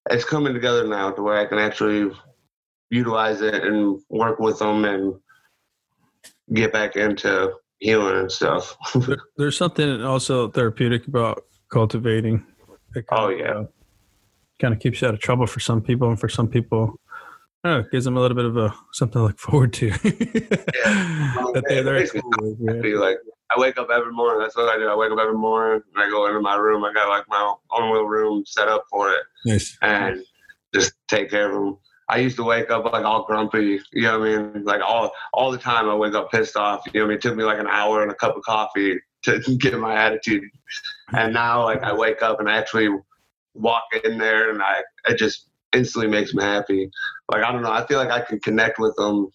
it's 0.09 0.23
coming 0.23 0.53
together 0.53 0.87
now 0.87 1.11
to 1.11 1.21
where 1.21 1.37
I 1.37 1.45
can 1.45 1.57
actually 1.57 2.11
utilize 2.89 3.41
it 3.41 3.55
and 3.55 3.99
work 4.09 4.39
with 4.39 4.59
them 4.59 4.85
and 4.85 5.15
get 6.53 6.71
back 6.71 6.95
into 6.95 7.51
healing 7.79 8.17
and 8.17 8.31
stuff. 8.31 8.75
There- 8.95 9.17
There's 9.37 9.57
something 9.57 10.01
also 10.03 10.49
therapeutic 10.49 11.07
about 11.07 11.43
cultivating. 11.69 12.45
Oh, 13.11 13.29
yeah. 13.29 13.51
Uh, 13.51 13.65
kind 14.59 14.73
of 14.73 14.79
keeps 14.79 15.01
you 15.01 15.07
out 15.07 15.13
of 15.13 15.19
trouble 15.19 15.45
for 15.45 15.59
some 15.59 15.81
people, 15.81 16.09
and 16.09 16.19
for 16.19 16.29
some 16.29 16.47
people, 16.47 16.99
I 17.63 17.69
don't 17.69 17.77
know, 17.77 17.85
it 17.85 17.91
gives 17.91 18.05
them 18.05 18.17
a 18.17 18.19
little 18.19 18.35
bit 18.35 18.45
of 18.45 18.57
a 18.57 18.73
something 18.93 19.19
to 19.19 19.27
look 19.27 19.39
forward 19.39 19.73
to. 19.73 19.89
that 19.91 21.63
they, 21.67 21.81
they're 21.83 22.07
cool 22.07 22.33
with, 22.39 22.85
yeah. 22.85 22.97
like 22.97 23.17
I 23.55 23.59
wake 23.59 23.77
up 23.77 23.89
every 23.89 24.11
morning. 24.11 24.41
That's 24.41 24.55
what 24.55 24.73
I 24.73 24.77
do. 24.77 24.87
I 24.87 24.95
wake 24.95 25.11
up 25.11 25.19
every 25.19 25.37
morning 25.37 25.81
and 25.95 26.03
I 26.03 26.09
go 26.09 26.27
into 26.27 26.41
my 26.41 26.55
room. 26.55 26.83
I 26.83 26.93
got 26.93 27.09
like 27.09 27.25
my 27.29 27.55
own 27.71 27.91
little 27.91 28.07
room 28.07 28.43
set 28.45 28.67
up 28.67 28.85
for 28.89 29.11
it. 29.11 29.23
Nice. 29.45 29.77
and 29.81 30.23
just 30.73 30.93
take 31.07 31.29
care 31.29 31.51
of 31.51 31.53
them. 31.53 31.77
I 32.09 32.17
used 32.17 32.37
to 32.37 32.43
wake 32.43 32.69
up 32.69 32.85
like 32.85 33.03
all 33.03 33.25
grumpy, 33.25 33.81
you 33.91 34.03
know 34.03 34.19
what 34.19 34.29
I 34.29 34.37
mean? 34.37 34.63
Like 34.63 34.81
all 34.81 35.11
all 35.33 35.51
the 35.51 35.57
time 35.57 35.89
I 35.89 35.95
wake 35.95 36.13
up 36.13 36.31
pissed 36.31 36.55
off. 36.55 36.81
You 36.93 37.01
know 37.01 37.05
what 37.05 37.05
I 37.05 37.09
mean? 37.09 37.17
It 37.17 37.21
took 37.21 37.35
me 37.35 37.43
like 37.43 37.59
an 37.59 37.67
hour 37.67 38.01
and 38.01 38.11
a 38.11 38.15
cup 38.15 38.37
of 38.37 38.43
coffee 38.43 38.99
to 39.23 39.39
get 39.59 39.77
my 39.77 39.95
attitude. 39.95 40.43
And 41.13 41.33
now 41.33 41.63
like 41.63 41.83
I 41.83 41.93
wake 41.93 42.21
up 42.21 42.39
and 42.39 42.49
I 42.49 42.57
actually 42.57 42.89
walk 43.53 43.83
in 44.03 44.17
there 44.17 44.51
and 44.51 44.61
I 44.61 44.83
it 45.09 45.17
just 45.17 45.49
instantly 45.73 46.09
makes 46.09 46.33
me 46.33 46.43
happy. 46.43 46.89
Like 47.31 47.43
I 47.43 47.51
don't 47.51 47.61
know, 47.61 47.71
I 47.71 47.85
feel 47.87 47.97
like 47.97 48.11
I 48.11 48.21
can 48.21 48.39
connect 48.39 48.79
with 48.79 48.95
them 48.95 49.29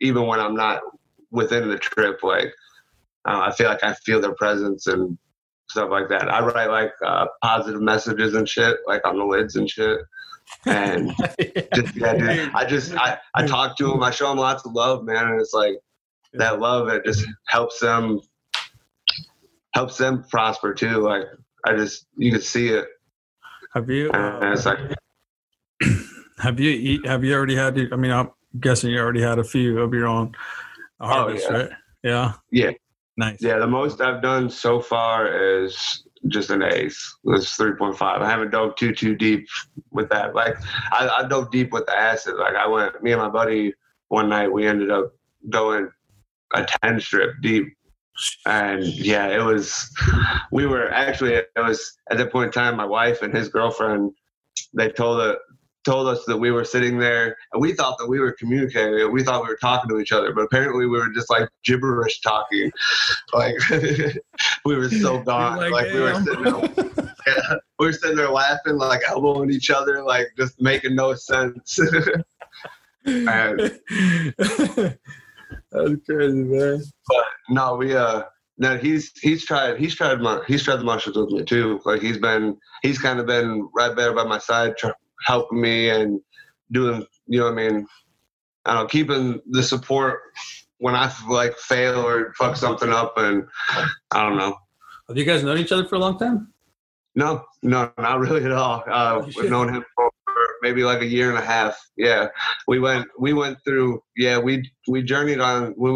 even 0.00 0.26
when 0.26 0.40
I'm 0.40 0.56
not 0.56 0.80
within 1.30 1.68
the 1.68 1.78
trip. 1.78 2.22
Like 2.22 2.52
uh, 3.28 3.40
I 3.48 3.52
feel 3.52 3.68
like 3.68 3.84
I 3.84 3.94
feel 3.94 4.20
their 4.20 4.34
presence 4.34 4.86
and 4.86 5.18
stuff 5.68 5.90
like 5.90 6.08
that. 6.08 6.28
I 6.32 6.40
write 6.44 6.70
like 6.70 6.92
uh, 7.04 7.26
positive 7.42 7.80
messages 7.82 8.34
and 8.34 8.48
shit, 8.48 8.78
like 8.86 9.06
on 9.06 9.18
the 9.18 9.24
lids 9.24 9.56
and 9.56 9.68
shit. 9.68 10.00
And 10.64 11.12
just, 11.74 11.94
yeah, 11.94 12.14
dude, 12.14 12.50
I 12.54 12.64
just 12.64 12.94
I, 12.94 13.18
I 13.34 13.46
talk 13.46 13.76
to 13.78 13.88
them, 13.88 14.02
I 14.02 14.10
show 14.10 14.28
them 14.28 14.38
lots 14.38 14.64
of 14.64 14.72
love, 14.72 15.04
man, 15.04 15.28
and 15.28 15.40
it's 15.40 15.52
like 15.52 15.74
that 16.34 16.58
love 16.60 16.88
it 16.88 17.04
just 17.04 17.26
helps 17.48 17.78
them 17.80 18.20
helps 19.74 19.98
them 19.98 20.24
prosper 20.30 20.72
too. 20.74 21.00
Like 21.02 21.24
I 21.66 21.76
just 21.76 22.06
you 22.16 22.32
can 22.32 22.40
see 22.40 22.68
it, 22.68 22.86
Have 23.74 23.90
you? 23.90 24.10
and 24.12 24.52
it's 24.54 24.64
like 24.64 24.78
have 26.38 26.58
you 26.58 26.70
eat? 26.70 27.06
Have 27.06 27.24
you 27.24 27.34
already 27.34 27.56
had? 27.56 27.76
I'm 27.78 28.00
mean, 28.00 28.10
I'm 28.10 28.30
guessing 28.60 28.90
you 28.90 28.98
already 28.98 29.20
had 29.22 29.38
a 29.38 29.44
few 29.44 29.80
of 29.80 29.92
your 29.92 30.06
own 30.06 30.34
harvest, 31.00 31.46
Oh, 31.50 31.52
yeah. 31.52 31.58
right? 31.58 31.70
Yeah. 32.02 32.32
Yeah. 32.50 32.70
Nice. 33.18 33.42
yeah, 33.42 33.58
the 33.58 33.66
most 33.66 34.00
I've 34.00 34.22
done 34.22 34.48
so 34.48 34.80
far 34.80 35.26
is 35.26 36.04
just 36.28 36.50
an 36.50 36.62
eighth. 36.62 36.96
It's 37.24 37.52
three 37.56 37.74
point 37.74 37.98
five. 37.98 38.22
I 38.22 38.30
haven't 38.30 38.52
dove 38.52 38.76
too 38.76 38.94
too 38.94 39.16
deep 39.16 39.48
with 39.90 40.08
that. 40.10 40.36
Like 40.36 40.54
I, 40.92 41.08
I 41.08 41.28
dove 41.28 41.50
deep 41.50 41.72
with 41.72 41.86
the 41.86 41.98
acid. 41.98 42.36
Like 42.36 42.54
I 42.54 42.68
went, 42.68 43.02
me 43.02 43.10
and 43.10 43.20
my 43.20 43.28
buddy 43.28 43.74
one 44.06 44.28
night 44.28 44.52
we 44.52 44.68
ended 44.68 44.92
up 44.92 45.12
going 45.50 45.90
a 46.54 46.64
ten 46.64 47.00
strip 47.00 47.32
deep, 47.42 47.66
and 48.46 48.84
yeah, 48.84 49.26
it 49.26 49.44
was. 49.44 49.92
We 50.52 50.66
were 50.66 50.88
actually 50.92 51.34
it 51.34 51.50
was 51.56 51.98
at 52.12 52.18
that 52.18 52.30
point 52.30 52.46
in 52.46 52.52
time. 52.52 52.76
My 52.76 52.86
wife 52.86 53.22
and 53.22 53.34
his 53.34 53.48
girlfriend 53.48 54.12
they 54.74 54.90
told 54.90 55.20
it 55.22 55.38
told 55.84 56.08
us 56.08 56.24
that 56.26 56.36
we 56.36 56.50
were 56.50 56.64
sitting 56.64 56.98
there 56.98 57.36
and 57.52 57.62
we 57.62 57.72
thought 57.72 57.96
that 57.98 58.08
we 58.08 58.18
were 58.18 58.32
communicating. 58.32 59.10
We 59.12 59.22
thought 59.22 59.42
we 59.42 59.48
were 59.48 59.58
talking 59.60 59.88
to 59.90 59.98
each 60.00 60.12
other, 60.12 60.32
but 60.32 60.42
apparently 60.42 60.86
we 60.86 60.98
were 60.98 61.10
just 61.10 61.30
like 61.30 61.48
gibberish 61.64 62.20
talking. 62.20 62.70
Like 63.32 63.56
we 64.64 64.76
were 64.76 64.88
so 64.88 65.22
gone. 65.22 65.58
Like, 65.58 65.72
Like, 65.72 65.92
we 65.92 66.00
were 66.00 66.14
sitting 66.14 66.42
there, 66.42 67.14
yeah, 67.26 67.54
we 67.78 67.86
were 67.86 67.92
sitting 67.92 68.16
there 68.16 68.30
laughing, 68.30 68.76
like 68.76 69.02
elbowing 69.06 69.50
each 69.50 69.70
other, 69.70 70.02
like 70.02 70.28
just 70.36 70.60
making 70.60 70.94
no 70.94 71.14
sense. 71.14 71.78
That's 75.70 76.04
crazy, 76.06 76.42
man. 76.44 76.82
But 77.08 77.24
no, 77.50 77.76
we 77.76 77.94
uh 77.94 78.22
no, 78.58 78.76
he's 78.76 79.12
he's 79.20 79.44
tried 79.44 79.78
he's 79.78 79.94
tried 79.94 80.18
he's 80.46 80.64
tried 80.64 80.76
the 80.76 80.84
mushrooms 80.84 81.16
with 81.16 81.30
me 81.30 81.44
too. 81.44 81.80
Like 81.84 82.02
he's 82.02 82.18
been 82.18 82.56
he's 82.82 82.98
kind 82.98 83.20
of 83.20 83.26
been 83.26 83.68
right 83.74 83.94
there 83.94 84.12
by 84.12 84.24
my 84.24 84.38
side, 84.38 84.74
helping 85.24 85.60
me 85.60 85.90
and 85.90 86.20
doing 86.72 87.06
you 87.26 87.38
know 87.38 87.46
what 87.46 87.52
I 87.58 87.68
mean. 87.68 87.86
I 88.64 88.74
don't 88.74 88.82
know, 88.82 88.88
keeping 88.88 89.40
the 89.50 89.62
support 89.62 90.20
when 90.78 90.94
I 90.94 91.12
like 91.28 91.56
fail 91.56 92.06
or 92.06 92.34
fuck 92.34 92.56
something 92.56 92.90
up, 92.90 93.14
and 93.16 93.44
I 94.10 94.22
don't 94.22 94.36
know. 94.36 94.56
Have 95.08 95.16
you 95.16 95.24
guys 95.24 95.42
known 95.42 95.58
each 95.58 95.72
other 95.72 95.86
for 95.86 95.94
a 95.94 95.98
long 95.98 96.18
time? 96.18 96.52
No, 97.14 97.44
no, 97.62 97.90
not 97.98 98.20
really 98.20 98.44
at 98.44 98.52
all. 98.52 98.84
Uh, 98.86 99.22
Oh, 99.22 99.30
we've 99.36 99.50
known 99.50 99.74
him 99.74 99.84
for 99.94 100.10
maybe 100.62 100.84
like 100.84 101.00
a 101.00 101.06
year 101.06 101.30
and 101.30 101.38
a 101.38 101.44
half. 101.44 101.78
Yeah, 101.96 102.28
we 102.66 102.78
went 102.78 103.06
we 103.18 103.32
went 103.32 103.58
through. 103.64 104.02
Yeah, 104.16 104.38
we 104.38 104.70
we 104.86 105.02
journeyed 105.02 105.40
on. 105.40 105.74
We 105.76 105.90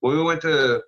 when 0.00 0.16
we 0.16 0.22
went 0.22 0.42
to 0.42 0.82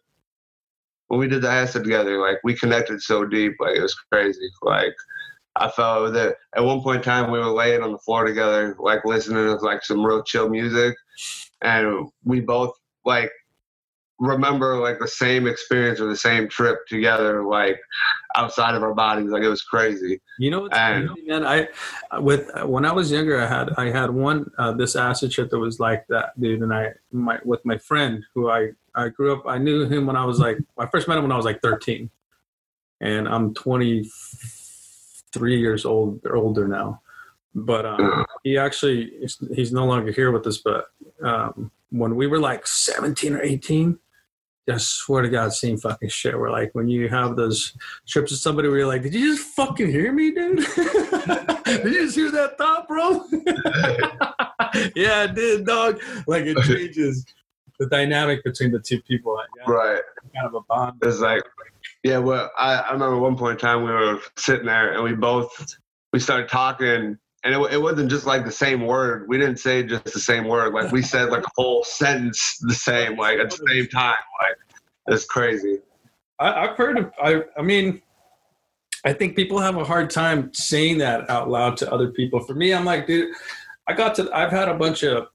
when 1.09 1.21
we 1.21 1.29
did 1.29 1.43
the 1.43 1.51
acid 1.51 1.85
together. 1.85 2.21
Like 2.21 2.39
we 2.45 2.55
connected 2.55 3.01
so 3.01 3.25
deep. 3.25 3.55
Like 3.61 3.77
it 3.77 3.83
was 3.83 3.95
crazy. 4.13 4.49
Like 4.63 4.95
I 5.61 5.71
felt 5.71 6.13
that 6.15 6.37
at 6.57 6.65
one 6.65 6.81
point 6.83 6.99
in 6.99 7.03
time 7.03 7.31
we 7.31 7.39
were 7.39 7.47
laying 7.47 7.83
on 7.83 7.93
the 7.93 7.99
floor 7.99 8.25
together, 8.25 8.77
like 8.79 9.05
listening 9.05 9.45
to 9.45 9.55
like 9.65 9.85
some 9.85 10.05
real 10.05 10.23
chill 10.23 10.49
music, 10.49 10.97
and 11.63 12.09
we 12.25 12.41
both 12.41 12.73
like 13.05 13.31
remember 14.21 14.77
like 14.81 14.99
the 14.99 15.07
same 15.07 15.47
experience 15.47 16.01
or 16.01 16.09
the 16.09 16.17
same 16.17 16.49
trip 16.49 16.79
together 16.89 17.45
like 17.45 17.79
outside 18.35 18.75
of 18.75 18.83
our 18.83 18.93
bodies 18.93 19.31
like 19.31 19.45
it 19.45 19.49
was 19.49 19.63
crazy 19.63 20.21
You 20.41 20.51
know 20.51 20.63
what's 20.63 20.77
And- 20.77 21.09
crazy, 21.09 21.29
man? 21.29 21.47
I 21.47 21.69
with 22.19 22.51
when 22.65 22.85
I 22.85 22.91
was 22.93 23.13
younger, 23.13 23.41
I 23.41 23.47
had 23.47 23.71
I 23.77 23.91
had 23.93 24.11
one 24.11 24.51
uh, 24.59 24.73
this 24.73 24.97
acid 24.97 25.31
trip 25.31 25.51
that 25.51 25.59
was 25.61 25.79
like 25.79 26.05
that, 26.09 26.39
dude. 26.41 26.63
And 26.63 26.75
I 26.75 26.95
my 27.13 27.39
with 27.45 27.65
my 27.65 27.79
friend 27.79 28.25
who 28.35 28.51
I 28.51 28.71
I 28.97 29.09
grew 29.11 29.33
up. 29.35 29.45
I 29.47 29.59
knew 29.59 29.89
him 29.89 30.07
when 30.07 30.17
I 30.17 30.25
was 30.25 30.41
like 30.41 30.59
I 30.77 30.87
first 30.87 31.07
met 31.07 31.17
him 31.17 31.23
when 31.23 31.33
I 31.33 31.37
was 31.37 31.45
like 31.45 31.63
13, 31.63 32.11
and 33.01 33.29
I'm 33.29 33.55
23 35.33 35.61
years 35.61 35.85
old 35.85 36.21
older 36.33 36.69
now. 36.69 37.01
But 37.55 37.87
um, 37.87 38.25
he 38.45 38.59
actually 38.59 39.13
he's, 39.55 39.73
no 39.73 39.85
longer 39.87 40.13
here 40.13 40.31
with 40.31 40.47
us. 40.47 40.59
But 40.59 40.87
um, 41.23 41.71
when 41.91 42.15
we 42.15 42.27
were 42.27 42.39
like 42.39 42.67
17 42.67 43.35
or 43.35 43.43
18. 43.43 43.99
I 44.71 44.77
swear 44.77 45.23
to 45.23 45.31
God, 45.31 45.55
seen 45.55 45.79
fucking 45.79 46.11
shit. 46.11 46.39
Where 46.39 46.51
like 46.51 46.75
when 46.75 46.89
you 46.89 47.09
have 47.09 47.37
those 47.37 47.73
trips 48.07 48.33
with 48.33 48.41
somebody 48.41 48.69
where 48.69 48.81
you're 48.81 48.87
like, 48.87 49.01
did 49.01 49.15
you 49.15 49.35
just 49.35 49.49
fucking 49.55 49.91
hear 49.91 50.13
me, 50.13 50.31
dude? 50.31 50.59
did 51.65 51.85
you 51.87 52.05
just 52.05 52.17
hear 52.17 52.31
that 52.31 52.59
thought, 52.59 52.87
bro? 52.87 53.25
yeah, 54.95 55.21
I 55.23 55.27
did, 55.29 55.65
dog. 55.65 56.03
Like 56.27 56.45
it 56.45 56.59
changes 56.65 57.25
the 57.79 57.87
dynamic 57.87 58.45
between 58.45 58.71
the 58.71 58.79
two 58.79 59.01
people. 59.01 59.37
Like, 59.37 59.49
yeah, 59.57 59.73
right 59.73 60.03
kind 60.35 60.47
of 60.47 60.55
a 60.55 60.61
bond. 60.63 60.99
it's 61.03 61.21
like 61.21 61.43
yeah 62.09 62.19
well 62.19 62.51
I, 62.57 62.75
I 62.75 62.93
remember 62.93 63.19
one 63.19 63.37
point 63.37 63.53
in 63.53 63.59
time 63.59 63.83
we 63.85 63.91
were 63.91 64.21
sitting 64.37 64.67
there 64.67 64.93
and 64.93 65.03
we 65.03 65.13
both 65.13 65.77
we 66.13 66.19
started 66.19 66.49
talking 66.49 67.19
and 67.45 67.55
it, 67.55 67.73
it 67.73 67.81
wasn't 67.81 68.11
just 68.11 68.27
like 68.27 68.45
the 68.45 68.51
same 68.51 68.85
word. 68.85 69.29
We 69.29 69.39
didn't 69.39 69.61
say 69.61 69.85
just 69.85 70.05
the 70.05 70.19
same 70.19 70.49
word. 70.49 70.75
Like 70.75 70.91
we 70.91 71.03
said 71.03 71.31
like 71.31 71.45
a 71.45 71.51
whole 71.57 71.85
sentence 71.85 72.59
the 72.61 72.75
same 72.75 73.17
like 73.17 73.39
at 73.39 73.51
the 73.51 73.65
same 73.69 73.87
time 73.89 74.17
like 74.43 74.57
it's 75.09 75.25
crazy. 75.25 75.79
I, 76.39 76.69
I've 76.69 76.77
heard 76.77 76.99
of, 76.99 77.13
I, 77.21 77.43
I 77.57 77.63
mean, 77.63 78.03
I 79.05 79.13
think 79.13 79.37
people 79.37 79.59
have 79.59 79.77
a 79.77 79.85
hard 79.85 80.11
time 80.11 80.53
saying 80.53 80.99
that 80.99 81.29
out 81.31 81.49
loud 81.49 81.77
to 81.79 81.93
other 81.93 82.09
people. 82.09 82.41
For 82.41 82.55
me, 82.55 82.73
I'm 82.73 82.85
like, 82.85 83.07
dude, 83.07 83.35
I 83.87 83.95
got 83.95 84.15
to, 84.17 84.31
I've 84.33 84.51
had 84.51 84.69
a 84.69 84.75
bunch 84.75 85.03
of, 85.03 85.29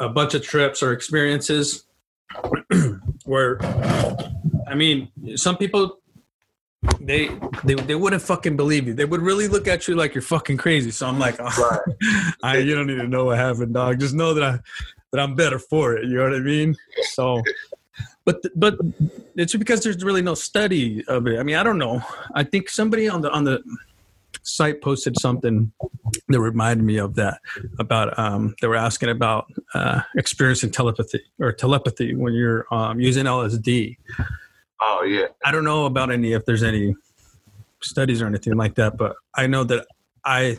a 0.00 0.08
bunch 0.08 0.34
of 0.34 0.42
trips 0.42 0.82
or 0.82 0.92
experiences 0.92 1.84
where, 3.24 3.62
I 4.68 4.74
mean, 4.74 5.08
some 5.36 5.56
people, 5.56 6.00
they, 7.00 7.28
they, 7.64 7.74
they 7.74 7.94
wouldn't 7.94 8.22
fucking 8.22 8.56
believe 8.56 8.86
you. 8.86 8.94
They 8.94 9.04
would 9.04 9.20
really 9.20 9.48
look 9.48 9.68
at 9.68 9.88
you 9.88 9.94
like 9.94 10.14
you're 10.14 10.22
fucking 10.22 10.56
crazy. 10.56 10.90
So 10.90 11.06
I'm 11.06 11.18
like, 11.18 11.36
oh, 11.40 11.80
I, 12.42 12.58
you 12.58 12.74
don't 12.74 12.86
need 12.86 12.96
to 12.96 13.08
know 13.08 13.26
what 13.26 13.38
happened, 13.38 13.74
dog. 13.74 14.00
Just 14.00 14.14
know 14.14 14.34
that 14.34 14.44
I, 14.44 14.58
that 15.12 15.20
I'm 15.20 15.34
better 15.34 15.58
for 15.58 15.96
it. 15.96 16.04
You 16.06 16.16
know 16.16 16.24
what 16.24 16.34
I 16.34 16.40
mean? 16.40 16.74
So, 17.12 17.42
but 18.24 18.42
but 18.56 18.76
it's 19.36 19.54
because 19.54 19.82
there's 19.82 20.02
really 20.02 20.22
no 20.22 20.34
study 20.34 21.04
of 21.06 21.26
it. 21.26 21.38
I 21.38 21.42
mean, 21.42 21.56
I 21.56 21.62
don't 21.62 21.78
know. 21.78 22.02
I 22.34 22.42
think 22.42 22.68
somebody 22.68 23.08
on 23.08 23.20
the 23.20 23.30
on 23.30 23.44
the 23.44 23.62
site 24.42 24.82
posted 24.82 25.18
something 25.20 25.72
that 26.28 26.40
reminded 26.40 26.84
me 26.84 26.98
of 26.98 27.14
that 27.14 27.40
about 27.78 28.18
um, 28.18 28.54
they 28.60 28.66
were 28.66 28.76
asking 28.76 29.10
about 29.10 29.46
uh, 29.74 30.00
experiencing 30.16 30.70
telepathy 30.70 31.20
or 31.38 31.52
telepathy 31.52 32.14
when 32.14 32.32
you're 32.34 32.66
um, 32.72 33.00
using 33.00 33.24
LSD. 33.24 33.96
Oh 34.80 35.02
yeah 35.04 35.26
I 35.44 35.50
don't 35.52 35.64
know 35.64 35.86
about 35.86 36.10
any 36.10 36.32
if 36.32 36.44
there's 36.44 36.62
any 36.62 36.94
studies 37.82 38.22
or 38.22 38.26
anything 38.26 38.54
like 38.56 38.74
that, 38.76 38.96
but 38.96 39.14
I 39.34 39.46
know 39.46 39.62
that 39.64 39.86
I 40.24 40.58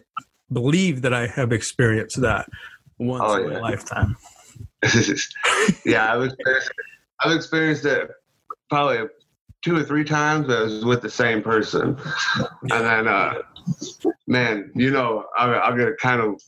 believe 0.53 1.01
that 1.01 1.13
I 1.13 1.25
have 1.27 1.51
experienced 1.51 2.21
that 2.21 2.47
once 2.99 3.23
Oh, 3.25 3.35
in 3.43 3.51
yeah. 3.51 3.57
a 3.57 3.61
lifetime. 3.61 4.15
yeah 5.85 6.13
I've 6.13 6.23
experienced, 6.23 6.71
I've 7.21 7.35
experienced 7.35 7.85
it 7.85 8.09
probably 8.69 9.07
two 9.63 9.75
or 9.75 9.83
three 9.83 10.03
times 10.03 10.45
but 10.47 10.61
it 10.61 10.63
was 10.65 10.85
with 10.85 11.01
the 11.01 11.09
same 11.09 11.41
person 11.41 11.97
and 12.61 12.69
then 12.85 13.07
uh 13.07 13.33
man 14.27 14.71
you 14.75 14.91
know 14.91 15.25
I, 15.37 15.45
i'll 15.53 15.75
get 15.75 15.97
kind 15.97 16.21
of 16.21 16.39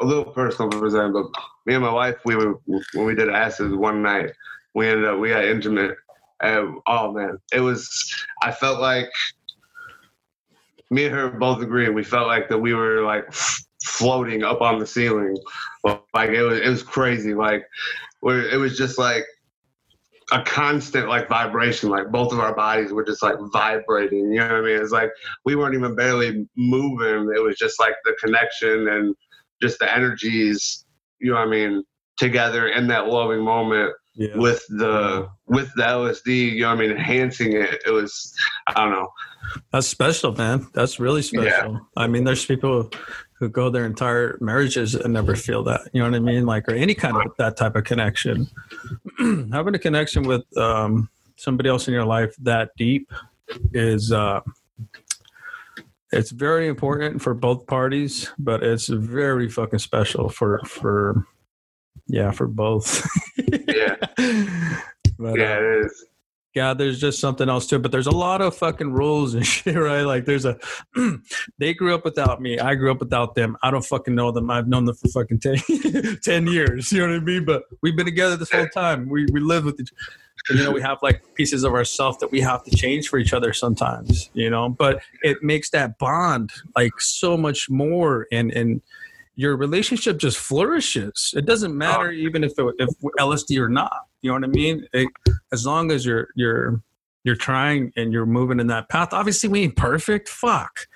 a 0.00 0.04
little 0.04 0.24
personal 0.24 0.70
for 0.72 0.86
a 0.86 0.90
second 0.90 1.12
but 1.12 1.26
me 1.66 1.74
and 1.74 1.84
my 1.84 1.92
wife 1.92 2.16
we 2.24 2.34
were 2.34 2.58
when 2.66 3.06
we 3.06 3.14
did 3.14 3.28
acid 3.30 3.72
one 3.74 4.02
night 4.02 4.32
we 4.74 4.88
ended 4.88 5.04
up 5.04 5.18
we 5.20 5.28
got 5.28 5.44
intimate 5.44 5.96
and 6.44 6.78
oh 6.86 7.12
man 7.12 7.38
it 7.52 7.60
was 7.60 7.88
i 8.42 8.50
felt 8.52 8.80
like 8.80 9.10
me 10.90 11.06
and 11.06 11.14
her 11.14 11.30
both 11.30 11.62
agreed. 11.62 11.90
We 11.90 12.04
felt 12.04 12.28
like 12.28 12.48
that 12.48 12.58
we 12.58 12.74
were 12.74 13.02
like 13.02 13.32
floating 13.82 14.44
up 14.44 14.60
on 14.60 14.78
the 14.78 14.86
ceiling. 14.86 15.36
Like 15.82 16.30
it 16.30 16.42
was 16.42 16.60
it 16.60 16.68
was 16.68 16.82
crazy. 16.82 17.34
Like 17.34 17.64
where 18.20 18.48
it 18.48 18.56
was 18.56 18.76
just 18.78 18.98
like 18.98 19.24
a 20.32 20.42
constant 20.42 21.08
like 21.08 21.28
vibration. 21.28 21.90
Like 21.90 22.10
both 22.10 22.32
of 22.32 22.40
our 22.40 22.54
bodies 22.54 22.92
were 22.92 23.04
just 23.04 23.22
like 23.22 23.36
vibrating. 23.52 24.32
You 24.32 24.40
know 24.40 24.48
what 24.48 24.56
i 24.56 24.60
mean? 24.60 24.80
It's 24.80 24.92
like 24.92 25.10
we 25.44 25.56
weren't 25.56 25.74
even 25.74 25.96
barely 25.96 26.46
moving. 26.56 27.32
It 27.34 27.42
was 27.42 27.56
just 27.56 27.80
like 27.80 27.94
the 28.04 28.16
connection 28.22 28.88
and 28.88 29.14
just 29.60 29.78
the 29.78 29.92
energies 29.92 30.84
you 31.20 31.30
know 31.30 31.38
what 31.38 31.48
i 31.48 31.50
mean 31.50 31.82
together 32.18 32.68
in 32.68 32.86
that 32.88 33.06
loving 33.06 33.42
moment 33.42 33.92
Yeah. 34.16 34.36
with 34.36 34.64
the 34.68 35.28
with 35.46 35.72
the 35.74 35.82
lsd 35.82 36.52
you 36.52 36.60
know 36.60 36.68
what 36.68 36.78
i 36.78 36.80
mean 36.80 36.90
enhancing 36.92 37.52
it 37.54 37.82
it 37.84 37.90
was 37.90 38.32
i 38.68 38.72
don't 38.74 38.92
know 38.92 39.08
That's 39.72 39.86
special, 39.86 40.32
man. 40.34 40.66
That's 40.72 40.98
really 40.98 41.22
special. 41.22 41.72
Yeah. 41.72 41.78
I 41.96 42.06
mean, 42.06 42.24
there's 42.24 42.46
people 42.46 42.90
who 43.34 43.48
go 43.48 43.68
their 43.70 43.84
entire 43.84 44.38
marriages 44.40 44.94
and 44.94 45.12
never 45.12 45.36
feel 45.36 45.62
that. 45.64 45.82
You 45.92 46.02
know 46.02 46.08
what 46.10 46.16
I 46.16 46.20
mean? 46.20 46.46
Like, 46.46 46.68
or 46.68 46.74
any 46.74 46.94
kind 46.94 47.16
of 47.16 47.32
that 47.38 47.56
type 47.56 47.76
of 47.76 47.84
connection. 47.84 48.48
Having 49.52 49.74
a 49.74 49.78
connection 49.78 50.22
with 50.22 50.44
um, 50.56 51.10
somebody 51.36 51.68
else 51.68 51.88
in 51.88 51.94
your 51.94 52.06
life 52.06 52.34
that 52.40 52.70
deep 52.76 53.12
is 53.72 54.12
uh, 54.12 54.40
it's 56.12 56.30
very 56.30 56.68
important 56.68 57.20
for 57.20 57.34
both 57.34 57.66
parties, 57.66 58.30
but 58.38 58.62
it's 58.62 58.86
very 58.86 59.48
fucking 59.48 59.80
special 59.80 60.28
for 60.28 60.60
for 60.60 61.26
yeah 62.06 62.30
for 62.30 62.46
both. 62.46 63.06
yeah 63.36 63.96
but, 65.18 65.38
yeah 65.38 65.56
uh, 65.56 65.60
it 65.60 65.86
is 65.86 66.06
yeah, 66.54 66.72
there's 66.72 67.00
just 67.00 67.18
something 67.18 67.48
else 67.48 67.66
to 67.66 67.76
it. 67.76 67.82
But 67.82 67.90
there's 67.90 68.06
a 68.06 68.12
lot 68.12 68.40
of 68.40 68.56
fucking 68.56 68.92
rules 68.92 69.34
and 69.34 69.44
shit, 69.54 69.76
right? 69.76 70.02
Like 70.02 70.24
there's 70.24 70.44
a 70.44 70.56
they 71.58 71.74
grew 71.74 71.94
up 71.94 72.04
without 72.04 72.40
me. 72.40 72.58
I 72.58 72.76
grew 72.76 72.90
up 72.90 73.00
without 73.00 73.34
them. 73.34 73.56
I 73.62 73.70
don't 73.70 73.84
fucking 73.84 74.14
know 74.14 74.30
them. 74.30 74.50
I've 74.50 74.68
known 74.68 74.84
them 74.84 74.94
for 74.94 75.08
fucking 75.08 75.40
10, 75.40 76.18
10 76.22 76.46
years. 76.46 76.92
You 76.92 77.00
know 77.00 77.12
what 77.12 77.16
I 77.16 77.24
mean? 77.24 77.44
But 77.44 77.64
we've 77.82 77.96
been 77.96 78.06
together 78.06 78.36
this 78.36 78.52
whole 78.52 78.68
time. 78.68 79.08
We 79.08 79.26
we 79.32 79.40
live 79.40 79.64
with 79.64 79.80
each 79.80 79.92
and, 80.50 80.58
you 80.58 80.64
know, 80.64 80.72
we 80.72 80.82
have 80.82 80.98
like 81.02 81.22
pieces 81.34 81.64
of 81.64 81.72
ourselves 81.72 82.18
that 82.18 82.30
we 82.30 82.40
have 82.40 82.62
to 82.64 82.76
change 82.76 83.08
for 83.08 83.18
each 83.18 83.32
other 83.32 83.52
sometimes, 83.52 84.30
you 84.34 84.50
know. 84.50 84.68
But 84.68 85.02
it 85.22 85.42
makes 85.42 85.70
that 85.70 85.98
bond 85.98 86.52
like 86.76 87.00
so 87.00 87.36
much 87.36 87.68
more 87.68 88.26
and 88.30 88.52
and 88.52 88.80
your 89.36 89.56
relationship 89.56 90.18
just 90.18 90.36
flourishes. 90.36 91.34
It 91.36 91.46
doesn't 91.46 91.72
oh, 91.72 91.74
matter 91.74 92.10
even 92.10 92.44
if 92.44 92.52
it, 92.58 92.74
if 92.78 92.90
LSD 93.18 93.58
or 93.60 93.68
not. 93.68 94.06
You 94.22 94.30
know 94.30 94.34
what 94.34 94.44
I 94.44 94.48
mean? 94.48 94.86
It, 94.92 95.08
as 95.52 95.66
long 95.66 95.90
as 95.90 96.06
you're 96.06 96.28
you're 96.34 96.82
you're 97.24 97.36
trying 97.36 97.92
and 97.96 98.12
you're 98.12 98.26
moving 98.26 98.60
in 98.60 98.66
that 98.68 98.88
path. 98.88 99.12
Obviously, 99.12 99.48
we 99.48 99.62
ain't 99.62 99.76
perfect. 99.76 100.28
Fuck. 100.28 100.86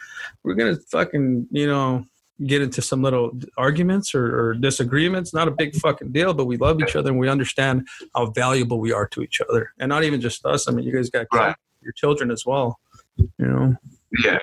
We're 0.45 0.55
gonna 0.55 0.77
fucking, 0.77 1.49
you 1.51 1.67
know, 1.67 2.05
get 2.47 2.63
into 2.63 2.81
some 2.83 3.03
little 3.03 3.33
arguments 3.57 4.15
or, 4.15 4.51
or, 4.51 4.55
disagreements. 4.55 5.35
Not 5.35 5.49
a 5.49 5.51
big 5.51 5.75
fucking 5.75 6.13
deal, 6.13 6.35
but 6.35 6.45
we 6.45 6.57
love 6.57 6.81
each 6.81 6.95
other 6.95 7.11
and 7.11 7.19
we 7.19 7.29
understand 7.29 7.89
how 8.15 8.27
valuable 8.27 8.79
we 8.79 8.93
are 8.93 9.09
to 9.09 9.23
each 9.23 9.41
other. 9.41 9.73
And 9.81 9.89
not 9.89 10.05
even 10.05 10.21
just 10.21 10.47
us. 10.47 10.69
I 10.69 10.73
mean, 10.73 10.87
you 10.87 10.93
guys 10.93 11.11
got 11.11 11.27
right. 11.33 11.57
your 11.83 11.93
children 11.93 12.31
as 12.31 12.45
well. 12.47 12.79
You 13.17 13.29
know. 13.39 13.77
Yeah. 14.25 14.39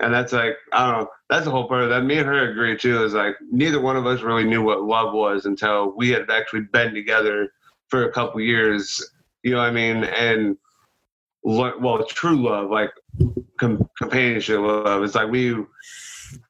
And 0.00 0.12
that's 0.12 0.32
like 0.32 0.56
I 0.72 0.90
don't 0.90 1.00
know. 1.00 1.08
That's 1.30 1.44
the 1.44 1.50
whole 1.50 1.68
part 1.68 1.82
of 1.82 1.90
that. 1.90 2.02
Me 2.02 2.18
and 2.18 2.26
her 2.26 2.50
agree 2.50 2.76
too. 2.76 3.04
Is 3.04 3.14
like 3.14 3.36
neither 3.50 3.80
one 3.80 3.96
of 3.96 4.06
us 4.06 4.22
really 4.22 4.44
knew 4.44 4.62
what 4.62 4.82
love 4.82 5.14
was 5.14 5.46
until 5.46 5.94
we 5.96 6.10
had 6.10 6.30
actually 6.30 6.62
been 6.72 6.94
together 6.94 7.50
for 7.88 8.04
a 8.04 8.12
couple 8.12 8.40
years. 8.40 9.02
You 9.42 9.52
know 9.52 9.58
what 9.58 9.68
I 9.68 9.72
mean? 9.72 10.04
And 10.04 10.56
well, 11.42 12.04
true 12.06 12.42
love, 12.42 12.70
like 12.70 12.90
com- 13.58 13.88
companionship 13.98 14.60
love. 14.60 15.02
It's 15.02 15.14
like 15.14 15.30
we 15.30 15.56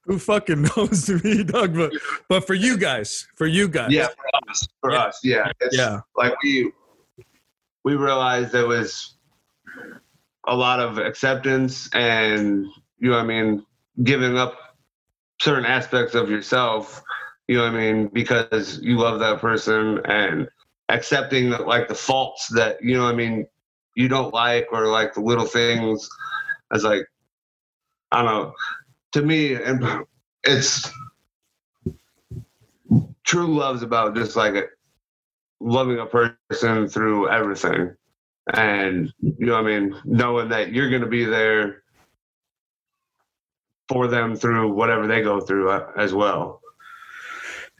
who 0.05 0.18
fucking 0.18 0.62
knows 0.76 1.06
to 1.06 1.18
me, 1.24 1.44
Doug? 1.44 1.74
But 1.74 1.93
but 2.28 2.47
for 2.47 2.55
you 2.55 2.76
guys, 2.76 3.26
for 3.36 3.47
you 3.47 3.68
guys, 3.68 3.93
yeah, 3.93 4.09
for 4.09 4.51
us, 4.51 4.68
for 4.81 4.93
yeah. 4.93 4.98
us, 4.98 5.20
yeah, 5.22 5.52
it's 5.60 5.76
yeah. 5.76 6.01
Like 6.16 6.35
we 6.43 6.72
we 7.85 7.94
realized 7.94 8.52
there 8.52 8.66
was 8.66 9.14
a 10.47 10.55
lot 10.55 10.81
of 10.81 10.98
acceptance 10.98 11.89
and 11.94 12.66
you 13.05 13.10
know 13.10 13.16
what 13.16 13.24
I 13.24 13.26
mean, 13.26 13.66
giving 14.02 14.39
up 14.39 14.56
certain 15.39 15.66
aspects 15.66 16.14
of 16.14 16.31
yourself. 16.31 17.02
You 17.48 17.59
know 17.59 17.64
what 17.64 17.74
I 17.74 17.93
mean, 17.93 18.09
because 18.09 18.81
you 18.81 18.97
love 18.97 19.20
that 19.20 19.40
person 19.40 20.01
and 20.06 20.48
accepting 20.89 21.51
like 21.51 21.86
the 21.89 21.94
faults 21.94 22.48
that 22.55 22.82
you 22.82 22.97
know 22.97 23.05
what 23.05 23.12
I 23.12 23.16
mean 23.16 23.47
you 23.94 24.09
don't 24.09 24.32
like 24.32 24.68
or 24.72 24.86
like 24.86 25.12
the 25.12 25.20
little 25.20 25.44
things 25.44 26.09
as 26.72 26.82
like 26.82 27.05
I 28.10 28.22
don't 28.22 28.26
know 28.26 28.55
to 29.12 29.20
me, 29.20 29.52
and 29.52 29.85
it's 30.43 30.90
true 33.22 33.55
love's 33.55 33.82
about 33.82 34.16
just 34.16 34.35
like 34.35 34.55
loving 35.60 35.98
a 35.98 36.06
person 36.06 36.89
through 36.89 37.28
everything. 37.28 37.94
And, 38.55 39.12
you 39.20 39.44
know 39.44 39.56
I 39.56 39.62
mean? 39.62 39.94
Knowing 40.06 40.48
that 40.48 40.72
you're 40.72 40.89
going 40.89 41.02
to 41.02 41.09
be 41.09 41.26
there 41.26 41.84
for 43.89 44.09
them 44.09 44.35
through 44.36 44.73
whatever 44.73 45.06
they 45.06 45.23
go 45.23 45.40
through 45.40 45.70
uh, 45.70 45.90
as 45.97 46.15
well. 46.15 46.61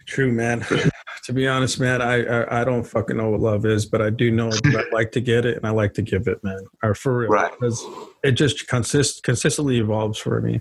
True, 0.07 0.31
man. 0.33 0.65
to 1.25 1.33
be 1.33 1.49
honest, 1.49 1.81
man, 1.81 2.03
I, 2.03 2.25
I, 2.25 2.61
I 2.61 2.65
don't 2.65 2.85
fucking 2.85 3.17
know 3.17 3.31
what 3.31 3.41
love 3.41 3.65
is, 3.65 3.87
but 3.87 4.03
I 4.03 4.11
do 4.11 4.31
know 4.31 4.51
that 4.51 4.87
I 4.93 4.95
like 4.95 5.11
to 5.13 5.21
get 5.21 5.47
it 5.47 5.57
and 5.57 5.67
I 5.67 5.71
like 5.71 5.95
to 5.95 6.03
give 6.03 6.29
it, 6.29 6.43
man. 6.45 6.61
Or 6.83 6.95
for 6.95 7.19
real, 7.19 7.31
right. 7.31 7.51
because 7.53 7.83
it 8.23 8.33
just 8.33 8.69
consist 8.69 9.23
consistently 9.23 9.79
evolves 9.79 10.19
for 10.19 10.41
me. 10.41 10.61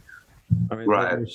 I 0.71 0.75
mean, 0.75 0.87
right. 0.87 1.27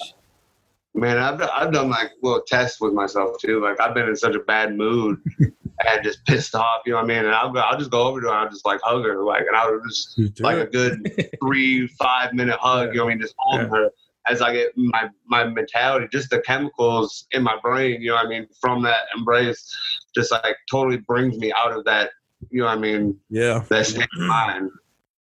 Man, 0.94 1.18
I've 1.18 1.40
I've 1.40 1.72
done 1.72 1.90
like 1.90 2.10
little 2.22 2.42
tests 2.46 2.80
with 2.80 2.92
myself 2.92 3.36
too. 3.40 3.62
Like 3.62 3.80
I've 3.80 3.94
been 3.94 4.08
in 4.08 4.16
such 4.16 4.34
a 4.34 4.40
bad 4.40 4.76
mood 4.76 5.20
and 5.38 6.02
just 6.02 6.24
pissed 6.24 6.54
off, 6.54 6.82
you 6.86 6.92
know 6.92 6.98
what 6.98 7.04
I 7.04 7.08
mean? 7.08 7.24
And 7.24 7.34
I'll 7.34 7.52
go, 7.52 7.60
I'll 7.60 7.78
just 7.78 7.90
go 7.90 8.02
over 8.02 8.20
to 8.20 8.26
her, 8.26 8.32
and 8.32 8.44
I'll 8.44 8.50
just 8.50 8.66
like 8.66 8.80
hug 8.82 9.04
her, 9.04 9.22
like, 9.22 9.46
and 9.46 9.56
I'll 9.56 9.80
just 9.86 10.18
like 10.40 10.58
a 10.58 10.66
good 10.66 11.30
three 11.42 11.86
five 11.86 12.32
minute 12.32 12.58
hug, 12.58 12.88
you 12.88 12.98
know 12.98 13.04
what 13.04 13.10
I 13.10 13.14
mean? 13.14 13.22
Just 13.22 13.34
holding 13.38 13.66
yeah. 13.66 13.78
her 13.78 13.90
as 14.28 14.42
I 14.42 14.52
get 14.52 14.76
my 14.76 15.08
my 15.26 15.44
mentality, 15.44 16.06
just 16.12 16.30
the 16.30 16.40
chemicals 16.40 17.26
in 17.32 17.42
my 17.42 17.58
brain, 17.62 18.00
you 18.00 18.08
know 18.08 18.16
what 18.16 18.26
I 18.26 18.28
mean, 18.28 18.46
from 18.60 18.82
that 18.82 19.06
embrace, 19.16 19.76
just 20.14 20.30
like 20.30 20.56
totally 20.70 20.98
brings 20.98 21.38
me 21.38 21.52
out 21.52 21.72
of 21.72 21.84
that, 21.84 22.10
you 22.50 22.60
know 22.60 22.66
what 22.66 22.78
I 22.78 22.80
mean? 22.80 23.18
Yeah. 23.30 23.64
That 23.68 23.86
state 23.86 24.08
of 24.18 24.26
mind. 24.26 24.70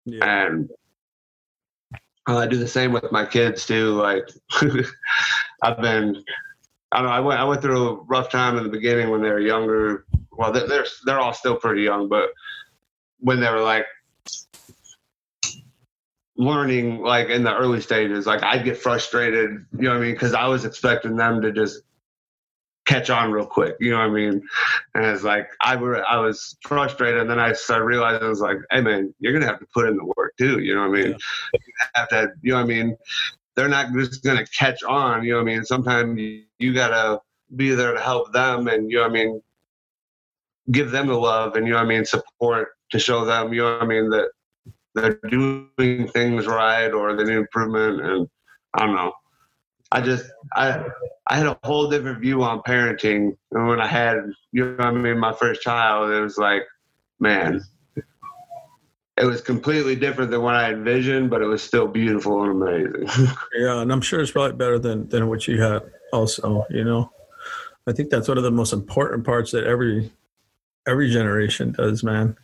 Yeah. 0.06 0.48
And 0.48 0.69
uh, 2.27 2.37
I 2.37 2.47
do 2.47 2.57
the 2.57 2.67
same 2.67 2.93
with 2.93 3.11
my 3.11 3.25
kids 3.25 3.65
too. 3.65 3.93
Like 3.93 4.29
I've 5.61 5.81
been, 5.81 6.23
I 6.91 6.97
don't 6.97 7.07
know, 7.07 7.11
I 7.11 7.19
went 7.19 7.39
I 7.39 7.43
went 7.43 7.61
through 7.61 7.87
a 7.87 7.95
rough 8.03 8.29
time 8.29 8.57
in 8.57 8.63
the 8.63 8.69
beginning 8.69 9.09
when 9.09 9.21
they 9.21 9.29
were 9.29 9.39
younger. 9.39 10.05
Well, 10.31 10.51
they're 10.51 10.85
they're, 11.05 11.19
all 11.19 11.33
still 11.33 11.55
pretty 11.55 11.83
young, 11.83 12.09
but 12.09 12.29
when 13.19 13.39
they 13.39 13.49
were 13.49 13.61
like 13.61 13.85
learning, 16.35 17.01
like 17.01 17.29
in 17.29 17.43
the 17.43 17.55
early 17.55 17.81
stages, 17.81 18.25
like 18.25 18.41
I'd 18.41 18.65
get 18.65 18.77
frustrated, 18.77 19.65
you 19.73 19.83
know 19.83 19.91
what 19.91 19.97
I 19.97 20.01
mean, 20.01 20.13
because 20.13 20.33
I 20.33 20.47
was 20.47 20.65
expecting 20.65 21.15
them 21.15 21.41
to 21.41 21.51
just 21.51 21.81
catch 22.85 23.10
on 23.10 23.31
real 23.31 23.45
quick. 23.45 23.76
You 23.80 23.91
know 23.91 23.97
what 23.97 24.05
I 24.05 24.10
mean? 24.10 24.41
And 24.93 25.05
it's 25.05 25.23
like 25.23 25.49
I 25.61 25.76
were 25.76 26.03
I 26.05 26.18
was 26.18 26.57
frustrated, 26.61 27.22
and 27.22 27.30
then 27.30 27.39
I 27.39 27.53
started 27.53 27.85
realizing 27.85 28.23
I 28.23 28.30
was 28.30 28.41
like, 28.41 28.57
hey 28.72 28.81
man, 28.81 29.14
you're 29.19 29.34
gonna 29.34 29.45
have 29.45 29.60
to 29.60 29.68
put 29.73 29.88
in 29.88 29.97
the 29.97 30.11
work 30.18 30.34
too. 30.38 30.60
You 30.60 30.76
know 30.76 30.88
what 30.88 30.99
I 30.99 31.01
mean? 31.01 31.11
Yeah. 31.11 31.60
You 31.65 31.73
have 31.95 32.10
to, 32.10 32.31
you 32.41 32.51
know 32.51 32.57
what 32.57 32.64
I 32.64 32.68
mean? 32.68 32.97
They're 33.55 33.69
not 33.69 33.93
just 33.93 34.23
gonna 34.23 34.45
catch 34.47 34.84
on. 34.84 35.23
You 35.23 35.31
know 35.31 35.38
what 35.38 35.51
I 35.51 35.55
mean? 35.55 35.65
Sometimes 35.65 36.19
you, 36.19 36.43
you 36.60 36.73
gotta 36.73 37.22
be 37.55 37.73
there 37.76 37.93
to 37.93 37.99
help 37.99 38.34
them, 38.34 38.68
and 38.68 38.89
you 38.89 38.97
know 38.97 39.03
what 39.03 39.11
I 39.11 39.14
mean. 39.14 39.41
Give 40.72 40.91
them 40.91 41.07
the 41.07 41.18
love, 41.18 41.55
and 41.55 41.68
you 41.68 41.73
know 41.73 41.80
what 41.80 41.85
I 41.85 41.89
mean. 41.89 42.05
Support 42.05 42.69
to 42.91 42.99
show 42.99 43.26
them, 43.26 43.53
you 43.53 43.61
know 43.64 43.73
what 43.73 43.84
I 43.84 43.85
mean, 43.85 44.10
that 44.11 44.30
they're 44.95 45.19
doing 45.27 46.07
things 46.14 46.45
right 46.45 46.89
or 46.89 47.15
they 47.15 47.23
need 47.23 47.34
improvement, 47.34 48.01
and 48.01 48.27
I 48.76 48.85
don't 48.85 48.95
know. 48.95 49.14
I 49.94 50.02
just 50.02 50.26
I 50.56 50.84
I 51.28 51.38
had 51.38 51.45
a 51.45 51.57
whole 51.64 51.88
different 51.88 52.20
view 52.20 52.41
on 52.44 52.61
parenting 52.64 53.38
and 53.52 53.68
when 53.68 53.80
I 53.80 53.88
had 53.88 54.18
you 54.52 54.76
know 54.76 54.84
I 54.84 54.91
mean 54.91 55.20
my 55.20 55.34
first 55.34 55.61
child 55.61 56.10
it 56.10 56.20
was 56.20 56.38
like 56.38 56.64
man 57.20 57.61
it 59.15 59.26
was 59.26 59.41
completely 59.41 59.95
different 59.95 60.32
than 60.32 60.41
what 60.41 60.56
I 60.56 60.72
envisioned 60.72 61.30
but 61.30 61.44
it 61.44 61.45
was 61.45 61.61
still 61.61 61.88
beautiful 61.88 62.41
and 62.41 62.52
amazing. 62.52 63.07
yeah, 63.56 63.82
and 63.82 63.91
I'm 63.91 64.02
sure 64.02 64.20
it's 64.20 64.32
probably 64.32 64.57
better 64.57 64.80
than 64.80 65.07
than 65.10 65.30
what 65.30 65.48
you 65.48 65.61
had 65.61 65.84
also, 66.11 66.65
you 66.72 66.84
know. 66.84 67.11
I 67.86 67.91
think 67.91 68.10
that's 68.10 68.28
one 68.28 68.38
of 68.38 68.44
the 68.44 68.52
most 68.52 68.74
important 68.74 69.26
parts 69.26 69.52
that 69.52 69.65
every 69.65 70.11
every 70.88 71.11
generation 71.11 71.72
does, 71.72 72.03
man. 72.03 72.36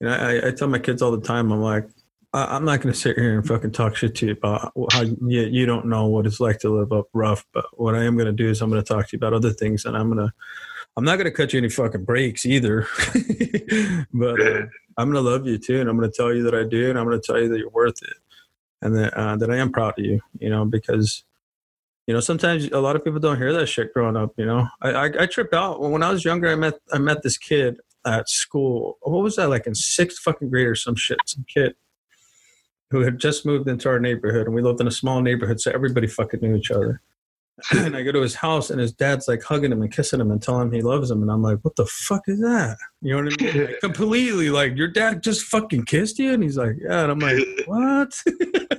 You 0.00 0.08
know, 0.08 0.14
I, 0.14 0.48
I 0.48 0.50
tell 0.52 0.68
my 0.68 0.78
kids 0.78 1.02
all 1.02 1.12
the 1.12 1.20
time, 1.20 1.52
I'm 1.52 1.60
like, 1.60 1.86
I'm 2.34 2.64
not 2.64 2.80
going 2.80 2.92
to 2.92 2.98
sit 2.98 3.18
here 3.18 3.36
and 3.36 3.46
fucking 3.46 3.72
talk 3.72 3.94
shit 3.94 4.14
to 4.16 4.26
you 4.26 4.32
about 4.32 4.72
how 4.92 5.02
you, 5.02 5.42
you 5.42 5.66
don't 5.66 5.86
know 5.86 6.06
what 6.06 6.26
it's 6.26 6.40
like 6.40 6.60
to 6.60 6.70
live 6.70 6.90
up 6.90 7.08
rough. 7.12 7.44
But 7.52 7.66
what 7.78 7.94
I 7.94 8.04
am 8.04 8.16
going 8.16 8.26
to 8.26 8.32
do 8.32 8.48
is 8.48 8.62
I'm 8.62 8.70
going 8.70 8.82
to 8.82 8.88
talk 8.88 9.08
to 9.08 9.16
you 9.16 9.18
about 9.18 9.34
other 9.34 9.52
things, 9.52 9.84
and 9.84 9.96
I'm 9.96 10.10
going 10.10 10.26
to 10.26 10.32
I'm 10.96 11.04
not 11.04 11.16
going 11.16 11.26
to 11.26 11.30
cut 11.30 11.52
you 11.52 11.58
any 11.58 11.68
fucking 11.68 12.04
breaks 12.04 12.46
either. 12.46 12.86
but 14.14 14.40
uh, 14.40 14.62
I'm 14.96 15.10
going 15.10 15.22
to 15.24 15.30
love 15.30 15.46
you 15.46 15.58
too, 15.58 15.80
and 15.80 15.90
I'm 15.90 15.98
going 15.98 16.10
to 16.10 16.16
tell 16.16 16.32
you 16.32 16.42
that 16.44 16.54
I 16.54 16.64
do, 16.64 16.88
and 16.88 16.98
I'm 16.98 17.06
going 17.06 17.20
to 17.20 17.26
tell 17.26 17.40
you 17.40 17.48
that 17.48 17.58
you're 17.58 17.70
worth 17.70 18.02
it, 18.02 18.16
and 18.80 18.96
that 18.96 19.14
uh, 19.14 19.36
that 19.36 19.50
I 19.50 19.56
am 19.58 19.70
proud 19.70 19.98
of 19.98 20.04
you. 20.04 20.20
You 20.38 20.48
know, 20.48 20.64
because 20.64 21.24
you 22.06 22.14
know 22.14 22.20
sometimes 22.20 22.64
a 22.66 22.80
lot 22.80 22.96
of 22.96 23.04
people 23.04 23.20
don't 23.20 23.36
hear 23.36 23.52
that 23.52 23.66
shit 23.66 23.92
growing 23.92 24.16
up. 24.16 24.32
You 24.38 24.46
know, 24.46 24.68
I 24.80 24.90
I, 24.90 25.10
I 25.20 25.26
tripped 25.26 25.52
out 25.52 25.82
when 25.82 26.02
I 26.02 26.10
was 26.10 26.24
younger. 26.24 26.48
I 26.48 26.56
met 26.56 26.78
I 26.92 26.98
met 26.98 27.22
this 27.22 27.36
kid 27.36 27.76
at 28.06 28.30
school. 28.30 28.96
What 29.02 29.22
was 29.22 29.36
that 29.36 29.50
like 29.50 29.66
in 29.66 29.74
sixth 29.74 30.18
fucking 30.20 30.48
grade 30.48 30.66
or 30.66 30.74
some 30.74 30.96
shit? 30.96 31.18
Some 31.26 31.44
kid 31.46 31.74
who 32.92 33.00
had 33.00 33.18
just 33.18 33.46
moved 33.46 33.66
into 33.68 33.88
our 33.88 33.98
neighborhood 33.98 34.46
and 34.46 34.54
we 34.54 34.60
lived 34.60 34.80
in 34.80 34.86
a 34.86 34.92
small 34.92 35.22
neighborhood 35.22 35.58
so 35.58 35.72
everybody 35.72 36.06
fucking 36.06 36.40
knew 36.40 36.54
each 36.54 36.70
other. 36.70 37.00
And 37.76 37.96
i 37.96 38.02
go 38.02 38.12
to 38.12 38.20
his 38.20 38.34
house 38.34 38.70
and 38.70 38.80
his 38.80 38.92
dad's 38.92 39.28
like 39.28 39.42
hugging 39.42 39.72
him 39.72 39.82
and 39.82 39.92
kissing 39.92 40.20
him 40.20 40.30
and 40.30 40.42
telling 40.42 40.68
him 40.68 40.72
he 40.72 40.82
loves 40.82 41.10
him 41.10 41.22
and 41.22 41.30
i'm 41.30 41.42
like 41.42 41.58
what 41.62 41.76
the 41.76 41.86
fuck 41.86 42.22
is 42.26 42.40
that? 42.40 42.76
You 43.00 43.16
know 43.16 43.24
what 43.24 43.40
i 43.40 43.44
mean? 43.44 43.66
Like, 43.66 43.80
completely 43.80 44.50
like 44.50 44.76
your 44.76 44.88
dad 44.88 45.22
just 45.22 45.44
fucking 45.46 45.86
kissed 45.86 46.18
you? 46.18 46.34
And 46.34 46.42
he's 46.42 46.58
like 46.58 46.76
yeah. 46.80 47.02
And 47.02 47.12
i'm 47.12 47.18
like 47.18 47.42
what? 47.66 48.12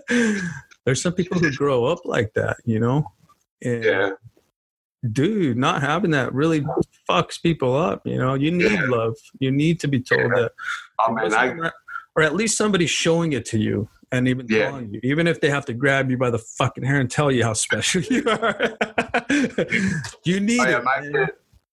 There's 0.85 1.01
some 1.01 1.13
people 1.13 1.39
who 1.39 1.51
grow 1.51 1.85
up 1.85 1.99
like 2.05 2.33
that 2.35 2.57
you 2.65 2.79
know? 2.79 3.05
And 3.63 3.83
yeah. 3.83 4.09
dude 5.11 5.57
not 5.57 5.81
having 5.81 6.11
that 6.11 6.33
really 6.33 6.63
fucks 7.09 7.41
people 7.41 7.75
up 7.75 8.01
you 8.05 8.17
know? 8.17 8.35
You 8.35 8.51
need 8.51 8.71
yeah. 8.71 8.85
love. 8.85 9.15
You 9.39 9.51
need 9.51 9.79
to 9.79 9.87
be 9.87 10.01
told 10.01 10.21
yeah. 10.21 10.41
that 10.41 10.51
oh, 10.99 11.13
man, 11.13 11.33
I, 11.33 11.71
or 12.15 12.23
at 12.23 12.35
least 12.35 12.57
somebody 12.57 12.85
showing 12.85 13.33
it 13.33 13.45
to 13.45 13.57
you 13.57 13.87
and 14.13 14.27
even 14.27 14.45
yeah. 14.47 14.69
telling 14.69 14.93
you, 14.93 14.99
even 15.03 15.27
if 15.27 15.41
they 15.41 15.49
have 15.49 15.65
to 15.65 15.73
grab 15.73 16.09
you 16.09 16.17
by 16.17 16.29
the 16.29 16.37
fucking 16.37 16.83
hair 16.83 16.99
and 16.99 17.09
tell 17.09 17.31
you 17.31 17.43
how 17.43 17.53
special 17.53 18.01
you 18.09 18.23
are. 18.27 18.77
you 20.23 20.39
need 20.39 20.59
oh, 20.59 20.69
yeah, 20.69 20.77
it. 20.77 20.83
My 20.83 21.01
kid, 21.01 21.29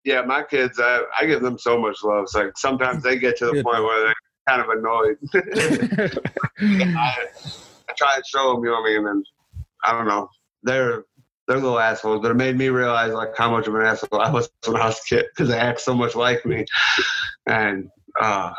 yeah, 0.04 0.22
my 0.22 0.42
kids, 0.42 0.80
I, 0.80 1.04
I 1.18 1.26
give 1.26 1.40
them 1.40 1.58
so 1.58 1.80
much 1.80 1.96
love. 2.02 2.24
It's 2.24 2.34
like 2.34 2.58
sometimes 2.58 3.02
they 3.04 3.18
get 3.18 3.36
to 3.38 3.46
the 3.46 3.62
point 3.62 3.84
where 3.84 4.04
they're 4.04 4.14
kind 4.48 4.60
of 4.60 4.68
annoyed. 4.68 5.16
I, 6.60 7.14
I, 7.88 7.92
try 7.96 8.16
and 8.16 8.26
show 8.26 8.52
them, 8.52 8.64
you 8.64 8.70
know 8.70 8.80
what 8.80 8.90
I 8.90 8.98
mean? 8.98 9.06
And 9.06 9.26
I 9.84 9.92
don't 9.92 10.08
know, 10.08 10.28
they're 10.64 11.04
they're 11.46 11.58
little 11.58 11.78
assholes, 11.78 12.20
but 12.20 12.30
it 12.30 12.34
made 12.34 12.56
me 12.56 12.68
realize 12.68 13.12
like 13.12 13.36
how 13.36 13.50
much 13.50 13.68
of 13.68 13.74
an 13.74 13.82
asshole 13.82 14.20
I 14.20 14.30
was 14.30 14.48
when 14.66 14.80
I 14.80 14.86
was 14.86 14.98
a 14.98 15.14
kid 15.14 15.26
because 15.30 15.48
they 15.48 15.58
act 15.58 15.80
so 15.80 15.94
much 15.94 16.16
like 16.16 16.44
me. 16.44 16.64
And 17.46 17.90
uh, 18.20 18.52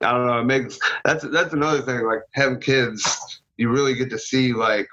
I 0.00 0.12
don't 0.12 0.26
know. 0.26 0.38
It 0.38 0.44
makes 0.44 0.78
that's 1.04 1.24
that's 1.30 1.52
another 1.52 1.82
thing. 1.82 2.04
Like 2.04 2.20
having 2.32 2.60
kids, 2.60 3.40
you 3.56 3.68
really 3.68 3.94
get 3.94 4.10
to 4.10 4.18
see 4.18 4.52
like 4.52 4.86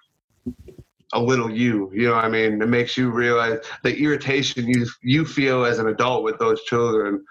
a 1.13 1.21
little 1.21 1.49
you. 1.49 1.91
You 1.93 2.07
know 2.07 2.15
what 2.15 2.25
I 2.25 2.29
mean? 2.29 2.61
It 2.61 2.67
makes 2.67 2.97
you 2.97 3.11
realize 3.11 3.59
the 3.83 3.95
irritation 3.95 4.67
you 4.67 4.87
you 5.03 5.25
feel 5.25 5.63
as 5.65 5.79
an 5.79 5.87
adult 5.87 6.23
with 6.23 6.39
those 6.39 6.61
children 6.63 7.23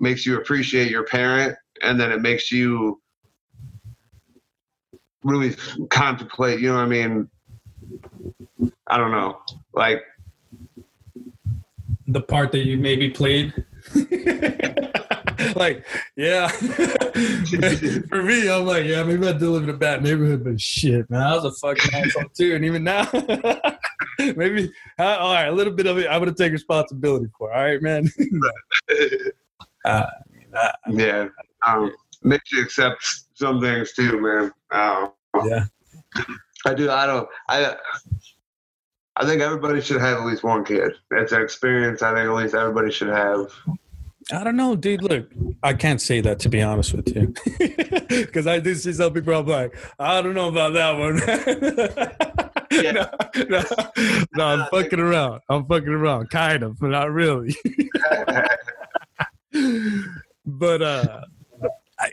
makes 0.00 0.24
you 0.26 0.38
appreciate 0.38 0.90
your 0.90 1.04
parent, 1.04 1.56
and 1.82 2.00
then 2.00 2.10
it 2.10 2.20
makes 2.20 2.50
you 2.50 3.00
really 5.22 5.54
contemplate. 5.90 6.60
You 6.60 6.68
know 6.68 6.76
what 6.76 6.84
I 6.84 6.86
mean? 6.86 7.28
I 8.86 8.96
don't 8.96 9.12
know, 9.12 9.40
like 9.74 10.02
the 12.06 12.20
part 12.20 12.52
that 12.52 12.64
you 12.64 12.78
maybe 12.78 13.10
played. 13.10 13.52
like, 15.56 15.84
yeah. 16.16 16.48
For 18.08 18.22
me, 18.22 18.48
I'm 18.48 18.66
like, 18.66 18.84
yeah, 18.86 19.02
maybe 19.02 19.26
I 19.26 19.32
did 19.32 19.42
live 19.42 19.64
in 19.64 19.70
a 19.70 19.74
bad 19.74 20.02
neighborhood, 20.02 20.44
but 20.44 20.60
shit, 20.60 21.08
man, 21.10 21.22
I 21.22 21.34
was 21.34 21.44
a 21.44 21.52
fucking 21.52 21.94
asshole 21.94 22.28
too. 22.36 22.54
And 22.54 22.64
even 22.64 22.84
now, 22.84 23.08
maybe, 24.18 24.72
uh, 24.98 25.16
all 25.18 25.34
right, 25.34 25.46
a 25.46 25.52
little 25.52 25.72
bit 25.72 25.86
of 25.86 25.98
it, 25.98 26.08
I'm 26.08 26.20
going 26.22 26.34
to 26.34 26.42
take 26.42 26.52
responsibility 26.52 27.26
for. 27.38 27.52
All 27.52 27.62
right, 27.62 27.80
man. 27.80 28.08
uh, 29.84 30.06
yeah. 30.88 31.28
Um, 31.66 31.92
makes 32.22 32.50
you 32.52 32.62
accept 32.62 33.04
some 33.34 33.60
things 33.60 33.92
too, 33.92 34.20
man. 34.20 34.52
Um, 34.70 35.12
yeah. 35.44 35.64
I 36.66 36.74
do. 36.74 36.90
I 36.90 37.06
don't. 37.06 37.28
I. 37.48 37.76
I 39.16 39.24
think 39.24 39.42
everybody 39.42 39.80
should 39.80 40.00
have 40.00 40.18
at 40.18 40.26
least 40.26 40.42
one 40.42 40.64
kid. 40.64 40.92
It's 41.12 41.30
an 41.30 41.40
experience. 41.40 42.02
I 42.02 42.14
think 42.14 42.28
at 42.28 42.34
least 42.34 42.54
everybody 42.54 42.90
should 42.90 43.10
have. 43.10 43.52
I 44.32 44.42
don't 44.42 44.56
know, 44.56 44.74
dude. 44.74 45.02
Look, 45.02 45.30
I 45.62 45.74
can't 45.74 46.00
say 46.00 46.20
that 46.22 46.38
to 46.40 46.48
be 46.48 46.62
honest 46.62 46.94
with 46.94 47.14
you, 47.14 47.34
because 48.08 48.46
I 48.46 48.58
do 48.58 48.74
see 48.74 48.92
some 48.92 49.12
people. 49.12 49.34
I'm 49.34 49.46
like, 49.46 49.76
I 49.98 50.22
don't 50.22 50.34
know 50.34 50.48
about 50.48 50.72
that 50.72 50.98
one. 50.98 51.18
yeah. 52.82 52.92
no, 52.92 53.08
no, 53.48 53.64
no, 54.34 54.44
I'm 54.44 54.66
fucking 54.70 55.00
around. 55.00 55.42
I'm 55.48 55.66
fucking 55.66 55.88
around, 55.88 56.30
kind 56.30 56.62
of, 56.62 56.78
but 56.78 56.88
not 56.88 57.10
really. 57.10 57.54
but 60.46 60.82
uh, 60.82 61.20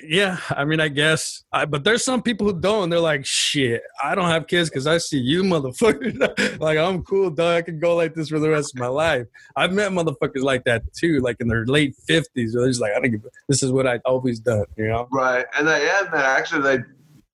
yeah, 0.03 0.37
I 0.49 0.63
mean, 0.63 0.79
I 0.79 0.87
guess, 0.87 1.43
I, 1.51 1.65
but 1.65 1.83
there's 1.83 2.03
some 2.03 2.21
people 2.21 2.47
who 2.47 2.59
don't. 2.59 2.89
They're 2.89 2.99
like, 2.99 3.25
shit, 3.25 3.81
I 4.03 4.13
don't 4.15 4.29
have 4.29 4.47
kids 4.47 4.69
because 4.69 4.87
I 4.87 4.97
see 4.99 5.17
you 5.17 5.43
motherfuckers. 5.43 6.59
like, 6.59 6.77
I'm 6.77 7.03
cool, 7.03 7.29
dog. 7.31 7.55
I 7.55 7.61
can 7.61 7.79
go 7.79 7.95
like 7.95 8.13
this 8.13 8.29
for 8.29 8.39
the 8.39 8.49
rest 8.49 8.75
of 8.75 8.79
my 8.79 8.87
life. 8.87 9.27
I've 9.55 9.73
met 9.73 9.91
motherfuckers 9.91 10.43
like 10.43 10.63
that 10.65 10.83
too, 10.93 11.19
like 11.19 11.37
in 11.39 11.47
their 11.47 11.65
late 11.65 11.95
50s. 12.09 12.25
Where 12.35 12.45
they're 12.45 12.67
just 12.67 12.81
like, 12.81 12.93
I 12.93 12.99
don't 12.99 13.11
give. 13.11 13.25
This 13.47 13.63
is 13.63 13.71
what 13.71 13.87
I 13.87 13.99
always 14.05 14.39
done, 14.39 14.65
you 14.77 14.87
know? 14.87 15.07
Right, 15.11 15.45
and 15.57 15.67
they, 15.67 15.85
yeah, 15.85 16.07
man, 16.11 16.25
actually, 16.25 16.61
they, 16.61 16.83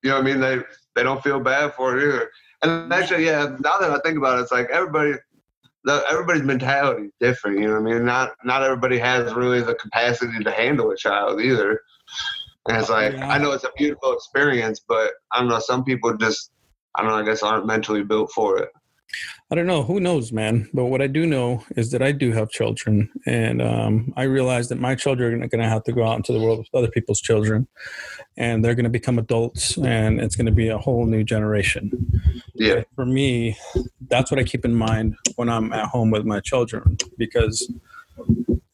you 0.03 0.11
know, 0.11 0.17
I 0.17 0.21
mean, 0.21 0.39
they 0.39 0.59
they 0.95 1.03
don't 1.03 1.23
feel 1.23 1.39
bad 1.39 1.73
for 1.73 1.97
it 1.97 2.03
either. 2.03 2.31
And 2.63 2.91
actually, 2.91 3.25
yeah, 3.25 3.55
now 3.59 3.77
that 3.77 3.91
I 3.91 3.99
think 3.99 4.17
about 4.17 4.39
it, 4.39 4.43
it's 4.43 4.51
like 4.51 4.69
everybody 4.71 5.13
everybody's 6.09 6.43
mentality 6.43 7.05
is 7.05 7.11
different. 7.19 7.59
You 7.59 7.67
know 7.67 7.79
what 7.79 7.91
I 7.91 7.95
mean? 7.95 8.05
Not 8.05 8.35
not 8.43 8.63
everybody 8.63 8.97
has 8.99 9.33
really 9.33 9.61
the 9.61 9.75
capacity 9.75 10.43
to 10.43 10.51
handle 10.51 10.91
a 10.91 10.97
child 10.97 11.41
either. 11.41 11.81
And 12.67 12.77
it's 12.77 12.89
like 12.89 13.13
yeah. 13.13 13.29
I 13.29 13.37
know 13.37 13.51
it's 13.51 13.63
a 13.63 13.71
beautiful 13.77 14.13
experience, 14.13 14.81
but 14.87 15.11
I 15.31 15.39
don't 15.39 15.49
know. 15.49 15.59
Some 15.59 15.83
people 15.83 16.15
just 16.17 16.51
I 16.95 17.01
don't 17.01 17.11
know. 17.11 17.17
I 17.17 17.23
guess 17.23 17.43
aren't 17.43 17.65
mentally 17.65 18.03
built 18.03 18.31
for 18.31 18.57
it. 18.59 18.69
I 19.49 19.55
don't 19.55 19.67
know. 19.67 19.83
Who 19.83 20.01
knows, 20.01 20.33
man? 20.33 20.69
But 20.73 20.85
what 20.85 21.01
I 21.01 21.07
do 21.07 21.25
know 21.25 21.63
is 21.77 21.91
that 21.91 22.01
I 22.01 22.11
do 22.11 22.33
have 22.33 22.49
children, 22.49 23.09
and 23.25 23.61
um, 23.61 24.13
I 24.17 24.23
realize 24.23 24.67
that 24.67 24.79
my 24.79 24.95
children 24.95 25.41
are 25.41 25.47
going 25.47 25.63
to 25.63 25.69
have 25.69 25.85
to 25.85 25.93
go 25.93 26.05
out 26.05 26.17
into 26.17 26.33
the 26.33 26.39
world 26.39 26.59
with 26.59 26.67
other 26.73 26.89
people's 26.89 27.21
children, 27.21 27.67
and 28.35 28.63
they're 28.63 28.75
going 28.75 28.83
to 28.83 28.89
become 28.89 29.17
adults, 29.17 29.77
and 29.77 30.19
it's 30.19 30.35
going 30.35 30.47
to 30.47 30.51
be 30.51 30.67
a 30.67 30.77
whole 30.77 31.05
new 31.05 31.23
generation. 31.23 31.91
Yeah. 32.55 32.83
for 32.95 33.05
me, 33.05 33.57
that's 34.09 34.31
what 34.31 34.39
I 34.39 34.43
keep 34.43 34.65
in 34.65 34.75
mind 34.75 35.15
when 35.37 35.47
I'm 35.47 35.71
at 35.71 35.87
home 35.87 36.11
with 36.11 36.25
my 36.25 36.41
children, 36.41 36.97
because 37.17 37.71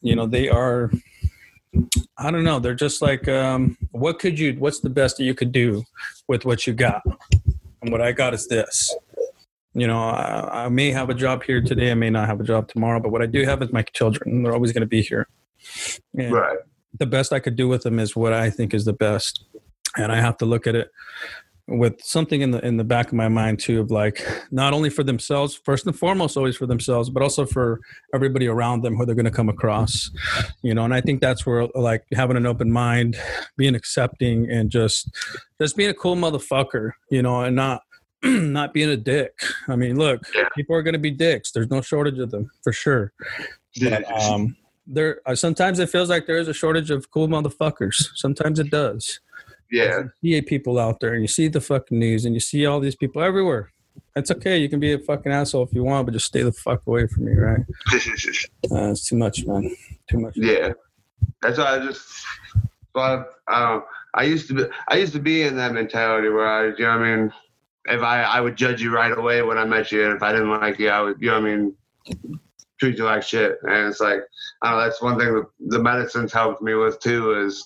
you 0.00 0.16
know 0.16 0.26
they 0.26 0.48
are 0.48 0.90
I 2.18 2.30
don't 2.30 2.44
know. 2.44 2.58
They're 2.58 2.74
just 2.74 3.02
like, 3.02 3.28
um, 3.28 3.76
what 3.90 4.18
could 4.18 4.38
you? 4.38 4.54
What's 4.54 4.80
the 4.80 4.90
best 4.90 5.16
that 5.18 5.24
you 5.24 5.34
could 5.34 5.52
do 5.52 5.84
with 6.28 6.44
what 6.44 6.66
you 6.66 6.72
got? 6.72 7.02
And 7.82 7.90
what 7.90 8.00
I 8.00 8.12
got 8.12 8.34
is 8.34 8.46
this. 8.48 8.94
You 9.74 9.86
know, 9.86 9.98
I, 9.98 10.66
I 10.66 10.68
may 10.68 10.90
have 10.92 11.10
a 11.10 11.14
job 11.14 11.42
here 11.42 11.60
today. 11.60 11.90
I 11.90 11.94
may 11.94 12.10
not 12.10 12.28
have 12.28 12.40
a 12.40 12.44
job 12.44 12.68
tomorrow. 12.68 13.00
But 13.00 13.10
what 13.10 13.22
I 13.22 13.26
do 13.26 13.44
have 13.44 13.62
is 13.62 13.72
my 13.72 13.82
children. 13.82 14.42
They're 14.42 14.52
always 14.52 14.72
going 14.72 14.82
to 14.82 14.86
be 14.86 15.02
here. 15.02 15.26
And 16.16 16.32
right. 16.32 16.58
The 16.96 17.06
best 17.06 17.32
I 17.32 17.40
could 17.40 17.56
do 17.56 17.66
with 17.66 17.82
them 17.82 17.98
is 17.98 18.14
what 18.14 18.32
I 18.32 18.50
think 18.50 18.72
is 18.72 18.84
the 18.84 18.92
best, 18.92 19.44
and 19.96 20.12
I 20.12 20.20
have 20.20 20.36
to 20.38 20.44
look 20.44 20.68
at 20.68 20.76
it 20.76 20.92
with 21.66 22.02
something 22.02 22.42
in 22.42 22.50
the 22.50 22.64
in 22.64 22.76
the 22.76 22.84
back 22.84 23.06
of 23.06 23.14
my 23.14 23.28
mind 23.28 23.58
too 23.58 23.80
of 23.80 23.90
like 23.90 24.22
not 24.50 24.74
only 24.74 24.90
for 24.90 25.02
themselves 25.02 25.54
first 25.64 25.86
and 25.86 25.98
foremost 25.98 26.36
always 26.36 26.56
for 26.56 26.66
themselves 26.66 27.08
but 27.08 27.22
also 27.22 27.46
for 27.46 27.80
everybody 28.14 28.46
around 28.46 28.82
them 28.82 28.94
who 28.94 29.06
they're 29.06 29.14
going 29.14 29.24
to 29.24 29.30
come 29.30 29.48
across 29.48 30.10
you 30.60 30.74
know 30.74 30.84
and 30.84 30.92
i 30.92 31.00
think 31.00 31.22
that's 31.22 31.46
where 31.46 31.66
like 31.74 32.04
having 32.12 32.36
an 32.36 32.44
open 32.44 32.70
mind 32.70 33.16
being 33.56 33.74
accepting 33.74 34.46
and 34.50 34.70
just 34.70 35.10
just 35.58 35.74
being 35.74 35.88
a 35.88 35.94
cool 35.94 36.16
motherfucker 36.16 36.90
you 37.10 37.22
know 37.22 37.40
and 37.40 37.56
not 37.56 37.80
not 38.24 38.72
being 38.72 38.88
a 38.88 38.96
dick. 38.96 39.38
I 39.68 39.76
mean 39.76 39.96
look 39.96 40.22
people 40.54 40.74
are 40.74 40.82
going 40.82 40.94
to 40.94 40.98
be 40.98 41.10
dicks. 41.10 41.52
There's 41.52 41.70
no 41.70 41.82
shortage 41.82 42.18
of 42.18 42.30
them 42.30 42.50
for 42.62 42.72
sure. 42.72 43.12
But, 43.80 44.10
um 44.10 44.56
there 44.86 45.20
uh, 45.26 45.34
sometimes 45.34 45.78
it 45.78 45.90
feels 45.90 46.08
like 46.08 46.26
there 46.26 46.38
is 46.38 46.48
a 46.48 46.54
shortage 46.54 46.90
of 46.90 47.10
cool 47.10 47.28
motherfuckers. 47.28 47.94
Sometimes 48.14 48.58
it 48.58 48.70
does 48.70 49.20
yeah. 49.74 50.02
You 50.20 50.36
see 50.36 50.42
people 50.42 50.78
out 50.78 51.00
there 51.00 51.14
and 51.14 51.22
you 51.22 51.28
see 51.28 51.48
the 51.48 51.60
fucking 51.60 51.98
news 51.98 52.24
and 52.24 52.34
you 52.34 52.40
see 52.40 52.64
all 52.64 52.80
these 52.80 52.96
people 52.96 53.22
everywhere. 53.22 53.72
It's 54.16 54.30
okay. 54.30 54.58
You 54.58 54.68
can 54.68 54.78
be 54.78 54.92
a 54.92 54.98
fucking 54.98 55.32
asshole 55.32 55.64
if 55.64 55.72
you 55.72 55.82
want, 55.82 56.06
but 56.06 56.12
just 56.12 56.26
stay 56.26 56.42
the 56.42 56.52
fuck 56.52 56.86
away 56.86 57.08
from 57.08 57.24
me, 57.24 57.32
right? 57.32 57.60
uh, 57.92 58.90
it's 58.90 59.08
too 59.08 59.16
much, 59.16 59.44
man. 59.44 59.74
Too 60.08 60.18
much. 60.18 60.34
Yeah. 60.36 60.72
That's 61.42 61.58
why 61.58 61.76
I 61.76 61.78
just. 61.80 62.06
But 62.92 63.30
um, 63.48 63.82
I 64.14 64.22
used 64.22 64.46
to 64.48 64.54
be. 64.54 64.64
I 64.88 64.96
used 64.96 65.12
to 65.14 65.18
be 65.18 65.42
in 65.42 65.56
that 65.56 65.72
mentality 65.72 66.28
where 66.28 66.46
I, 66.46 66.66
you 66.66 66.84
know, 66.84 66.96
what 66.96 67.06
I 67.06 67.16
mean, 67.16 67.32
if 67.86 68.02
I 68.02 68.22
I 68.22 68.40
would 68.40 68.56
judge 68.56 68.80
you 68.80 68.94
right 68.94 69.16
away 69.16 69.42
when 69.42 69.58
I 69.58 69.64
met 69.64 69.90
you, 69.90 70.04
and 70.04 70.14
if 70.14 70.22
I 70.22 70.30
didn't 70.32 70.50
like 70.50 70.78
you, 70.78 70.90
I 70.90 71.00
would, 71.00 71.20
you 71.20 71.30
know, 71.30 71.40
what 71.40 71.50
I 71.50 71.56
mean, 71.56 71.74
treat 72.78 72.96
you 72.98 73.04
like 73.04 73.24
shit. 73.24 73.58
And 73.62 73.88
it's 73.88 74.00
like, 74.00 74.20
I 74.62 74.70
don't 74.70 74.78
know. 74.78 74.84
That's 74.84 75.02
one 75.02 75.18
thing 75.18 75.34
that 75.34 75.46
the 75.58 75.82
medicines 75.82 76.32
helped 76.32 76.62
me 76.62 76.74
with 76.74 77.00
too 77.00 77.44
is 77.44 77.64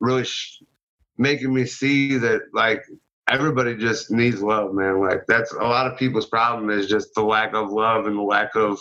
really 0.00 0.24
sh- 0.24 0.62
making 1.18 1.52
me 1.52 1.66
see 1.66 2.16
that 2.18 2.42
like 2.52 2.84
everybody 3.28 3.76
just 3.76 4.10
needs 4.10 4.42
love, 4.42 4.72
man. 4.72 5.00
Like 5.00 5.26
that's 5.26 5.52
a 5.52 5.64
lot 5.64 5.86
of 5.86 5.98
people's 5.98 6.26
problem 6.26 6.70
is 6.70 6.86
just 6.86 7.14
the 7.14 7.22
lack 7.22 7.54
of 7.54 7.70
love 7.70 8.06
and 8.06 8.16
the 8.16 8.22
lack 8.22 8.54
of 8.54 8.78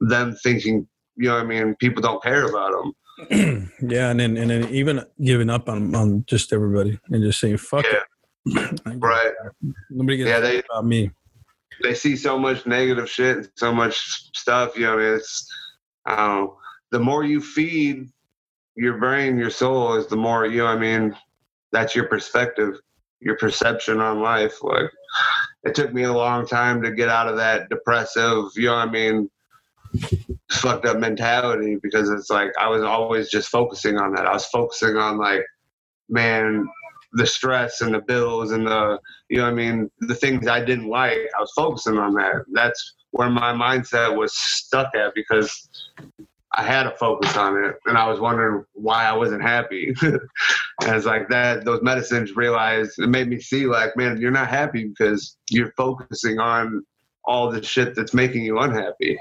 them 0.00 0.36
thinking. 0.42 0.86
You 1.16 1.28
know 1.28 1.34
what 1.34 1.42
I 1.42 1.46
mean? 1.46 1.74
People 1.76 2.02
don't 2.02 2.22
care 2.22 2.46
about 2.46 2.72
them. 2.72 2.92
yeah, 3.82 4.10
and 4.10 4.20
then 4.20 4.36
and 4.36 4.50
then 4.50 4.68
even 4.68 5.04
giving 5.22 5.50
up 5.50 5.68
on 5.68 5.94
on 5.94 6.24
just 6.26 6.52
everybody 6.52 7.00
and 7.10 7.22
just 7.22 7.40
saying 7.40 7.56
fuck 7.56 7.84
yeah. 7.84 8.00
it. 8.46 8.80
right. 8.98 9.32
Nobody 9.90 10.18
gets 10.18 10.28
yeah, 10.28 10.40
they, 10.40 10.58
about 10.60 10.86
me. 10.86 11.10
They 11.82 11.94
see 11.94 12.16
so 12.16 12.38
much 12.38 12.66
negative 12.66 13.10
shit, 13.10 13.36
and 13.38 13.48
so 13.56 13.72
much 13.72 14.30
stuff. 14.36 14.76
You 14.76 14.86
know, 14.86 14.94
I 14.94 14.96
mean, 14.96 15.14
it's 15.14 15.52
um, 16.06 16.52
the 16.92 17.00
more 17.00 17.24
you 17.24 17.40
feed 17.40 18.08
your 18.76 18.98
brain, 18.98 19.36
your 19.36 19.50
soul, 19.50 19.94
is 19.94 20.06
the 20.06 20.16
more 20.16 20.46
you 20.46 20.58
know. 20.58 20.66
I 20.66 20.76
mean, 20.76 21.16
that's 21.72 21.94
your 21.94 22.06
perspective, 22.06 22.78
your 23.20 23.36
perception 23.36 24.00
on 24.00 24.20
life. 24.20 24.62
Like 24.62 24.90
it 25.64 25.74
took 25.74 25.92
me 25.92 26.04
a 26.04 26.12
long 26.12 26.46
time 26.46 26.82
to 26.82 26.92
get 26.92 27.08
out 27.08 27.28
of 27.28 27.36
that 27.36 27.68
depressive, 27.68 28.44
you 28.56 28.66
know 28.66 28.76
what 28.76 28.88
I 28.88 28.90
mean, 28.90 29.30
fucked 30.50 30.86
up 30.86 30.98
mentality 30.98 31.76
because 31.82 32.10
it's 32.10 32.30
like 32.30 32.50
I 32.60 32.68
was 32.68 32.82
always 32.82 33.30
just 33.30 33.48
focusing 33.48 33.98
on 33.98 34.14
that. 34.14 34.26
I 34.26 34.32
was 34.32 34.46
focusing 34.46 34.96
on 34.96 35.18
like, 35.18 35.44
man, 36.08 36.66
the 37.12 37.26
stress 37.26 37.80
and 37.80 37.94
the 37.94 38.00
bills 38.00 38.52
and 38.52 38.66
the 38.66 38.98
you 39.28 39.38
know 39.38 39.46
I 39.46 39.52
mean, 39.52 39.90
the 40.00 40.14
things 40.14 40.46
I 40.46 40.64
didn't 40.64 40.88
like. 40.88 41.18
I 41.36 41.40
was 41.40 41.52
focusing 41.56 41.98
on 41.98 42.14
that. 42.14 42.44
That's 42.52 42.94
where 43.10 43.30
my 43.30 43.52
mindset 43.52 44.14
was 44.16 44.36
stuck 44.36 44.94
at 44.94 45.14
because 45.14 45.68
I 46.54 46.62
had 46.62 46.84
to 46.84 46.90
focus 46.92 47.36
on 47.36 47.62
it, 47.62 47.76
and 47.84 47.98
I 47.98 48.08
was 48.08 48.20
wondering 48.20 48.64
why 48.72 49.04
I 49.04 49.12
wasn't 49.12 49.42
happy. 49.42 49.94
and 50.02 50.20
it's 50.82 51.04
like 51.04 51.28
that; 51.28 51.64
those 51.64 51.82
medicines 51.82 52.36
realized 52.36 52.98
it 52.98 53.08
made 53.08 53.28
me 53.28 53.38
see, 53.38 53.66
like, 53.66 53.96
man, 53.96 54.18
you're 54.18 54.30
not 54.30 54.48
happy 54.48 54.84
because 54.84 55.36
you're 55.50 55.72
focusing 55.76 56.38
on 56.38 56.84
all 57.24 57.50
the 57.50 57.62
shit 57.62 57.94
that's 57.94 58.14
making 58.14 58.44
you 58.44 58.58
unhappy. 58.58 59.18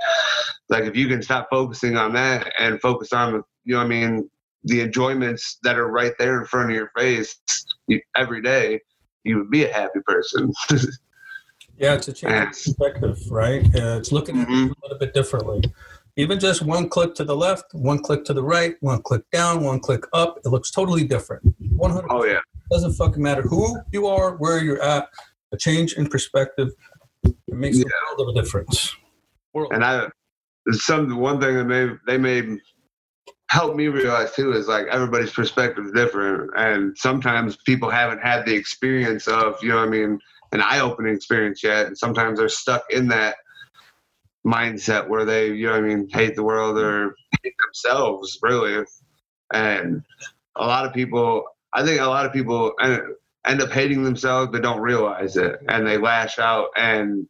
Like, 0.69 0.85
if 0.85 0.95
you 0.95 1.07
can 1.09 1.21
stop 1.21 1.49
focusing 1.49 1.97
on 1.97 2.13
that 2.13 2.51
and 2.57 2.79
focus 2.79 3.11
on, 3.11 3.43
you 3.65 3.75
know, 3.75 3.81
I 3.81 3.87
mean, 3.87 4.29
the 4.63 4.81
enjoyments 4.81 5.57
that 5.63 5.77
are 5.77 5.91
right 5.91 6.13
there 6.17 6.39
in 6.39 6.45
front 6.45 6.69
of 6.71 6.75
your 6.75 6.91
face 6.97 7.37
every 8.15 8.41
day, 8.41 8.79
you 9.23 9.37
would 9.37 9.51
be 9.51 9.65
a 9.65 9.73
happy 9.73 9.99
person. 10.05 10.53
yeah, 11.77 11.95
it's 11.95 12.07
a 12.07 12.13
change 12.13 12.33
of 12.33 12.49
perspective, 12.49 13.19
right? 13.29 13.65
Uh, 13.75 13.97
it's 13.97 14.13
looking 14.13 14.39
at 14.39 14.47
mm-hmm. 14.47 14.67
it 14.67 14.71
a 14.71 14.85
little 14.85 14.97
bit 14.97 15.13
differently 15.13 15.61
even 16.17 16.39
just 16.39 16.63
one 16.63 16.89
click 16.89 17.13
to 17.15 17.23
the 17.23 17.35
left, 17.35 17.65
one 17.73 17.99
click 17.99 18.25
to 18.25 18.33
the 18.33 18.43
right, 18.43 18.75
one 18.81 19.01
click 19.03 19.21
down, 19.31 19.63
one 19.63 19.79
click 19.79 20.03
up, 20.13 20.39
it 20.43 20.49
looks 20.49 20.71
totally 20.71 21.03
different. 21.03 21.43
100 21.59 22.07
Oh, 22.09 22.25
yeah. 22.25 22.39
Doesn't 22.71 22.93
fucking 22.93 23.21
matter 23.21 23.43
who 23.43 23.79
you 23.91 24.07
are, 24.07 24.35
where 24.35 24.61
you're 24.61 24.81
at, 24.81 25.09
a 25.53 25.57
change 25.57 25.93
in 25.93 26.07
perspective, 26.07 26.69
it 27.23 27.35
makes 27.47 27.77
yeah. 27.77 27.83
a 27.85 28.15
world 28.17 28.29
of 28.29 28.35
a 28.35 28.41
difference. 28.41 28.95
World. 29.53 29.71
And 29.73 29.85
I, 29.85 30.07
some 30.71 31.15
one 31.17 31.39
thing 31.39 31.55
that 31.55 31.65
may 31.65 31.89
they 32.05 32.17
may 32.17 32.57
help 33.49 33.75
me 33.75 33.87
realize 33.87 34.33
too 34.33 34.51
is 34.51 34.67
like 34.67 34.87
everybody's 34.87 35.31
perspective 35.31 35.85
is 35.85 35.91
different, 35.93 36.51
and 36.57 36.97
sometimes 36.97 37.57
people 37.65 37.89
haven't 37.89 38.21
had 38.21 38.45
the 38.45 38.53
experience 38.53 39.27
of 39.27 39.55
you 39.61 39.69
know 39.69 39.77
what 39.77 39.87
I 39.87 39.91
mean 39.91 40.19
an 40.51 40.61
eye-opening 40.61 41.13
experience 41.13 41.63
yet, 41.63 41.87
and 41.87 41.97
sometimes 41.97 42.39
they're 42.39 42.49
stuck 42.49 42.83
in 42.89 43.07
that 43.07 43.35
mindset 44.47 45.09
where 45.09 45.25
they 45.25 45.47
you 45.47 45.65
know 45.65 45.73
what 45.73 45.83
I 45.83 45.87
mean 45.87 46.07
hate 46.09 46.35
the 46.35 46.43
world 46.43 46.77
or 46.77 47.13
hate 47.43 47.55
themselves 47.65 48.39
really, 48.41 48.83
and 49.53 50.01
a 50.55 50.65
lot 50.65 50.85
of 50.85 50.93
people 50.93 51.43
I 51.73 51.85
think 51.85 51.99
a 51.99 52.05
lot 52.05 52.25
of 52.25 52.33
people 52.33 52.73
end, 52.81 53.61
up 53.61 53.71
hating 53.71 54.03
themselves 54.03 54.49
but 54.51 54.61
don't 54.63 54.79
realize 54.79 55.35
it, 55.37 55.59
and 55.67 55.85
they 55.85 55.97
lash 55.97 56.39
out 56.39 56.69
and 56.77 57.27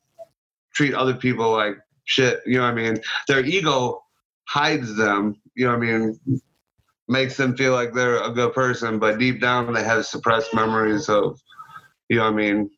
treat 0.74 0.94
other 0.94 1.16
people 1.16 1.52
like 1.52 1.76
shit. 2.06 2.42
You 2.46 2.58
know 2.58 2.64
what 2.64 2.72
I 2.72 2.76
mean? 2.76 2.98
Their 3.28 3.44
ego 3.44 4.04
hides 4.48 4.96
them. 4.96 5.42
You 5.56 5.66
know 5.66 5.72
what 5.78 5.88
I 5.88 5.92
mean? 5.92 6.20
Makes 7.08 7.38
them 7.38 7.58
feel 7.58 7.74
like 7.74 7.94
they're 7.94 8.22
a 8.22 8.32
good 8.32 8.54
person, 8.54 9.00
but 9.00 9.18
deep 9.18 9.42
down 9.42 9.74
they 9.74 9.84
have 9.84 10.06
suppressed 10.06 10.54
memories 10.54 11.10
of, 11.10 11.40
you 12.10 12.18
know 12.18 12.26
what 12.26 12.34
I 12.34 12.36
mean. 12.36 12.70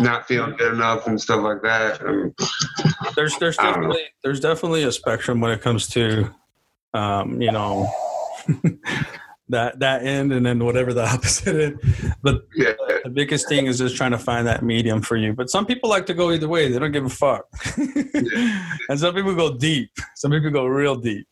Not 0.00 0.26
feeling 0.26 0.56
good 0.56 0.74
enough 0.74 1.06
and 1.06 1.20
stuff 1.20 1.42
like 1.42 1.62
that. 1.62 2.00
And 2.02 2.34
there's 3.14 3.36
there's 3.38 3.58
know. 3.58 3.64
definitely 3.64 4.02
there's 4.22 4.40
definitely 4.40 4.84
a 4.84 4.92
spectrum 4.92 5.40
when 5.40 5.50
it 5.50 5.60
comes 5.60 5.88
to 5.88 6.30
um, 6.92 7.40
you 7.40 7.52
know 7.52 7.90
that 9.48 9.78
that 9.80 10.04
end 10.04 10.32
and 10.32 10.44
then 10.44 10.64
whatever 10.64 10.92
the 10.92 11.04
opposite 11.08 11.60
end. 11.60 12.14
But 12.22 12.42
yeah, 12.54 12.72
the 13.04 13.10
biggest 13.10 13.48
thing 13.48 13.66
is 13.66 13.78
just 13.78 13.96
trying 13.96 14.12
to 14.12 14.18
find 14.18 14.46
that 14.46 14.62
medium 14.62 15.02
for 15.02 15.16
you. 15.16 15.32
But 15.32 15.50
some 15.50 15.66
people 15.66 15.90
like 15.90 16.06
to 16.06 16.14
go 16.14 16.30
either 16.30 16.48
way. 16.48 16.70
They 16.70 16.78
don't 16.78 16.92
give 16.92 17.04
a 17.04 17.10
fuck. 17.10 17.46
and 17.76 18.98
some 18.98 19.14
people 19.14 19.34
go 19.34 19.56
deep. 19.56 19.90
Some 20.16 20.30
people 20.30 20.50
go 20.50 20.66
real 20.66 20.96
deep. 20.96 21.26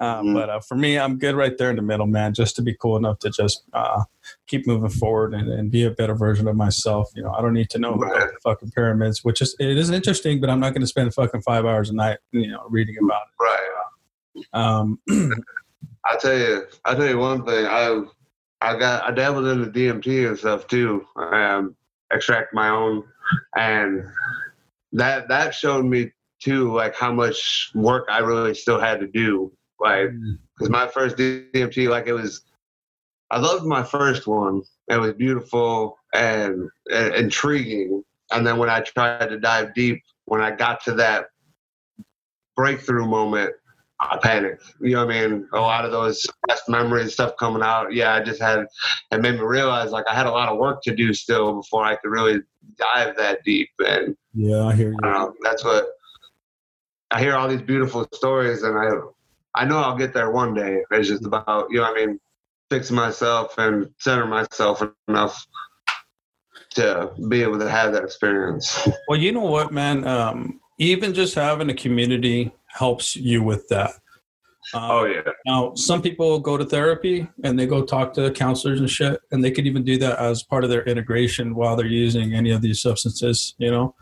Um, 0.00 0.26
Mhm. 0.28 0.34
But 0.34 0.50
uh, 0.50 0.60
for 0.60 0.76
me, 0.76 0.98
I'm 0.98 1.18
good 1.18 1.34
right 1.34 1.56
there 1.58 1.70
in 1.70 1.76
the 1.76 1.82
middle, 1.82 2.06
man. 2.06 2.32
Just 2.34 2.54
to 2.56 2.62
be 2.62 2.74
cool 2.74 2.96
enough 2.96 3.18
to 3.20 3.30
just 3.30 3.64
uh, 3.72 4.04
keep 4.46 4.66
moving 4.66 4.90
forward 4.90 5.34
and, 5.34 5.48
and 5.50 5.70
be 5.70 5.84
a 5.84 5.90
better 5.90 6.14
version 6.14 6.46
of 6.46 6.54
myself. 6.56 7.10
You 7.16 7.22
know, 7.24 7.32
I 7.32 7.40
don't 7.42 7.54
need 7.54 7.70
to 7.70 7.78
know 7.78 7.94
about 7.94 8.12
Right. 8.12 8.28
the 8.28 8.38
fucking 8.42 8.70
pyramids, 8.70 9.24
which 9.24 9.40
is 9.42 9.56
it 9.58 9.76
is 9.76 9.90
interesting, 9.90 10.40
but 10.40 10.50
I'm 10.50 10.60
not 10.60 10.70
going 10.72 10.82
to 10.82 10.86
spend 10.86 11.12
fucking 11.14 11.42
five 11.42 11.64
hours 11.66 11.90
a 11.90 11.94
night, 11.94 12.18
you 12.30 12.48
know, 12.48 12.64
reading 12.68 12.96
about 13.02 13.22
it. 13.22 13.42
right. 13.42 14.44
Um, 14.52 15.00
I 15.10 16.16
tell 16.20 16.38
you, 16.38 16.66
I 16.84 16.94
tell 16.94 17.08
you 17.08 17.18
one 17.18 17.44
thing. 17.44 17.66
I 17.66 18.02
I 18.60 18.78
got 18.78 19.02
I 19.04 19.10
dabbled 19.10 19.46
in 19.46 19.60
the 19.62 19.68
DMT 19.68 20.28
and 20.28 20.38
stuff 20.38 20.66
too. 20.68 21.04
Um, 21.16 21.74
extract 22.12 22.54
my 22.54 22.68
own, 22.68 23.02
and 23.56 24.04
that 24.92 25.28
that 25.28 25.54
showed 25.54 25.84
me 25.84 26.12
too, 26.40 26.72
like 26.72 26.94
how 26.94 27.12
much 27.12 27.70
work 27.74 28.06
I 28.08 28.20
really 28.20 28.54
still 28.54 28.78
had 28.78 29.00
to 29.00 29.08
do. 29.08 29.52
Like, 29.80 30.08
mm. 30.08 30.38
because 30.56 30.70
my 30.70 30.86
first 30.86 31.16
DMT, 31.16 31.88
like 31.88 32.06
it 32.06 32.12
was, 32.12 32.42
I 33.30 33.38
loved 33.38 33.64
my 33.64 33.82
first 33.82 34.26
one. 34.26 34.62
It 34.88 34.98
was 34.98 35.12
beautiful 35.14 35.98
and, 36.14 36.68
and 36.90 37.14
intriguing. 37.14 38.02
And 38.30 38.46
then 38.46 38.58
when 38.58 38.70
I 38.70 38.80
tried 38.80 39.28
to 39.28 39.38
dive 39.38 39.74
deep, 39.74 40.02
when 40.24 40.40
I 40.40 40.50
got 40.50 40.82
to 40.84 40.94
that 40.94 41.26
breakthrough 42.56 43.06
moment, 43.06 43.52
I 44.00 44.16
panicked. 44.18 44.62
You 44.80 44.92
know 44.92 45.06
what 45.06 45.14
I 45.14 45.26
mean? 45.26 45.48
A 45.52 45.60
lot 45.60 45.84
of 45.84 45.90
those 45.90 46.22
suppressed 46.22 46.68
memories, 46.68 47.12
stuff 47.14 47.36
coming 47.38 47.62
out. 47.62 47.92
Yeah, 47.92 48.14
I 48.14 48.22
just 48.22 48.40
had, 48.40 48.66
it 49.10 49.20
made 49.20 49.34
me 49.34 49.40
realize 49.40 49.90
like 49.90 50.06
I 50.08 50.14
had 50.14 50.26
a 50.26 50.30
lot 50.30 50.48
of 50.48 50.58
work 50.58 50.82
to 50.82 50.94
do 50.94 51.12
still 51.12 51.56
before 51.56 51.84
I 51.84 51.96
could 51.96 52.10
really 52.10 52.40
dive 52.76 53.16
that 53.16 53.42
deep. 53.44 53.70
And 53.80 54.16
yeah, 54.34 54.66
I 54.66 54.74
hear 54.74 54.90
you. 54.90 54.98
I 55.02 55.12
know, 55.12 55.34
that's 55.42 55.64
what 55.64 55.88
I 57.10 57.20
hear 57.20 57.34
all 57.34 57.48
these 57.48 57.62
beautiful 57.62 58.06
stories, 58.12 58.62
and 58.62 58.78
I 58.78 58.90
I 59.58 59.64
know 59.64 59.78
I'll 59.78 59.96
get 59.96 60.14
there 60.14 60.30
one 60.30 60.54
day. 60.54 60.84
It's 60.92 61.08
just 61.08 61.26
about 61.26 61.66
you 61.68 61.78
know 61.78 61.90
what 61.90 62.00
I 62.00 62.06
mean, 62.06 62.20
fixing 62.70 62.94
myself 62.94 63.58
and 63.58 63.90
center 63.98 64.24
myself 64.24 64.82
enough 65.08 65.44
to 66.74 67.10
be 67.28 67.42
able 67.42 67.58
to 67.58 67.68
have 67.68 67.92
that 67.92 68.04
experience. 68.04 68.88
Well, 69.08 69.18
you 69.18 69.32
know 69.32 69.40
what, 69.40 69.72
man? 69.72 70.06
Um, 70.06 70.60
even 70.78 71.12
just 71.12 71.34
having 71.34 71.70
a 71.70 71.74
community 71.74 72.52
helps 72.66 73.16
you 73.16 73.42
with 73.42 73.66
that. 73.68 73.90
Um, 74.74 74.82
Oh 74.90 75.04
yeah, 75.06 75.22
Now, 75.44 75.74
some 75.74 76.02
people 76.02 76.38
go 76.38 76.56
to 76.56 76.64
therapy 76.64 77.26
and 77.42 77.58
they 77.58 77.66
go 77.66 77.84
talk 77.84 78.14
to 78.14 78.30
counselors 78.30 78.78
and 78.78 78.88
shit, 78.88 79.20
and 79.32 79.42
they 79.42 79.50
could 79.50 79.66
even 79.66 79.82
do 79.82 79.98
that 79.98 80.20
as 80.20 80.44
part 80.44 80.62
of 80.62 80.70
their 80.70 80.84
integration 80.84 81.54
while 81.56 81.74
they're 81.74 81.86
using 81.86 82.32
any 82.32 82.52
of 82.52 82.62
these 82.62 82.80
substances. 82.80 83.56
You 83.58 83.72
know, 83.72 83.94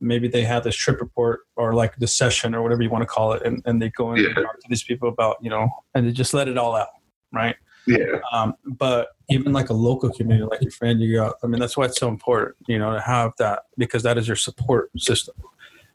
maybe 0.00 0.28
they 0.28 0.42
have 0.42 0.64
this 0.64 0.76
trip 0.76 1.00
report 1.00 1.40
or 1.56 1.74
like 1.74 1.96
the 1.96 2.06
session 2.06 2.54
or 2.54 2.62
whatever 2.62 2.82
you 2.82 2.90
want 2.90 3.02
to 3.02 3.06
call 3.06 3.32
it, 3.32 3.42
and, 3.44 3.62
and 3.64 3.80
they 3.80 3.90
go 3.90 4.12
in 4.12 4.18
and 4.18 4.28
Yeah. 4.36 4.42
talk 4.42 4.54
to 4.60 4.66
these 4.68 4.84
people 4.84 5.08
about, 5.08 5.36
you 5.40 5.50
know, 5.50 5.68
and 5.94 6.06
they 6.06 6.12
just 6.12 6.34
let 6.34 6.48
it 6.48 6.58
all 6.58 6.74
out, 6.76 6.88
right? 7.32 7.56
yeah, 7.86 8.20
Um, 8.32 8.54
but 8.64 9.08
even 9.30 9.52
like 9.52 9.70
a 9.70 9.74
local 9.74 10.10
community, 10.10 10.46
like 10.50 10.62
your 10.62 10.70
friend, 10.72 11.00
you 11.00 11.16
got, 11.16 11.36
I 11.42 11.46
mean, 11.46 11.60
that's 11.60 11.76
why 11.76 11.84
it's 11.86 11.98
so 11.98 12.08
important, 12.08 12.56
you 12.66 12.78
know, 12.78 12.92
to 12.92 13.00
have 13.00 13.32
that 13.38 13.62
because 13.78 14.02
that 14.02 14.18
is 14.18 14.26
your 14.26 14.36
support 14.36 14.90
system. 14.98 15.34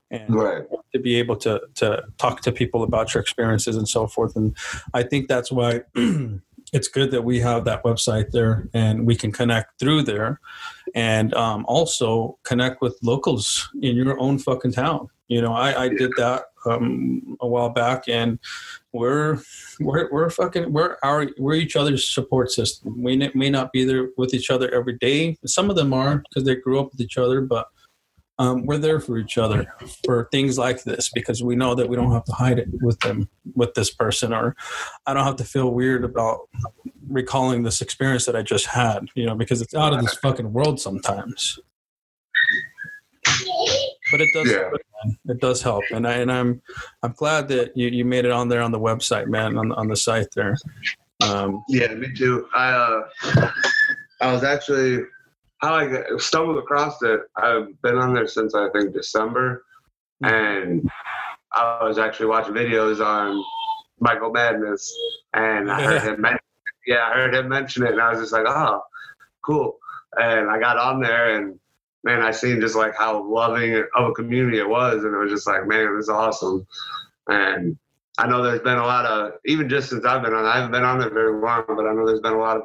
And 0.10 0.36
right, 0.36 0.64
to 0.92 1.00
be 1.00 1.16
able 1.16 1.38
to 1.38 1.62
to 1.76 2.04
talk 2.18 2.42
to 2.42 2.52
people 2.52 2.84
about 2.84 3.14
your 3.14 3.22
experiences 3.22 3.78
and 3.78 3.88
so 3.88 4.08
forth. 4.08 4.36
And 4.36 4.58
I 4.94 5.04
think 5.04 5.30
that's 5.30 5.52
why 5.54 5.84
it's 6.74 6.90
good 6.90 7.12
that 7.12 7.24
we 7.24 7.40
have 7.40 7.64
that 7.64 7.82
website 7.84 8.32
there 8.32 8.68
and 8.74 9.06
we 9.08 9.16
can 9.16 9.32
connect 9.32 9.80
through 9.80 10.04
there, 10.04 10.42
and 10.96 11.34
um, 11.34 11.66
also 11.68 12.38
connect 12.44 12.82
with 12.82 12.98
locals 13.02 13.70
in 13.82 13.96
your 13.96 14.20
own 14.20 14.38
fucking 14.40 14.74
town. 14.74 15.08
You 15.28 15.42
know, 15.42 15.54
I, 15.54 15.84
I 15.84 15.88
did 15.88 16.12
that 16.18 16.44
um, 16.66 17.38
a 17.40 17.48
while 17.48 17.70
back, 17.70 18.04
and 18.10 18.38
we're 18.92 19.40
we're 19.80 20.12
we're 20.12 20.30
fucking 20.30 20.74
we're 20.74 20.98
our 21.04 21.30
we're 21.38 21.54
each 21.54 21.76
other's 21.76 22.08
support 22.08 22.52
system. 22.52 23.02
We 23.02 23.32
may 23.34 23.50
not 23.50 23.72
be 23.72 23.86
there 23.86 24.10
with 24.18 24.34
each 24.34 24.50
other 24.50 24.70
every 24.74 24.98
day. 24.98 25.38
Some 25.46 25.70
of 25.70 25.76
them 25.76 25.94
are 25.94 26.18
because 26.30 26.44
they 26.44 26.56
grew 26.56 26.80
up 26.80 26.92
with 26.92 27.00
each 27.00 27.18
other, 27.18 27.42
but 27.42 27.68
um, 28.42 28.66
we're 28.66 28.78
there 28.78 29.00
for 29.00 29.18
each 29.18 29.38
other 29.38 29.72
for 30.06 30.28
things 30.32 30.58
like 30.58 30.84
this 30.84 31.10
because 31.14 31.44
we 31.44 31.56
know 31.56 31.76
that 31.76 31.88
we 31.88 31.96
don't 31.96 32.12
have 32.12 32.26
to 32.26 32.32
hide 32.32 32.58
it 32.58 32.68
with 32.82 33.00
them 33.02 33.30
with 33.56 33.74
this 33.76 33.92
person 33.94 34.34
or 34.34 34.56
i 35.06 35.14
don't 35.14 35.26
have 35.26 35.36
to 35.36 35.44
feel 35.44 35.72
weird 35.72 36.04
about 36.04 36.50
recalling 37.08 37.64
this 37.64 37.82
experience 37.82 38.26
that 38.26 38.36
i 38.36 38.42
just 38.42 38.66
had 38.66 39.06
you 39.16 39.26
know 39.26 39.36
because 39.36 39.62
it's 39.62 39.76
out 39.76 39.94
of 39.94 40.02
this 40.02 40.16
fucking 40.16 40.52
world 40.52 40.80
sometimes 40.80 41.60
but 44.12 44.22
it 44.22 44.30
does 44.34 44.52
Yeah. 44.52 44.70
man. 45.06 45.18
it 45.30 45.40
does 45.40 45.62
help 45.62 45.84
and 45.92 46.08
I, 46.08 46.14
and 46.14 46.32
i'm 46.32 46.62
i'm 47.04 47.14
glad 47.14 47.48
that 47.50 47.78
you, 47.78 47.88
you 47.90 48.06
made 48.06 48.26
it 48.26 48.32
on 48.32 48.50
there 48.50 48.62
on 48.62 48.72
the 48.72 48.80
website 48.80 49.28
man 49.28 49.58
on, 49.58 49.72
on 49.74 49.88
the 49.88 49.96
site 49.96 50.28
there 50.36 50.58
um, 51.22 51.64
yeah. 51.70 51.94
Me 51.94 52.12
too. 52.12 52.48
I 52.52 52.72
uh, 52.72 53.52
I 54.22 54.34
was 54.34 54.44
actually 54.44 55.04
I 55.62 55.88
got- 55.88 56.22
stumbled 56.22 56.58
across 56.58 57.02
it. 57.04 57.22
I've 57.36 57.82
been 57.82 57.98
on 57.98 58.14
there 58.14 58.28
since 58.28 58.56
I 58.56 58.70
think 58.70 58.94
December, 58.94 59.64
hmm. 60.22 60.28
and 60.28 60.92
I 61.54 61.84
was 61.84 61.98
actually 61.98 62.28
watching 62.28 62.54
videos 62.54 63.06
on 63.06 63.44
Michael 64.00 64.32
Madness, 64.32 64.94
and 65.34 65.72
I 65.72 65.82
heard 65.82 66.02
him 66.02 66.22
mention. 66.22 66.40
Yeah, 66.88 67.08
I 67.08 67.14
heard 67.14 67.36
him 67.36 67.48
mention 67.48 67.84
it, 67.84 67.92
and 67.92 68.02
I 68.02 68.10
was 68.10 68.20
just 68.20 68.34
like, 68.34 68.46
oh, 68.48 68.82
cool. 69.46 69.78
And 70.18 70.50
I 70.50 70.60
got 70.60 70.78
on 70.78 71.00
there, 71.00 71.36
and 71.36 71.60
man, 72.04 72.22
I 72.22 72.32
seen 72.32 72.60
just 72.60 72.76
like 72.76 72.96
how 72.98 73.24
loving 73.24 73.84
of 73.96 74.10
a 74.10 74.14
community 74.14 74.58
it 74.60 74.68
was, 74.68 75.04
and 75.04 75.14
it 75.14 75.18
was 75.18 75.32
just 75.32 75.48
like, 75.48 75.68
man, 75.68 75.96
this 75.96 76.06
is 76.06 76.10
awesome. 76.10 76.66
And 77.28 77.78
I 78.18 78.28
know 78.28 78.42
there's 78.42 78.62
been 78.62 78.78
a 78.78 78.86
lot 78.86 79.06
of, 79.06 79.34
even 79.46 79.70
just 79.70 79.90
since 79.90 80.06
I've 80.06 80.24
been 80.24 80.34
on, 80.34 80.46
I 80.46 80.56
haven't 80.56 80.72
been 80.72 80.84
on 80.84 81.00
there 81.00 81.14
very 81.14 81.40
long, 81.40 81.64
but 81.68 81.86
I 81.86 81.94
know 81.94 82.06
there's 82.06 82.20
been 82.20 82.34
a 82.34 82.40
lot 82.40 82.58
of 82.58 82.64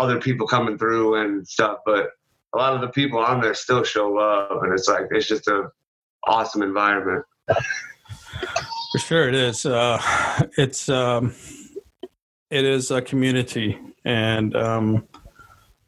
other 0.00 0.20
people 0.20 0.46
coming 0.46 0.78
through 0.78 1.16
and 1.22 1.46
stuff. 1.46 1.78
But 1.84 2.10
a 2.54 2.58
lot 2.58 2.74
of 2.74 2.80
the 2.80 2.88
people 2.88 3.18
on 3.18 3.40
there 3.40 3.54
still 3.54 3.84
show 3.84 4.08
love, 4.08 4.62
and 4.62 4.72
it's 4.72 4.88
like 4.88 5.06
it's 5.10 5.28
just 5.28 5.46
a 5.46 5.70
awesome 6.26 6.62
environment. 6.62 7.24
For 8.92 8.98
sure, 8.98 9.28
it 9.28 9.34
is. 9.34 9.66
Uh, 9.66 10.00
it's 10.56 10.88
um, 10.88 11.34
it 12.50 12.64
is 12.64 12.90
a 12.90 13.00
community, 13.00 13.78
and 14.04 14.56
um, 14.56 15.06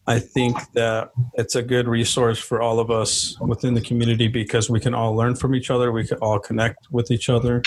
I 0.07 0.19
think 0.21 0.57
that 0.75 1.11
it's 1.35 1.57
a 1.57 1.63
good 1.63 1.89
resource 1.89 2.39
for 2.39 2.63
all 2.63 2.79
of 2.79 2.91
us 2.91 3.39
within 3.41 3.75
the 3.75 3.81
community 3.81 4.29
because 4.29 4.71
we 4.71 4.79
can 4.79 4.95
all 4.95 5.17
learn 5.17 5.35
from 5.35 5.55
each 5.55 5.71
other. 5.71 5.91
We 5.91 6.07
can 6.07 6.19
all 6.19 6.39
connect 6.39 6.91
with 6.93 7.11
each 7.11 7.29
other, 7.29 7.63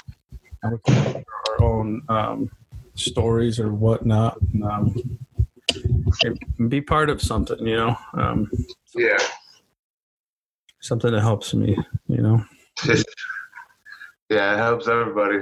and 0.63 0.71
we 0.73 0.77
can 0.85 1.25
our 1.49 1.63
own 1.63 2.01
um, 2.07 2.51
stories 2.95 3.59
or 3.59 3.73
whatnot. 3.73 4.37
And, 4.53 4.63
um, 4.63 5.19
be 6.67 6.81
part 6.81 7.09
of 7.09 7.21
something, 7.21 7.65
you 7.65 7.75
know, 7.77 7.97
um, 8.13 8.49
Yeah. 8.93 9.17
something 10.81 11.11
that 11.11 11.21
helps 11.21 11.53
me, 11.53 11.77
you 12.07 12.21
know. 12.21 12.43
yeah, 14.29 14.53
it 14.53 14.57
helps 14.57 14.87
everybody. 14.87 15.39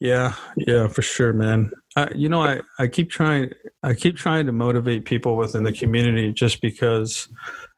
Yeah, 0.00 0.34
yeah, 0.56 0.86
for 0.86 1.02
sure, 1.02 1.32
man. 1.32 1.70
I, 1.96 2.08
you 2.14 2.28
know, 2.28 2.42
I, 2.42 2.60
I 2.78 2.86
keep 2.86 3.10
trying, 3.10 3.50
I 3.82 3.94
keep 3.94 4.16
trying 4.16 4.46
to 4.46 4.52
motivate 4.52 5.04
people 5.04 5.36
within 5.36 5.64
the 5.64 5.72
community 5.72 6.32
just 6.32 6.60
because. 6.60 7.28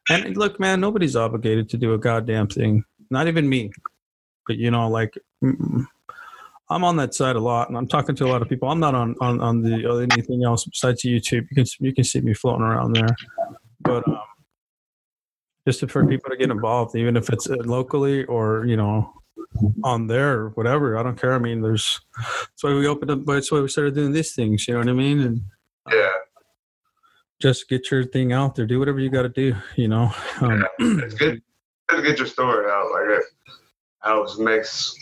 And 0.09 0.37
look, 0.37 0.59
man, 0.59 0.79
nobody's 0.79 1.15
obligated 1.15 1.69
to 1.69 1.77
do 1.77 1.93
a 1.93 1.97
goddamn 1.97 2.47
thing. 2.47 2.83
Not 3.09 3.27
even 3.27 3.49
me. 3.49 3.71
But 4.47 4.57
you 4.57 4.69
know, 4.71 4.87
like, 4.87 5.17
mm, 5.43 5.85
I'm 6.71 6.83
on 6.85 6.95
that 6.97 7.13
side 7.13 7.35
a 7.35 7.39
lot, 7.39 7.67
and 7.67 7.77
I'm 7.77 7.87
talking 7.87 8.15
to 8.15 8.25
a 8.25 8.29
lot 8.29 8.41
of 8.41 8.47
people. 8.47 8.69
I'm 8.69 8.79
not 8.79 8.95
on 8.95 9.15
on 9.19 9.41
on 9.41 9.61
the 9.61 9.85
uh, 9.85 9.95
anything 9.97 10.43
else 10.45 10.65
besides 10.65 11.03
YouTube. 11.03 11.45
You 11.49 11.55
can 11.55 11.65
you 11.79 11.93
can 11.93 12.03
see 12.03 12.21
me 12.21 12.33
floating 12.33 12.63
around 12.63 12.93
there, 12.93 13.15
but 13.81 14.07
um, 14.07 14.21
just 15.67 15.87
for 15.89 16.05
people 16.07 16.29
to 16.29 16.37
get 16.37 16.49
involved, 16.49 16.95
even 16.95 17.17
if 17.17 17.29
it's 17.29 17.49
uh, 17.49 17.55
locally 17.65 18.23
or 18.25 18.65
you 18.65 18.77
know 18.77 19.13
on 19.83 20.07
there 20.07 20.39
or 20.39 20.49
whatever. 20.51 20.97
I 20.97 21.03
don't 21.03 21.19
care. 21.19 21.33
I 21.33 21.39
mean, 21.39 21.61
there's 21.61 21.99
that's 22.17 22.63
why 22.63 22.73
we 22.73 22.87
opened 22.87 23.11
up. 23.11 23.25
but 23.25 23.33
That's 23.33 23.51
why 23.51 23.59
we 23.59 23.67
started 23.67 23.95
doing 23.95 24.13
these 24.13 24.33
things. 24.33 24.67
You 24.67 24.75
know 24.75 24.79
what 24.79 24.89
I 24.89 24.93
mean? 24.93 25.19
And 25.19 25.41
Yeah, 25.91 26.13
just 27.41 27.67
get 27.67 27.91
your 27.91 28.05
thing 28.05 28.31
out 28.31 28.55
there. 28.55 28.65
Do 28.65 28.79
whatever 28.79 28.99
you 28.99 29.09
got 29.09 29.23
to 29.23 29.29
do. 29.29 29.55
You 29.75 29.89
know. 29.89 30.13
Um, 30.39 30.65
it's 30.79 31.15
good. 31.15 31.41
Good 31.87 31.97
to 31.97 32.01
get 32.01 32.17
your 32.17 32.27
story 32.27 32.71
out. 32.71 32.91
Like 32.91 33.19
it 33.19 33.23
helps 34.03 34.37
makes 34.39 34.95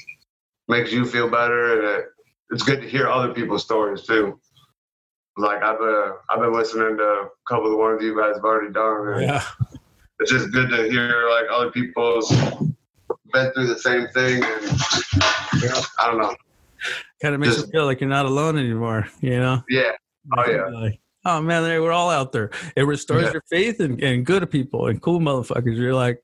makes 0.70 0.92
you 0.94 1.04
feel 1.06 1.30
better, 1.30 1.74
and 1.80 2.00
it, 2.00 2.06
it's 2.52 2.64
good 2.64 2.82
to 2.82 2.88
hear 2.88 3.10
other 3.10 3.34
people's 3.34 3.64
stories 3.64 4.04
too. 4.04 4.40
Like 5.38 5.62
I've 5.62 5.82
uh, 5.82 6.14
I've 6.30 6.40
been 6.40 6.54
listening 6.54 6.96
to 6.98 7.04
a 7.04 7.30
couple 7.48 7.66
of 7.66 7.72
the 7.72 7.78
ones 7.78 8.02
you 8.02 8.18
guys 8.18 8.36
have 8.36 8.44
already 8.46 8.72
done. 8.72 9.14
And 9.14 9.22
yeah. 9.24 9.44
It's 10.22 10.32
just 10.32 10.52
good 10.52 10.70
to 10.70 10.90
hear 10.90 11.30
like 11.30 11.46
other 11.52 11.72
people's 11.72 12.30
been 13.32 13.52
through 13.54 13.68
the 13.68 13.78
same 13.80 14.08
thing, 14.10 14.44
and 14.44 15.62
you 15.62 15.70
know, 15.70 15.82
I 16.02 16.08
don't 16.08 16.18
know. 16.20 16.36
Kind 17.22 17.36
of 17.36 17.42
makes 17.42 17.56
Just- 17.56 17.68
you 17.68 17.72
feel 17.72 17.86
like 17.86 18.00
you're 18.02 18.10
not 18.10 18.26
alone 18.26 18.58
anymore. 18.58 19.08
You 19.22 19.40
know. 19.40 19.64
Yeah, 19.70 19.92
Oh, 20.38 20.50
yeah. 20.50 20.66
Like, 20.68 21.00
oh 21.26 21.42
man, 21.42 21.64
they 21.64 21.80
we're 21.80 21.92
all 21.92 22.10
out 22.10 22.32
there. 22.34 22.50
It 22.76 22.84
restores 22.84 23.24
Yeah. 23.26 23.34
your 23.34 23.44
faith 23.50 23.80
in, 23.80 24.00
in 24.00 24.24
good 24.24 24.50
people 24.52 24.88
and 24.88 25.02
cool 25.02 25.20
motherfuckers. 25.20 25.78
You're 25.78 25.94
like, 25.94 26.22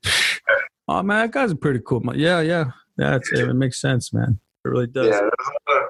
oh 0.88 1.02
man, 1.02 1.22
that 1.26 1.32
guy's 1.32 1.52
a 1.52 1.56
pretty 1.56 1.80
cool. 1.86 2.00
mo-" 2.00 2.12
Yeah, 2.14 2.40
yeah, 2.40 2.64
that's 2.96 3.32
it. 3.32 3.48
It 3.48 3.54
makes 3.54 3.80
sense, 3.80 4.12
man. 4.12 4.38
It 4.64 4.68
really 4.68 4.86
does. 4.86 5.06
yeah. 5.06 5.20
There's 5.20 5.22
a 5.22 5.72
lot, 5.72 5.82
of, 5.82 5.88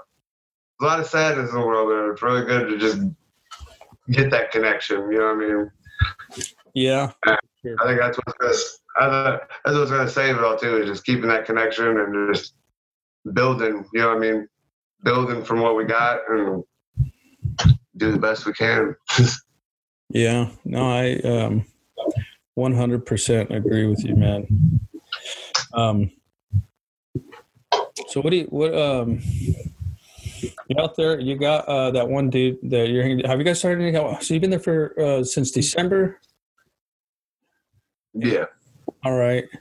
a 0.81 0.85
lot 0.85 1.01
of 1.01 1.07
sadness 1.07 1.51
in 1.51 1.61
the 1.61 1.66
world, 1.66 1.93
and 1.93 2.12
it's 2.12 2.23
really 2.23 2.45
good 2.45 2.69
to 2.69 2.78
just 2.78 3.01
get 4.11 4.31
that 4.31 4.51
connection. 4.51 5.11
You 5.11 5.19
know 5.19 5.35
what 5.35 5.45
I 5.45 5.49
mean? 5.49 5.70
Yeah. 6.74 7.12
I 7.27 7.87
think 7.87 8.01
that's 8.01 8.19
what's 8.19 8.39
gonna, 8.39 8.55
I, 8.99 9.39
that's 9.65 9.77
what's 9.77 9.91
gonna 9.91 10.09
save 10.09 10.37
it 10.37 10.45
all 10.45 10.57
too. 10.57 10.77
Is 10.77 10.89
just 10.89 11.05
keeping 11.05 11.28
that 11.28 11.47
connection 11.47 11.99
and 11.99 12.35
just 12.35 12.55
building. 13.33 13.85
You 13.93 14.01
know 14.01 14.09
what 14.09 14.16
I 14.19 14.20
mean? 14.20 14.49
Building 15.03 15.45
from 15.45 15.61
what 15.61 15.77
we 15.77 15.85
got 15.85 16.20
and 16.28 16.62
do 17.97 18.12
the 18.12 18.19
best 18.19 18.47
we 18.47 18.53
can. 18.53 18.95
Yeah. 20.09 20.51
No, 20.65 20.89
I 20.89 21.15
um 21.24 21.66
100% 22.57 23.51
agree 23.51 23.87
with 23.87 24.05
you, 24.05 24.15
man. 24.15 24.81
Um 25.74 26.12
So 28.16 28.22
what 28.22 28.30
do 28.30 28.36
you 28.38 28.44
what 28.44 28.74
um 28.74 29.20
you 30.68 30.76
out 30.78 30.97
there 30.97 31.20
you 31.20 31.36
got 31.36 31.68
uh 31.68 31.90
that 31.90 32.09
one 32.09 32.30
dude 32.30 32.56
that 32.70 32.88
you're 32.88 33.02
hanging 33.02 33.22
have 33.26 33.38
you 33.38 33.44
guys 33.44 33.59
started 33.59 33.82
any 33.84 34.22
so 34.22 34.32
you've 34.32 34.40
been 34.40 34.48
there 34.48 34.59
for 34.59 34.98
uh 34.98 35.22
since 35.22 35.51
December? 35.51 36.18
yeah. 38.14 38.47
All 39.05 39.12
right. 39.18 39.44
Have 39.52 39.60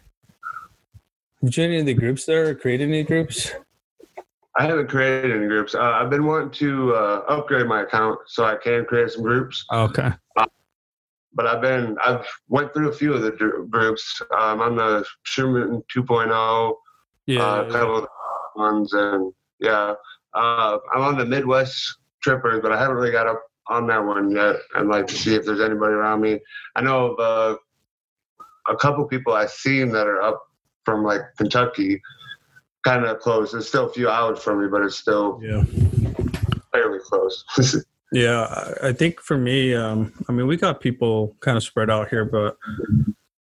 you 1.41 1.49
joined 1.49 1.73
any 1.73 1.80
of 1.82 1.86
the 1.86 1.94
groups 1.94 2.23
there 2.26 2.48
or 2.48 2.56
created 2.56 2.88
any 2.88 3.03
groups? 3.03 3.52
I 4.57 4.64
haven't 4.68 4.88
created 4.88 5.36
any 5.36 5.48
groups. 5.48 5.76
Uh, 5.76 5.82
I've 5.82 6.10
been 6.10 6.26
wanting 6.26 6.52
to 6.52 6.95
uh, 6.95 7.23
upgrade 7.27 7.68
my 7.68 7.82
account 7.82 8.19
so 8.27 8.45
I 8.45 8.56
can 8.56 8.86
create 8.86 9.11
some 9.11 9.23
groups. 9.23 9.65
Okay. 9.69 10.14
But 10.38 11.45
I've 11.45 11.60
been 11.61 11.98
I've 12.02 12.26
went 12.48 12.73
through 12.73 12.88
a 12.88 12.94
few 12.94 13.14
of 13.14 13.22
the 13.22 13.32
groups. 13.69 14.22
Um, 14.40 14.61
I'm 14.61 14.77
the 14.77 15.03
Sherman 15.23 15.84
2.0, 15.94 16.76
Yeah. 17.26 17.41
uh, 17.44 17.64
a 17.64 17.69
couple 17.69 17.98
of 17.98 18.07
ones, 18.56 18.94
and 18.94 19.34
yeah, 19.60 19.94
uh, 20.34 20.77
I'm 20.94 21.02
on 21.02 21.18
the 21.18 21.26
Midwest 21.26 21.98
Trippers, 22.22 22.61
but 22.61 22.72
I 22.72 22.80
haven't 22.80 22.95
really 22.98 23.11
got 23.11 23.27
up 23.27 23.41
on 23.68 23.88
that 23.88 24.03
one 24.03 24.32
yet. 24.32 24.57
I'd 24.76 24.86
like 24.86 25.07
to 25.07 25.15
see 25.15 25.36
if 25.36 25.45
there's 25.45 25.61
anybody 25.61 25.94
around 25.94 26.22
me. 26.22 26.40
I 26.76 26.82
know 26.82 27.14
of 27.14 27.19
uh, 27.19 27.57
a 28.68 28.76
couple 28.77 29.06
people 29.06 29.34
I've 29.34 29.52
seen 29.52 29.91
that 29.91 30.07
are 30.07 30.22
up 30.22 30.41
from 30.84 31.03
like 31.03 31.22
Kentucky, 31.38 32.02
kind 32.84 33.06
of 33.06 33.19
close. 33.19 33.53
It's 33.53 33.68
still 33.68 33.88
a 33.88 33.94
few 33.94 34.10
hours 34.10 34.40
from 34.40 34.61
me, 34.61 34.68
but 34.68 34.82
it's 34.82 34.98
still 34.98 35.40
yeah. 35.44 35.64
fairly 36.72 36.99
close. 36.99 37.44
Yeah, 38.11 38.44
I- 38.44 38.90
I 38.90 38.94
think 38.94 39.19
for 39.19 39.38
me, 39.38 39.73
um, 39.73 40.14
I 40.30 40.32
mean, 40.32 40.48
we 40.48 40.56
got 40.56 40.80
people 40.80 41.36
kind 41.41 41.57
of 41.57 41.64
spread 41.64 41.90
out 41.90 42.07
here, 42.07 42.23
but 42.23 42.56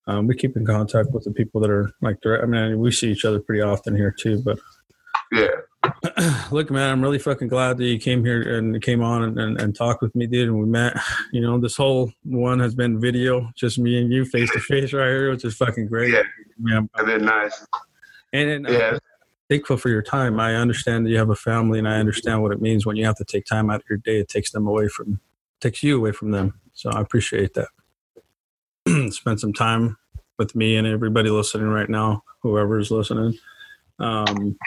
um, 0.07 0.27
we 0.27 0.37
keep 0.37 0.57
in 0.57 0.67
contact 0.67 1.11
with 1.13 1.25
the 1.25 1.33
people 1.33 1.61
that 1.63 1.71
are 1.71 1.91
like 2.03 2.21
direct. 2.21 2.45
I 2.45 2.47
mean, 2.47 2.79
we 2.79 2.93
see 2.93 3.11
each 3.11 3.25
other 3.25 3.41
pretty 3.41 3.63
often 3.63 3.97
here 3.97 4.15
too. 4.17 4.43
But 4.45 4.59
yeah, 5.33 5.49
look, 6.51 6.71
man, 6.71 6.91
I'm 6.91 7.03
really 7.03 7.19
fucking 7.19 7.49
glad 7.49 7.79
that 7.79 7.85
you 7.85 7.99
came 7.99 8.25
here 8.25 8.59
and 8.59 8.81
came 8.83 9.03
on 9.03 9.23
and, 9.23 9.39
and, 9.39 9.61
and 9.61 9.75
talked 9.75 10.03
with 10.03 10.15
me, 10.15 10.27
dude. 10.27 10.49
And 10.49 10.59
we 10.59 10.67
met. 10.67 10.97
You 11.33 11.41
know, 11.43 11.61
this 11.61 11.77
whole 11.77 12.13
one 12.25 12.59
has 12.59 12.75
been 12.75 13.01
video, 13.01 13.51
just 13.55 13.79
me 13.79 14.01
and 14.03 14.13
you 14.13 14.25
face 14.25 14.51
to 14.51 14.59
face 14.59 14.93
right 14.93 15.07
here, 15.07 15.31
which 15.31 15.45
is 15.45 15.55
fucking 15.57 15.87
great. 15.87 16.13
Yeah. 16.13 16.23
man. 16.59 16.91
and 16.97 17.09
then 17.09 17.25
nice. 17.25 17.65
And, 18.33 18.51
and 18.51 18.69
Yeah. 18.69 18.99
thankful 19.49 19.77
for 19.77 19.91
your 19.91 20.03
time. 20.03 20.41
I 20.41 20.57
understand 20.57 21.07
that 21.07 21.11
you 21.11 21.19
have 21.19 21.31
a 21.31 21.37
family, 21.37 21.79
and 21.79 21.89
I 21.89 21.99
understand 22.01 22.43
what 22.43 22.51
it 22.51 22.61
means 22.61 22.85
when 22.85 22.97
you 22.97 23.05
have 23.07 23.15
to 23.17 23.25
take 23.25 23.45
time 23.45 23.71
out 23.71 23.77
of 23.77 23.85
your 23.89 23.99
day. 23.99 24.19
It 24.19 24.29
takes 24.29 24.51
them 24.51 24.67
away 24.67 24.89
from, 24.89 25.21
takes 25.61 25.85
you 25.85 25.97
away 25.97 26.11
from 26.11 26.33
them. 26.33 26.61
So 26.73 26.91
I 26.91 27.01
appreciate 27.01 27.55
that. 27.55 27.69
Spend 29.13 29.39
some 29.39 29.53
time 29.53 29.97
with 30.37 30.57
me 30.57 30.77
and 30.77 30.87
everybody 30.87 31.31
listening 31.31 31.69
right 31.69 31.89
now, 31.89 32.25
whoever 32.43 32.81
is 32.81 32.91
listening. 32.91 33.39
Um, 34.01 34.59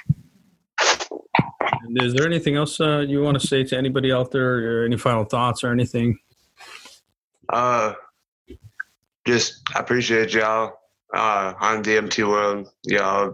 and 1.83 2.01
is 2.01 2.13
there 2.13 2.25
anything 2.25 2.55
else 2.55 2.79
uh, 2.79 2.99
you 2.99 3.21
want 3.21 3.39
to 3.39 3.45
say 3.45 3.63
to 3.63 3.77
anybody 3.77 4.11
out 4.11 4.31
there, 4.31 4.81
or 4.81 4.85
any 4.85 4.97
final 4.97 5.25
thoughts 5.25 5.63
or 5.63 5.71
anything? 5.71 6.17
Uh, 7.49 7.93
just 9.25 9.61
I 9.75 9.79
appreciate 9.79 10.33
y'all 10.33 10.73
uh, 11.13 11.53
on 11.59 11.83
DMT 11.83 12.27
World. 12.27 12.69
Y'all 12.83 13.33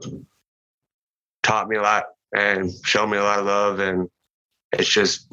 taught 1.44 1.68
me 1.68 1.78
a 1.78 1.82
lot 1.82 2.06
and 2.36 2.72
showed 2.84 3.08
me 3.08 3.18
a 3.18 3.24
lot 3.24 3.40
of 3.40 3.46
love, 3.46 3.80
and 3.80 4.10
it's 4.72 4.90
just 4.90 5.32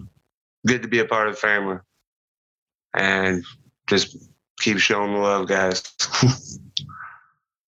good 0.66 0.82
to 0.82 0.88
be 0.88 1.00
a 1.00 1.04
part 1.04 1.28
of 1.28 1.34
the 1.34 1.40
family. 1.40 1.78
And 2.94 3.44
just 3.86 4.16
keep 4.58 4.78
showing 4.78 5.12
the 5.12 5.18
love, 5.18 5.48
guys. 5.48 5.82